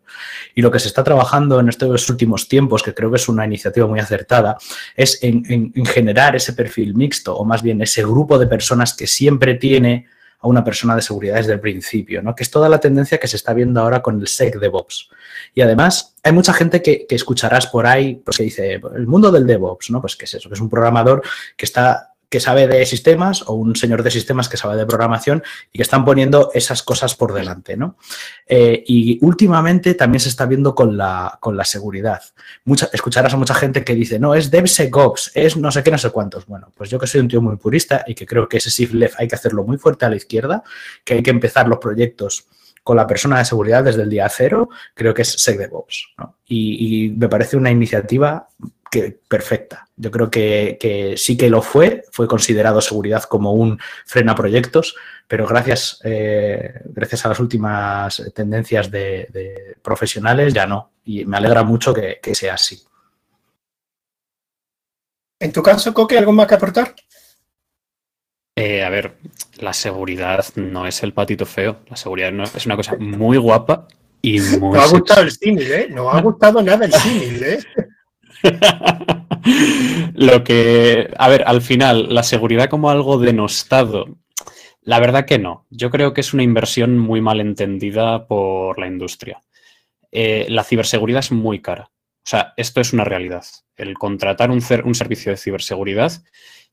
Y 0.55 0.61
lo 0.61 0.71
que 0.71 0.79
se 0.79 0.87
está 0.87 1.03
trabajando 1.03 1.59
en 1.59 1.67
estos 1.67 2.09
últimos 2.09 2.47
tiempos, 2.47 2.83
que 2.83 2.93
creo 2.93 3.11
que 3.11 3.17
es 3.17 3.27
una 3.27 3.45
iniciativa 3.45 3.85
muy 3.85 3.99
acertada, 3.99 4.57
es 4.95 5.19
en 5.23 5.73
generar 5.85 6.37
ese 6.37 6.53
perfil 6.53 6.95
mixto, 6.95 7.35
o 7.35 7.43
más 7.43 7.61
bien 7.61 7.81
ese 7.81 8.03
grupo 8.03 8.39
de 8.39 8.47
personas 8.47 8.95
que 8.95 9.07
siempre 9.07 9.55
tiene 9.55 10.07
a 10.39 10.47
una 10.47 10.63
persona 10.63 10.95
de 10.95 11.01
seguridad 11.01 11.35
desde 11.35 11.53
el 11.53 11.59
principio, 11.59 12.21
¿no? 12.21 12.35
que 12.35 12.43
es 12.43 12.51
toda 12.51 12.69
la 12.69 12.79
tendencia 12.79 13.17
que 13.17 13.27
se 13.27 13.35
está 13.35 13.53
viendo 13.53 13.81
ahora 13.81 14.01
con 14.01 14.19
el 14.19 14.27
SEC 14.27 14.59
DevOps. 14.59 15.09
Y 15.53 15.61
además 15.61 16.15
hay 16.23 16.31
mucha 16.31 16.53
gente 16.53 16.81
que, 16.81 17.05
escucharás 17.09 17.67
por 17.67 17.87
ahí 17.87 18.15
pues, 18.23 18.37
que 18.37 18.43
dice, 18.43 18.73
el 18.95 19.07
mundo 19.07 19.31
del 19.31 19.47
DevOps, 19.47 19.89
¿no? 19.89 20.01
Pues 20.01 20.15
¿qué 20.15 20.25
es 20.25 20.35
eso? 20.35 20.49
Que 20.49 20.55
es 20.55 20.61
un 20.61 20.69
programador 20.69 21.23
que 21.55 21.65
está 21.65 22.13
que 22.29 22.39
sabe 22.39 22.67
de 22.67 22.85
sistemas 22.85 23.43
o 23.47 23.53
un 23.53 23.75
señor 23.75 24.03
de 24.03 24.11
sistemas 24.11 24.49
que 24.49 24.57
sabe 24.57 24.75
de 24.75 24.85
programación 24.85 25.43
y 25.71 25.77
que 25.77 25.83
están 25.83 26.03
poniendo 26.03 26.51
esas 26.53 26.83
cosas 26.83 27.15
por 27.15 27.33
delante, 27.33 27.77
¿no? 27.77 27.97
Eh, 28.45 28.83
y 28.85 29.17
últimamente 29.21 29.93
también 29.93 30.19
se 30.19 30.29
está 30.29 30.45
viendo 30.45 30.75
con 30.75 30.97
la, 30.97 31.37
con 31.39 31.55
la 31.55 31.63
seguridad. 31.63 32.21
Mucha, 32.65 32.89
escucharás 32.91 33.33
a 33.33 33.37
mucha 33.37 33.53
gente 33.53 33.83
que 33.83 33.95
dice, 33.95 34.19
no, 34.19 34.35
es 34.35 34.51
DevSecOps, 34.51 35.31
es 35.35 35.55
no 35.55 35.71
sé 35.71 35.83
qué, 35.83 35.91
no 35.91 35.97
sé 35.97 36.09
cuántos. 36.09 36.45
Bueno, 36.45 36.71
pues 36.75 36.89
yo 36.89 36.99
que 36.99 37.07
soy 37.07 37.21
un 37.21 37.29
tío 37.29 37.41
muy 37.41 37.55
purista 37.55 38.03
y 38.05 38.13
que 38.13 38.25
creo 38.25 38.49
que 38.49 38.57
ese 38.57 38.69
shift 38.69 38.93
left 38.93 39.15
hay 39.19 39.27
que 39.27 39.35
hacerlo 39.35 39.63
muy 39.63 39.77
fuerte 39.77 40.05
a 40.05 40.09
la 40.09 40.17
izquierda, 40.17 40.63
que 41.05 41.15
hay 41.15 41.23
que 41.23 41.31
empezar 41.31 41.67
los 41.67 41.79
proyectos 41.79 42.47
con 42.83 42.97
la 42.97 43.07
persona 43.07 43.37
de 43.37 43.45
seguridad 43.45 43.83
desde 43.83 44.03
el 44.03 44.09
día 44.09 44.29
cero, 44.29 44.69
creo 44.93 45.13
que 45.13 45.21
es 45.21 45.29
SecDevOps. 45.29 46.13
¿no? 46.17 46.35
y 46.49 47.13
me 47.17 47.27
parece 47.27 47.57
una 47.57 47.69
iniciativa 47.69 48.47
que 48.89 49.19
perfecta. 49.27 49.87
Yo 49.95 50.11
creo 50.11 50.29
que, 50.29 51.15
sí 51.17 51.37
que 51.37 51.49
lo 51.49 51.61
fue, 51.61 52.03
fue 52.11 52.27
considerado 52.27 52.81
seguridad 52.81 53.23
como 53.23 53.53
un 53.53 53.79
freno 54.05 54.31
a 54.31 54.35
proyectos, 54.35 54.95
pero 55.27 55.47
gracias, 55.47 55.99
eh, 56.03 56.81
gracias 56.85 57.25
a 57.25 57.29
las 57.29 57.39
últimas 57.39 58.23
tendencias 58.33 58.91
de, 58.91 59.75
profesionales 59.81 60.53
ya 60.53 60.67
no. 60.67 60.91
Y 61.05 61.25
me 61.25 61.37
alegra 61.37 61.63
mucho 61.63 61.93
que, 61.93 62.19
sea 62.33 62.55
así. 62.55 62.83
En 65.39 65.51
tu 65.51 65.61
caso, 65.61 65.93
Coque, 65.93 66.17
¿algo 66.17 66.31
más 66.31 66.47
que 66.47 66.55
aportar? 66.55 66.95
Eh, 68.55 68.83
a 68.83 68.89
ver, 68.89 69.17
la 69.59 69.71
seguridad 69.73 70.45
no 70.55 70.87
es 70.87 71.03
el 71.03 71.13
patito 71.13 71.45
feo. 71.45 71.77
La 71.89 71.95
seguridad 71.95 72.33
es 72.55 72.65
una 72.65 72.75
cosa 72.75 72.95
muy 72.97 73.37
guapa 73.37 73.87
y 74.21 74.39
muy. 74.59 74.77
No 74.77 74.81
ha 74.81 74.87
gustado 74.87 75.21
el 75.21 75.31
símil, 75.31 75.71
¿eh? 75.71 75.87
No 75.89 76.09
ha 76.09 76.21
gustado 76.21 76.61
nada 76.61 76.85
el 76.85 76.93
símil, 76.93 77.43
¿eh? 77.43 77.59
Lo 80.13 80.43
que, 80.43 81.13
a 81.17 81.29
ver, 81.29 81.43
al 81.45 81.61
final, 81.61 82.13
la 82.13 82.23
seguridad 82.23 82.69
como 82.69 82.89
algo 82.89 83.17
denostado, 83.17 84.17
la 84.81 84.99
verdad 84.99 85.25
que 85.25 85.39
no. 85.39 85.65
Yo 85.69 85.89
creo 85.89 86.13
que 86.13 86.21
es 86.21 86.33
una 86.33 86.43
inversión 86.43 86.97
muy 86.97 87.21
mal 87.21 87.41
entendida 87.41 88.27
por 88.27 88.79
la 88.79 88.87
industria. 88.87 89.41
Eh, 90.11 90.47
la 90.49 90.63
ciberseguridad 90.63 91.19
es 91.19 91.31
muy 91.31 91.61
cara. 91.61 91.91
O 91.91 92.29
sea, 92.29 92.53
esto 92.57 92.81
es 92.81 92.93
una 92.93 93.03
realidad. 93.03 93.43
El 93.75 93.93
contratar 93.95 94.49
un, 94.49 94.61
un, 94.85 94.95
servicio 94.95 95.31
de 95.31 95.37
ciberseguridad 95.37 96.11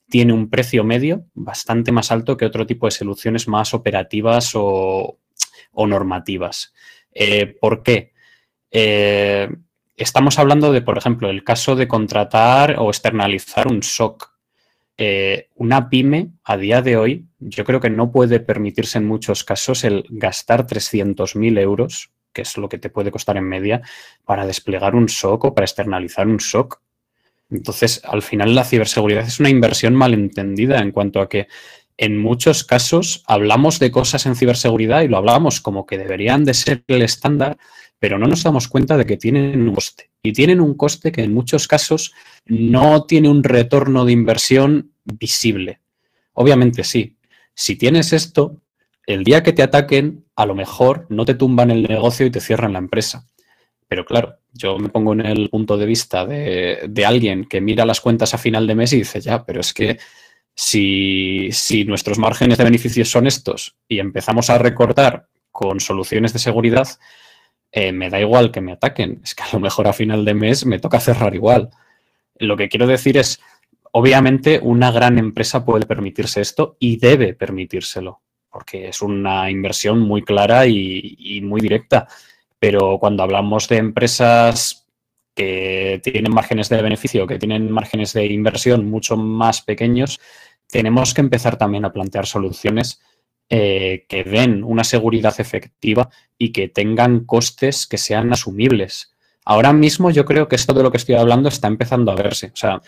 tiene 0.09 0.33
un 0.33 0.51
precio 0.51 0.85
medio 0.85 1.27
bastante 1.35 1.93
más 1.93 2.11
alto 2.11 2.37
que 2.37 2.45
otro 2.45 2.67
tipo 2.67 2.87
de 2.87 2.93
soluciones 2.93 3.49
más 3.49 3.75
operativas 3.75 4.53
o, 4.55 5.19
normativas. 5.73 6.73
Eh, 7.13 7.57
¿Por 7.61 7.83
qué? 7.83 8.13
Eh, 8.71 9.49
estamos 9.97 10.39
hablando 10.39 10.73
de, 10.73 10.83
por 10.83 10.99
ejemplo, 10.99 11.31
el 11.31 11.45
caso 11.45 11.77
de 11.77 11.89
contratar 11.89 12.77
o 12.79 12.89
externalizar 12.89 13.67
un 13.69 13.83
SOC. 13.83 14.33
Eh, 14.97 15.49
una 15.57 15.89
pyme 15.89 16.31
a 16.45 16.57
día 16.57 16.81
de 16.81 16.97
hoy, 16.97 17.27
yo 17.41 17.65
creo 17.65 17.81
que 17.81 17.91
no 17.91 18.13
puede 18.13 18.41
permitirse 18.41 18.99
en 18.99 19.07
muchos 19.07 19.43
casos 19.43 19.85
el 19.85 20.05
gastar 20.09 20.67
300.000 20.67 21.59
euros, 21.59 22.11
que 22.33 22.43
es 22.43 22.57
lo 22.57 22.69
que 22.69 22.79
te 22.79 22.91
puede 22.91 23.11
costar 23.11 23.37
en 23.37 23.45
media, 23.45 23.83
para 24.25 24.47
desplegar 24.47 24.95
un 24.95 25.09
SOC 25.09 25.45
o 25.45 25.55
para 25.55 25.65
externalizar 25.65 26.29
un 26.29 26.41
SOC. 26.41 26.81
Entonces, 27.51 28.03
al 28.05 28.23
final 28.23 28.55
la 28.55 28.65
ciberseguridad 28.65 29.27
es 29.27 29.41
una 29.41 29.51
inversión 29.51 29.95
malentendida 29.95 30.79
en 30.79 30.93
cuanto 30.93 31.21
a 31.21 31.29
que 31.29 31.49
en 31.97 32.19
muchos 32.19 32.65
casos 32.65 33.23
hablamos 33.27 33.79
de 33.79 33.91
cosas 33.91 34.27
en 34.27 34.35
ciberseguridad 34.35 35.03
y 35.03 35.09
lo 35.09 35.17
hablamos 35.17 35.61
como 35.61 35.87
que 35.87 35.99
deberían 35.99 36.45
de 36.45 36.55
ser 36.55 36.83
el 36.89 37.03
estándar, 37.03 37.57
pero 38.05 38.19
no 38.19 38.27
nos 38.27 38.43
damos 38.43 38.69
cuenta 38.69 38.99
de 38.99 39.07
que 39.07 39.17
tienen 39.17 39.67
un 39.67 39.75
coste. 39.75 40.11
Y 40.23 40.35
tienen 40.35 40.61
un 40.61 40.75
coste 40.75 41.11
que 41.11 41.23
en 41.23 41.33
muchos 41.33 41.67
casos 41.67 42.13
no 42.45 43.05
tiene 43.07 43.31
un 43.31 43.43
retorno 43.43 44.05
de 44.05 44.13
inversión 44.13 44.93
visible. 45.05 45.81
Obviamente 46.35 46.85
sí. 46.85 47.17
Si 47.55 47.77
tienes 47.77 48.13
esto, 48.13 48.61
el 49.07 49.25
día 49.25 49.43
que 49.43 49.55
te 49.55 49.63
ataquen, 49.63 50.27
a 50.37 50.45
lo 50.45 50.55
mejor 50.55 51.07
no 51.09 51.25
te 51.25 51.33
tumban 51.33 51.71
el 51.71 51.85
negocio 51.85 52.27
y 52.27 52.31
te 52.31 52.43
cierran 52.43 52.75
la 52.75 52.79
empresa. 52.81 53.27
Pero 53.89 54.05
claro, 54.05 54.37
yo 54.53 54.79
me 54.79 54.91
pongo 54.91 55.15
en 55.15 55.25
el 55.25 55.49
punto 55.49 55.79
de 55.79 55.87
vista 55.87 56.27
de, 56.27 56.85
de 56.87 57.07
alguien 57.07 57.47
que 57.47 57.63
mira 57.63 57.87
las 57.87 58.03
cuentas 58.03 58.35
a 58.35 58.39
final 58.39 58.67
de 58.67 58.75
mes 58.75 58.93
y 58.93 58.99
dice, 58.99 59.23
ya, 59.23 59.47
pero 59.47 59.63
es 59.63 59.73
que 59.73 59.99
Si, 60.55 61.49
si 61.53 61.87
nuestros 61.87 62.19
márgenes 62.19 62.59
de 62.59 62.65
beneficios 62.65 63.11
son 63.11 63.27
estos 63.27 63.77
y 63.89 63.99
empezamos 63.99 64.51
a 64.51 64.59
recortar 64.59 65.27
con 65.51 65.81
soluciones 65.81 66.35
de 66.35 66.39
seguridad, 66.39 66.87
eh, 67.77 67.91
me 67.91 68.09
da 68.09 68.21
igual 68.21 68.53
que 68.53 68.61
me 68.61 68.71
ataquen. 68.71 69.21
Es 69.25 69.35
que 69.35 69.43
a 69.43 69.49
lo 69.53 69.59
mejor 69.59 69.89
a 69.89 69.93
final 69.93 70.25
de 70.25 70.33
mes 70.33 70.65
me 70.65 70.79
toca 70.79 71.01
cerrar 71.01 71.35
igual. 71.35 71.71
Lo 72.37 72.57
que 72.57 72.69
quiero 72.69 72.87
decir 72.87 73.17
es, 73.17 73.41
obviamente 73.91 74.61
una 74.63 74.93
gran 74.93 75.19
empresa 75.19 75.65
puede 75.65 75.85
permitirse 75.85 76.41
esto 76.41 76.77
y 76.79 76.99
debe 76.99 77.35
permitírselo, 77.35 78.23
porque 78.49 78.89
es 78.91 79.03
una 79.03 79.51
inversión 79.51 79.99
muy 79.99 80.23
clara 80.23 80.69
y, 80.69 81.41
muy 81.43 81.61
directa. 81.61 82.07
Pero 82.61 82.99
cuando 83.01 83.25
hablamos 83.25 83.69
de 83.69 83.79
empresas 83.79 84.87
que 85.35 86.01
tienen 86.05 86.33
márgenes 86.33 86.69
de 86.69 86.81
beneficio, 86.81 87.27
que 87.27 87.41
tienen 87.41 87.73
márgenes 87.73 88.13
de 88.13 88.25
inversión 88.27 88.89
mucho 88.89 89.17
más 89.17 89.63
pequeños, 89.63 90.21
tenemos 90.69 91.13
que 91.13 91.23
empezar 91.23 91.57
también 91.57 91.85
a 91.85 91.93
plantear 91.93 92.27
soluciones 92.27 93.01
eh, 93.49 94.07
que 94.09 94.25
den 94.25 94.65
una 94.65 94.85
seguridad 94.85 95.35
efectiva 95.39 96.09
y 96.39 96.53
que 96.53 96.69
tengan 96.69 97.25
costes 97.25 97.87
que 97.87 97.99
sean 97.99 98.33
asumibles. 98.33 99.15
Ahora 99.45 99.73
mismo 99.73 100.11
yo 100.11 100.25
creo 100.25 100.49
que 100.49 100.57
esto 100.57 100.73
de 100.73 100.83
lo 100.83 100.91
que 100.91 100.97
estoy 100.97 101.17
hablando 101.17 101.49
está 101.49 101.69
empezando 101.69 102.11
a 102.11 102.15
verse. 102.15 102.51
O 102.53 102.57
sea, 102.57 102.81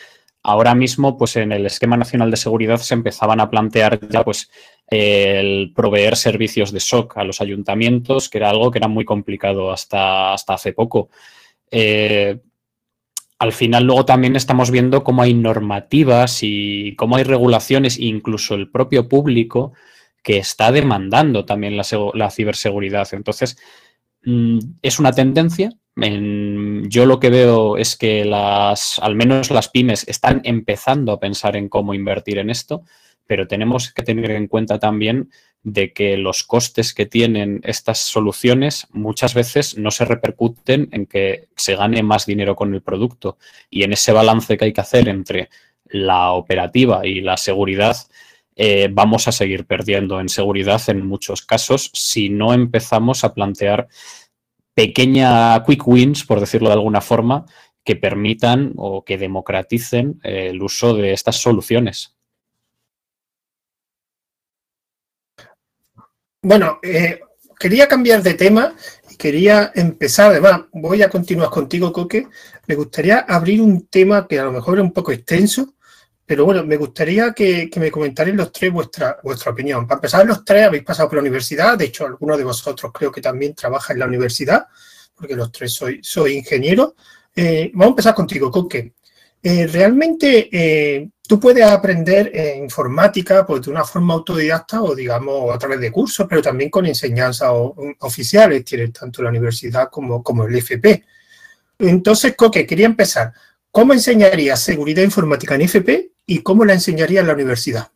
ahora 0.43 0.75
mismo, 0.75 1.19
pues 1.19 1.37
en 1.37 1.53
el 1.53 1.67
esquema 1.67 1.97
nacional 1.97 2.31
de 2.31 2.37
seguridad 2.37 2.79
se 2.79 2.95
empezaban 2.95 3.41
a 3.41 3.51
plantear 3.51 4.01
ya, 4.09 4.25
pues, 4.25 4.51
el 4.87 5.73
proveer 5.75 6.17
servicios 6.17 6.73
de 6.73 6.81
SOC 6.81 7.19
a 7.19 7.25
los 7.25 7.41
ayuntamientos, 7.41 8.29
que 8.29 8.39
era 8.39 8.51
algo 8.51 8.71
que 8.71 8.79
era 8.79 8.89
muy 8.89 9.05
complicado 9.05 9.73
hasta, 9.73 10.33
hasta 10.33 10.55
hace 10.55 10.73
poco. 10.73 11.11
Eh, 11.71 12.39
al 13.39 13.53
final 13.53 13.85
luego 13.85 14.05
también 14.05 14.37
estamos 14.37 14.71
viendo 14.71 15.05
cómo 15.05 15.23
hay 15.23 15.35
normativas 15.35 16.39
y 16.43 16.95
cómo 16.97 17.17
hay 17.17 17.25
regulaciones, 17.25 17.99
incluso 17.99 18.55
el 18.55 18.71
propio 18.71 19.09
público, 19.09 19.73
que 20.27 20.39
está 20.39 20.73
demandando 20.73 21.45
también 21.45 21.77
la, 21.77 22.31
ciberseguridad. 22.31 23.07
Entonces, 23.13 23.57
mm, 24.25 24.59
es 24.83 24.99
una 24.99 25.13
tendencia. 25.13 25.71
yo 25.95 27.07
lo 27.07 27.21
que 27.21 27.31
veo 27.31 27.77
es 27.77 27.97
que 27.97 28.25
las, 28.25 28.99
al 28.99 29.15
menos 29.15 29.53
las 29.53 29.69
pymes 29.69 30.05
están 30.09 30.41
empezando 30.43 31.13
a 31.13 31.21
pensar 31.21 31.55
en 31.57 31.69
cómo 31.69 31.95
invertir 31.95 32.39
en 32.39 32.51
esto, 32.51 32.83
pero 33.25 33.47
tenemos 33.47 33.93
que 33.93 34.03
tener 34.03 34.33
en 34.33 34.49
cuenta 34.49 34.81
también 34.81 35.31
de 35.63 35.93
que 35.93 36.17
los 36.17 36.43
costes 36.43 36.93
que 36.93 37.07
tienen 37.07 37.61
estas 37.63 37.99
soluciones 37.99 38.89
muchas 38.91 39.33
veces 39.33 39.79
no 39.79 39.93
se 39.93 40.07
repercuten 40.07 40.89
en 40.91 41.07
que 41.07 41.51
se 41.57 41.77
gane 41.77 42.03
más 42.03 42.27
dinero 42.27 42.57
con 42.57 42.75
el 42.75 42.83
producto. 42.83 43.39
Y 43.71 43.85
en 43.85 43.93
ese 43.93 44.11
balance 44.11 44.57
que 44.57 44.65
hay 44.65 44.73
que 44.73 44.81
hacer 44.81 45.09
entre 45.09 45.51
la 45.85 46.33
operativa 46.33 47.07
y 47.07 47.21
la 47.21 47.37
seguridad, 47.37 47.97
eh, 48.57 48.89
vamos 48.91 49.29
a 49.29 49.33
seguir 49.33 49.67
perdiendo 49.67 50.19
en 50.19 50.31
seguridad 50.31 50.81
en 50.89 51.07
muchos 51.07 51.43
casos 51.43 51.91
si 51.93 52.31
no 52.31 52.55
empezamos 52.55 53.23
a 53.23 53.35
plantear 53.35 53.87
pequeña 54.75 55.63
quick 55.65 55.87
wins, 55.87 56.25
por 56.25 56.41
decirlo 56.41 56.69
de 56.69 56.75
alguna 56.75 57.01
forma, 57.01 57.45
que 57.85 57.97
permitan 57.97 58.73
o 58.77 59.05
que 59.05 59.19
democraticen 59.19 60.21
eh, 60.25 60.49
el 60.51 60.63
uso 60.63 60.95
de 60.95 61.13
estas 61.13 61.37
soluciones. 61.37 62.17
Bueno, 66.43 66.79
eh, 66.83 67.21
quería 67.59 67.87
cambiar 67.87 68.23
de 68.23 68.35
tema 68.35 68.75
y 69.11 69.17
quería 69.17 69.73
empezar, 69.75 70.31
además, 70.31 70.63
voy 70.73 71.03
a 71.03 71.11
continuar 71.11 71.51
contigo, 71.51 71.93
Coque. 71.93 72.27
Me 72.67 72.75
gustaría 72.75 73.21
abrir 73.21 73.61
un 73.61 73.87
tema 73.87 74.27
que 74.27 74.39
a 74.39 74.45
lo 74.45 74.53
mejor 74.53 74.79
es 74.79 74.85
un 74.85 74.93
poco 74.93 75.13
extenso, 75.13 75.76
pero 76.27 76.45
bueno, 76.45 76.65
me 76.65 76.77
gustaría 76.77 77.33
que, 77.33 77.71
me 77.77 77.91
comentarais 77.93 78.35
los 78.35 78.51
tres 78.51 78.73
vuestra, 78.73 79.19
vuestra 79.23 79.53
opinión. 79.53 79.87
Para 79.87 79.99
empezar, 79.99 80.27
los 80.27 80.45
tres 80.45 80.67
habéis 80.67 80.83
pasado 80.83 81.09
por 81.09 81.17
la 81.17 81.23
universidad, 81.23 81.79
de 81.79 81.85
hecho, 81.85 82.05
alguno 82.05 82.37
de 82.37 82.43
vosotros 82.43 82.91
creo 82.93 83.13
que 83.13 83.21
también 83.21 83.55
trabaja 83.55 83.93
en 83.93 84.01
la 84.01 84.07
universidad, 84.07 84.67
porque 85.15 85.37
los 85.37 85.53
tres 85.53 85.73
soy, 85.73 86.01
soy 86.03 86.33
ingeniero. 86.33 86.97
Eh, 87.35 87.71
vamos 87.73 87.87
a 87.87 87.91
empezar 87.91 88.15
contigo, 88.15 88.51
Coque. 88.51 88.95
Eh, 89.41 89.69
realmente 89.69 90.49
eh, 90.51 91.09
tú 91.29 91.39
puedes 91.39 91.65
aprender 91.65 92.33
informática 92.61 93.47
pues, 93.47 93.63
de 93.63 93.71
una 93.71 93.85
forma 93.85 94.15
autodidacta 94.15 94.83
o, 94.83 94.97
digamos, 94.97 95.55
a 95.55 95.59
través 95.59 95.79
de 95.79 95.93
cursos, 95.93 96.27
pero 96.29 96.43
también 96.43 96.71
con 96.71 96.87
enseñanzas 96.87 97.53
oficiales, 98.01 98.65
tienes 98.65 98.93
tanto 98.93 99.23
la 99.23 99.29
universidad 99.29 99.89
como, 99.91 100.25
como 100.25 100.45
el 100.45 100.57
FP. 100.57 101.05
Entonces, 101.79 102.35
Coque, 102.35 102.67
quería 102.67 102.87
empezar. 102.87 103.33
¿Cómo 103.71 103.93
enseñaría 103.93 104.57
seguridad 104.57 105.05
informática 105.05 105.55
en 105.55 105.61
FP 105.61 106.16
y 106.27 106.41
cómo 106.41 106.65
la 106.65 106.75
enseñaría 106.75 107.21
en 107.21 107.27
la 107.29 107.35
universidad? 107.35 107.93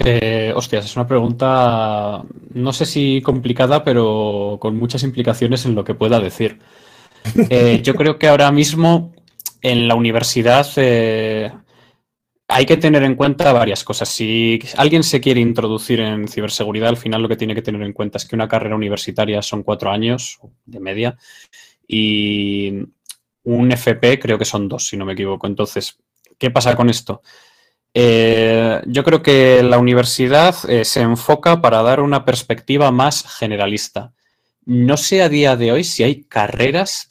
Eh, 0.00 0.52
hostias, 0.54 0.84
es 0.84 0.96
una 0.96 1.08
pregunta, 1.08 2.22
no 2.54 2.72
sé 2.72 2.86
si 2.86 3.20
complicada, 3.20 3.82
pero 3.82 4.58
con 4.60 4.76
muchas 4.76 5.02
implicaciones 5.02 5.66
en 5.66 5.74
lo 5.74 5.84
que 5.84 5.94
pueda 5.94 6.20
decir. 6.20 6.58
Eh, 7.50 7.80
yo 7.82 7.94
creo 7.94 8.16
que 8.16 8.28
ahora 8.28 8.50
mismo 8.52 9.12
en 9.60 9.88
la 9.88 9.96
universidad 9.96 10.66
eh, 10.76 11.52
hay 12.46 12.64
que 12.64 12.76
tener 12.76 13.02
en 13.02 13.16
cuenta 13.16 13.52
varias 13.52 13.84
cosas. 13.84 14.08
Si 14.08 14.60
alguien 14.76 15.02
se 15.02 15.20
quiere 15.20 15.40
introducir 15.40 16.00
en 16.00 16.28
ciberseguridad, 16.28 16.88
al 16.88 16.96
final 16.96 17.20
lo 17.20 17.28
que 17.28 17.36
tiene 17.36 17.56
que 17.56 17.60
tener 17.60 17.82
en 17.82 17.92
cuenta 17.92 18.18
es 18.18 18.24
que 18.24 18.36
una 18.36 18.48
carrera 18.48 18.76
universitaria 18.76 19.42
son 19.42 19.64
cuatro 19.64 19.90
años 19.90 20.38
de 20.64 20.80
media 20.80 21.18
y 21.86 22.72
un 23.48 23.72
FP 23.72 24.18
creo 24.18 24.38
que 24.38 24.44
son 24.44 24.68
dos, 24.68 24.88
si 24.88 24.96
no 24.96 25.04
me 25.04 25.12
equivoco. 25.12 25.46
Entonces, 25.46 25.96
¿qué 26.38 26.50
pasa 26.50 26.76
con 26.76 26.90
esto? 26.90 27.22
Eh, 27.94 28.80
yo 28.86 29.02
creo 29.02 29.22
que 29.22 29.62
la 29.62 29.78
universidad 29.78 30.54
eh, 30.68 30.84
se 30.84 31.00
enfoca 31.00 31.60
para 31.60 31.82
dar 31.82 32.00
una 32.00 32.24
perspectiva 32.24 32.90
más 32.90 33.24
generalista. 33.38 34.12
No 34.66 34.98
sé 34.98 35.22
a 35.22 35.30
día 35.30 35.56
de 35.56 35.72
hoy 35.72 35.82
si 35.82 36.02
hay 36.02 36.24
carreras 36.24 37.08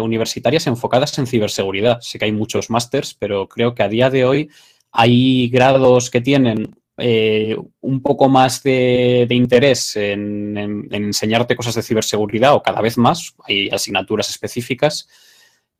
universitarias 0.00 0.68
enfocadas 0.68 1.18
en 1.18 1.26
ciberseguridad. 1.26 2.00
Sé 2.00 2.20
que 2.20 2.26
hay 2.26 2.32
muchos 2.32 2.70
másters, 2.70 3.14
pero 3.14 3.48
creo 3.48 3.74
que 3.74 3.82
a 3.82 3.88
día 3.88 4.10
de 4.10 4.24
hoy 4.24 4.48
hay 4.92 5.48
grados 5.48 6.08
que 6.08 6.20
tienen 6.20 6.76
eh, 7.02 7.56
un 7.80 8.02
poco 8.02 8.28
más 8.28 8.62
de, 8.62 9.26
interés 9.30 9.96
en, 9.96 10.86
enseñarte 10.90 11.56
cosas 11.56 11.74
de 11.74 11.82
ciberseguridad 11.82 12.54
o 12.54 12.62
cada 12.62 12.82
vez 12.82 12.98
más, 12.98 13.34
hay 13.44 13.70
asignaturas 13.70 14.28
específicas, 14.28 15.08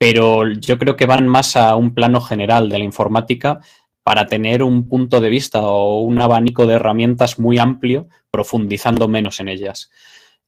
pero 0.00 0.50
yo 0.50 0.78
creo 0.78 0.96
que 0.96 1.04
van 1.04 1.28
más 1.28 1.56
a 1.56 1.76
un 1.76 1.92
plano 1.92 2.22
general 2.22 2.70
de 2.70 2.78
la 2.78 2.84
informática 2.84 3.60
para 4.02 4.26
tener 4.26 4.62
un 4.62 4.88
punto 4.88 5.20
de 5.20 5.28
vista 5.28 5.60
o 5.60 6.00
un 6.00 6.18
abanico 6.22 6.66
de 6.66 6.76
herramientas 6.76 7.38
muy 7.38 7.58
amplio, 7.58 8.08
profundizando 8.30 9.08
menos 9.08 9.40
en 9.40 9.50
ellas. 9.50 9.90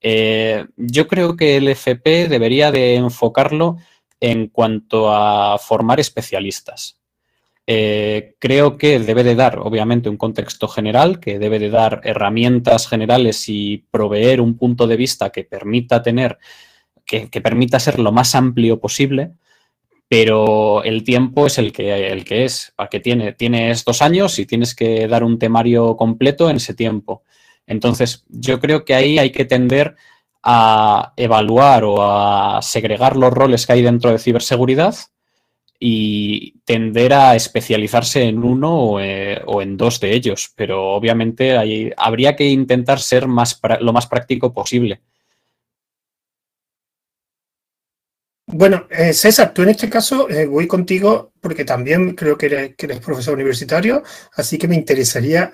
Eh, 0.00 0.64
yo 0.78 1.07
creo 1.07 1.36
que 1.36 1.59
el 1.59 1.68
FP 1.68 2.28
debería 2.28 2.72
de 2.72 2.94
enfocarlo 2.94 3.76
en 4.20 4.46
cuanto 4.46 5.14
a 5.14 5.59
formar 5.59 6.00
especialistas. 6.00 6.98
Eh, 7.66 8.36
creo 8.38 8.78
que 8.78 9.00
debe 9.00 9.22
de 9.22 9.34
dar, 9.34 9.59
obviamente, 9.59 10.09
un 10.09 10.16
contexto 10.16 10.66
general, 10.66 11.20
que 11.20 11.38
debe 11.38 11.59
de 11.59 11.68
dar 11.68 12.00
herramientas 12.05 12.88
generales 12.88 13.50
y 13.50 13.84
proveer 13.90 14.40
un 14.40 14.57
punto 14.57 14.86
de 14.86 14.96
vista 14.96 15.28
que 15.28 15.44
permita 15.44 16.03
tener, 16.03 16.38
que, 17.05 17.28
permita 17.42 17.78
ser 17.78 17.98
lo 17.98 18.12
más 18.12 18.34
amplio 18.34 18.80
posible, 18.80 19.32
pero 20.12 20.84
el 20.84 21.04
tiempo 21.04 21.46
es 21.46 21.56
el 21.56 21.72
que, 21.72 22.08
el 22.08 22.22
que 22.22 22.44
es. 22.44 22.74
¿Para 22.76 22.90
que 22.90 23.00
tiene? 23.00 23.32
Tienes 23.32 23.82
dos 23.82 24.02
años 24.02 24.38
y 24.38 24.44
tienes 24.44 24.74
que 24.74 25.08
dar 25.08 25.24
un 25.24 25.38
temario 25.38 25.96
completo 25.96 26.50
en 26.50 26.56
ese 26.56 26.74
tiempo. 26.74 27.22
Entonces, 27.66 28.22
yo 28.28 28.60
creo 28.60 28.84
que 28.84 28.94
ahí 28.94 29.18
hay 29.18 29.32
que 29.32 29.46
tender 29.46 29.96
a 30.42 31.14
evaluar 31.16 31.84
o 31.84 32.02
a 32.02 32.60
segregar 32.60 33.16
los 33.16 33.32
roles 33.32 33.66
que 33.66 33.72
hay 33.72 33.80
dentro 33.80 34.10
de 34.10 34.18
ciberseguridad 34.18 34.94
y 35.80 36.60
tender 36.66 37.14
a 37.14 37.34
especializarse 37.34 38.24
en 38.24 38.44
uno 38.44 39.00
eh, 39.00 39.40
o, 39.46 39.62
en 39.62 39.78
dos 39.78 39.98
de 39.98 40.14
ellos, 40.14 40.52
pero 40.54 40.90
obviamente 40.92 41.56
habría 41.96 42.36
que 42.36 42.50
intentar 42.50 43.00
ser 43.00 43.28
más, 43.28 43.58
lo 43.80 43.94
más 43.94 44.06
práctico 44.08 44.52
posible. 44.52 45.00
Bueno, 48.53 48.86
eh, 48.90 49.12
César, 49.12 49.53
tú 49.53 49.62
en 49.62 49.70
este 49.70 49.88
caso 49.88 50.28
eh, 50.28 50.46
voy 50.46 50.66
contigo 50.66 51.32
porque 51.40 51.64
también 51.64 52.14
creo 52.14 52.36
que 52.36 52.74
eres, 52.78 53.00
profesor 53.00 53.34
universitario, 53.34 54.03
así 54.36 54.59
que 54.59 54.68
me 54.68 54.76
interesaría 54.76 55.50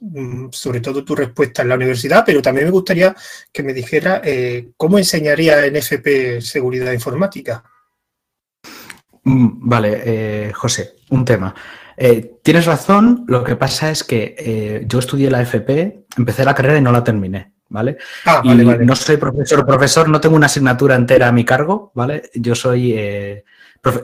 mm, 0.00 0.48
sobre 0.52 0.80
todo 0.80 1.04
tu 1.04 1.16
respuesta 1.16 1.62
en 1.62 1.68
la 1.68 1.76
universidad, 1.76 2.22
pero 2.24 2.42
también 2.42 2.66
me 2.66 2.72
gustaría 2.72 3.16
que 3.52 3.62
me 3.62 3.72
dijera 3.72 4.22
cómo 4.76 4.98
enseñaría 4.98 5.64
en 5.64 5.76
FP 5.76 6.40
seguridad 6.40 6.92
informática. 6.92 7.64
Mm, 9.24 9.68
vale, 9.68 10.02
eh, 10.04 10.52
José, 10.52 10.94
un 11.10 11.24
tema. 11.24 11.54
Eh, 11.96 12.38
tienes 12.42 12.66
razón, 12.66 13.24
lo 13.28 13.44
que 13.44 13.56
pasa 13.56 13.90
es 13.90 14.04
que 14.04 14.34
eh, 14.38 14.84
yo 14.86 14.98
estudié 14.98 15.30
la 15.30 15.42
FP, 15.42 16.06
empecé 16.16 16.44
la 16.44 16.54
carrera 16.54 16.78
y 16.78 16.82
no 16.82 16.92
la 16.92 17.04
terminé, 17.04 17.52
¿vale? 17.70 17.96
Ah, 18.26 18.42
No 18.84 18.94
soy 18.94 19.16
profesor, 19.16 19.64
profesor, 19.66 20.08
no 20.08 20.20
tengo 20.20 20.36
una 20.36 20.46
asignatura 20.46 20.94
entera 20.94 21.28
a 21.28 21.32
mi 21.32 21.44
cargo, 21.44 21.90
¿vale? 21.94 22.30
Yo 22.34 22.54
soy 22.54 22.94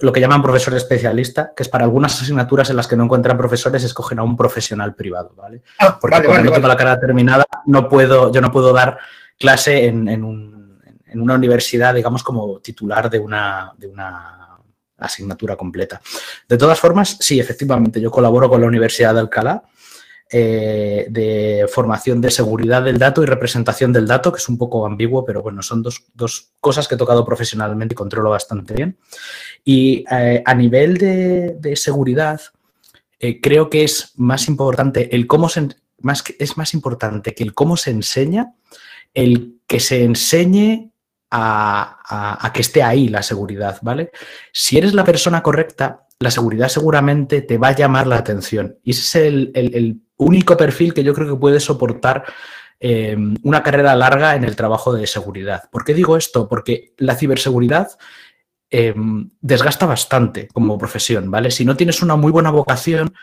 lo 0.01 0.11
que 0.13 0.21
llaman 0.21 0.41
profesor 0.43 0.73
especialista, 0.75 1.53
que 1.55 1.63
es 1.63 1.69
para 1.69 1.85
algunas 1.85 2.21
asignaturas 2.23 2.71
en 2.71 2.77
las 2.77 2.87
que 2.87 2.97
no 2.97 3.05
encuentran 3.05 3.37
profesores, 3.37 3.85
escogen 3.85 4.19
a 4.19 4.23
un 4.23 4.35
profesional 4.37 4.95
privado, 4.95 5.35
¿vale? 5.37 5.63
Ah, 5.79 5.99
Porque 6.01 6.17
vale, 6.17 6.29
no 6.45 6.51
tengo 6.53 6.69
la 6.69 6.77
carrera 6.77 6.99
terminada, 6.99 7.45
no 7.67 7.87
puedo, 7.89 8.33
yo 8.33 8.41
no 8.41 8.51
puedo 8.51 8.73
dar 8.73 8.99
clase 9.39 9.87
en, 9.87 10.09
en 10.09 10.25
un- 10.25 10.81
en 11.09 11.21
una 11.21 11.35
universidad, 11.35 11.95
digamos, 11.95 12.23
como 12.23 12.59
titular 12.61 13.09
de 13.11 13.19
una, 13.19 13.73
de 13.77 13.87
una 13.87 14.59
asignatura 14.99 15.57
completa. 15.57 16.01
De 16.49 16.57
todas 16.57 16.79
formas, 16.81 17.17
sí, 17.21 17.39
efectivamente, 17.39 18.01
yo 18.01 18.11
colaboro 18.11 18.49
con 18.49 18.61
la 18.61 18.67
Universidad 18.67 19.13
de 19.15 19.21
Alcalá 19.21 19.63
eh, 20.31 21.07
de 21.09 21.67
formación 21.73 22.21
de 22.21 22.31
seguridad 22.31 22.83
del 22.83 22.99
dato 22.99 23.23
y 23.23 23.27
representación 23.27 23.93
del 23.93 24.07
dato, 24.07 24.33
que 24.33 24.39
es 24.39 24.49
un 24.49 24.59
poco 24.59 24.85
ambiguo, 24.87 25.25
pero 25.25 25.43
bueno, 25.43 25.63
son 25.63 25.83
dos, 25.83 26.05
dos 26.15 26.53
cosas 26.61 26.89
que 26.89 26.97
he 26.97 26.99
tocado 26.99 27.25
profesionalmente 27.25 27.93
y 27.93 27.97
controlo 27.97 28.31
bastante 28.31 28.75
bien. 28.75 28.99
Y 29.65 30.05
eh, 30.11 30.43
a 30.45 30.55
nivel 30.55 30.99
de, 30.99 31.57
de 31.61 31.77
seguridad, 31.77 32.41
eh, 33.21 33.41
creo 33.41 33.71
que 33.71 33.85
es 33.85 34.13
más 34.17 34.49
importante 34.49 35.15
el 35.15 35.27
cómo 35.27 35.49
se, 35.49 35.69
es 36.39 36.57
más 36.57 36.75
importante 36.75 37.35
que 37.35 37.45
el 37.45 37.55
cómo 37.55 37.77
se 37.77 37.91
enseña, 37.91 38.55
el 39.15 39.61
que 39.67 39.81
se 39.81 40.05
enseñe 40.05 40.91
a, 41.31 42.37
a- 42.45 42.53
que 42.53 42.61
esté 42.61 42.83
ahí 42.83 43.09
la 43.09 43.23
seguridad, 43.23 43.79
¿vale? 43.83 44.11
Si 44.53 44.77
eres 44.77 44.93
la 44.95 45.05
persona 45.05 45.43
correcta, 45.43 46.07
la 46.19 46.31
seguridad 46.31 46.69
seguramente 46.69 47.43
te 47.43 47.59
va 47.59 47.69
a 47.69 47.77
llamar 47.77 48.07
la 48.07 48.17
atención. 48.17 48.79
Y 48.83 48.91
ese 48.93 49.03
es 49.03 49.15
el 49.55 50.03
único 50.17 50.57
perfil 50.57 50.95
que 50.95 51.05
yo 51.05 51.15
creo 51.15 51.29
que 51.29 51.41
puede 51.41 51.61
soportar 51.61 52.25
eh, 52.81 53.17
una 53.43 53.63
carrera 53.63 53.95
larga 53.95 54.35
en 54.35 54.45
el 54.45 54.57
trabajo 54.57 54.93
de 54.93 55.07
seguridad. 55.07 55.65
¿Por 55.71 55.85
qué 55.85 55.95
digo 55.95 56.17
esto? 56.17 56.49
Porque 56.49 56.95
la 56.99 57.15
ciberseguridad 57.15 57.99
eh, 58.71 58.95
desgasta 59.41 59.87
bastante 59.87 60.49
como 60.49 60.79
profesión, 60.79 61.31
¿vale? 61.31 61.51
Si 61.51 61.65
no 61.65 61.77
tienes 61.77 62.03
una 62.03 62.17
muy 62.17 62.33
buena 62.33 62.51
vocación, 62.51 63.15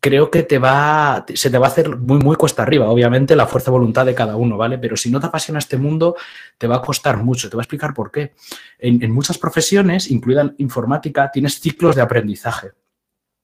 creo 0.00 0.30
que 0.30 0.42
te 0.42 0.58
va, 0.58 1.24
se 1.34 1.50
te 1.50 1.58
va 1.58 1.66
a 1.66 1.70
hacer 1.70 1.96
muy, 1.96 2.18
muy 2.18 2.36
cuesta 2.36 2.62
arriba. 2.62 2.88
Obviamente, 2.90 3.34
la 3.34 3.46
fuerza 3.46 3.70
de 3.70 3.78
voluntad 3.78 4.06
de 4.06 4.14
cada 4.14 4.36
uno, 4.36 4.56
¿vale? 4.56 4.78
Pero 4.78 4.96
si 4.96 5.10
no 5.10 5.20
te 5.20 5.26
apasiona 5.26 5.58
este 5.58 5.76
mundo, 5.76 6.16
te 6.58 6.66
va 6.66 6.76
a 6.76 6.82
costar 6.82 7.16
mucho. 7.16 7.48
Te 7.48 7.56
voy 7.56 7.62
a 7.62 7.64
explicar 7.64 7.94
por 7.94 8.10
qué. 8.10 8.34
En, 8.78 9.02
en 9.02 9.10
muchas 9.10 9.38
profesiones, 9.38 10.10
incluida 10.10 10.52
informática, 10.58 11.30
tienes 11.32 11.60
ciclos 11.60 11.96
de 11.96 12.02
aprendizaje. 12.02 12.72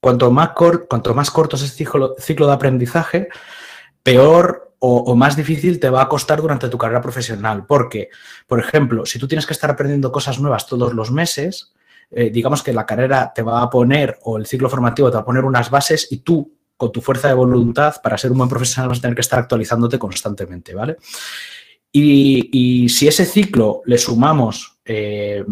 Cuanto 0.04 0.30
más, 0.30 1.30
corto 1.30 1.56
es 1.56 1.62
el 1.62 1.70
ciclo, 1.70 2.46
de 2.46 2.52
aprendizaje, 2.52 3.28
peor 4.02 4.74
o, 4.78 5.16
más 5.16 5.34
difícil 5.34 5.80
te 5.80 5.88
va 5.88 6.02
a 6.02 6.08
costar 6.10 6.42
durante 6.42 6.68
tu 6.68 6.76
carrera 6.76 7.00
profesional. 7.00 7.64
Porque, 7.64 8.10
por 8.46 8.60
ejemplo, 8.60 9.06
si 9.06 9.18
tú 9.18 9.26
tienes 9.26 9.46
que 9.46 9.54
estar 9.54 9.70
aprendiendo 9.70 10.12
cosas 10.12 10.38
nuevas 10.38 10.66
todos 10.66 10.92
los 10.92 11.10
meses, 11.10 11.72
eh, 12.10 12.28
digamos 12.28 12.62
que 12.62 12.74
la 12.74 12.84
carrera 12.84 13.32
te 13.34 13.40
va 13.40 13.62
a 13.62 13.70
poner 13.70 14.18
o 14.24 14.36
el 14.36 14.44
ciclo 14.44 14.68
formativo 14.68 15.08
te 15.08 15.14
va 15.14 15.22
a 15.22 15.24
poner 15.24 15.42
unas 15.42 15.70
bases 15.70 16.12
y 16.12 16.18
tú, 16.18 16.52
con 16.76 16.92
tu 16.92 17.00
fuerza 17.00 17.28
de 17.28 17.34
voluntad, 17.34 17.94
para 18.02 18.18
ser 18.18 18.30
un 18.30 18.36
buen 18.36 18.50
profesional 18.50 18.90
vas 18.90 18.98
a 18.98 19.00
tener 19.00 19.14
que 19.14 19.22
estar 19.22 19.38
actualizándote 19.38 19.98
constantemente, 19.98 20.74
¿vale? 20.74 20.98
Y, 21.90 22.50
y 22.52 22.90
si 22.90 23.08
ese 23.08 23.24
ciclo 23.24 23.80
le 23.86 23.96
sumamos, 23.96 24.80
eh, 24.84 25.42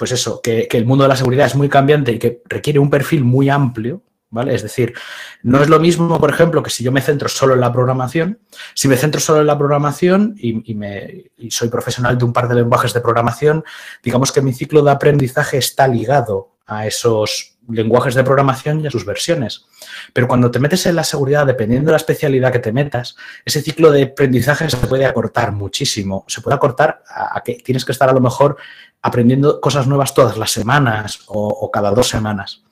pues 0.00 0.12
eso, 0.12 0.40
que, 0.40 0.66
el 0.70 0.86
mundo 0.86 1.04
de 1.04 1.08
la 1.08 1.16
seguridad 1.16 1.44
es 1.44 1.54
muy 1.54 1.68
cambiante 1.68 2.12
y 2.12 2.18
que 2.18 2.40
requiere 2.46 2.78
un 2.78 2.88
perfil 2.88 3.22
muy 3.22 3.50
amplio, 3.50 4.02
¿vale? 4.30 4.54
Es 4.54 4.62
decir, 4.62 4.94
no 5.42 5.62
es 5.62 5.68
lo 5.68 5.78
mismo, 5.78 6.18
por 6.18 6.30
ejemplo, 6.30 6.62
que 6.62 6.70
si 6.70 6.82
yo 6.82 6.90
me 6.90 7.02
centro 7.02 7.28
solo 7.28 7.52
en 7.52 7.60
la 7.60 7.70
programación, 7.70 8.38
si 8.72 8.88
me 8.88 8.96
centro 8.96 9.20
solo 9.20 9.42
en 9.42 9.46
la 9.46 9.58
programación 9.58 10.36
y, 10.38 10.74
me, 10.74 11.32
y 11.36 11.50
soy 11.50 11.68
profesional 11.68 12.16
de 12.16 12.24
un 12.24 12.32
par 12.32 12.48
de 12.48 12.54
lenguajes 12.54 12.94
de 12.94 13.02
programación, 13.02 13.62
digamos 14.02 14.32
que 14.32 14.40
mi 14.40 14.54
ciclo 14.54 14.82
de 14.82 14.90
aprendizaje 14.90 15.58
está 15.58 15.86
ligado 15.86 16.56
a 16.66 16.86
esos 16.86 17.58
lenguajes 17.68 18.14
de 18.14 18.24
programación 18.24 18.80
y 18.80 18.86
a 18.86 18.90
sus 18.90 19.04
versiones. 19.04 19.66
Pero 20.14 20.26
cuando 20.28 20.50
te 20.50 20.60
metes 20.60 20.86
en 20.86 20.96
la 20.96 21.04
seguridad, 21.04 21.46
dependiendo 21.46 21.88
de 21.88 21.92
la 21.92 21.98
especialidad 21.98 22.52
que 22.52 22.58
te 22.58 22.72
metas, 22.72 23.16
ese 23.44 23.60
ciclo 23.60 23.90
de 23.90 24.04
aprendizaje 24.04 24.70
se 24.70 24.78
puede 24.78 25.04
acortar 25.04 25.52
muchísimo. 25.52 26.24
Se 26.26 26.40
puede 26.40 26.54
acortar 26.54 27.02
a 27.06 27.42
que 27.44 27.56
tienes 27.56 27.84
que 27.84 27.92
estar 27.92 28.08
a 28.08 28.14
lo 28.14 28.20
mejor 28.20 28.56
aprendiendo 29.02 29.60
cosas 29.60 29.86
nuevas 29.86 30.14
todas 30.14 30.36
las 30.36 30.50
semanas 30.50 31.20
o, 31.26 31.70
cada 31.70 31.90
dos 31.90 32.08
semanas. 32.08 32.62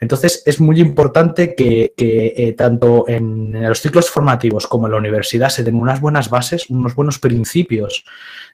Entonces, 0.00 0.42
es 0.44 0.60
muy 0.60 0.80
importante 0.80 1.54
que, 1.54 1.94
eh, 1.96 2.52
tanto 2.52 3.04
en, 3.08 3.52
los 3.62 3.80
ciclos 3.80 4.10
formativos 4.10 4.66
como 4.66 4.86
en 4.86 4.92
la 4.92 4.98
universidad 4.98 5.48
se 5.48 5.62
den 5.62 5.76
unas 5.76 6.00
buenas 6.00 6.30
bases, 6.30 6.68
unos 6.68 6.94
buenos 6.94 7.18
principios 7.18 8.04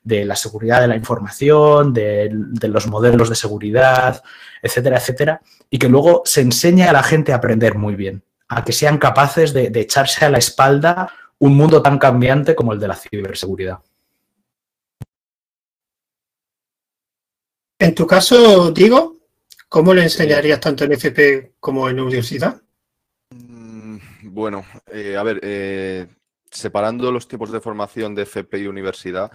de 0.02 0.24
la 0.24 0.36
seguridad 0.36 0.80
de 0.80 0.88
la 0.88 0.96
información, 0.96 1.92
de, 1.92 2.30
los 2.62 2.86
modelos 2.86 3.28
de 3.28 3.34
seguridad, 3.34 4.22
etcétera, 4.62 4.98
etcétera, 4.98 5.40
y 5.70 5.78
que 5.78 5.88
luego 5.88 6.22
se 6.24 6.42
enseñe 6.42 6.82
a 6.82 6.92
la 6.92 7.02
gente 7.02 7.32
a 7.32 7.36
aprender 7.36 7.74
muy 7.76 7.96
bien, 7.96 8.22
a 8.48 8.64
que 8.64 8.72
sean 8.72 8.98
capaces 8.98 9.52
de 9.52 9.70
echarse 9.74 10.24
a 10.24 10.30
la 10.30 10.38
espalda 10.38 11.12
un 11.40 11.56
mundo 11.56 11.82
tan 11.82 11.98
cambiante 11.98 12.54
como 12.54 12.72
el 12.72 12.78
de 12.78 12.88
la 12.88 12.94
ciberseguridad. 12.94 13.78
En 17.80 17.94
tu 17.94 18.06
caso, 18.06 18.70
Diego, 18.70 19.20
¿Cómo 19.70 19.94
le 19.94 20.02
enseñarías 20.02 20.58
tanto 20.58 20.82
en 20.82 20.90
FP 20.90 21.54
como 21.60 21.88
en 21.88 22.00
universidad? 22.00 22.60
Mm, 23.30 23.98
Bueno, 24.24 24.64
eh, 24.88 25.16
a 25.16 25.22
ver, 25.22 25.38
eh, 25.44 26.08
separando 26.50 27.12
los 27.12 27.28
tipos 27.28 27.52
de 27.52 27.60
formación 27.60 28.12
de 28.16 28.22
FP 28.22 28.58
y 28.58 28.66
universidad, 28.66 29.30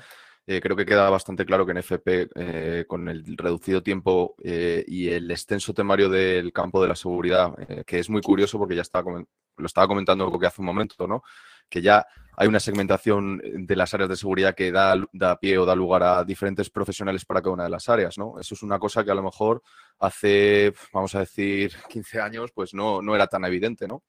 eh, 0.46 0.60
creo 0.60 0.76
que 0.76 0.86
queda 0.86 1.10
bastante 1.10 1.46
claro 1.46 1.66
que 1.66 1.72
en 1.72 1.78
FP, 1.78 2.86
con 2.86 3.08
el 3.08 3.38
reducido 3.38 3.82
tiempo 3.82 4.36
y 4.44 5.08
el 5.08 5.32
extenso 5.32 5.74
temario 5.74 6.10
del 6.10 6.52
campo 6.52 6.82
de 6.82 6.90
la 6.90 6.98
seguridad, 6.98 7.54
que 7.88 8.00
es 8.00 8.10
muy 8.10 8.22
curioso 8.22 8.60
porque 8.60 8.76
ya 8.76 8.82
estaba 8.82 9.10
lo 9.58 9.66
estaba 9.66 9.88
comentando 9.88 10.38
que 10.38 10.48
hace 10.48 10.62
un 10.62 10.68
momento, 10.68 11.08
¿no? 11.08 11.24
Que 11.70 11.82
ya 11.82 12.06
hay 12.38 12.48
una 12.48 12.60
segmentación 12.60 13.42
de 13.44 13.76
las 13.76 13.94
áreas 13.94 14.10
de 14.10 14.16
seguridad 14.16 14.56
que 14.56 14.72
da, 14.72 14.96
da, 15.14 15.40
pie 15.40 15.58
o 15.58 15.66
da 15.66 15.76
lugar 15.76 16.04
a 16.04 16.24
diferentes 16.24 16.70
profesionales 16.70 17.26
para 17.26 17.42
cada 17.42 17.54
una 17.54 17.64
de 17.64 17.70
las 17.70 17.88
áreas, 17.90 18.18
¿no? 18.18 18.40
Eso 18.40 18.56
es 18.56 18.64
una 18.64 18.80
cosa 18.80 19.04
que 19.04 19.12
a 19.12 19.16
lo 19.16 19.24
mejor 19.24 19.62
hace, 20.00 20.74
vamos 20.94 21.16
a 21.16 21.20
decir, 21.20 21.74
15 21.90 22.22
años, 22.22 22.52
pues 22.54 22.74
no, 22.74 23.02
no 23.02 23.16
era 23.16 23.28
tan 23.28 23.46
evidente, 23.46 23.88
¿no? 23.88 24.04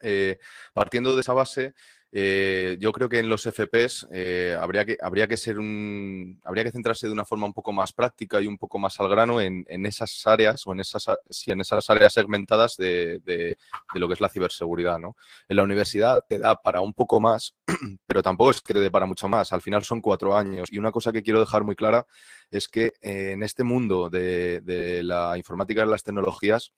Eh, 0.00 0.38
partiendo 0.72 1.14
de 1.14 1.20
esa 1.20 1.32
base, 1.32 1.74
eh, 2.16 2.76
yo 2.78 2.92
creo 2.92 3.08
que 3.08 3.18
en 3.18 3.28
los 3.28 3.42
FPs 3.42 4.06
eh, 4.12 4.56
habría, 4.58 4.84
que, 4.84 4.96
habría 5.02 5.26
que 5.26 5.36
ser 5.36 5.58
un. 5.58 6.40
habría 6.44 6.62
que 6.62 6.70
centrarse 6.70 7.08
de 7.08 7.12
una 7.12 7.24
forma 7.24 7.44
un 7.44 7.52
poco 7.52 7.72
más 7.72 7.92
práctica 7.92 8.40
y 8.40 8.46
un 8.46 8.56
poco 8.56 8.78
más 8.78 9.00
al 9.00 9.08
grano 9.08 9.40
en, 9.40 9.66
en 9.68 9.84
esas 9.84 10.24
áreas 10.24 10.64
o 10.64 10.72
en 10.72 10.78
esas, 10.78 11.06
sí, 11.28 11.50
en 11.50 11.60
esas 11.60 11.90
áreas 11.90 12.12
segmentadas 12.12 12.76
de, 12.76 13.18
de, 13.24 13.58
lo 13.94 14.06
que 14.06 14.14
es 14.14 14.20
la 14.20 14.28
ciberseguridad. 14.28 15.00
¿no? 15.00 15.16
En 15.48 15.56
la 15.56 15.64
universidad 15.64 16.24
te 16.28 16.38
da 16.38 16.54
para 16.54 16.80
un 16.82 16.94
poco 16.94 17.18
más, 17.18 17.56
pero 18.06 18.22
tampoco 18.22 18.52
es 18.52 18.60
que 18.60 18.74
te 18.74 18.80
dé 18.80 18.92
para 18.92 19.06
mucho 19.06 19.26
más. 19.26 19.52
Al 19.52 19.60
final 19.60 19.82
son 19.82 20.00
cuatro 20.00 20.36
años. 20.36 20.68
Y 20.70 20.78
una 20.78 20.92
cosa 20.92 21.10
que 21.10 21.24
quiero 21.24 21.40
dejar 21.40 21.64
muy 21.64 21.74
clara 21.74 22.06
es 22.48 22.68
que 22.68 22.92
eh, 23.02 23.32
en 23.32 23.42
este 23.42 23.64
mundo 23.64 24.08
de, 24.08 24.60
de 24.60 25.02
la 25.02 25.36
informática 25.36 25.82
y 25.82 25.88
las 25.88 26.04
tecnologías, 26.04 26.72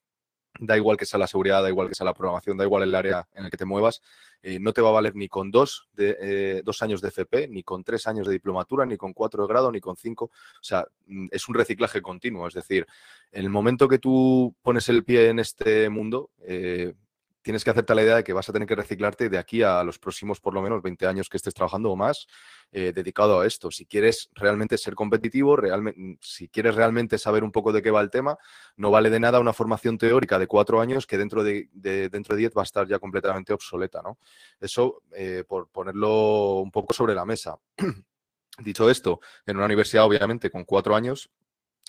da 0.59 0.77
igual 0.77 0.97
que 0.97 1.07
sea 1.07 1.19
la 1.19 1.27
seguridad, 1.27 1.63
da 1.63 1.69
igual 1.69 1.89
que 1.89 1.95
sea 1.95 2.05
la 2.05 2.15
programación, 2.15 2.57
da 2.57 2.65
igual 2.65 2.83
el 2.83 2.95
área 2.95 3.27
en 3.35 3.45
el 3.45 3.51
que 3.51 3.57
te 3.57 3.65
muevas, 3.65 4.03
eh, 4.43 4.59
no 4.61 4.73
te 4.73 4.81
va 4.81 4.91
a 4.91 4.93
valer 4.93 5.15
ni 5.15 5.29
con 5.29 5.51
dos, 5.51 5.89
eh, 5.97 6.63
dos 6.65 6.83
años 6.83 7.01
de 7.01 7.09
FP, 7.09 7.49
ni 7.49 7.63
con 7.63 7.83
tres 7.85 8.07
años 8.07 8.27
de 8.27 8.33
diplomatura, 8.33 8.87
ni 8.87 8.97
con 8.97 9.13
cuatro 9.13 9.43
de 9.43 9.49
grado, 9.49 9.73
ni 9.73 9.81
con 9.81 9.97
cinco. 9.97 10.27
O 10.27 10.63
sea, 10.63 10.87
mm, 11.07 11.29
es 11.31 11.49
un 11.49 11.55
reciclaje 11.55 12.03
continuo. 12.03 12.47
Es 12.47 12.55
decir, 12.55 12.87
el 13.33 13.49
momento 13.51 13.89
que 13.89 13.99
tú 13.99 14.55
pones 14.63 14.89
el 14.89 15.05
pie 15.05 15.29
en 15.31 15.39
este 15.39 15.89
mundo, 15.89 16.31
eh, 16.43 16.95
tienes 17.47 17.63
que 17.63 17.71
hacerte 17.71 17.95
la 17.95 18.03
idea 18.03 18.17
de 18.17 18.25
que 18.25 18.33
vas 18.33 18.49
a 18.49 18.53
tener 18.53 18.67
que 18.67 18.75
reciclarte 18.75 19.29
de 19.29 19.39
aquí 19.39 19.63
a 19.63 19.85
los 19.85 20.01
próximos, 20.01 20.41
por 20.41 20.53
lo 20.53 20.63
menos, 20.63 20.83
20 20.83 21.07
años 21.07 21.29
que 21.29 21.37
estés 21.37 21.55
trabajando 21.55 21.93
o 21.93 21.95
más, 21.95 22.27
eh, 22.73 22.93
dedicado 22.93 23.39
a 23.39 23.47
esto. 23.47 23.71
Si 23.71 23.87
quieres 23.87 24.31
realmente 24.35 24.77
ser 24.77 24.97
competitivo, 24.97 25.55
realmente, 25.55 26.19
si 26.21 26.49
quieres 26.49 26.75
realmente 26.75 27.19
saber 27.19 27.45
un 27.45 27.53
poco 27.53 27.73
de 27.73 27.83
qué 27.83 27.93
va 27.93 28.01
el 28.01 28.11
tema, 28.11 28.37
no 28.77 28.91
vale 28.91 29.11
de 29.11 29.21
nada 29.21 29.39
una 29.39 29.53
formación 29.53 29.97
teórica 29.97 30.41
de 30.41 30.49
cuatro 30.49 30.81
años 30.81 31.07
que 31.07 31.19
dentro 31.19 31.45
de, 31.45 31.69
de 31.73 32.09
dentro 32.09 32.35
de 32.35 32.41
diez 32.41 32.53
va 32.53 32.63
a 32.63 32.65
estar 32.65 32.89
ya 32.89 32.99
completamente 32.99 33.53
obsoleta. 33.53 34.03
¿no? 34.03 34.19
Eso, 34.59 35.05
eh, 35.13 35.45
por 35.47 35.69
ponerlo 35.69 36.55
un 36.57 36.73
poco 36.73 36.95
sobre 36.95 37.15
la 37.15 37.25
mesa. 37.25 37.57
Dicho 38.59 38.91
esto, 38.91 39.21
en 39.47 39.57
una 39.57 39.67
universidad, 39.67 40.05
obviamente, 40.05 40.51
con 40.51 40.65
cuatro 40.65 40.97
años, 40.97 41.31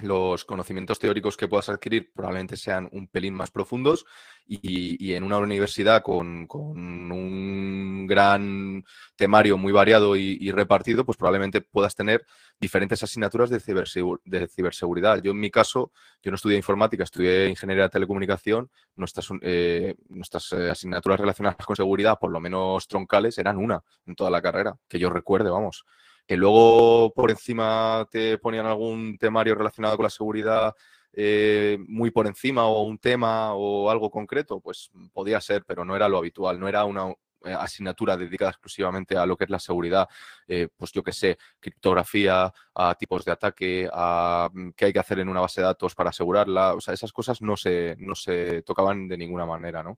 los 0.01 0.45
conocimientos 0.45 0.99
teóricos 0.99 1.35
que 1.35 1.47
puedas 1.47 1.69
adquirir 1.69 2.11
probablemente 2.13 2.55
sean 2.55 2.87
un 2.91 3.07
pelín 3.07 3.33
más 3.33 3.49
profundos 3.49 4.05
y, 4.45 5.03
y 5.03 5.15
en 5.15 5.23
una 5.23 5.39
universidad 5.39 6.03
con, 6.03 6.45
con, 6.45 7.11
un 7.11 8.05
gran 8.05 8.85
temario 9.15 9.57
muy 9.57 9.71
variado 9.73 10.15
y, 10.15 10.51
repartido, 10.51 11.03
pues 11.03 11.17
probablemente 11.17 11.61
puedas 11.61 11.95
tener 11.95 12.25
diferentes 12.59 13.01
asignaturas 13.01 13.49
de, 13.49 13.59
cibersegu 13.59 14.19
de, 14.23 14.47
ciberseguridad. 14.47 15.21
Yo 15.21 15.31
en 15.31 15.39
mi 15.39 15.49
caso, 15.49 15.91
yo 16.21 16.31
no 16.31 16.35
estudié 16.35 16.57
informática, 16.57 17.03
estudié 17.03 17.49
ingeniería 17.49 17.85
de 17.85 17.89
telecomunicación, 17.89 18.69
nuestras, 18.95 19.27
eh, 19.41 19.95
nuestras 20.09 20.53
asignaturas 20.53 21.19
relacionadas 21.19 21.65
con 21.65 21.75
seguridad, 21.75 22.19
por 22.19 22.31
lo 22.31 22.39
menos 22.39 22.87
troncales, 22.87 23.37
eran 23.39 23.57
una 23.57 23.83
en 24.05 24.15
toda 24.15 24.29
la 24.29 24.41
carrera, 24.41 24.77
que 24.87 24.99
yo 24.99 25.09
recuerde, 25.09 25.49
vamos 25.49 25.85
que 26.27 26.37
luego 26.37 27.13
por 27.13 27.31
encima 27.31 28.05
te 28.11 28.37
ponían 28.37 28.65
algún 28.65 29.17
temario 29.17 29.55
relacionado 29.55 29.95
con 29.95 30.03
la 30.03 30.09
seguridad 30.09 30.75
eh, 31.19 31.79
muy 31.87 32.11
por 32.11 32.27
encima 32.27 32.67
o 32.67 32.83
un 32.83 32.99
tema 32.99 33.55
o 33.55 33.89
algo 33.89 34.11
concreto, 34.11 34.59
pues 34.59 34.91
podía 35.13 35.41
ser, 35.41 35.63
pero 35.65 35.83
no 35.83 35.95
era 35.95 36.07
lo 36.07 36.19
habitual, 36.19 36.59
no 36.59 36.67
era 36.67 36.85
una 36.85 37.09
eh, 37.43 37.53
asignatura 37.53 38.15
dedicada 38.15 38.51
exclusivamente 38.51 39.17
a 39.17 39.25
lo 39.25 39.35
que 39.35 39.45
es 39.45 39.49
la 39.49 39.57
seguridad, 39.57 40.07
eh, 40.47 40.67
pues 40.77 40.91
yo 40.91 41.01
qué 41.01 41.13
sé, 41.13 41.39
criptografía, 41.59 42.53
a 42.75 42.93
tipos 42.95 43.25
de 43.25 43.31
ataque, 43.31 43.89
a 43.91 44.47
mm, 44.53 44.71
qué 44.75 44.85
hay 44.85 44.93
que 44.93 44.99
hacer 44.99 45.17
en 45.17 45.29
una 45.29 45.41
base 45.41 45.61
de 45.61 45.65
datos 45.65 45.95
para 45.95 46.11
asegurarla, 46.11 46.75
o 46.75 46.81
sea, 46.81 46.93
esas 46.93 47.11
cosas 47.11 47.41
no 47.41 47.57
se, 47.57 47.95
no 47.97 48.13
se 48.13 48.61
tocaban 48.61 49.07
de 49.07 49.17
ninguna 49.17 49.45
manera, 49.47 49.81
¿no? 49.81 49.97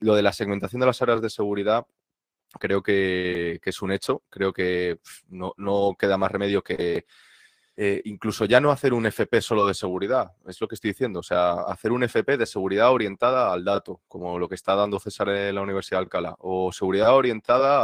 lo 0.00 0.14
de 0.14 0.22
la 0.22 0.32
segmentación 0.34 0.80
de 0.80 0.86
las 0.86 1.00
áreas 1.00 1.22
de 1.22 1.30
seguridad, 1.30 1.86
creo 2.58 2.82
que, 2.82 3.60
es 3.62 3.82
un 3.82 3.92
hecho. 3.92 4.22
Creo 4.30 4.52
que 4.52 5.00
no, 5.28 5.96
queda 5.98 6.16
más 6.16 6.30
remedio 6.30 6.62
que 6.62 7.06
eh, 7.80 8.02
incluso 8.06 8.44
ya 8.44 8.60
no 8.60 8.72
hacer 8.72 8.92
un 8.92 9.06
FP 9.06 9.40
solo 9.40 9.64
de 9.64 9.72
seguridad, 9.72 10.32
es 10.48 10.60
lo 10.60 10.66
que 10.66 10.74
estoy 10.74 10.90
diciendo. 10.90 11.20
O 11.20 11.22
sea, 11.22 11.52
hacer 11.62 11.92
un 11.92 12.02
FP 12.02 12.36
de 12.36 12.46
seguridad 12.46 12.90
orientada 12.90 13.52
al 13.52 13.64
dato, 13.64 14.00
como 14.08 14.38
lo 14.38 14.48
que 14.48 14.56
está 14.56 14.74
dando 14.74 14.98
César 14.98 15.28
en 15.28 15.54
la 15.54 15.62
Universidad 15.62 15.98
de 15.98 16.04
Alcalá, 16.04 16.34
o 16.40 16.72
seguridad 16.72 17.14
orientada 17.14 17.78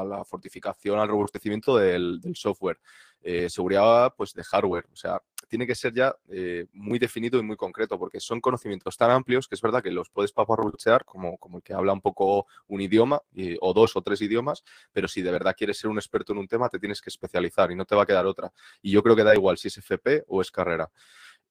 a, 0.00 0.04
la 0.04 0.24
fortificación, 0.24 0.98
al 0.98 1.08
robustecimiento 1.08 1.76
del, 1.76 2.20
software. 2.34 2.80
Eh, 3.22 3.48
seguridad 3.48 4.14
pues, 4.16 4.34
de 4.34 4.42
hardware. 4.42 4.86
O 4.92 4.96
sea, 4.96 5.22
tiene 5.52 5.66
que 5.66 5.74
ser 5.74 5.92
ya 5.92 6.16
eh, 6.30 6.64
muy 6.72 6.98
definido 6.98 7.38
y 7.38 7.42
muy 7.42 7.58
concreto, 7.58 7.98
porque 7.98 8.20
son 8.20 8.40
conocimientos 8.40 8.96
tan 8.96 9.10
amplios 9.10 9.46
que 9.46 9.54
es 9.54 9.60
verdad 9.60 9.82
que 9.82 9.90
los 9.90 10.08
puedes 10.08 10.32
paparruchear 10.32 11.04
como, 11.04 11.36
como 11.36 11.58
el 11.58 11.62
que 11.62 11.74
habla 11.74 11.92
un 11.92 12.00
poco 12.00 12.46
un 12.68 12.80
idioma 12.80 13.20
o 13.60 13.74
dos 13.74 13.94
o 13.94 14.00
tres 14.00 14.22
idiomas, 14.22 14.64
pero 14.94 15.08
si 15.08 15.20
de 15.20 15.30
verdad 15.30 15.54
quieres 15.54 15.76
ser 15.76 15.90
un 15.90 15.98
experto 15.98 16.32
en 16.32 16.38
un 16.38 16.48
tema, 16.48 16.70
te 16.70 16.78
tienes 16.78 17.02
que 17.02 17.10
especializar 17.10 17.70
y 17.70 17.74
no 17.74 17.84
te 17.84 17.94
va 17.94 18.04
a 18.04 18.06
quedar 18.06 18.24
otra. 18.24 18.50
Y 18.80 18.92
yo 18.92 19.02
creo 19.02 19.14
que 19.14 19.24
da 19.24 19.34
igual 19.34 19.58
si 19.58 19.68
es 19.68 19.76
FP 19.76 20.24
o 20.26 20.40
es 20.40 20.50
carrera. 20.50 20.90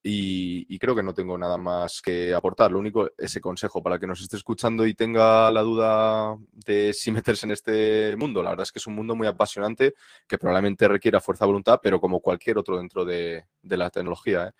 Y, 0.03 0.79
creo 0.79 0.95
que 0.95 1.03
no 1.03 1.13
tengo 1.13 1.37
nada 1.37 1.57
más 1.57 2.01
que 2.01 2.33
aportar. 2.33 2.71
Lo 2.71 2.79
único, 2.79 3.11
ese 3.17 3.39
consejo 3.39 3.83
para 3.83 3.99
que 3.99 4.07
nos 4.07 4.19
esté 4.21 4.35
escuchando 4.35 4.85
y 4.87 4.95
tenga 4.95 5.51
la 5.51 5.61
duda 5.61 6.37
de 6.53 6.91
si 6.93 7.11
meterse 7.11 7.45
en 7.45 7.51
este 7.51 8.15
mundo. 8.17 8.41
La 8.41 8.49
verdad 8.51 8.63
es 8.63 8.71
que 8.71 8.79
es 8.79 8.87
un 8.87 8.95
mundo 8.95 9.15
muy 9.15 9.27
apasionante 9.27 9.93
que 10.27 10.37
probablemente 10.39 10.87
requiera 10.87 11.21
fuerza 11.21 11.45
de 11.45 11.49
voluntad, 11.49 11.79
pero 11.83 12.01
como 12.01 12.19
cualquier 12.19 12.57
otro 12.57 12.77
dentro 12.77 13.05
de, 13.05 13.45
la 13.63 13.89
tecnología. 13.91 14.47
¿eh? 14.47 14.51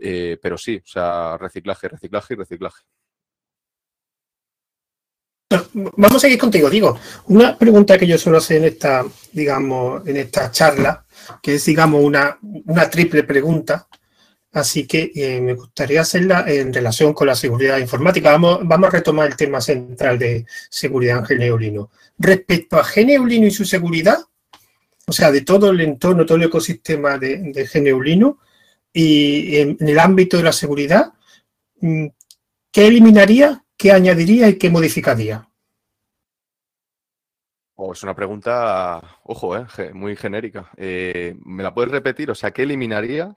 Eh, 0.00 0.38
pero 0.42 0.58
sí, 0.58 0.76
o 0.84 0.88
sea, 0.88 1.36
reciclaje, 1.38 1.88
reciclaje 1.88 2.34
y 2.34 2.36
reciclaje. 2.38 2.82
Vamos 5.74 6.16
a 6.16 6.18
seguir 6.18 6.38
contigo, 6.38 6.68
digo. 6.68 6.98
Una 7.26 7.56
pregunta 7.56 7.98
que 7.98 8.06
yo 8.06 8.18
suelo 8.18 8.38
hacer 8.38 8.58
en 8.58 8.64
esta, 8.64 9.04
digamos, 9.32 10.06
en 10.06 10.16
esta 10.16 10.50
charla, 10.50 11.04
que 11.42 11.54
es, 11.54 11.64
digamos, 11.64 12.02
una, 12.02 12.38
una 12.40 12.88
triple 12.90 13.22
pregunta 13.22 13.86
Así 14.52 14.86
que 14.86 15.10
eh, 15.14 15.40
me 15.40 15.54
gustaría 15.54 16.02
hacerla 16.02 16.44
en 16.46 16.72
relación 16.72 17.14
con 17.14 17.26
la 17.26 17.34
seguridad 17.34 17.78
informática. 17.78 18.32
Vamos, 18.32 18.60
vamos 18.64 18.88
a 18.88 18.92
retomar 18.92 19.28
el 19.28 19.36
tema 19.36 19.60
central 19.60 20.18
de 20.18 20.44
seguridad 20.68 21.18
en 21.18 21.24
Geneulino. 21.24 21.90
Respecto 22.18 22.78
a 22.78 22.84
Geneulino 22.84 23.46
y 23.46 23.50
su 23.50 23.64
seguridad, 23.64 24.18
o 25.06 25.12
sea, 25.12 25.32
de 25.32 25.40
todo 25.40 25.70
el 25.70 25.80
entorno, 25.80 26.26
todo 26.26 26.36
el 26.36 26.44
ecosistema 26.44 27.16
de, 27.16 27.38
de 27.38 27.66
Geneulino 27.66 28.38
y 28.92 29.56
en, 29.56 29.76
el 29.80 29.98
ámbito 29.98 30.36
de 30.36 30.42
la 30.42 30.52
seguridad, 30.52 31.14
mm, 31.80 32.06
¿qué 32.70 32.86
eliminaría, 32.86 33.64
qué 33.76 33.92
añadiría 33.92 34.48
y 34.48 34.58
qué 34.58 34.68
modificaría? 34.68 35.48
Oh, 37.74 37.94
es 37.94 38.02
una 38.02 38.14
pregunta, 38.14 39.02
ojo, 39.24 39.56
eh, 39.56 39.92
muy 39.94 40.14
genérica. 40.14 40.70
Eh, 40.76 41.36
¿Me 41.44 41.62
la 41.62 41.72
puedes 41.72 41.90
repetir? 41.90 42.30
O 42.30 42.34
sea, 42.34 42.50
¿qué 42.50 42.62
eliminaría? 42.62 43.34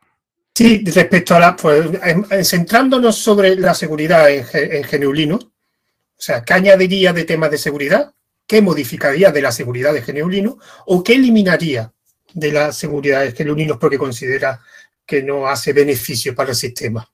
Sí, 0.56 0.84
respecto 0.86 1.36
a 1.36 1.40
la, 1.40 1.56
pues, 1.56 2.50
centrándonos 2.50 3.18
sobre 3.18 3.58
la 3.58 3.74
seguridad 3.74 4.30
en, 4.30 4.46
en 4.54 5.34
o 5.34 6.22
sea, 6.22 6.44
¿qué 6.44 6.54
añadiría 6.54 7.12
de 7.12 7.26
temas 7.26 7.52
de 7.52 7.58
seguridad? 7.58 8.14
¿Qué 8.48 8.62
modificaría 8.62 9.32
de 9.32 9.42
la 9.42 9.52
seguridad 9.52 9.94
de 9.94 10.02
Geneulino? 10.02 10.58
¿O 10.86 11.04
qué 11.04 11.16
eliminaría 11.16 11.92
de 12.34 12.52
la 12.52 12.72
seguridad 12.72 13.22
de 13.22 13.34
Geneulino 13.34 13.78
porque 13.78 13.98
considera 13.98 14.62
que 15.06 15.24
no 15.24 15.48
hace 15.48 15.74
beneficio 15.74 16.34
para 16.34 16.52
el 16.52 16.56
sistema? 16.56 17.10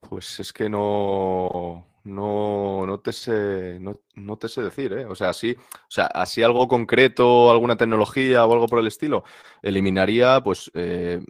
pues 0.00 0.40
es 0.40 0.52
que 0.52 0.68
no, 0.68 1.86
no, 2.04 2.86
no 2.86 3.00
te 3.00 3.12
sé, 3.12 3.78
no, 3.80 4.36
te 4.36 4.48
sé 4.48 4.62
decir, 4.62 4.92
¿eh? 4.92 5.06
O 5.06 5.14
sea, 5.14 5.32
sí, 5.32 5.56
o 5.58 5.90
sea, 5.90 6.06
así 6.06 6.42
algo 6.42 6.68
concreto, 6.68 7.50
alguna 7.50 7.76
tecnología 7.76 8.44
o 8.44 8.52
algo 8.52 8.66
por 8.66 8.78
el 8.80 8.86
estilo, 8.86 9.24
eliminaría, 9.62 10.40
pues, 10.42 10.70
eh, 10.74 11.20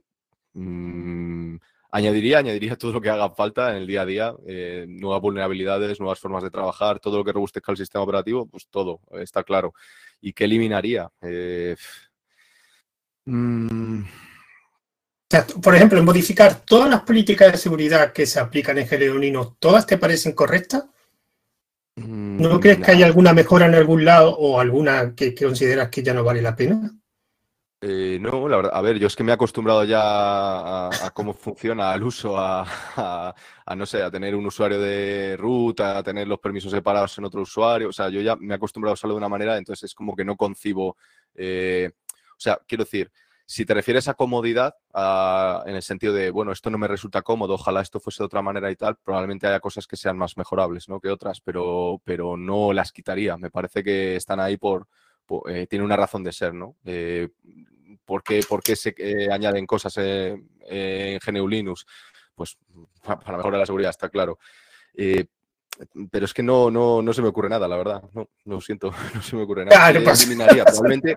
mm, 0.55 1.57
añadiría, 1.93 2.39
añadiría 2.39 2.77
todo 2.79 2.93
lo 2.93 3.01
que 3.01 3.11
haga 3.11 3.31
falta 3.31 3.71
en 3.71 3.77
el 3.79 3.87
día 3.87 4.03
a 4.03 4.07
día, 4.07 4.35
eh, 4.47 4.87
nuevas 4.89 5.21
vulnerabilidades, 5.23 6.01
nuevas 6.01 6.19
formas 6.19 6.43
de 6.43 6.51
trabajar, 6.51 6.99
todo 7.01 7.19
lo 7.19 7.25
que 7.25 7.33
robustezca 7.33 7.73
el 7.73 7.79
sistema 7.79 8.05
operativo, 8.05 8.47
pues 8.47 8.67
todo, 8.69 9.01
está 9.13 9.45
claro. 9.45 9.75
¿Y 10.21 10.33
qué 10.33 10.45
eliminaría? 10.45 11.11
Por 15.43 15.75
ejemplo, 15.75 16.03
modificar 16.03 16.61
todas 16.65 16.89
las 16.89 17.03
políticas 17.03 17.53
de 17.53 17.59
seguridad 17.59 18.13
que 18.13 18.27
se 18.27 18.41
aplican 18.41 18.79
en 18.79 18.87
Gereonino, 18.87 19.57
¿todas 19.59 19.87
te 19.87 19.99
parecen 19.99 20.33
correctas? 20.33 20.85
¿No 21.97 22.57
mm, 22.57 22.61
crees 22.61 22.79
que 22.79 22.91
hay 22.91 23.03
alguna 23.03 23.33
mejora 23.33 23.67
en 23.67 23.75
algún 23.75 24.05
lado 24.05 24.37
o 24.37 24.59
alguna 24.59 25.15
que, 25.15 25.35
consideras 25.35 25.89
que 25.91 26.03
ya 26.03 26.13
no 26.13 26.25
vale 26.25 26.43
la 26.43 26.57
pena? 26.57 26.91
Eh, 27.81 28.19
no, 28.21 28.49
la 28.49 28.57
verdad, 28.57 28.73
a 28.75 28.81
ver, 28.81 28.99
yo 28.99 29.07
es 29.07 29.15
que 29.15 29.23
me 29.23 29.31
he 29.31 29.35
acostumbrado 29.35 29.85
ya 29.85 30.87
a, 30.87 31.11
cómo 31.13 31.35
funciona 31.35 31.93
al 31.93 32.03
uso, 32.03 32.35
a, 32.37 33.35
no 33.77 33.87
sé, 33.87 34.03
a 34.03 34.11
tener 34.11 34.35
un 34.35 34.47
usuario 34.47 34.81
de 34.81 35.37
root, 35.37 35.81
a 35.81 36.03
tener 36.03 36.27
los 36.27 36.41
permisos 36.41 36.73
separados 36.73 37.17
en 37.19 37.25
otro 37.25 37.43
usuario, 37.43 37.91
o 37.91 37.93
sea, 37.93 38.09
yo 38.09 38.23
ya 38.23 38.37
me 38.37 38.55
he 38.55 38.57
acostumbrado 38.57 38.93
a 38.93 38.95
usarlo 38.95 39.15
de 39.15 39.19
una 39.19 39.29
manera, 39.29 39.59
entonces 39.59 39.91
es 39.91 39.95
como 39.95 40.17
que 40.17 40.25
no 40.25 40.35
concibo, 40.35 40.97
eh, 41.35 41.91
o 42.31 42.41
sea, 42.41 42.59
quiero 42.67 42.85
decir, 42.85 43.11
si 43.47 43.67
te 43.67 43.75
refieres 43.75 44.09
a 44.09 44.15
comodidad, 44.15 44.75
en 45.67 45.75
el 45.75 45.83
sentido 45.83 46.13
de, 46.13 46.31
bueno, 46.31 46.53
esto 46.53 46.71
no 46.71 46.79
me 46.79 46.89
resulta 46.89 47.23
cómodo, 47.23 47.55
ojalá 47.55 47.83
esto 47.83 48.01
fuese 48.01 48.23
de 48.23 48.27
otra 48.27 48.43
manera 48.43 48.71
y 48.71 48.77
tal, 48.77 48.97
probablemente 48.97 49.47
haya 49.47 49.61
cosas 49.61 49.87
que 49.87 49.97
sean 49.97 50.17
más 50.17 50.37
mejorables 50.37 50.89
¿no? 50.89 51.01
que 51.01 51.11
otras, 51.11 51.41
pero, 51.41 52.01
pero 52.05 52.37
no 52.37 52.73
las 52.73 52.93
quitaría. 52.93 53.37
Me 53.37 53.51
parece 53.51 53.83
que 53.83 54.17
están 54.17 54.41
ahí 54.41 54.57
por, 54.57 54.89
eh, 55.49 55.67
tiene 55.69 55.85
una 55.85 55.97
razón 55.97 56.25
de 56.25 56.33
ser, 56.33 56.55
¿no? 56.55 56.77
Eh, 56.85 57.29
¿por, 58.05 58.23
qué, 58.23 58.43
se 58.77 58.95
eh, 58.97 59.29
añaden 59.31 59.67
cosas 59.67 59.97
en 59.99 61.19
GNU 61.19 61.49
Linux? 61.49 61.87
Pues 62.35 62.59
para 63.03 63.37
mejorar 63.37 63.61
la 63.61 63.67
seguridad, 63.67 63.91
está 63.91 64.09
claro 64.09 64.39
pero 66.11 66.25
es 66.25 66.35
que 66.35 66.43
no, 66.43 66.71
no, 66.71 67.03
no 67.03 67.13
se 67.13 67.23
me 67.23 67.29
ocurre 67.29 67.49
nada, 67.49 67.67
la 67.67 67.77
verdad. 67.77 68.03
No, 68.13 68.29
no 68.45 68.61
siento, 68.61 68.93
no 69.15 69.23
se 69.23 69.37
me 69.37 69.43
ocurre 69.43 69.65
nada. 69.65 69.93
¿Qué 69.93 69.99
eliminaría? 69.99 70.65
Probablemente, 70.65 71.17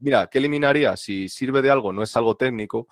mira, 0.00 0.26
¿qué 0.26 0.38
eliminaría? 0.38 0.96
Si 0.96 1.28
sirve 1.28 1.62
de 1.62 1.70
algo, 1.70 1.92
no 1.92 2.02
es 2.02 2.16
algo 2.16 2.36
técnico, 2.36 2.88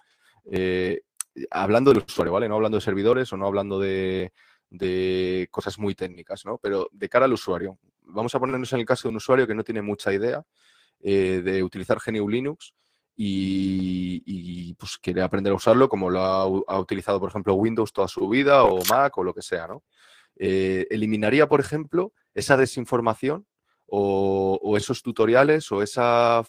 eh, 0.50 1.02
hablando 1.50 1.92
del 1.92 2.04
usuario, 2.06 2.32
¿vale? 2.32 2.48
No 2.48 2.56
hablando 2.56 2.78
de 2.78 2.82
servidores 2.82 3.32
o 3.32 3.36
no 3.36 3.46
hablando 3.46 3.78
de, 3.78 4.32
de, 4.70 5.48
cosas 5.50 5.78
muy 5.78 5.94
técnicas, 5.94 6.44
¿no? 6.44 6.58
Pero 6.58 6.88
de 6.92 7.08
cara 7.08 7.26
al 7.26 7.32
usuario. 7.32 7.78
Vamos 8.02 8.34
a 8.34 8.40
ponernos 8.40 8.72
en 8.72 8.80
el 8.80 8.86
caso 8.86 9.08
de 9.08 9.10
un 9.10 9.16
usuario 9.16 9.46
que 9.46 9.54
no 9.54 9.62
tiene 9.62 9.82
mucha 9.82 10.12
idea 10.12 10.42
eh, 11.00 11.42
de 11.44 11.62
utilizar 11.62 11.98
GNU 12.04 12.28
Linux 12.28 12.74
y, 13.14 14.22
y, 14.24 14.74
pues 14.74 14.96
quiere 14.96 15.22
aprender 15.22 15.52
a 15.52 15.56
usarlo 15.56 15.88
como 15.88 16.08
lo 16.08 16.20
ha, 16.20 16.42
ha, 16.42 16.80
utilizado, 16.80 17.20
por 17.20 17.28
ejemplo, 17.28 17.54
Windows 17.54 17.92
toda 17.92 18.08
su 18.08 18.26
vida 18.28 18.64
o 18.64 18.80
Mac 18.88 19.16
o 19.18 19.24
lo 19.24 19.34
que 19.34 19.42
sea, 19.42 19.66
¿no? 19.66 19.82
Eh, 20.42 20.86
eliminaría, 20.88 21.46
por 21.50 21.60
ejemplo, 21.60 22.14
esa 22.32 22.56
desinformación 22.56 23.46
o, 23.84 24.74
esos 24.78 25.02
tutoriales 25.02 25.70
o 25.70 25.82
esas 25.82 26.48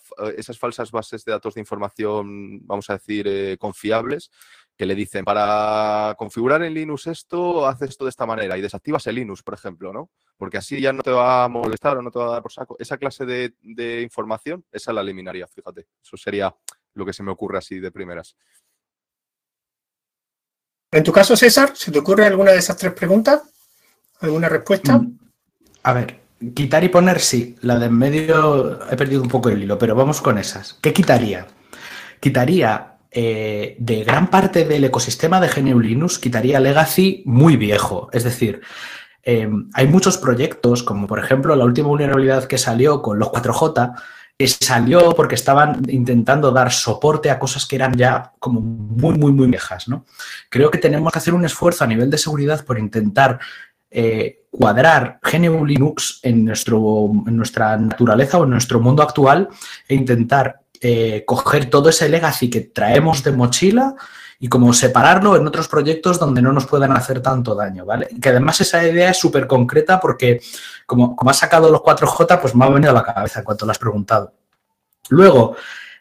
falsas 0.58 0.92
bases 0.92 1.26
de 1.26 1.34
datos 1.34 1.56
de 1.56 1.60
información, 1.60 2.66
vamos 2.66 2.90
a 2.90 2.94
decir, 2.94 3.28
eh, 3.28 3.58
confiables, 3.60 4.32
que 4.78 4.86
le 4.86 4.96
dicen, 4.96 5.26
para 5.26 6.16
configurar 6.18 6.64
en 6.64 6.74
Linux 6.74 7.08
esto, 7.08 7.68
haces 7.68 7.90
esto 7.90 8.06
de 8.06 8.12
esta 8.12 8.26
manera 8.26 8.58
y 8.58 8.62
desactivas 8.62 9.06
el 9.08 9.16
Linux, 9.16 9.44
por 9.44 9.56
ejemplo, 9.56 9.92
¿no? 9.92 10.10
Porque 10.38 10.58
así 10.58 10.80
ya 10.80 10.94
no 10.94 11.04
te 11.04 11.12
va 11.12 11.44
a 11.44 11.50
molestar 11.50 11.98
o 11.98 12.02
no 12.02 12.12
te 12.12 12.20
va 12.20 12.28
a 12.28 12.32
dar 12.32 12.42
por 12.42 12.54
saco. 12.54 12.78
Esa 12.80 12.98
clase 12.98 13.26
de, 13.26 13.56
de 13.62 14.04
información, 14.04 14.64
esa 14.72 14.94
la 14.94 15.02
eliminaría, 15.02 15.48
fíjate. 15.48 15.88
Eso 16.02 16.16
sería 16.16 16.56
lo 16.94 17.06
que 17.06 17.12
se 17.12 17.24
me 17.24 17.32
ocurre 17.32 17.58
así 17.58 17.80
de 17.82 17.92
primeras. 17.92 18.38
En 20.92 21.04
tu 21.04 21.12
caso, 21.12 21.36
César, 21.36 21.76
¿se 21.76 21.92
te 21.92 22.00
ocurre 22.00 22.26
alguna 22.26 22.52
de 22.52 22.60
esas 22.60 22.78
tres 22.78 22.94
preguntas? 22.94 23.42
¿Alguna 24.22 24.50
respuesta? 24.50 24.98
Mm, 24.98 25.18
a 25.84 25.94
ver, 25.94 26.20
quitar 26.54 26.84
y 26.84 26.90
poner 26.90 27.20
sí. 27.20 27.56
La 27.62 27.78
de 27.78 27.88
en 27.88 27.98
medio 27.98 28.80
he 28.90 28.96
perdido 28.96 29.22
un 29.22 29.28
poco 29.28 29.50
el 29.50 29.64
hilo, 29.64 29.78
pero 29.78 29.96
vamos 29.96 30.22
con 30.22 30.38
esas. 30.38 30.76
¿Qué 30.82 30.94
quitaría? 30.94 31.48
Quitaría 32.20 32.92
eh, 33.12 33.76
de 33.78 34.04
gran 34.04 34.30
parte 34.30 34.64
del 34.64 34.86
ecosistema 34.86 35.42
de 35.42 35.50
GNU 35.50 35.80
Linux, 35.80 36.18
quitaría 36.18 36.60
Legacy 36.60 37.24
muy 37.26 37.58
viejo. 37.58 38.10
Es 38.14 38.24
decir, 38.24 38.62
em, 39.24 39.70
hay 39.74 39.88
muchos 39.88 40.18
proyectos, 40.18 40.84
como 40.84 41.08
por 41.08 41.20
ejemplo 41.20 41.56
la 41.56 41.66
última 41.66 41.90
vulnerabilidad 41.90 42.46
que 42.46 42.58
salió 42.58 43.02
con 43.02 43.20
los 43.20 43.30
4J, 43.30 43.96
que 44.38 44.48
salió 44.48 45.12
porque 45.14 45.36
estaban 45.36 45.82
intentando 45.90 46.52
dar 46.52 46.72
soporte 46.72 47.30
a 47.30 47.38
cosas 47.38 47.66
que 47.66 47.76
eran 47.76 47.94
ya 47.96 48.32
como 48.40 48.62
muy, 48.62 49.18
muy, 49.18 49.32
muy 49.32 49.48
viejas, 49.48 49.88
¿no? 49.88 50.06
Creo 50.50 50.72
que 50.72 50.80
tenemos 50.80 51.12
que 51.12 51.20
hacer 51.20 51.34
un 51.34 51.46
esfuerzo 51.46 51.84
a 51.84 51.88
nivel 51.88 52.10
de 52.10 52.18
seguridad 52.18 52.64
por 52.66 52.80
intentar 52.80 53.40
eh, 53.92 54.46
cuadrar 54.50 55.20
GNU 55.22 55.66
Linux 55.66 56.20
en, 56.24 56.46
nuestro, 56.46 57.12
en 57.28 57.38
nuestra 57.38 57.78
naturaleza 57.78 58.38
o 58.38 58.46
en 58.46 58.52
nuestro 58.52 58.80
mundo 58.80 59.04
actual 59.04 59.50
e 59.88 59.96
intentar 59.96 60.62
eh, 60.82 61.24
coger 61.26 61.70
todo 61.70 61.90
ese 61.90 62.10
legacy 62.10 62.50
que 62.50 62.62
traemos 62.62 63.24
de 63.24 63.32
mochila 63.34 63.96
y 64.40 64.48
como 64.48 64.74
separarlo 64.74 65.36
en 65.36 65.46
otros 65.46 65.68
proyectos 65.68 66.18
donde 66.18 66.42
no 66.42 66.52
nos 66.52 66.66
puedan 66.66 66.92
hacer 66.94 67.22
tanto 67.22 67.54
daño, 67.54 67.86
¿vale? 67.86 68.08
Que 68.20 68.30
además 68.30 68.60
esa 68.62 68.84
idea 68.88 69.12
es 69.12 69.18
súper 69.18 69.46
concreta 69.46 70.00
porque 70.00 70.42
como, 70.88 71.16
como 71.16 71.30
has 71.30 71.38
sacado 71.38 71.70
los 71.70 71.82
4J, 71.82 72.42
pues 72.42 72.56
me 72.56 72.66
ha 72.66 72.70
venido 72.70 72.90
a 72.90 72.96
la 72.96 73.04
cabeza 73.04 73.40
en 73.40 73.46
cuanto 73.46 73.68
lo 73.68 73.72
has 73.72 73.78
preguntado. 73.78 74.34
Luego, 75.10 75.56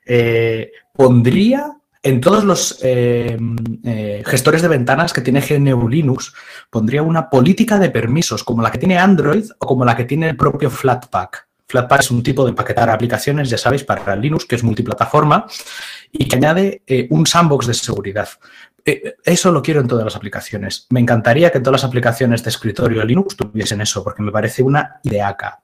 eh, 0.06 0.72
pondría 0.94 1.79
en 2.02 2.20
todos 2.20 2.44
los 2.44 2.78
eh, 2.82 3.38
eh, 3.84 4.22
gestores 4.24 4.62
de 4.62 4.68
ventanas 4.68 5.12
que 5.12 5.20
tiene 5.20 5.40
GNU 5.40 5.88
Linux, 5.88 6.32
pondría 6.70 7.02
una 7.02 7.28
política 7.28 7.78
de 7.78 7.90
permisos 7.90 8.42
como 8.44 8.62
la 8.62 8.70
que 8.70 8.78
tiene 8.78 8.98
Android 8.98 9.44
o 9.58 9.66
como 9.66 9.84
la 9.84 9.96
que 9.96 10.04
tiene 10.04 10.30
el 10.30 10.36
propio 10.36 10.70
Flatpak. 10.70 11.48
Flatpak 11.68 12.00
es 12.00 12.10
un 12.10 12.22
tipo 12.22 12.44
de 12.44 12.50
empaquetar 12.50 12.90
aplicaciones, 12.90 13.48
ya 13.48 13.56
sabéis, 13.56 13.84
para 13.84 14.16
Linux, 14.16 14.44
que 14.44 14.56
es 14.56 14.64
multiplataforma 14.64 15.46
y 16.10 16.26
que 16.26 16.34
añade 16.34 16.82
un 17.10 17.26
sandbox 17.26 17.68
de 17.68 17.74
seguridad. 17.74 18.28
Eh, 18.90 19.16
eso 19.24 19.52
lo 19.52 19.62
quiero 19.62 19.80
en 19.80 19.88
todas 19.88 20.04
las 20.04 20.16
aplicaciones. 20.16 20.86
Me 20.90 21.00
encantaría 21.00 21.50
que 21.50 21.60
todas 21.60 21.80
las 21.80 21.88
aplicaciones 21.88 22.42
de 22.42 22.50
escritorio 22.50 23.04
Linux 23.04 23.36
tuviesen 23.36 23.80
eso, 23.80 24.02
porque 24.02 24.22
me 24.22 24.32
parece 24.32 24.62
una 24.62 25.00
ideaca. 25.04 25.60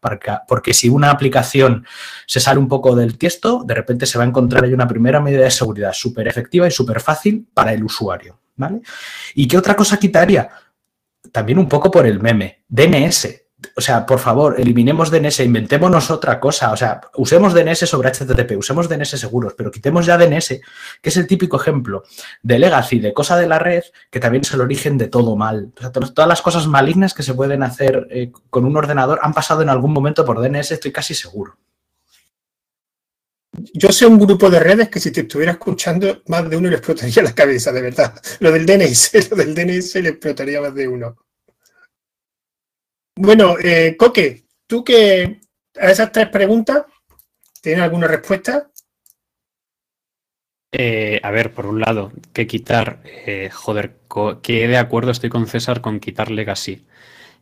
Porque, 0.47 0.74
si 0.74 0.89
una 0.89 1.11
aplicación 1.11 1.87
se 2.27 2.41
sale 2.41 2.59
un 2.59 2.68
poco 2.68 2.95
del 2.95 3.18
tiesto, 3.18 3.64
de 3.64 3.74
repente 3.74 4.07
se 4.07 4.18
va 4.18 4.24
a 4.24 4.29
encontrar 4.29 4.64
ahí 4.64 4.72
una 4.72 4.89
primera 4.89 5.20
medida 5.20 5.45
de 5.45 5.51
seguridad 5.51 5.93
súper 5.93 6.29
efectiva 6.29 6.66
y 6.66 6.70
súper 6.70 7.01
fácil 7.01 7.47
para 7.53 7.72
el 7.72 7.83
usuario. 7.83 8.39
¿vale? 8.57 8.81
¿Y 9.35 9.49
qué 9.49 9.59
otra 9.59 9.74
cosa 9.74 9.99
quitaría? 9.99 10.49
También 11.33 11.59
un 11.59 11.68
poco 11.68 11.91
por 11.91 12.07
el 12.07 12.20
meme. 12.20 12.64
DNS 12.68 13.46
o 13.75 13.81
sea, 13.81 14.05
por 14.05 14.19
favor, 14.19 14.61
eliminemos 14.61 15.11
DNS, 15.11 15.41
inventémonos 15.41 16.11
otra 16.11 16.39
cosa. 16.39 16.73
O 16.73 16.77
sea, 16.77 17.01
usemos 17.15 17.55
DNS 17.55 17.79
sobre 17.89 18.11
HTTP, 18.11 18.57
usemos 18.57 18.89
DNS 18.89 19.19
seguros, 19.19 19.55
pero 19.57 19.71
quitemos 19.71 20.05
ya 20.05 20.19
DNS, 20.19 20.61
que 21.01 21.09
es 21.09 21.17
el 21.17 21.27
típico 21.27 21.57
ejemplo 21.57 22.05
de 22.43 22.59
legacy, 22.59 22.99
de 22.99 23.15
cosa 23.15 23.37
de 23.37 23.47
la 23.47 23.59
red, 23.59 23.83
que 24.11 24.21
también 24.21 24.43
es 24.43 24.53
el 24.53 24.61
origen 24.61 24.99
de 24.99 25.09
todo 25.09 25.37
mal. 25.37 25.73
O 25.79 25.81
sea, 25.81 25.91
todas 25.91 26.29
las 26.29 26.43
cosas 26.43 26.67
malignas 26.67 27.15
que 27.15 27.23
se 27.23 27.35
pueden 27.35 27.63
hacer 27.63 28.07
eh, 28.11 28.31
con 28.51 28.65
un 28.67 28.77
ordenador 28.77 29.21
han 29.23 29.33
pasado 29.33 29.63
en 29.63 29.71
algún 29.71 29.93
momento 29.93 30.25
por 30.25 30.41
DNS, 30.41 30.73
estoy 30.73 30.93
casi 30.93 31.15
seguro. 31.15 31.57
Yo 33.73 33.91
sé 33.91 34.05
un 34.05 34.19
grupo 34.19 34.51
de 34.51 34.61
redes 34.61 34.91
que 34.91 35.01
si 35.01 35.11
te 35.11 35.23
estuviera 35.23 35.53
escuchando, 35.53 36.23
más 36.27 36.49
de 36.51 36.59
uno 36.59 36.69
le 36.69 36.77
explotaría 36.77 37.23
la 37.23 37.35
cabeza, 37.35 37.73
de 37.73 37.81
verdad. 37.81 38.15
Lo 38.41 38.53
del 38.53 38.67
DNS, 38.67 39.13
lo 39.31 39.37
del 39.37 39.55
DNS 39.55 39.95
le 39.97 40.11
explotaría 40.11 40.61
más 40.61 40.75
de 40.75 40.89
uno. 40.89 41.17
Bueno, 43.19 43.55
eh, 43.59 43.97
Coque, 43.97 44.45
tú 44.67 44.85
que 44.85 45.41
a 45.81 45.91
esas 45.91 46.12
tres 46.12 46.29
preguntas, 46.29 46.85
¿tienes 47.62 47.83
alguna 47.83 48.07
respuesta? 48.07 48.71
Eh, 50.71 51.19
a 51.23 51.31
ver, 51.31 51.55
por 51.55 51.64
un 51.64 51.81
lado, 51.81 52.12
que 52.35 52.47
quitar, 52.47 53.01
eh, 53.05 53.49
joder, 53.51 53.97
que 54.43 54.69
de 54.69 54.77
acuerdo 54.77 55.12
estoy 55.12 55.31
con 55.31 55.47
César 55.47 55.81
con 55.81 55.99
quitar 55.99 56.31
legacy. 56.31 56.85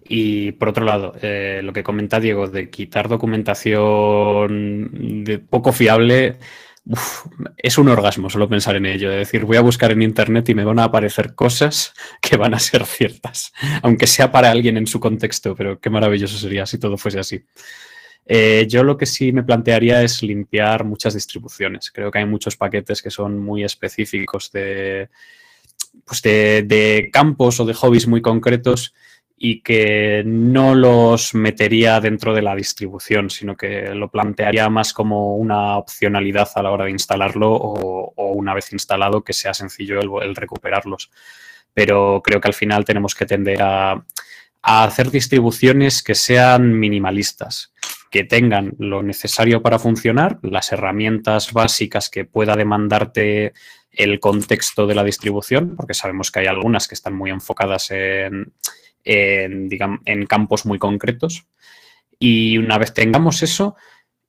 Y 0.04 0.52
por 0.52 0.68
otro 0.68 0.84
lado, 0.84 1.14
lo 1.62 1.72
que 1.72 1.82
comenta 1.82 2.20
Diego 2.20 2.46
de 2.46 2.70
quitar 2.70 3.08
documentación 3.08 5.24
de 5.24 5.38
poco 5.38 5.72
fiable, 5.72 6.38
es 7.56 7.78
un 7.78 7.88
orgasmo 7.88 8.28
solo 8.28 8.48
pensar 8.48 8.76
en 8.76 8.86
ello. 8.86 9.10
Es 9.10 9.18
decir, 9.18 9.44
voy 9.44 9.56
a 9.56 9.62
buscar 9.62 9.92
en 9.92 10.02
internet 10.02 10.48
y 10.50 10.54
me 10.54 10.64
van 10.64 10.78
a 10.78 10.84
aparecer 10.84 11.34
cosas 11.34 11.94
que 12.20 12.36
van 12.36 12.54
a 12.54 12.58
ser 12.58 12.84
ciertas, 12.84 13.52
aunque 13.82 14.06
sea 14.06 14.30
para 14.30 14.50
alguien 14.50 14.76
en 14.76 14.86
su 14.86 15.00
contexto, 15.00 15.54
pero 15.54 15.80
qué 15.80 15.90
maravilloso 15.90 16.36
sería 16.38 16.66
si 16.66 16.78
todo 16.78 16.96
fuese 16.96 17.18
así. 17.18 17.44
Eh, 18.26 18.66
yo 18.68 18.82
lo 18.82 18.96
que 18.96 19.04
sí 19.04 19.32
me 19.32 19.42
plantearía 19.42 20.02
es 20.02 20.22
limpiar 20.22 20.84
muchas 20.84 21.12
distribuciones. 21.14 21.90
Creo 21.90 22.10
que 22.10 22.18
hay 22.18 22.26
muchos 22.26 22.56
paquetes 22.56 23.02
que 23.02 23.10
son 23.10 23.38
muy 23.38 23.64
específicos 23.64 24.50
de, 24.50 25.10
pues 26.06 26.22
de 26.22 27.10
campos 27.12 27.60
o 27.60 27.66
de 27.66 27.74
hobbies 27.74 28.06
muy 28.06 28.22
concretos 28.22 28.94
y 29.46 29.60
que 29.60 30.22
no 30.24 30.74
los 30.74 31.34
metería 31.34 32.00
dentro 32.00 32.32
de 32.32 32.40
la 32.40 32.56
distribución, 32.56 33.28
sino 33.28 33.54
que 33.54 33.94
lo 33.94 34.10
plantearía 34.10 34.70
más 34.70 34.94
como 34.94 35.36
una 35.36 35.76
opcionalidad 35.76 36.48
a 36.54 36.62
la 36.62 36.70
hora 36.70 36.86
de 36.86 36.92
instalarlo 36.92 37.52
o, 37.52 38.32
una 38.32 38.54
vez 38.54 38.72
instalado 38.72 39.22
que 39.22 39.34
sea 39.34 39.52
sencillo 39.52 40.22
el, 40.22 40.34
recuperarlos. 40.34 41.10
Pero 41.74 42.22
creo 42.24 42.40
que 42.40 42.48
al 42.48 42.54
final 42.54 42.86
tenemos 42.86 43.14
que 43.14 43.26
tender 43.26 43.60
a, 43.60 44.02
hacer 44.62 45.10
distribuciones 45.10 46.02
que 46.02 46.14
sean 46.14 46.72
minimalistas, 46.80 47.74
que 48.10 48.24
tengan 48.24 48.72
lo 48.78 49.02
necesario 49.02 49.60
para 49.60 49.78
funcionar, 49.78 50.38
las 50.40 50.72
herramientas 50.72 51.52
básicas 51.52 52.08
que 52.08 52.24
pueda 52.24 52.56
demandarte 52.56 53.52
el 53.92 54.20
contexto 54.20 54.86
de 54.86 54.94
la 54.94 55.04
distribución, 55.04 55.76
porque 55.76 55.92
sabemos 55.92 56.30
que 56.30 56.40
hay 56.40 56.46
algunas 56.46 56.88
que 56.88 56.94
están 56.94 57.14
muy 57.14 57.30
enfocadas 57.30 57.90
en 57.90 58.54
en, 59.04 59.68
digamos, 59.68 60.00
en 60.04 60.26
campos 60.26 60.66
muy 60.66 60.78
concretos. 60.78 61.46
Y 62.18 62.58
una 62.58 62.78
vez 62.78 62.94
tengamos 62.94 63.42
eso, 63.42 63.76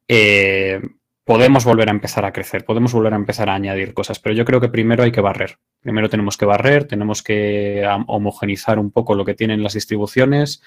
eh, 0.07 0.81
podemos 1.23 1.65
volver 1.65 1.89
a 1.89 1.91
empezar 1.91 2.23
a 2.25 2.31
crecer, 2.31 2.65
podemos 2.65 2.93
volver 2.93 3.13
a 3.13 3.17
empezar 3.17 3.49
a 3.49 3.55
añadir 3.55 3.93
cosas, 3.93 4.19
pero 4.19 4.35
yo 4.35 4.45
creo 4.45 4.61
que 4.61 4.69
primero 4.69 5.03
hay 5.03 5.11
que 5.11 5.21
barrer. 5.21 5.57
Primero 5.81 6.09
tenemos 6.09 6.37
que 6.37 6.45
barrer, 6.45 6.85
tenemos 6.85 7.23
que 7.23 7.83
homogenizar 8.07 8.79
un 8.79 8.91
poco 8.91 9.15
lo 9.15 9.25
que 9.25 9.33
tienen 9.33 9.63
las 9.63 9.73
distribuciones 9.73 10.61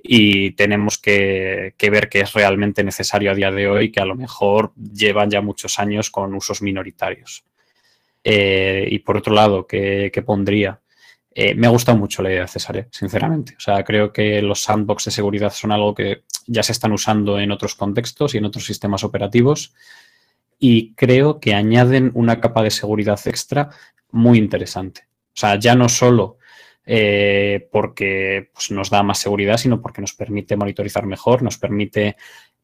y 0.00 0.52
tenemos 0.52 0.98
que, 0.98 1.74
ver 1.78 2.08
qué 2.08 2.20
es 2.20 2.32
realmente 2.32 2.84
necesario 2.84 3.30
a 3.30 3.34
día 3.34 3.50
de 3.50 3.68
hoy, 3.68 3.90
que 3.90 4.00
a 4.00 4.06
lo 4.06 4.14
mejor 4.14 4.72
llevan 4.76 5.30
ya 5.30 5.40
muchos 5.40 5.78
años 5.78 6.10
con 6.10 6.34
usos 6.34 6.62
minoritarios. 6.62 7.44
Eh, 8.24 8.86
y 8.90 8.98
por 9.00 9.16
otro 9.16 9.34
lado, 9.34 9.66
¿qué, 9.66 10.10
qué 10.12 10.22
pondría? 10.22 10.80
Eh, 11.40 11.54
me 11.54 11.68
ha 11.68 11.70
gustado 11.70 11.96
mucho 11.96 12.20
la 12.20 12.30
idea 12.30 12.40
de 12.40 12.48
César, 12.48 12.76
¿eh? 12.78 12.88
sinceramente. 12.90 13.54
O 13.56 13.60
sea, 13.60 13.84
creo 13.84 14.12
que 14.12 14.42
los 14.42 14.60
sandbox 14.60 15.04
de 15.04 15.12
seguridad 15.12 15.52
son 15.52 15.70
algo 15.70 15.94
que 15.94 16.24
ya 16.48 16.64
se 16.64 16.72
están 16.72 16.90
usando 16.90 17.38
en 17.38 17.52
otros 17.52 17.76
contextos 17.76 18.34
y 18.34 18.38
en 18.38 18.44
otros 18.44 18.64
sistemas 18.64 19.04
operativos 19.04 19.72
y 20.58 20.94
creo 20.94 21.38
que 21.38 21.54
añaden 21.54 22.10
una 22.14 22.40
capa 22.40 22.64
de 22.64 22.72
seguridad 22.72 23.20
extra 23.26 23.70
muy 24.10 24.36
interesante. 24.36 25.02
O 25.28 25.38
sea, 25.38 25.56
ya 25.60 25.76
no 25.76 25.88
solo 25.88 26.38
eh, 26.84 27.68
porque 27.70 28.50
pues, 28.52 28.72
nos 28.72 28.90
da 28.90 29.04
más 29.04 29.20
seguridad, 29.20 29.58
sino 29.58 29.80
porque 29.80 30.00
nos 30.00 30.14
permite 30.14 30.56
monitorizar 30.56 31.06
mejor, 31.06 31.44
nos 31.44 31.56
permite, 31.56 32.16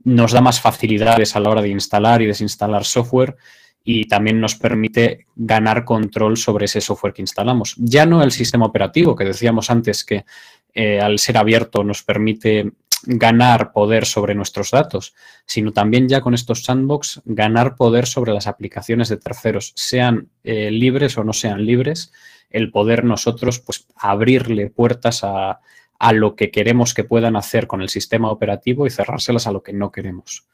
nos 0.03 0.33
da 0.33 0.41
más 0.41 0.61
facilidades 0.61 1.37
a 1.37 1.39
la 1.39 1.51
hora 1.51 1.63
de 1.63 1.69
instalar 1.69 2.23
y 2.23 2.27
desinstalar 2.27 2.85
software 2.85 3.37
y 3.85 4.07
también 4.07 4.41
nos 4.41 4.55
permite 4.55 5.27
ganar 5.37 5.85
control 5.85 6.39
sobre 6.39 6.65
ese 6.65 6.81
software 6.81 7.13
que 7.13 7.23
instalamos. 7.23 7.75
Ya 7.77 8.07
no 8.07 8.23
el 8.23 8.33
sistema 8.33 8.65
operativo, 8.65 9.15
que 9.15 9.25
decíamos 9.25 9.71
antes 9.71 10.05
que 10.05 10.25
eh, 10.73 11.01
al 11.01 11.19
ser 11.19 11.37
abierto 11.37 11.85
nos 11.85 12.03
permite 12.03 12.73
ganar 13.07 13.73
poder 13.73 14.07
sobre 14.07 14.35
nuestros 14.35 14.71
datos, 14.71 15.15
sino 15.45 15.73
también 15.73 16.09
ya 16.09 16.23
con 16.23 16.33
estos 16.33 16.65
sandbox 16.65 17.21
ganar 17.27 17.77
poder 17.77 18.07
sobre 18.07 18.33
las 18.33 18.47
aplicaciones 18.47 19.11
de 19.11 19.19
terceros, 19.19 19.75
sean 19.77 20.31
eh, 20.43 20.71
libres 20.71 21.19
o 21.19 21.25
no 21.25 21.35
sean 21.35 21.67
libres, 21.67 22.11
el 22.49 22.71
poder 22.71 23.05
nosotros 23.05 23.61
pues 23.61 23.87
abrirle 23.97 24.71
puertas 24.71 25.23
a, 25.25 25.61
a 25.99 26.13
lo 26.13 26.35
que 26.35 26.51
queremos 26.51 26.95
que 26.95 27.05
puedan 27.05 27.37
hacer 27.37 27.67
con 27.67 27.83
el 27.83 27.91
sistema 27.91 28.31
operativo 28.31 28.87
y 28.87 28.91
cerrárselas 28.91 29.47
a 29.47 29.53
lo 29.53 29.63
que 29.63 29.75
no 29.75 29.93
queremos. 29.93 30.47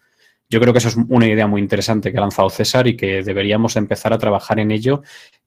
Yo 0.50 0.60
creo 0.60 0.72
que 0.72 0.80
eso 0.80 0.88
es 0.88 0.96
una 1.08 1.28
idea 1.28 1.46
muy 1.46 1.60
interesante 1.60 2.10
que 2.10 2.18
ha 2.18 2.22
lanzado 2.22 2.50
César 2.50 2.88
y 2.88 2.96
que 2.96 3.22
deberíamos 3.22 3.76
empezar 3.76 4.12
a 4.12 4.18
trabajar 4.18 4.58
en 4.58 4.72
ello 4.72 5.02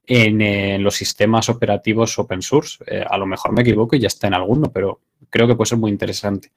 en, 0.06 0.82
los 0.82 0.94
sistemas 0.94 1.50
operativos 1.50 2.18
open 2.18 2.40
source. 2.40 2.82
Eh, 2.86 3.04
a 3.06 3.18
lo 3.18 3.26
mejor 3.26 3.52
me 3.52 3.60
equivoco 3.60 3.96
y 3.96 4.00
ya 4.00 4.06
está 4.06 4.28
en 4.28 4.34
alguno, 4.34 4.72
pero 4.72 5.00
creo 5.28 5.46
que 5.46 5.54
puede 5.54 5.68
ser 5.68 5.78
muy 5.78 5.90
interesante. 5.90 6.52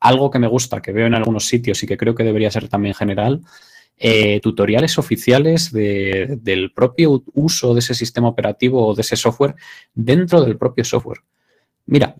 Algo 0.00 0.32
que 0.32 0.40
me 0.40 0.48
gusta, 0.48 0.82
que 0.82 0.90
veo 0.90 1.06
en 1.06 1.14
algunos 1.14 1.46
sitios 1.46 1.80
y 1.84 1.86
que 1.86 1.96
creo 1.96 2.14
que 2.14 2.24
debería 2.24 2.50
ser 2.50 2.68
también 2.68 2.94
general, 2.94 3.42
eh, 3.98 4.40
tutoriales 4.40 4.98
oficiales 4.98 5.72
del 5.72 6.72
propio 6.74 7.22
uso 7.34 7.72
de 7.72 7.78
ese 7.78 7.94
sistema 7.94 8.28
operativo 8.28 8.84
o 8.84 8.94
de 8.96 9.02
ese 9.02 9.16
software 9.16 9.54
dentro 9.94 10.42
del 10.42 10.58
propio 10.58 10.84
software. 10.84 11.20
Mira, 11.86 12.16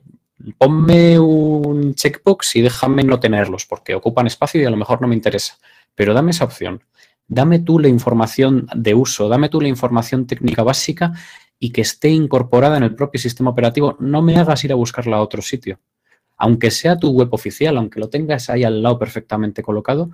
ponme 0.58 1.18
un 1.18 1.94
checkbox 1.94 2.56
y 2.56 2.62
déjame 2.62 3.04
no 3.04 3.20
tenerlos 3.20 3.66
porque 3.66 3.94
ocupan 3.94 4.26
espacio 4.26 4.60
y 4.60 4.64
a 4.64 4.70
lo 4.70 4.76
mejor 4.76 5.00
no 5.00 5.08
me 5.08 5.14
interesa. 5.14 5.58
Pero 5.94 6.14
dame 6.14 6.30
esa 6.30 6.44
opción. 6.44 6.82
Dame 7.28 7.58
tú 7.58 7.78
la 7.78 7.88
información 7.88 8.68
de 8.74 8.94
uso, 8.94 9.28
dame 9.28 9.48
tú 9.48 9.60
la 9.60 9.68
información 9.68 10.26
técnica 10.26 10.62
básica 10.62 11.12
y 11.58 11.70
que 11.70 11.80
esté 11.80 12.10
incorporada 12.10 12.76
en 12.76 12.84
el 12.84 12.94
propio 12.94 13.20
sistema 13.20 13.50
operativo. 13.50 13.96
No 13.98 14.22
me 14.22 14.36
hagas 14.36 14.62
ir 14.64 14.72
a 14.72 14.76
buscarla 14.76 15.16
a 15.16 15.22
otro 15.22 15.42
sitio. 15.42 15.80
Aunque 16.36 16.70
sea 16.70 16.98
tu 16.98 17.10
web 17.10 17.28
oficial, 17.32 17.78
aunque 17.78 17.98
lo 17.98 18.10
tengas 18.10 18.50
ahí 18.50 18.62
al 18.62 18.82
lado 18.82 18.98
perfectamente 18.98 19.62
colocado, 19.62 20.10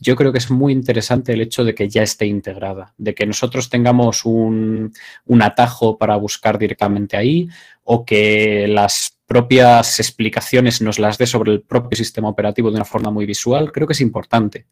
yo 0.00 0.16
creo 0.16 0.32
que 0.32 0.38
es 0.38 0.50
muy 0.50 0.72
interesante 0.72 1.32
el 1.32 1.40
hecho 1.40 1.64
de 1.64 1.74
que 1.74 1.88
ya 1.88 2.02
esté 2.02 2.26
integrada, 2.26 2.94
de 2.96 3.14
que 3.14 3.26
nosotros 3.26 3.68
tengamos 3.68 4.24
un, 4.24 4.92
un 5.26 5.42
atajo 5.42 5.98
para 5.98 6.16
buscar 6.16 6.58
directamente 6.58 7.16
ahí 7.16 7.48
o 7.84 8.04
que 8.04 8.66
las 8.68 9.17
propias 9.28 10.00
explicaciones 10.00 10.80
nos 10.80 10.98
las 10.98 11.18
dé 11.18 11.26
sobre 11.26 11.52
el 11.52 11.60
propio 11.60 11.96
sistema 11.96 12.30
operativo 12.30 12.70
de 12.70 12.76
una 12.76 12.86
forma 12.86 13.10
muy 13.10 13.26
visual, 13.26 13.70
creo 13.70 13.86
que 13.86 13.92
es 13.92 14.00
importante. 14.00 14.66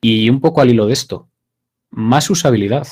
Y 0.00 0.30
un 0.30 0.40
poco 0.40 0.60
al 0.60 0.70
hilo 0.70 0.86
de 0.86 0.92
esto, 0.92 1.28
más 1.90 2.30
usabilidad. 2.30 2.86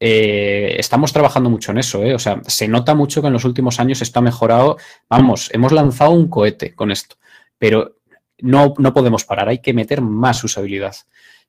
Eh, 0.00 0.74
estamos 0.78 1.12
trabajando 1.12 1.50
mucho 1.50 1.70
en 1.70 1.78
eso, 1.78 2.02
¿eh? 2.02 2.14
o 2.14 2.18
sea, 2.18 2.40
se 2.46 2.66
nota 2.66 2.94
mucho 2.94 3.20
que 3.20 3.26
en 3.26 3.34
los 3.34 3.44
últimos 3.44 3.78
años 3.78 4.00
esto 4.00 4.18
ha 4.18 4.22
mejorado. 4.22 4.78
Vamos, 5.08 5.50
hemos 5.52 5.70
lanzado 5.70 6.12
un 6.12 6.28
cohete 6.28 6.74
con 6.74 6.90
esto, 6.90 7.16
pero 7.58 7.98
no, 8.38 8.72
no 8.78 8.94
podemos 8.94 9.26
parar, 9.26 9.50
hay 9.50 9.58
que 9.58 9.74
meter 9.74 10.00
más 10.00 10.42
usabilidad. 10.42 10.96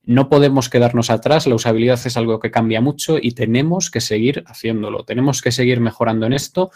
No 0.03 0.27
podemos 0.27 0.69
quedarnos 0.69 1.09
atrás, 1.09 1.47
la 1.47 1.55
usabilidad 1.55 1.99
es 2.05 2.17
algo 2.17 2.39
que 2.41 2.51
cambia 2.51 2.81
mucho 2.81 3.17
y 3.21 3.31
tenemos 3.31 3.89
que 3.89 4.01
seguir 4.01 4.43
haciéndolo, 4.45 5.05
tenemos 5.05 5.41
que 5.41 5.53
seguir 5.53 5.79
mejorando 5.79 6.25
en 6.25 6.33
esto 6.33 6.69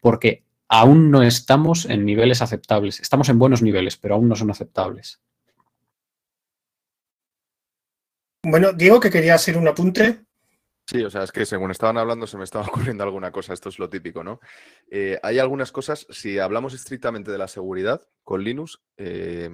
porque 0.00 0.44
aún 0.68 1.10
no 1.10 1.22
estamos 1.22 1.86
en 1.86 2.04
niveles 2.04 2.42
aceptables. 2.42 3.00
Estamos 3.00 3.28
en 3.28 3.38
buenos 3.38 3.62
niveles, 3.62 3.96
pero 3.96 4.14
aún 4.14 4.28
no 4.28 4.36
son 4.36 4.50
aceptables. 4.50 5.20
Bueno, 8.44 8.72
Diego, 8.72 9.00
que 9.00 9.10
quería 9.10 9.34
hacer 9.34 9.56
un 9.56 9.68
apunte. 9.68 10.24
Sí, 10.86 11.02
o 11.04 11.10
sea, 11.10 11.22
es 11.22 11.32
que 11.32 11.44
según 11.44 11.70
estaban 11.70 11.98
hablando 11.98 12.26
se 12.26 12.38
me 12.38 12.44
estaba 12.44 12.64
ocurriendo 12.68 13.04
alguna 13.04 13.30
cosa, 13.30 13.52
esto 13.52 13.68
es 13.68 13.78
lo 13.78 13.90
típico, 13.90 14.24
¿no? 14.24 14.40
Eh, 14.90 15.18
hay 15.22 15.38
algunas 15.38 15.72
cosas, 15.72 16.06
si 16.10 16.38
hablamos 16.38 16.72
estrictamente 16.72 17.30
de 17.30 17.38
la 17.38 17.48
seguridad 17.48 18.00
con 18.22 18.42
Linux, 18.42 18.80
eh, 18.96 19.50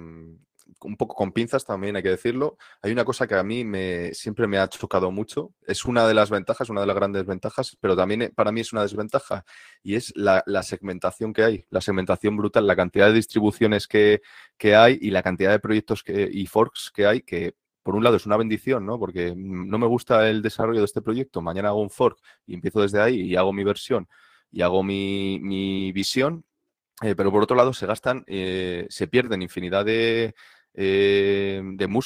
un 0.81 0.97
poco 0.97 1.15
con 1.15 1.31
pinzas 1.31 1.65
también 1.65 1.95
hay 1.95 2.03
que 2.03 2.09
decirlo, 2.09 2.57
hay 2.81 2.91
una 2.91 3.05
cosa 3.05 3.27
que 3.27 3.35
a 3.35 3.43
mí 3.43 3.63
me, 3.63 4.13
siempre 4.13 4.47
me 4.47 4.57
ha 4.57 4.67
chocado 4.67 5.11
mucho, 5.11 5.53
es 5.65 5.85
una 5.85 6.07
de 6.07 6.13
las 6.13 6.29
ventajas, 6.29 6.69
una 6.69 6.81
de 6.81 6.87
las 6.87 6.95
grandes 6.95 7.25
ventajas, 7.25 7.77
pero 7.79 7.95
también 7.95 8.23
eh, 8.23 8.29
para 8.29 8.51
mí 8.51 8.61
es 8.61 8.73
una 8.73 8.81
desventaja, 8.81 9.45
y 9.83 9.95
es 9.95 10.13
la, 10.15 10.43
segmentación 10.63 11.33
que 11.33 11.43
hay, 11.43 11.65
la 11.69 11.81
segmentación 11.81 12.37
brutal, 12.37 12.67
la 12.67 12.75
cantidad 12.75 13.07
de 13.07 13.13
distribuciones 13.13 13.87
que, 13.87 14.21
que 14.57 14.75
hay 14.75 14.97
y 15.01 15.11
la 15.11 15.23
cantidad 15.23 15.51
de 15.51 15.59
proyectos 15.59 16.03
que, 16.03 16.29
y 16.31 16.45
forks 16.47 16.91
que 16.93 17.05
hay 17.05 17.21
que 17.21 17.55
por 17.83 17.95
un 17.95 18.03
lado 18.03 18.15
es 18.15 18.25
una 18.25 18.35
bendición, 18.35 18.83
¿no? 18.83 18.97
Porque 18.97 19.35
no 19.37 19.77
me 19.77 19.85
gusta 19.85 20.27
el 20.27 20.41
desarrollo 20.41 20.79
de 20.79 20.85
este 20.85 21.03
proyecto, 21.03 21.43
mañana 21.43 21.69
hago 21.69 21.81
un 21.81 21.91
fork 21.91 22.17
y 22.47 22.55
empiezo 22.55 22.81
desde 22.81 22.99
ahí 22.99 23.21
y 23.21 23.35
hago 23.35 23.53
mi 23.53 23.63
versión 23.63 24.07
y 24.51 24.63
hago 24.63 24.81
mi, 24.81 25.91
visión, 25.91 26.45
eh, 27.03 27.13
pero 27.15 27.31
por 27.31 27.43
otro 27.43 27.55
lado 27.55 27.73
se 27.73 27.85
gastan, 27.85 28.23
eh, 28.25 28.87
se 28.89 29.07
pierden 29.07 29.43
infinidad 29.43 29.85
de, 29.85 30.33
eh, 30.77 31.63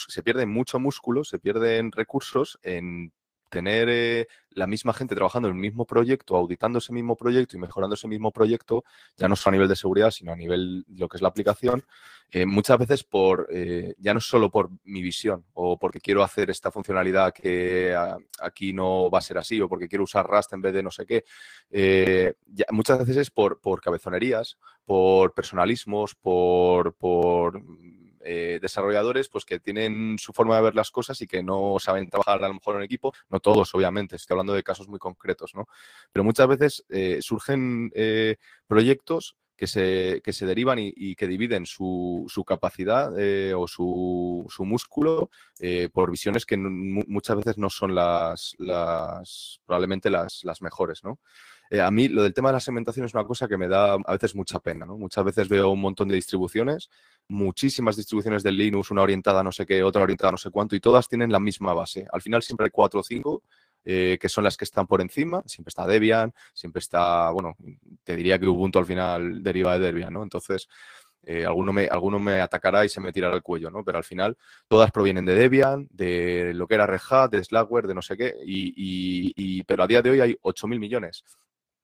se 0.08 0.24
pierden 0.24 0.50
mucho 0.50 0.80
músculo, 0.80 1.24
se 1.24 1.40
pierden 1.40 1.92
recursos 1.92 2.60
en 2.62 3.12
tener 3.50 3.90
eh, 3.90 4.28
la 4.52 4.68
misma 4.68 4.94
gente 4.94 5.16
trabajando 5.16 5.48
en 5.48 5.56
el 5.56 5.60
mismo 5.60 5.86
proyecto, 5.86 6.36
auditando 6.36 6.78
ese 6.78 6.94
mismo 6.94 7.16
proyecto 7.16 7.58
y 7.58 7.60
mejorando 7.60 7.96
ese 7.96 8.08
mismo 8.08 8.32
proyecto, 8.32 8.84
ya 9.18 9.28
no 9.28 9.36
solo 9.36 9.54
a 9.54 9.58
nivel 9.58 9.70
de 9.70 9.76
seguridad, 9.76 10.12
sino 10.12 10.32
a 10.32 10.36
nivel 10.36 10.86
de 10.88 11.00
lo 11.00 11.10
que 11.10 11.18
es 11.18 11.24
la 11.24 11.30
aplicación, 11.30 11.84
eh, 12.30 12.46
muchas 12.46 12.78
veces 12.78 13.04
por, 13.04 13.50
ya 13.98 14.14
no 14.14 14.20
solo 14.20 14.52
por 14.52 14.70
mi 14.84 15.02
visión 15.02 15.46
o 15.54 15.80
porque 15.80 16.00
quiero 16.00 16.22
hacer 16.22 16.52
esta 16.52 16.70
funcionalidad 16.70 17.34
que 17.34 17.96
aquí 18.40 18.72
no 18.72 19.10
va 19.10 19.18
a 19.18 19.24
ser 19.24 19.40
así 19.40 19.60
o 19.60 19.68
porque 19.68 19.88
quiero 19.88 20.04
usar 20.04 20.28
Rust 20.28 20.54
en 20.54 20.62
vez 20.62 20.74
de 20.74 20.84
no 20.84 20.92
sé 20.92 21.08
qué, 21.08 22.36
muchas 22.70 23.00
veces 23.00 23.18
es 23.18 23.32
por, 23.32 23.60
por 23.60 23.82
cabezonerías, 23.82 24.60
por 24.86 25.34
personalismos, 25.34 26.14
por 26.14 26.94
eh, 28.22 28.60
desarrolladores 28.62 29.30
pues 29.30 29.46
que 29.46 29.60
tienen 29.60 30.18
su 30.20 30.34
forma 30.34 30.56
de 30.56 30.62
ver 30.62 30.76
las 30.76 30.92
cosas 30.92 31.22
y 31.22 31.28
que 31.28 31.44
no 31.44 31.78
saben 31.80 32.10
trabajar 32.10 32.44
a 32.44 32.48
lo 32.48 32.56
mejor 32.56 32.76
en 32.76 32.84
equipo, 32.84 33.14
no 33.30 33.40
todos 33.40 33.74
obviamente, 33.76 34.16
estoy 34.16 34.36
hablando 34.36 34.54
de 34.54 34.64
casos 34.64 34.88
muy 34.88 35.00
concretos, 35.00 35.54
¿no? 35.56 35.68
Pero 36.12 36.24
muchas 36.24 36.48
veces 36.48 36.86
eh, 36.90 37.20
surgen 37.22 37.92
eh, 37.96 38.38
proyectos 38.68 39.36
que 39.56 39.68
se, 39.68 40.22
que 40.24 40.32
se 40.32 40.46
derivan 40.46 40.80
y, 40.80 41.16
que 41.16 41.28
dividen 41.28 41.66
su, 41.66 42.26
su 42.30 42.46
capacidad 42.46 43.12
o 43.58 43.68
su, 43.68 44.46
su 44.50 44.64
músculo 44.64 45.30
por 45.92 46.12
visiones 46.12 46.46
que 46.46 46.56
muchas 46.56 47.36
veces 47.36 47.58
no 47.58 47.70
son 47.70 47.94
las, 47.94 48.56
las 48.58 49.60
probablemente 49.66 50.10
las, 50.10 50.46
las 50.46 50.62
mejores, 50.62 51.04
¿no? 51.04 51.20
Eh, 51.70 51.82
a 51.82 51.92
mí 51.92 52.08
lo 52.08 52.24
del 52.24 52.34
tema 52.34 52.50
de 52.50 52.54
la 52.54 52.60
segmentación 52.60 53.06
es 53.06 53.14
una 53.14 53.26
cosa 53.26 53.48
que 53.48 53.58
me 53.58 53.68
da 53.68 53.94
a 53.94 54.12
veces 54.14 54.36
mucha 54.36 54.60
pena, 54.60 54.86
¿no? 54.86 54.98
Muchas 54.98 55.24
veces 55.24 55.48
veo 55.48 55.70
un 55.70 55.82
montón 55.82 56.08
de 56.08 56.16
distribuciones, 56.16 56.90
muchísimas 57.28 57.96
distribuciones 57.96 58.42
de 58.42 58.52
Linux, 58.52 58.90
una 58.90 59.04
orientada 59.04 59.44
no 59.44 59.52
sé 59.52 59.66
qué, 59.66 59.84
otra 59.84 60.02
orientada 60.02 60.32
no 60.32 60.38
sé 60.38 60.50
cuánto, 60.50 60.76
y 60.76 60.80
todas 60.80 61.08
tienen 61.08 61.32
la 61.32 61.40
misma 61.40 61.74
base. 61.74 62.08
Al 62.12 62.22
final 62.22 62.42
siempre 62.42 62.66
hay 62.66 62.72
cuatro 62.72 63.02
o 63.02 63.04
cinco 63.04 63.44
eh, 63.86 64.18
que 64.20 64.30
son 64.30 64.44
las 64.44 64.58
que 64.58 64.66
están 64.66 64.88
por 64.88 65.02
encima. 65.02 65.44
Siempre 65.46 65.70
está 65.70 65.86
Debian, 65.86 66.34
siempre 66.54 66.80
está, 66.80 67.30
bueno, 67.32 67.56
te 68.04 68.16
diría 68.16 68.40
que 68.40 68.48
Ubuntu 68.48 68.80
al 68.80 68.86
final 68.86 69.44
deriva 69.44 69.78
de 69.78 69.86
Debian, 69.86 70.14
¿no? 70.14 70.24
Entonces, 70.24 70.68
eh, 71.24 71.46
alguno, 71.46 71.72
me, 71.72 71.86
alguno 71.88 72.18
me 72.20 72.42
atacará 72.42 72.84
y 72.86 72.90
se 72.90 73.02
me 73.02 73.12
tirará 73.12 73.36
el 73.36 73.44
cuello, 73.44 73.70
¿no? 73.70 73.84
Pero 73.84 73.98
al 74.00 74.04
final 74.04 74.38
todas 74.68 74.92
provienen 74.92 75.26
de 75.26 75.36
Debian, 75.36 75.88
de 75.92 76.54
lo 76.56 76.68
que 76.68 76.76
era 76.76 76.88
Red 76.88 77.02
Hat, 77.10 77.32
de 77.32 77.44
Slackware, 77.44 77.88
de 77.88 77.94
no 77.94 78.02
sé 78.02 78.18
qué, 78.18 78.36
y, 78.46 79.64
pero 79.64 79.84
a 79.84 79.88
día 79.88 80.02
de 80.02 80.10
hoy 80.10 80.22
hay 80.22 80.38
8.000 80.42 80.80
millones 80.80 81.24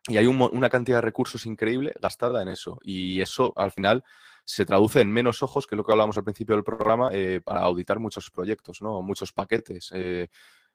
y 0.08 0.18
hay 0.18 0.28
una 0.28 0.70
cantidad 0.70 0.98
de 0.98 1.02
recursos 1.02 1.46
increíble 1.46 1.94
gastada 2.00 2.42
en 2.42 2.50
eso. 2.50 2.80
Y 2.84 3.22
eso 3.22 3.54
al 3.56 3.72
final 3.72 4.04
se 4.44 4.66
traduce 4.66 5.02
en 5.02 5.12
menos 5.12 5.42
ojos, 5.42 5.66
que 5.66 5.76
es 5.76 5.78
lo 5.78 5.84
que 5.84 5.92
hablábamos 5.92 6.18
al 6.18 6.24
principio 6.24 6.56
del 6.56 6.64
programa, 6.64 7.10
eh, 7.12 7.42
para 7.44 7.62
auditar 7.62 8.00
muchos 8.00 8.30
proyectos, 8.30 8.82
¿no? 8.82 9.02
Muchos 9.02 9.34
paquetes, 9.34 9.90
eh, 9.94 10.28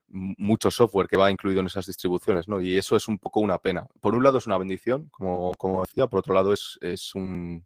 mucho 0.08 0.72
software 0.72 1.06
que 1.06 1.16
va 1.16 1.30
incluido 1.30 1.60
en 1.60 1.66
esas 1.66 1.86
distribuciones, 1.86 2.48
¿no? 2.48 2.60
Y 2.60 2.76
eso 2.76 2.96
es 2.96 3.06
un 3.06 3.18
poco 3.18 3.38
una 3.38 3.58
pena. 3.58 3.86
Por 4.00 4.16
un 4.16 4.24
lado 4.24 4.38
es 4.38 4.46
una 4.46 4.58
bendición, 4.58 5.08
como, 5.10 5.54
como 5.54 5.82
decía, 5.82 6.08
por 6.08 6.18
otro 6.18 6.34
lado 6.34 6.52
es, 6.52 6.78
es 6.80 7.14
un, 7.14 7.64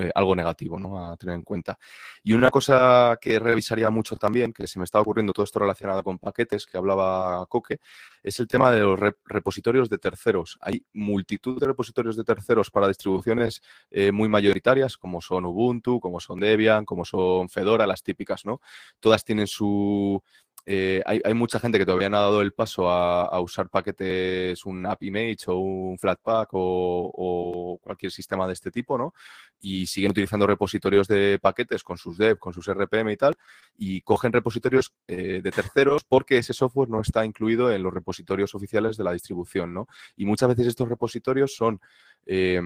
eh, 0.00 0.10
algo 0.14 0.34
negativo 0.34 0.78
¿no? 0.78 1.10
a 1.12 1.16
tener 1.16 1.34
en 1.34 1.42
cuenta. 1.42 1.78
Y 2.22 2.32
una 2.32 2.50
cosa 2.50 3.18
que 3.20 3.38
revisaría 3.38 3.90
mucho 3.90 4.16
también, 4.16 4.52
que 4.52 4.66
se 4.66 4.78
me 4.78 4.84
está 4.84 5.00
ocurriendo 5.00 5.32
todo 5.32 5.44
esto 5.44 5.58
relacionado 5.58 6.02
con 6.02 6.18
paquetes, 6.18 6.66
que 6.66 6.78
hablaba 6.78 7.44
Coque, 7.46 7.78
es 8.22 8.40
el 8.40 8.48
tema 8.48 8.70
de 8.70 8.80
los 8.80 8.98
repositorios 9.24 9.88
de 9.88 9.98
terceros. 9.98 10.58
Hay 10.60 10.84
multitud 10.92 11.60
de 11.60 11.66
repositorios 11.66 12.16
de 12.16 12.24
terceros 12.24 12.70
para 12.70 12.88
distribuciones 12.88 13.62
eh, 13.90 14.12
muy 14.12 14.28
mayoritarias, 14.28 14.96
como 14.96 15.20
son 15.20 15.46
Ubuntu, 15.46 16.00
como 16.00 16.20
son 16.20 16.40
Debian, 16.40 16.84
como 16.84 17.04
son 17.04 17.48
Fedora, 17.48 17.86
las 17.86 18.02
típicas, 18.02 18.44
¿no? 18.44 18.60
Todas 19.00 19.24
tienen 19.24 19.46
su, 19.46 20.22
eh, 20.68 21.00
hay, 21.06 21.32
mucha 21.34 21.60
gente 21.60 21.78
que 21.78 21.86
todavía 21.86 22.10
no 22.10 22.16
ha 22.16 22.22
dado 22.22 22.42
el 22.42 22.52
paso 22.52 22.90
a, 22.90 23.40
usar 23.40 23.68
paquetes, 23.68 24.66
un 24.66 24.84
app 24.84 25.00
image 25.04 25.44
o 25.46 25.58
un 25.58 25.96
Flatpak 25.96 26.48
o, 26.52 27.78
cualquier 27.80 28.10
sistema 28.10 28.48
de 28.48 28.54
este 28.54 28.72
tipo, 28.72 28.98
¿no? 28.98 29.14
Y 29.60 29.86
siguen 29.86 30.10
utilizando 30.10 30.44
repositorios 30.44 31.06
de 31.06 31.38
paquetes 31.40 31.84
con 31.84 31.98
sus 31.98 32.18
dev, 32.18 32.38
con 32.40 32.52
sus 32.52 32.66
RPM 32.68 33.12
y 33.12 33.16
tal, 33.16 33.36
y 33.78 34.00
cogen 34.00 34.32
repositorios 34.32 34.92
eh, 35.06 35.40
de 35.40 35.50
terceros 35.52 36.02
porque 36.02 36.38
ese 36.38 36.52
software 36.52 36.88
no 36.88 37.00
está 37.00 37.24
incluido 37.24 37.70
en 37.70 37.84
los 37.84 37.94
repositorios 37.94 38.52
oficiales 38.56 38.96
de 38.96 39.04
la 39.04 39.12
distribución, 39.12 39.72
¿no? 39.72 39.86
Y 40.16 40.26
muchas 40.26 40.48
veces 40.48 40.66
estos 40.66 40.88
repositorios 40.88 41.54
son... 41.54 41.80
Eh, 42.26 42.60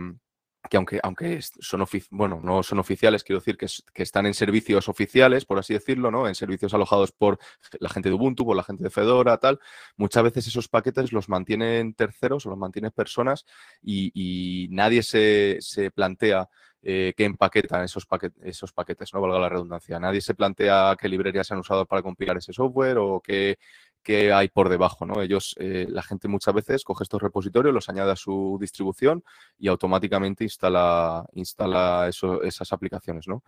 que 0.69 0.77
aunque, 0.77 1.01
aunque 1.03 1.41
son, 1.43 1.85
bueno, 2.11 2.41
no 2.43 2.63
son 2.63 2.79
oficiales, 2.79 3.25
quiero 3.25 3.41
decir 3.41 3.57
que, 3.57 3.67
que, 3.95 4.03
están 4.03 4.27
en 4.27 4.35
servicios 4.35 4.89
oficiales, 4.89 5.47
por 5.47 5.59
así 5.59 5.73
decirlo, 5.73 6.11
¿no? 6.11 6.29
En 6.29 6.35
servicios 6.35 6.75
alojados 6.75 7.13
por 7.13 7.39
la 7.79 7.89
gente 7.89 8.11
de 8.11 8.15
Ubuntu, 8.15 8.45
por 8.45 8.57
la 8.57 8.63
gente 8.63 8.85
de 8.85 8.91
Fedora, 8.91 9.39
tal. 9.39 9.59
Muchas 9.97 10.23
veces 10.23 10.47
esos 10.47 10.69
paquetes 10.69 11.13
los 11.13 11.29
mantienen 11.29 11.95
terceros 11.95 12.45
o 12.45 12.51
los 12.51 12.59
mantienen 12.59 12.91
personas 12.91 13.47
y, 13.83 14.69
nadie 14.71 15.03
se, 15.03 15.57
se 15.61 15.91
plantea 15.91 16.49
eh, 16.83 17.13
que 17.15 17.25
empaquetan 17.25 17.85
esos, 17.85 18.07
esos 18.43 18.73
paquetes, 18.73 19.13
no 19.13 19.21
valga 19.21 19.39
la 19.39 19.49
redundancia. 19.51 20.01
Nadie 20.01 20.23
se 20.23 20.35
plantea 20.35 20.97
qué 20.99 21.09
librerías 21.09 21.47
se 21.47 21.55
han 21.55 21.61
usado 21.61 21.85
para 21.87 22.03
compilar 22.03 22.39
ese 22.39 22.55
software 22.55 22.97
o 22.99 23.21
qué, 23.21 23.59
que 24.03 24.33
hay 24.33 24.49
por 24.49 24.69
debajo, 24.69 25.07
¿no? 25.07 25.21
Ellos, 25.23 25.55
eh, 25.59 25.87
la 25.89 26.03
gente 26.03 26.29
muchas 26.29 26.55
veces 26.55 26.85
coge 26.85 27.05
estos 27.05 27.21
repositorios, 27.21 27.75
los 27.75 27.89
añade 27.89 28.13
a 28.13 28.17
su 28.17 28.59
distribución 28.61 29.23
y 29.59 29.69
automáticamente 29.69 30.45
instala, 30.45 31.27
instala 31.35 32.09
esas 32.09 32.73
aplicaciones, 32.73 33.29
¿no? 33.29 33.43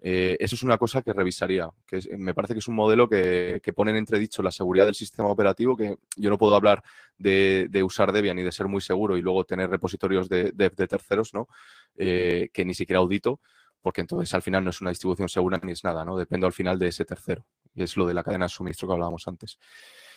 Eh, 0.00 0.36
eso 0.38 0.54
es 0.54 0.62
una 0.62 0.78
cosa 0.78 1.02
que 1.02 1.12
revisaría, 1.12 1.68
que 1.86 2.00
me 2.16 2.32
parece 2.32 2.54
que 2.54 2.60
es 2.60 2.68
un 2.68 2.76
modelo 2.76 3.08
que, 3.08 3.60
pone 3.74 3.90
en 3.90 3.96
entredicho 3.96 4.42
la 4.42 4.52
seguridad 4.52 4.84
del 4.84 4.94
sistema 4.94 5.28
operativo, 5.28 5.76
que 5.76 5.98
yo 6.16 6.30
no 6.30 6.38
puedo 6.38 6.54
hablar 6.54 6.84
de, 7.18 7.82
usar 7.82 8.12
Debian 8.12 8.38
y 8.38 8.42
de 8.42 8.52
ser 8.52 8.68
muy 8.68 8.80
seguro 8.80 9.16
y 9.16 9.22
luego 9.22 9.44
tener 9.44 9.68
repositorios 9.70 10.28
de, 10.28 10.52
terceros, 10.88 11.34
¿no? 11.34 11.48
Eh, 11.96 12.48
que 12.52 12.64
ni 12.64 12.74
siquiera 12.74 13.00
audito, 13.00 13.40
porque 13.80 14.00
entonces 14.00 14.32
al 14.34 14.42
final 14.42 14.62
no 14.62 14.70
es 14.70 14.80
una 14.80 14.90
distribución 14.90 15.28
segura 15.28 15.58
ni 15.62 15.72
es 15.72 15.82
nada, 15.82 16.04
¿no? 16.04 16.16
Depende 16.16 16.46
al 16.46 16.52
final 16.52 16.78
de 16.78 16.88
ese 16.88 17.04
tercero, 17.04 17.44
es 17.80 17.96
lo 17.96 18.06
de 18.06 18.14
la 18.14 18.22
cadena 18.22 18.46
de 18.46 18.50
suministro 18.50 18.88
que 18.88 18.94
hablábamos 18.94 19.26
antes. 19.26 19.58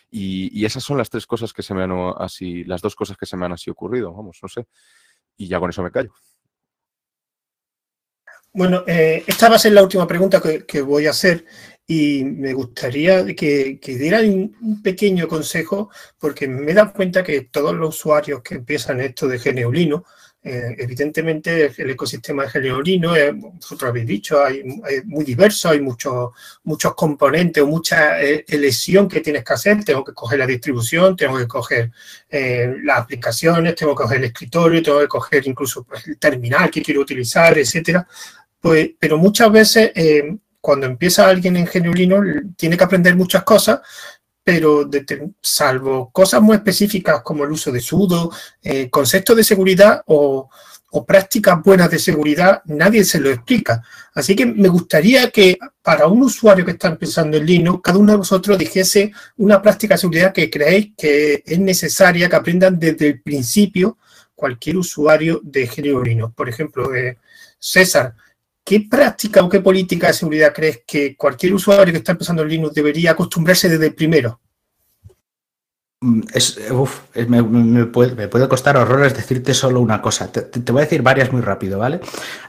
Y, 0.09 0.65
esas 0.65 0.83
son 0.83 0.97
las 0.97 1.09
tres 1.09 1.25
cosas 1.25 1.53
que 1.53 1.63
se 1.63 1.73
me 1.73 1.83
han 1.83 1.91
así, 2.17 2.65
las 2.65 2.81
dos 2.81 2.95
cosas 2.95 3.15
que 3.15 3.25
se 3.25 3.37
me 3.37 3.45
han 3.45 3.53
así 3.53 3.69
ocurrido, 3.69 4.13
vamos, 4.13 4.39
no 4.41 4.49
sé. 4.49 4.67
Y 5.37 5.47
ya 5.47 5.59
con 5.59 5.69
eso 5.69 5.81
me 5.81 5.91
callo. 5.91 6.11
Bueno, 8.53 8.83
eh, 8.85 9.23
esta 9.25 9.47
va 9.47 9.55
a 9.55 9.59
ser 9.59 9.71
la 9.71 9.83
última 9.83 10.05
pregunta 10.05 10.41
que, 10.67 10.81
voy 10.81 11.07
a 11.07 11.11
hacer 11.11 11.45
y 11.91 12.23
me 12.23 12.53
gustaría 12.53 13.25
que, 13.35 13.77
que 13.81 13.97
dieran 13.97 14.53
un 14.61 14.81
pequeño 14.81 15.27
consejo 15.27 15.89
porque 16.17 16.47
me 16.47 16.71
he 16.71 16.73
dado 16.73 16.93
cuenta 16.93 17.21
que 17.21 17.41
todos 17.41 17.75
los 17.75 17.97
usuarios 17.97 18.41
que 18.41 18.55
empiezan 18.55 19.01
esto 19.01 19.27
de 19.27 19.39
Geneulino 19.39 20.05
eh, 20.43 20.75
evidentemente, 20.79 21.71
el 21.77 21.89
ecosistema 21.91 22.43
de 22.43 22.49
Geneolino, 22.49 23.15
eh, 23.15 23.31
vosotros 23.31 23.89
habéis 23.89 24.07
dicho, 24.07 24.43
hay, 24.43 24.63
muy 25.05 25.23
diverso, 25.23 25.69
hay 25.69 25.81
muchos, 25.81 26.31
muchos 26.63 26.95
componentes 26.95 27.61
o 27.61 27.67
mucha 27.67 28.19
eh, 28.19 28.43
elección 28.47 29.07
que 29.07 29.19
tienes 29.19 29.43
que 29.43 29.53
hacer. 29.53 29.83
Tengo 29.83 30.03
que 30.03 30.13
coger 30.13 30.39
la 30.39 30.47
distribución, 30.47 31.15
tengo 31.15 31.37
que 31.37 31.47
coger 31.47 31.91
las 32.29 32.99
aplicaciones, 32.99 33.75
tengo 33.75 33.93
que 33.93 34.03
coger 34.03 34.17
el 34.19 34.25
escritorio, 34.25 34.81
tengo 34.81 34.99
que 35.01 35.07
coger 35.07 35.47
incluso 35.47 35.83
pues, 35.83 36.07
el 36.07 36.17
terminal 36.17 36.71
que 36.71 36.81
quiero 36.81 37.01
utilizar, 37.01 37.57
etcétera. 37.57 38.07
Pues, 38.59 38.91
pero 38.97 39.17
muchas 39.17 39.51
veces, 39.51 39.91
cuando 40.61 40.85
empieza 40.85 41.27
alguien 41.27 41.57
en 41.57 41.67
Geneolino, 41.67 42.21
tiene 42.55 42.77
que 42.77 42.83
aprender 42.83 43.15
muchas 43.15 43.43
cosas, 43.43 43.81
pero 44.43 44.89
salvo 45.41 46.11
cosas 46.11 46.41
muy 46.41 46.55
específicas 46.55 47.21
como 47.21 47.43
el 47.43 47.51
uso 47.51 47.71
de 47.71 47.79
sudo, 47.79 48.31
eh, 48.61 48.89
conceptos 48.89 49.35
de 49.35 49.43
seguridad 49.43 50.03
o, 50.05 50.49
prácticas 51.07 51.63
buenas 51.63 51.89
de 51.89 51.97
seguridad, 51.97 52.61
nadie 52.65 53.05
se 53.05 53.21
lo 53.21 53.29
explica. 53.29 53.81
Así 54.13 54.35
que 54.35 54.45
me 54.45 54.67
gustaría 54.67 55.31
que 55.31 55.57
para 55.81 56.07
un 56.07 56.21
usuario 56.21 56.65
que 56.65 56.71
está 56.71 56.89
empezando 56.89 57.37
en 57.37 57.45
Linux, 57.45 57.79
cada 57.81 57.97
uno 57.97 58.11
de 58.11 58.17
vosotros 58.17 58.57
dijese 58.57 59.13
una 59.37 59.61
práctica 59.61 59.93
de 59.93 59.99
seguridad 59.99 60.33
que 60.33 60.49
creéis 60.49 60.91
que 60.97 61.43
es 61.45 61.59
necesaria 61.59 62.27
que 62.27 62.35
aprendan 62.35 62.77
desde 62.77 63.07
el 63.07 63.21
principio 63.21 63.97
cualquier 64.35 64.75
usuario 64.75 65.39
de 65.43 65.65
género 65.65 66.03
Linux. 66.03 66.33
Por 66.35 66.49
ejemplo, 66.49 66.93
eh, 66.93 67.17
César, 67.57 68.13
¿Qué 68.63 68.87
práctica 68.89 69.43
o 69.43 69.49
qué 69.49 69.59
política 69.59 70.07
de 70.07 70.13
seguridad 70.13 70.53
crees 70.53 70.83
que 70.85 71.15
cualquier 71.15 71.53
usuario 71.53 71.93
que 71.93 71.99
está 71.99 72.11
empezando 72.11 72.41
en 72.43 72.49
Linux 72.49 72.73
debería 72.73 73.11
acostumbrarse 73.11 73.69
desde 73.69 73.87
el 73.87 73.95
primero? 73.95 74.40
Mm, 76.03 76.21
me, 77.27 77.85
puede, 77.85 78.47
costar 78.49 78.75
horrores 78.75 79.15
decirte 79.15 79.53
solo 79.53 79.79
una 79.79 80.01
cosa. 80.01 80.31
Te, 80.31 80.71
voy 80.71 80.81
a 80.81 80.85
decir 80.85 81.03
varias 81.03 81.31
muy 81.31 81.41
rápido, 81.41 81.77
¿vale? 81.77 81.99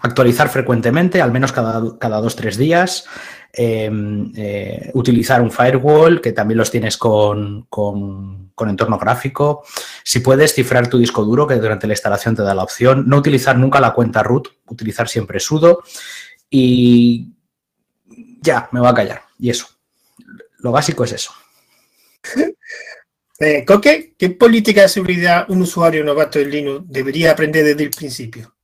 Actualizar 0.01 0.49
frecuentemente, 0.49 1.20
al 1.20 1.33
menos 1.33 1.53
cada, 1.53 1.99
cada 1.99 2.20
dos, 2.20 2.35
tres 2.35 2.57
días. 2.57 3.05
Em, 3.53 4.33
eh, 4.35 4.91
utilizar 4.95 5.43
un 5.43 5.51
firewall, 5.51 6.23
que 6.23 6.33
también 6.33 6.57
los 6.57 6.70
tienes 6.70 6.97
con, 6.97 7.66
con, 7.69 8.51
entorno 8.69 8.97
gráfico. 8.97 9.65
Si 10.03 10.20
puedes, 10.20 10.55
cifrar 10.55 10.89
tu 10.89 10.97
disco 10.99 11.24
duro, 11.24 11.47
que 11.47 11.57
durante 11.57 11.87
la 11.87 11.93
instalación 11.93 12.35
te 12.35 12.43
da 12.43 12.55
la 12.55 12.62
opción. 12.62 13.05
No 13.07 13.19
utilizar 13.19 13.59
nunca 13.59 13.81
la 13.81 13.93
cuenta 13.93 14.23
root, 14.23 14.49
utilizar 14.66 15.09
siempre 15.09 15.41
sudo. 15.41 15.83
Y 16.49 17.33
ya, 18.41 18.69
me 18.73 18.81
va 18.81 18.91
a 18.91 18.95
callar. 18.95 19.23
Y 19.39 19.51
eso. 19.51 19.66
Lo 20.59 20.73
básico 20.73 21.05
es 21.05 21.12
eso. 21.12 21.33
Eh, 23.44 23.64
¿qué 24.16 24.31
política 24.31 24.82
de 24.82 24.89
seguridad 24.89 25.47
un 25.48 25.62
usuario 25.62 26.05
novato 26.05 26.39
en 26.39 26.48
Linux 26.48 26.85
debería 26.86 27.32
aprender 27.32 27.64
desde 27.64 27.82
el 27.82 27.90
principio? 27.90 28.55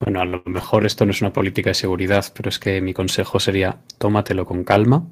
Bueno, 0.00 0.22
a 0.22 0.24
lo 0.24 0.42
mejor 0.46 0.86
esto 0.86 1.04
no 1.04 1.10
es 1.10 1.20
una 1.20 1.34
política 1.34 1.68
de 1.68 1.74
seguridad, 1.74 2.24
pero 2.34 2.48
es 2.48 2.58
que 2.58 2.80
mi 2.80 2.94
consejo 2.94 3.38
sería 3.38 3.82
tómatelo 3.98 4.46
con 4.46 4.64
calma 4.64 5.10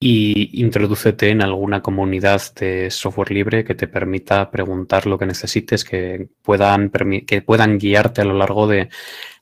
y 0.00 0.62
introdúcete 0.62 1.28
en 1.28 1.42
alguna 1.42 1.82
comunidad 1.82 2.40
de 2.54 2.90
software 2.90 3.30
libre 3.30 3.62
que 3.62 3.74
te 3.74 3.88
permita 3.88 4.50
preguntar 4.50 5.06
lo 5.06 5.18
que 5.18 5.26
necesites, 5.26 5.84
que 5.84 6.28
puedan, 6.40 6.90
que 7.26 7.42
puedan 7.42 7.78
guiarte 7.78 8.22
a 8.22 8.24
lo 8.24 8.38
largo 8.38 8.66
de, 8.66 8.88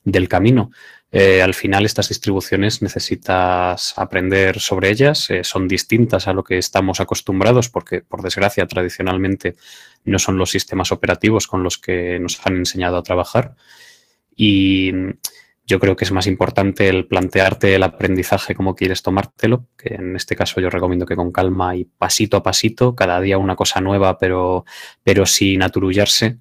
del 0.03 0.27
camino. 0.27 0.71
Eh, 1.13 1.41
al 1.41 1.53
final 1.53 1.85
estas 1.85 2.07
distribuciones 2.07 2.81
necesitas 2.81 3.93
aprender 3.97 4.59
sobre 4.59 4.89
ellas, 4.89 5.29
eh, 5.29 5.43
son 5.43 5.67
distintas 5.67 6.27
a 6.27 6.33
lo 6.33 6.43
que 6.43 6.57
estamos 6.57 7.01
acostumbrados 7.01 7.67
porque 7.67 8.01
por 8.01 8.21
desgracia 8.21 8.65
tradicionalmente 8.65 9.55
no 10.05 10.19
son 10.19 10.37
los 10.37 10.51
sistemas 10.51 10.93
operativos 10.93 11.47
con 11.47 11.63
los 11.63 11.77
que 11.77 12.17
nos 12.17 12.45
han 12.45 12.55
enseñado 12.55 12.95
a 12.95 13.03
trabajar 13.03 13.55
y 14.35 14.93
yo 15.71 15.79
creo 15.79 15.95
que 15.95 16.05
es 16.05 16.11
más 16.11 16.27
importante 16.27 16.89
el 16.89 17.07
plantearte 17.07 17.75
el 17.75 17.83
aprendizaje 17.83 18.55
como 18.55 18.75
quieres 18.75 19.01
tomártelo, 19.01 19.67
que 19.77 19.93
en 19.95 20.15
este 20.15 20.35
caso 20.35 20.59
yo 20.59 20.69
recomiendo 20.69 21.05
que 21.05 21.15
con 21.15 21.31
calma 21.31 21.75
y 21.75 21.85
pasito 21.85 22.37
a 22.37 22.43
pasito, 22.43 22.95
cada 22.95 23.21
día 23.21 23.37
una 23.37 23.55
cosa 23.55 23.79
nueva, 23.79 24.17
pero, 24.17 24.65
pero 25.03 25.25
sin 25.25 25.63
aturullarse. 25.63 26.39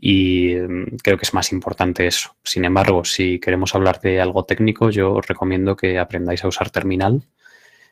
Y 0.00 0.54
mm, 0.54 0.96
creo 1.02 1.16
que 1.16 1.24
es 1.24 1.34
más 1.34 1.52
importante 1.52 2.06
eso. 2.06 2.36
Sin 2.44 2.64
embargo, 2.64 3.04
si 3.04 3.38
queremos 3.40 3.74
hablar 3.74 4.00
de 4.00 4.20
algo 4.20 4.44
técnico, 4.44 4.90
yo 4.90 5.12
os 5.12 5.26
recomiendo 5.26 5.76
que 5.76 5.98
aprendáis 5.98 6.44
a 6.44 6.48
usar 6.48 6.70
terminal. 6.70 7.22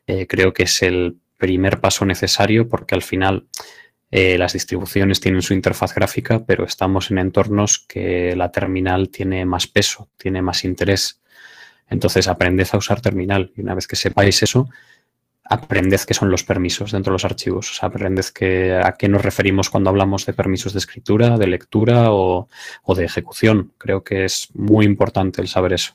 Eh, 0.06 0.26
creo 0.26 0.52
que 0.52 0.64
es 0.64 0.82
el 0.82 1.18
primer 1.36 1.80
paso 1.80 2.04
necesario 2.04 2.68
porque 2.68 2.94
al 2.94 3.02
final 3.02 3.48
eh, 4.10 4.38
las 4.38 4.52
distribuciones 4.52 5.20
tienen 5.20 5.42
su 5.42 5.52
interfaz 5.52 5.94
gráfica, 5.94 6.44
pero 6.46 6.64
estamos 6.64 7.10
en 7.10 7.18
entornos 7.18 7.80
que 7.80 8.36
la 8.36 8.52
terminal 8.52 9.10
tiene 9.10 9.44
más 9.44 9.66
peso, 9.66 10.08
tiene 10.16 10.42
más 10.42 10.64
interés. 10.64 11.20
Entonces, 11.88 12.28
aprended 12.28 12.66
a 12.72 12.78
usar 12.78 13.00
terminal 13.00 13.52
y 13.56 13.60
una 13.60 13.74
vez 13.74 13.86
que 13.86 13.96
sepáis 13.96 14.42
eso, 14.42 14.68
aprended 15.48 16.00
qué 16.00 16.14
son 16.14 16.30
los 16.30 16.44
permisos 16.44 16.92
dentro 16.92 17.10
de 17.10 17.14
los 17.14 17.24
archivos. 17.24 17.70
O 17.70 17.74
sea, 17.74 17.88
aprended 17.88 18.24
a 18.82 18.92
qué 18.92 19.08
nos 19.08 19.22
referimos 19.22 19.70
cuando 19.70 19.90
hablamos 19.90 20.26
de 20.26 20.32
permisos 20.32 20.72
de 20.72 20.78
escritura, 20.78 21.38
de 21.38 21.46
lectura 21.46 22.12
o, 22.12 22.48
o 22.82 22.94
de 22.94 23.04
ejecución. 23.04 23.72
Creo 23.78 24.02
que 24.02 24.24
es 24.24 24.48
muy 24.54 24.84
importante 24.84 25.40
el 25.40 25.48
saber 25.48 25.74
eso. 25.74 25.94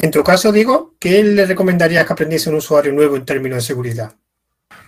En 0.00 0.12
tu 0.12 0.22
caso, 0.22 0.52
Diego, 0.52 0.94
¿qué 1.00 1.24
le 1.24 1.44
recomendarías 1.44 2.06
que 2.06 2.12
aprendiese 2.12 2.50
un 2.50 2.56
usuario 2.56 2.92
nuevo 2.92 3.16
en 3.16 3.24
términos 3.24 3.56
de 3.56 3.62
seguridad? 3.62 4.14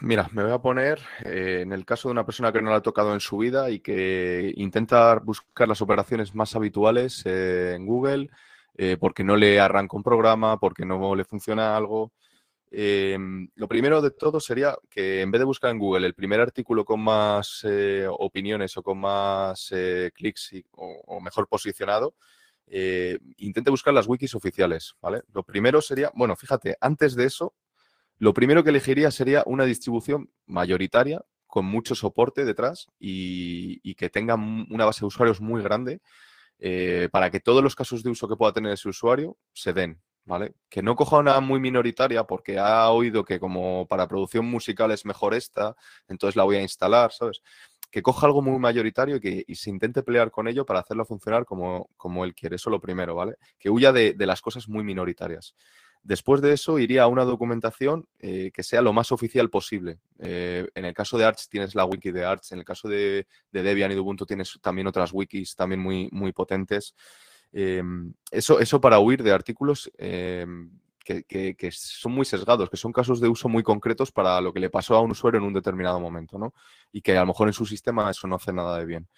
Mira, 0.03 0.29
me 0.33 0.45
voy 0.45 0.53
a 0.53 0.59
poner 0.59 1.01
eh, 1.25 1.61
en 1.63 1.73
el 1.73 1.85
caso 1.85 2.09
de 2.09 2.13
una 2.13 2.25
persona 2.25 2.53
que 2.53 2.63
no 2.63 2.71
la 2.71 2.77
ha 2.77 2.83
tocado 2.83 3.13
en 3.13 3.21
su 3.21 3.37
vida 3.37 3.71
y 3.71 3.81
que 3.81 4.53
intenta 4.57 5.17
buscar 5.17 5.69
las 5.69 5.83
operaciones 5.83 6.35
más 6.35 6.55
habituales 6.57 7.23
eh, 7.27 7.75
en 7.77 7.87
Google 7.87 8.31
eh, 8.77 8.97
porque 8.99 9.25
no 9.25 9.37
le 9.37 9.61
arranca 9.61 9.97
un 9.97 10.03
programa, 10.03 10.59
porque 10.59 10.85
no 10.85 11.15
le 11.15 11.25
funciona 11.25 11.77
algo. 11.77 12.13
Em, 12.71 13.49
lo 13.57 13.67
primero 13.69 14.01
de 14.01 14.13
todo 14.13 14.39
sería 14.41 14.77
que 14.89 15.23
en 15.23 15.31
vez 15.31 15.41
de 15.41 15.45
buscar 15.45 15.71
en 15.73 15.79
Google 15.79 16.07
el 16.07 16.15
primer 16.15 16.41
artículo 16.41 16.85
con 16.85 17.01
más 17.01 17.65
opiniones 18.19 18.77
o 18.77 18.83
con 18.83 18.99
más 18.99 19.73
clics 20.15 20.53
o, 20.73 21.21
mejor 21.21 21.49
posicionado, 21.49 22.15
intente 23.39 23.71
buscar 23.71 23.93
las 23.93 24.07
wikis 24.07 24.35
oficiales, 24.37 24.95
¿vale? 25.01 25.23
Lo 25.33 25.43
primero 25.43 25.83
sería, 25.83 26.13
bueno, 26.15 26.37
fíjate, 26.37 26.77
antes 26.81 27.17
de 27.17 27.25
eso, 27.25 27.55
lo 28.21 28.35
primero 28.35 28.63
que 28.63 28.69
elegiría 28.69 29.11
sería 29.11 29.43
una 29.47 29.65
distribución 29.65 30.31
mayoritaria 30.47 31.23
con 31.47 31.65
mucho 31.65 31.95
soporte 31.95 32.45
detrás 32.45 32.87
y, 32.99 33.95
que 33.95 34.11
tenga 34.11 34.35
una 34.35 34.85
base 34.85 35.01
de 35.01 35.07
usuarios 35.07 35.41
muy 35.41 35.63
grande 35.63 36.01
eh, 36.61 37.09
para 37.11 37.31
que 37.31 37.41
todos 37.41 37.63
los 37.63 37.75
casos 37.75 38.03
de 38.03 38.11
uso 38.11 38.29
que 38.29 38.37
pueda 38.37 38.53
tener 38.53 38.73
ese 38.73 38.89
usuario 38.89 39.37
se 39.53 39.73
den, 39.73 40.01
¿vale? 40.25 40.53
Que 40.69 40.83
no 40.83 40.95
coja 40.95 41.19
una 41.19 41.41
muy 41.41 41.59
minoritaria 41.59 42.25
porque 42.25 42.59
ha 42.59 42.91
oído 42.91 43.25
que 43.25 43.41
como 43.41 43.87
para 43.89 44.07
producción 44.07 44.45
musical 44.47 44.91
es 44.91 45.07
mejor 45.07 45.35
esta, 45.35 45.75
entonces 46.07 46.37
la 46.37 46.45
voy 46.45 46.57
a 46.57 46.63
instalar, 46.63 47.13
¿sabes? 47.13 47.41
Que 47.91 48.03
coja 48.03 48.27
algo 48.27 48.43
muy 48.43 48.59
mayoritario 48.59 49.17
y 49.17 49.21
que 49.21 49.55
se 49.55 49.71
intente 49.71 50.03
pelear 50.03 50.31
con 50.31 50.49
ello 50.49 50.67
para 50.67 50.81
hacerlo 50.81 51.05
funcionar 51.07 51.45
como, 51.45 51.89
como 51.97 52.25
él 52.25 52.35
quiere. 52.35 52.57
Eso 52.57 52.71
lo 52.71 52.81
primero, 52.81 53.15
¿vale? 53.15 53.37
Que 53.59 53.71
huya 53.71 53.93
de 53.93 54.15
las 54.27 54.43
cosas 54.43 54.69
muy 54.69 54.85
minoritarias. 54.85 55.57
Después 56.03 56.41
de 56.41 56.53
eso 56.53 56.79
iría 56.79 57.03
a 57.03 57.09
una 57.09 57.25
documentación 57.25 58.07
eh, 58.19 58.51
que 58.55 58.63
sea 58.63 58.81
lo 58.81 58.93
más 58.93 59.13
oficial 59.13 59.51
posible. 59.51 59.99
Eh, 60.19 60.67
en 60.75 60.85
el 60.87 60.95
caso 60.95 61.19
de 61.19 61.27
Arch 61.27 61.49
tienes 61.49 61.75
la 61.75 61.85
wiki 61.85 62.11
de 62.11 62.25
Arch, 62.25 62.53
en 62.53 62.59
el 62.61 62.65
caso 62.65 62.89
de, 62.89 63.27
Debian 63.53 63.93
y 63.93 63.97
Ubuntu 63.97 64.25
tienes 64.25 64.59
también 64.63 64.87
otras 64.87 65.13
wikis 65.13 65.55
también 65.55 65.81
muy, 65.81 66.09
muy 66.11 66.33
potentes. 66.33 66.95
Em, 67.53 68.15
eso, 68.31 68.61
eso 68.61 68.81
para 68.81 68.99
huir 68.99 69.23
de 69.23 69.33
artículos 69.33 69.91
em, 69.99 70.71
que, 71.05 71.25
que, 71.55 71.71
son 71.73 72.13
muy 72.13 72.25
sesgados, 72.25 72.71
que 72.71 72.77
son 72.77 72.93
casos 72.93 73.21
de 73.21 73.29
uso 73.29 73.49
muy 73.49 73.63
concretos 73.63 74.13
para 74.13 74.41
lo 74.41 74.53
que 74.53 74.61
le 74.61 74.71
pasó 74.71 74.97
a 74.97 75.01
un 75.01 75.11
usuario 75.11 75.39
en 75.39 75.45
un 75.45 75.53
determinado 75.53 76.01
momento, 76.01 76.39
¿no? 76.39 76.55
Y 76.93 77.03
que 77.03 77.17
a 77.17 77.21
lo 77.21 77.27
mejor 77.27 77.49
en 77.49 77.55
su 77.55 77.67
sistema 77.67 78.11
eso 78.11 78.27
no 78.27 78.37
hace 78.37 78.53
nada 78.53 78.79
de 78.79 78.87
bien. 78.87 79.09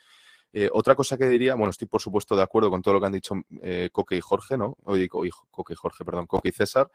Eh, 0.54 0.68
otra 0.70 0.94
cosa 0.94 1.16
que 1.16 1.28
diría, 1.28 1.54
bueno, 1.54 1.70
estoy 1.70 1.88
por 1.88 2.02
supuesto 2.02 2.36
de 2.36 2.42
acuerdo 2.42 2.70
con 2.70 2.82
todo 2.82 2.94
lo 2.94 3.00
que 3.00 3.06
han 3.06 3.12
dicho 3.12 3.34
eh, 3.62 3.88
Coque 3.90 4.16
y 4.16 4.20
Jorge, 4.20 4.58
¿no? 4.58 4.76
Oye, 4.84 5.08
Coque 5.08 5.72
y 5.72 5.76
Jorge, 5.76 6.04
perdón, 6.04 6.26
Coque 6.26 6.50
y 6.50 6.52
César. 6.52 6.90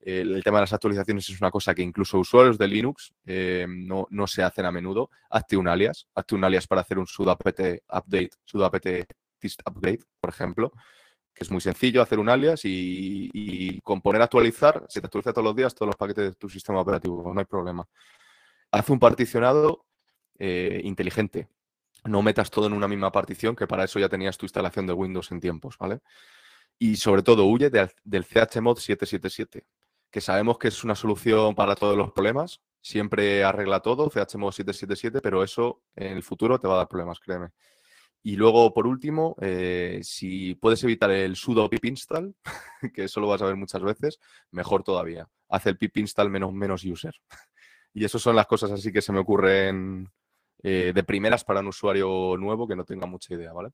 el 0.00 0.42
tema 0.42 0.58
de 0.58 0.62
las 0.62 0.72
actualizaciones 0.72 1.28
es 1.28 1.40
una 1.40 1.50
cosa 1.50 1.74
que 1.74 1.82
incluso 1.82 2.18
usuarios 2.18 2.56
de 2.56 2.68
Linux 2.68 3.12
eh, 3.26 3.66
no, 3.68 4.26
se 4.26 4.42
hacen 4.42 4.64
a 4.64 4.72
menudo. 4.72 5.10
Hazte 5.30 5.56
un 5.58 5.68
alias, 5.68 6.08
hazte 6.14 6.34
un 6.34 6.44
alias 6.44 6.66
para 6.66 6.80
hacer 6.80 6.98
un 6.98 7.06
sudo 7.06 7.30
apt 7.32 7.60
update, 7.90 8.30
sudo 8.44 8.64
apt 8.64 8.86
update, 9.66 10.00
por 10.18 10.30
ejemplo, 10.30 10.72
que 11.34 11.44
es 11.44 11.50
muy 11.50 11.60
sencillo 11.60 12.00
hacer 12.00 12.18
un 12.18 12.30
alias 12.30 12.64
y, 12.64 13.30
y 13.34 13.80
con 13.82 14.00
poner 14.00 14.22
actualizar, 14.22 14.86
se 14.88 15.00
te 15.00 15.06
actualiza 15.06 15.32
todos 15.32 15.44
los 15.44 15.56
días 15.56 15.74
todos 15.74 15.88
los 15.88 15.96
paquetes 15.96 16.30
de 16.30 16.34
tu 16.34 16.48
sistema 16.48 16.80
operativo, 16.80 17.30
no 17.32 17.40
hay 17.40 17.46
problema. 17.46 17.86
Haz 18.70 18.88
un 18.90 18.98
particionado 18.98 19.84
inteligente 20.38 21.46
no 22.04 22.22
metas 22.22 22.50
todo 22.50 22.66
en 22.66 22.72
una 22.72 22.88
misma 22.88 23.12
partición, 23.12 23.56
que 23.56 23.66
para 23.66 23.84
eso 23.84 23.98
ya 23.98 24.08
tenías 24.08 24.36
tu 24.36 24.46
instalación 24.46 24.86
de 24.86 24.92
Windows 24.92 25.30
en 25.30 25.40
tiempos, 25.40 25.76
¿vale? 25.78 26.00
Y 26.78 26.96
sobre 26.96 27.22
todo 27.22 27.44
huye 27.46 27.70
del, 27.70 28.24
CHMod 28.24 28.78
777, 28.78 29.64
que 30.10 30.20
sabemos 30.20 30.58
que 30.58 30.68
es 30.68 30.84
una 30.84 30.94
solución 30.94 31.54
para 31.54 31.76
todos 31.76 31.96
los 31.96 32.12
problemas, 32.12 32.60
siempre 32.80 33.44
arregla 33.44 33.80
todo, 33.80 34.10
CHMod 34.10 34.52
777, 34.52 35.20
pero 35.20 35.44
eso 35.44 35.82
en 35.94 36.16
el 36.16 36.22
futuro 36.22 36.58
te 36.58 36.66
va 36.66 36.74
a 36.74 36.78
dar 36.78 36.88
problemas, 36.88 37.20
créeme. 37.20 37.50
Y 38.24 38.36
luego, 38.36 38.72
por 38.72 38.86
último, 38.86 39.34
eh, 39.40 40.00
si 40.02 40.54
puedes 40.54 40.82
evitar 40.84 41.10
el 41.10 41.34
sudo 41.34 41.68
pip 41.68 41.84
install, 41.84 42.34
que 42.94 43.04
eso 43.04 43.20
lo 43.20 43.28
vas 43.28 43.42
a 43.42 43.46
ver 43.46 43.56
muchas 43.56 43.82
veces, 43.82 44.20
mejor 44.50 44.84
todavía. 44.84 45.28
Hace 45.48 45.70
el 45.70 45.78
pip 45.78 45.96
install 45.96 46.30
menos, 46.30 46.52
menos 46.52 46.84
user. 46.84 47.14
Y 47.94 48.06
eso 48.06 48.18
son 48.18 48.34
las 48.34 48.46
cosas 48.46 48.70
así 48.70 48.90
que 48.90 49.02
se 49.02 49.12
me 49.12 49.18
ocurren 49.18 50.10
eh, 50.62 50.92
de 50.94 51.02
primeras 51.04 51.44
para 51.44 51.60
un 51.60 51.68
usuario 51.68 52.36
nuevo 52.38 52.66
que 52.66 52.76
no 52.76 52.84
tenga 52.84 53.06
mucha 53.06 53.34
idea, 53.34 53.52
¿vale? 53.52 53.70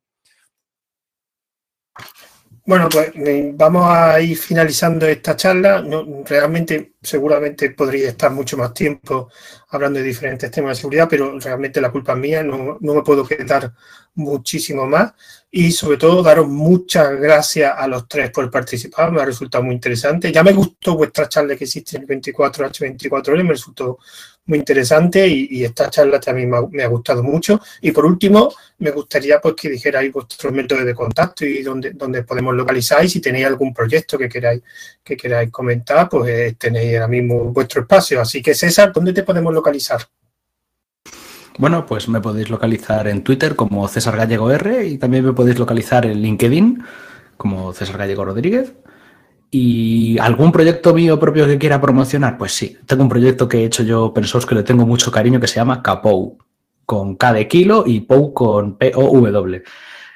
Bueno, 2.65 2.89
pues 2.91 3.13
eh, 3.15 3.53
vamos 3.55 3.87
a 3.89 4.21
ir 4.21 4.37
finalizando 4.37 5.07
esta 5.07 5.35
charla. 5.37 5.83
realmente, 6.27 6.95
seguramente 7.01 7.71
podría 7.71 8.09
estar 8.11 8.31
mucho 8.31 8.57
más 8.59 8.75
tiempo 8.75 9.31
hablando 9.71 9.99
de 9.99 10.05
diferentes 10.05 10.51
temas 10.51 10.77
de 10.77 10.81
seguridad, 10.83 11.09
pero 11.09 11.39
realmente 11.41 11.81
la 11.81 11.91
culpa 11.91 12.13
es 12.13 12.19
mía, 12.19 12.43
no, 12.43 12.77
no 12.81 12.95
me 12.95 13.03
puedo 13.03 13.27
quedar 13.27 13.73
muchísimo 14.19 14.87
más 14.87 15.13
y 15.51 15.73
sobre 15.73 15.97
todo 15.97 16.23
daros 16.23 16.47
muchas 16.47 17.19
gracias 17.19 17.73
a 17.77 17.87
los 17.87 18.07
tres 18.07 18.31
por 18.31 18.51
participar, 18.51 19.11
me 19.11 19.23
ha 19.23 19.25
resultado 19.25 19.65
muy 19.65 19.75
interesante. 19.75 20.31
Ya 20.31 20.43
me 20.43 20.53
gustó 20.53 20.97
vuestra 20.97 21.29
charla 21.29 21.57
que 21.57 21.65
existe 21.65 21.97
en 21.97 22.03
el 22.03 22.09
24H24L, 22.09 23.43
me 23.45 23.51
resultó 23.51 23.99
muy 24.47 24.59
interesante 24.59 25.27
y, 25.29 25.63
esta 25.65 25.91
charla 25.91 26.19
también 26.21 26.51
me 26.71 26.83
ha, 26.83 26.87
gustado 26.89 27.23
mucho. 27.23 27.61
Y 27.83 27.93
por 27.93 28.07
último, 28.07 28.53
me 28.79 28.91
gustaría 28.91 29.41
pues 29.41 29.55
que 29.55 29.71
dijerais 29.71 30.13
vuestros 30.13 30.53
métodos 30.53 30.85
de 30.85 30.95
contacto 30.95 31.45
y 31.45 31.63
dónde, 31.63 31.93
dónde 31.93 32.23
podemos 32.23 32.55
localizar 32.55 33.05
y 33.05 33.09
si 33.09 33.21
tenéis 33.21 33.47
algún 33.47 33.73
proyecto 33.75 34.19
que 34.19 34.29
queráis, 34.29 34.63
que 35.05 35.17
queráis 35.17 35.51
comentar, 35.51 36.09
pues 36.09 36.31
eh, 36.31 36.57
tenéis 36.59 36.95
ahora 36.95 37.09
mismo 37.09 37.45
vuestro 37.53 37.83
espacio. 37.83 38.21
Así 38.21 38.43
que 38.43 38.55
César, 38.55 38.93
¿dónde 38.93 39.13
te 39.13 39.23
podemos 39.23 39.53
localizar? 39.53 40.01
Bueno, 41.59 41.87
pues 41.87 42.09
me 42.09 42.21
podéis 42.21 42.51
localizar 42.51 43.09
en 43.09 43.25
Twitter 43.25 43.57
como 43.57 43.89
César 43.89 44.17
Gallego 44.17 44.53
R 44.53 44.87
y 44.87 44.97
también 44.97 45.25
me 45.25 45.33
podéis 45.33 45.59
localizar 45.59 46.07
en 46.07 46.23
LinkedIn 46.23 46.85
como 47.37 47.73
César 47.73 47.99
Gallego 47.99 48.25
Rodríguez. 48.25 48.75
¿Y 49.51 50.19
algún 50.19 50.53
proyecto 50.53 50.95
mío 50.95 51.19
propio 51.19 51.47
que 51.47 51.59
quiera 51.59 51.81
promocionar? 51.81 52.39
Pues 52.39 52.53
sí, 52.53 52.79
tengo 52.87 53.03
un 53.03 53.09
proyecto 53.09 53.49
que 53.49 53.59
he 53.59 53.65
hecho 53.65 53.83
yo, 53.83 54.15
pensos 54.15 54.47
que 54.47 54.55
le 54.55 54.63
tengo 54.63 54.87
mucho 54.87 55.11
cariño, 55.11 55.41
que 55.41 55.49
se 55.49 55.57
llama 55.57 55.83
Capou, 55.83 56.39
con 56.87 57.17
K 57.17 57.33
de 57.33 57.49
kilo 57.49 57.83
y 57.85 58.01
POU 58.01 58.35
con 58.35 58.79
P-O-W. 58.79 59.65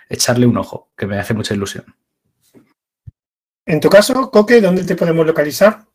Echarle 0.08 0.46
un 0.46 0.58
ojo, 0.58 0.90
que 0.96 1.06
me 1.06 1.18
hace 1.18 1.34
mucha 1.34 1.54
ilusión. 1.54 1.84
En 3.66 3.80
tu 3.80 3.88
caso, 3.88 4.30
Coque, 4.30 4.60
¿dónde 4.60 4.84
te 4.84 4.94
podemos 4.94 5.26
localizar? 5.26 5.86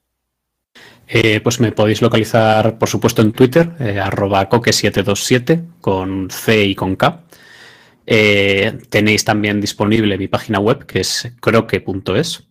Eh, 1.10 1.40
pues 1.40 1.62
me 1.62 1.72
podéis 1.72 2.02
localizar, 2.02 2.78
por 2.78 2.90
supuesto, 2.90 3.22
en 3.22 3.32
Twitter, 3.32 3.72
eh, 3.80 3.98
arroba 3.98 4.50
coque727 4.50 5.80
con 5.80 6.30
C 6.30 6.66
y 6.66 6.76
con 6.76 6.98
K. 6.98 7.24
Eh, 8.06 8.78
tenéis 8.90 9.24
también 9.24 9.62
disponible 9.62 10.18
mi 10.18 10.28
página 10.28 10.60
web 10.60 10.86
que 10.86 11.00
es 11.02 11.32
croque.es 11.40 12.44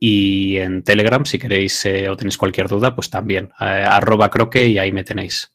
y 0.00 0.56
en 0.58 0.82
Telegram, 0.82 1.24
si 1.24 1.38
queréis 1.38 1.86
o 2.10 2.16
tenéis 2.16 2.36
cualquier 2.36 2.68
duda, 2.68 2.94
pues 2.94 3.08
también 3.08 3.50
arroba 3.58 4.30
croque 4.30 4.66
y 4.66 4.78
ahí 4.78 4.92
me 4.92 5.04
tenéis. 5.04 5.52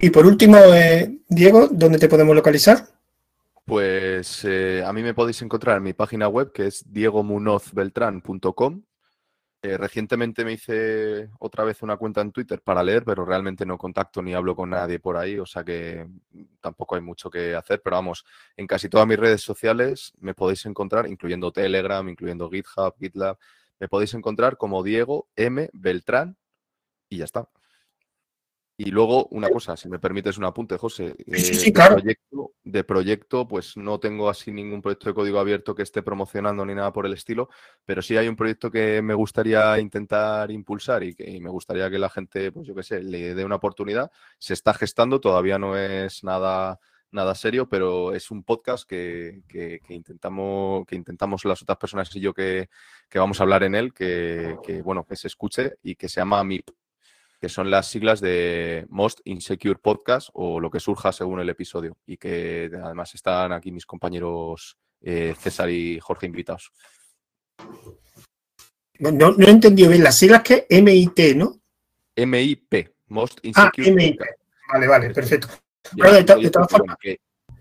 y 0.00 0.10
por 0.10 0.26
último, 0.26 0.58
Diego, 1.28 1.68
¿dónde 1.70 1.98
te 1.98 2.08
podemos 2.08 2.36
localizar? 2.36 2.86
Pues 3.64 4.44
a 4.44 4.92
mí 4.92 5.02
me 5.02 5.14
podéis 5.14 5.40
encontrar 5.42 5.78
en 5.78 5.84
mi 5.84 5.94
página 5.94 6.28
web 6.28 6.52
que 6.52 6.66
es 6.66 6.84
diegomunozbeltran.com 6.92 8.82
eh, 9.64 9.78
recientemente 9.78 10.44
me 10.44 10.52
hice 10.52 11.30
otra 11.38 11.64
vez 11.64 11.80
una 11.82 11.96
cuenta 11.96 12.20
en 12.20 12.32
Twitter 12.32 12.60
para 12.60 12.82
leer, 12.82 13.02
pero 13.02 13.24
realmente 13.24 13.64
no 13.64 13.78
contacto 13.78 14.20
ni 14.20 14.34
hablo 14.34 14.54
con 14.54 14.68
nadie 14.68 14.98
por 14.98 15.16
ahí, 15.16 15.38
o 15.38 15.46
sea 15.46 15.64
que 15.64 16.06
tampoco 16.60 16.96
hay 16.96 17.00
mucho 17.00 17.30
que 17.30 17.54
hacer, 17.54 17.80
pero 17.82 17.96
vamos, 17.96 18.26
en 18.58 18.66
casi 18.66 18.90
todas 18.90 19.06
mis 19.06 19.18
redes 19.18 19.40
sociales 19.40 20.12
me 20.20 20.34
podéis 20.34 20.66
encontrar, 20.66 21.06
incluyendo 21.06 21.50
Telegram, 21.50 22.06
incluyendo 22.06 22.50
GitHub, 22.50 22.94
GitLab, 22.98 23.38
me 23.80 23.88
podéis 23.88 24.12
encontrar 24.12 24.58
como 24.58 24.82
Diego 24.82 25.28
M. 25.34 25.70
Beltrán 25.72 26.36
y 27.08 27.16
ya 27.18 27.24
está. 27.24 27.48
Y 28.76 28.90
luego, 28.90 29.26
una 29.30 29.48
cosa, 29.50 29.76
si 29.76 29.88
me 29.88 30.00
permites 30.00 30.36
un 30.36 30.44
apunte, 30.44 30.76
José. 30.76 31.14
Sí, 31.36 31.68
eh, 31.68 31.72
claro. 31.72 31.94
de, 31.94 32.02
proyecto, 32.02 32.52
de 32.64 32.84
proyecto, 32.84 33.46
pues 33.46 33.76
no 33.76 34.00
tengo 34.00 34.28
así 34.28 34.50
ningún 34.50 34.82
proyecto 34.82 35.08
de 35.08 35.14
código 35.14 35.38
abierto 35.38 35.76
que 35.76 35.84
esté 35.84 36.02
promocionando 36.02 36.66
ni 36.66 36.74
nada 36.74 36.92
por 36.92 37.06
el 37.06 37.12
estilo, 37.12 37.48
pero 37.84 38.02
sí 38.02 38.16
hay 38.16 38.26
un 38.26 38.34
proyecto 38.34 38.72
que 38.72 39.00
me 39.00 39.14
gustaría 39.14 39.78
intentar 39.78 40.50
impulsar 40.50 41.04
y 41.04 41.14
que 41.14 41.38
me 41.40 41.50
gustaría 41.50 41.88
que 41.88 42.00
la 42.00 42.10
gente, 42.10 42.50
pues 42.50 42.66
yo 42.66 42.74
qué 42.74 42.82
sé, 42.82 43.00
le 43.00 43.34
dé 43.36 43.44
una 43.44 43.56
oportunidad. 43.56 44.10
Se 44.38 44.54
está 44.54 44.74
gestando, 44.74 45.20
todavía 45.20 45.56
no 45.56 45.78
es 45.78 46.24
nada, 46.24 46.80
nada 47.12 47.36
serio, 47.36 47.68
pero 47.68 48.12
es 48.12 48.32
un 48.32 48.42
podcast 48.42 48.88
que, 48.88 49.40
intentamos, 49.88 50.84
que 50.86 50.96
intentamos 50.96 51.44
las 51.44 51.62
otras 51.62 51.78
personas 51.78 52.14
y 52.16 52.18
yo 52.18 52.34
que, 52.34 52.68
vamos 53.14 53.38
a 53.38 53.44
hablar 53.44 53.62
en 53.62 53.76
él, 53.76 53.94
que, 53.94 54.56
que, 54.64 54.82
bueno, 54.82 55.04
que 55.04 55.14
se 55.14 55.28
escuche 55.28 55.76
y 55.84 55.94
que 55.94 56.08
se 56.08 56.20
llama 56.20 56.42
MIP 56.42 56.68
que 57.44 57.50
son 57.50 57.70
las 57.70 57.88
siglas 57.88 58.22
de 58.22 58.86
Most 58.88 59.20
Insecure 59.24 59.78
Podcast 59.78 60.30
o 60.32 60.58
lo 60.58 60.70
que 60.70 60.80
surja 60.80 61.12
según 61.12 61.40
el 61.40 61.50
episodio. 61.50 61.98
Y 62.06 62.16
que 62.16 62.70
además 62.82 63.14
están 63.14 63.52
aquí 63.52 63.70
mis 63.70 63.84
compañeros 63.84 64.78
eh, 65.02 65.34
César 65.38 65.68
y 65.68 66.00
Jorge 66.00 66.24
invitados. 66.24 66.72
No, 68.98 69.10
no, 69.10 69.36
he 69.38 69.50
entendido 69.50 69.90
bien 69.90 70.02
las 70.02 70.16
siglas 70.16 70.42
que 70.42 70.66
MIT, 70.70 71.36
¿no? 71.36 71.60
MIP, 72.16 72.94
Most 73.08 73.36
ah, 73.36 73.40
Insecure 73.42 73.90
ah, 73.90 73.94
MIP. 73.94 74.20
Vale, 74.72 74.86
vale, 74.86 75.10
perfecto. 75.10 75.48
Que, 76.98 77.20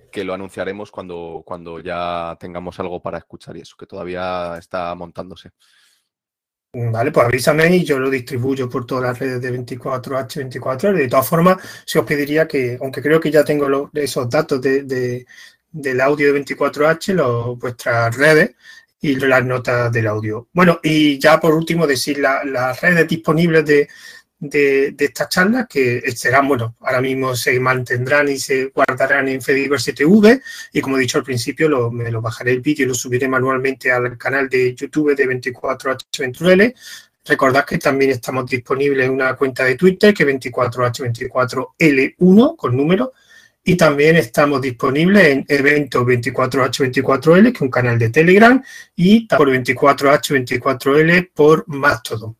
que, 0.10 0.23
lo 0.23 0.34
anunciaremos 0.34 0.91
cuando, 0.91 1.43
cuando 1.45 1.81
ya 1.81 2.38
tengamos 2.39 2.80
algo 2.80 3.01
para 3.01 3.18
escuchar 3.18 3.57
y 3.57 3.60
eso, 3.60 3.76
que 3.77 3.85
todavía 3.85 4.55
está 4.57 4.95
montándose. 4.95 5.49
Vale, 6.75 7.11
pues 7.11 7.27
avísame 7.27 7.75
y 7.75 7.83
yo 7.83 7.99
lo 7.99 8.09
distribuyo 8.09 8.67
por 8.67 8.87
todas 8.87 9.03
las 9.03 9.19
redes 9.19 9.39
de 9.41 9.51
24H24. 9.59 10.91
De 10.93 11.07
todas 11.07 11.27
formas, 11.27 11.57
si 11.85 11.99
os 11.99 12.05
pediría 12.05 12.47
que, 12.47 12.79
aunque 12.81 12.99
creo 12.99 13.19
que 13.19 13.29
ya 13.29 13.43
tengo 13.43 13.91
esos 13.93 14.27
datos 14.27 14.59
de, 14.59 15.23
del 15.71 16.01
audio 16.01 16.33
de 16.33 16.43
24H, 16.43 17.13
los, 17.13 17.59
vuestras 17.59 18.17
redes 18.17 18.55
y 18.99 19.15
las 19.17 19.45
notas 19.45 19.91
del 19.91 20.07
audio. 20.07 20.47
Bueno, 20.51 20.79
y 20.81 21.19
ya 21.19 21.39
por 21.39 21.53
último 21.53 21.85
decir 21.85 22.17
las 22.17 22.81
redes 22.81 23.07
disponibles 23.07 23.65
de, 23.65 23.87
de, 24.49 24.95
estas 24.98 25.30
charlas 25.30 25.68
que 25.70 26.02
serán, 26.15 26.48
bueno, 26.48 26.76
ahora 26.82 27.02
mismo 27.02 27.36
se 27.36 27.60
mantendrán 27.60 28.30
y 28.30 28.38
se 28.38 28.68
guardarán 28.68 29.28
en 29.30 29.41
Fediverse 29.41 29.94
TV 29.94 30.41
y 30.74 30.82
como 30.82 30.98
he 30.98 31.02
dicho 31.02 31.18
al 31.18 31.24
principio, 31.24 31.68
lo, 31.70 31.91
me 31.91 32.11
lo 32.11 32.22
bajaré 32.22 32.52
el 32.52 32.61
vídeo 32.61 32.86
y 32.86 32.90
lo 32.90 32.95
subiré 32.95 33.28
manualmente 33.28 33.91
al 33.91 34.18
canal 34.18 34.49
de 34.49 34.76
YouTube 34.76 35.15
de 35.15 35.28
24H24L. 35.28 36.76
Recordad 37.26 37.65
que 37.65 37.78
también 37.78 38.11
estamos 38.11 38.49
disponibles 38.49 39.06
en 39.06 39.14
una 39.14 39.34
cuenta 39.36 39.64
de 39.64 39.76
Twitter 39.76 40.14
que 40.14 40.24
es 40.24 40.30
24H24L1 40.30 42.56
con 42.57 42.76
número 42.76 43.14
y 43.64 43.78
también 43.78 44.18
estamos 44.18 44.61
disponibles 44.61 45.28
en 45.28 45.45
eventos 45.48 46.03
24H24L, 46.03 47.44
que 47.44 47.56
es 47.56 47.61
un 47.61 47.72
canal 47.72 47.98
de 47.98 48.10
Telegram, 48.10 48.61
y 48.94 49.26
por 49.26 49.49
24H24L 49.49 51.32
por 51.34 51.64
Mastodon. 51.68 52.36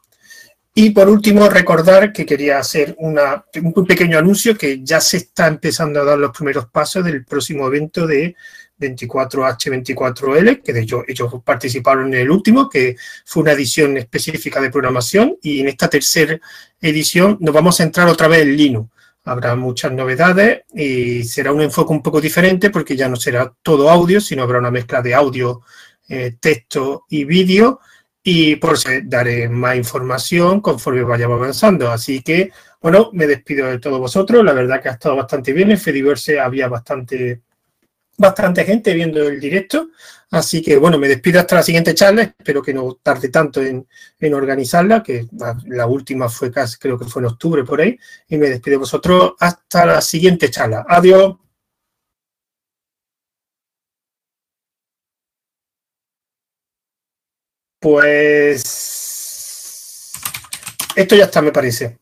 Y 0.76 0.90
por 0.90 1.08
último, 1.08 1.48
recordar 1.50 2.12
que 2.12 2.26
quería 2.26 2.58
hacer 2.58 2.96
un 2.98 3.86
pequeño 3.86 4.18
anuncio 4.18 4.58
que 4.58 4.84
ya 4.84 5.00
se 5.00 5.18
está 5.18 5.46
empezando 5.46 6.02
a 6.02 6.04
dar 6.04 6.18
los 6.18 6.32
primeros 6.32 6.66
pasos 6.66 7.06
del 7.06 7.24
próximo 7.26 7.68
evento 7.68 8.08
de 8.08 8.36
24H24L, 8.80 10.64
que 10.64 10.74
de 10.74 10.82
hecho 10.82 11.04
ellos 11.08 11.32
participaron 11.46 12.08
en 12.08 12.22
el 12.22 12.32
último, 12.32 12.68
que 12.68 12.96
fue 13.24 13.44
una 13.44 13.52
edición 13.52 13.98
específica 13.98 14.60
de 14.60 14.72
programación, 14.72 15.38
y 15.44 15.62
en 15.62 15.68
esta 15.68 15.88
tercera 15.88 16.40
edición 16.82 17.38
nos 17.40 17.54
vamos 17.54 17.76
a 17.76 17.84
centrar 17.84 18.08
otra 18.08 18.28
vez 18.28 18.42
en 18.42 18.58
Linux. 18.58 18.90
Habrá 19.26 19.56
muchas 19.56 19.92
novedades 19.92 20.64
y 20.74 21.24
será 21.24 21.54
un 21.54 21.62
enfoque 21.62 21.94
un 21.94 22.02
poco 22.02 22.20
diferente 22.20 22.72
porque 22.72 22.96
ya 22.98 23.08
no 23.08 23.16
será 23.16 23.54
todo 23.62 23.92
audio, 23.92 24.20
sino 24.20 24.42
habrá 24.42 24.58
una 24.58 24.72
mezcla 24.72 25.04
de 25.04 25.14
audio, 25.14 25.62
eh, 26.10 26.36
texto 26.42 27.06
y 27.10 27.26
vídeo 27.26 27.80
y 28.24 28.56
por 28.56 28.76
eso 28.76 28.90
daré 29.04 29.50
más 29.50 29.76
información 29.76 30.62
conforme 30.62 31.04
vayamos 31.04 31.38
avanzando. 31.38 31.92
Así 31.92 32.22
que, 32.22 32.52
bueno, 32.82 33.10
me 33.12 33.28
despido 33.28 33.68
de 33.68 33.80
todos 33.80 34.00
vosotros. 34.00 34.44
La 34.46 34.54
verdad 34.54 34.82
que 34.82 34.90
ha 34.90 34.94
estado 34.94 35.18
bastante 35.18 35.52
bien. 35.52 35.72
En 35.72 35.78
Fediverse 35.78 36.40
había 36.40 36.70
bastante, 36.70 37.42
bastante 38.18 38.64
gente 38.64 38.94
viendo 38.94 39.28
el 39.28 39.42
directo. 39.42 39.90
Así 40.32 40.62
que, 40.62 40.78
bueno, 40.78 40.98
me 40.98 41.10
despido 41.10 41.42
hasta 41.42 41.58
la 41.58 41.64
siguiente 41.64 41.94
charla. 41.94 42.24
Espero 42.24 42.62
que 42.62 42.74
no 42.74 42.98
tarde 43.04 43.28
tanto 43.28 43.62
en, 43.62 43.86
en 44.20 44.34
organizarla, 44.34 45.04
que 45.04 45.28
la 45.66 45.86
última 45.86 46.30
fue 46.30 46.50
casi, 46.50 46.78
creo 46.78 46.98
que 46.98 47.06
fue 47.06 47.22
en 47.22 47.28
octubre 47.28 47.66
por 47.66 47.82
ahí. 47.82 48.00
Y 48.30 48.38
me 48.38 48.50
despido 48.50 48.76
de 48.76 48.80
vosotros 48.80 49.34
hasta 49.38 49.86
la 49.86 50.02
siguiente 50.02 50.50
charla. 50.50 50.86
Adiós. 50.88 51.36
Pues 57.84 58.64
esto 60.96 61.16
ya 61.18 61.26
está, 61.26 61.42
me 61.42 61.52
parece. 61.52 61.98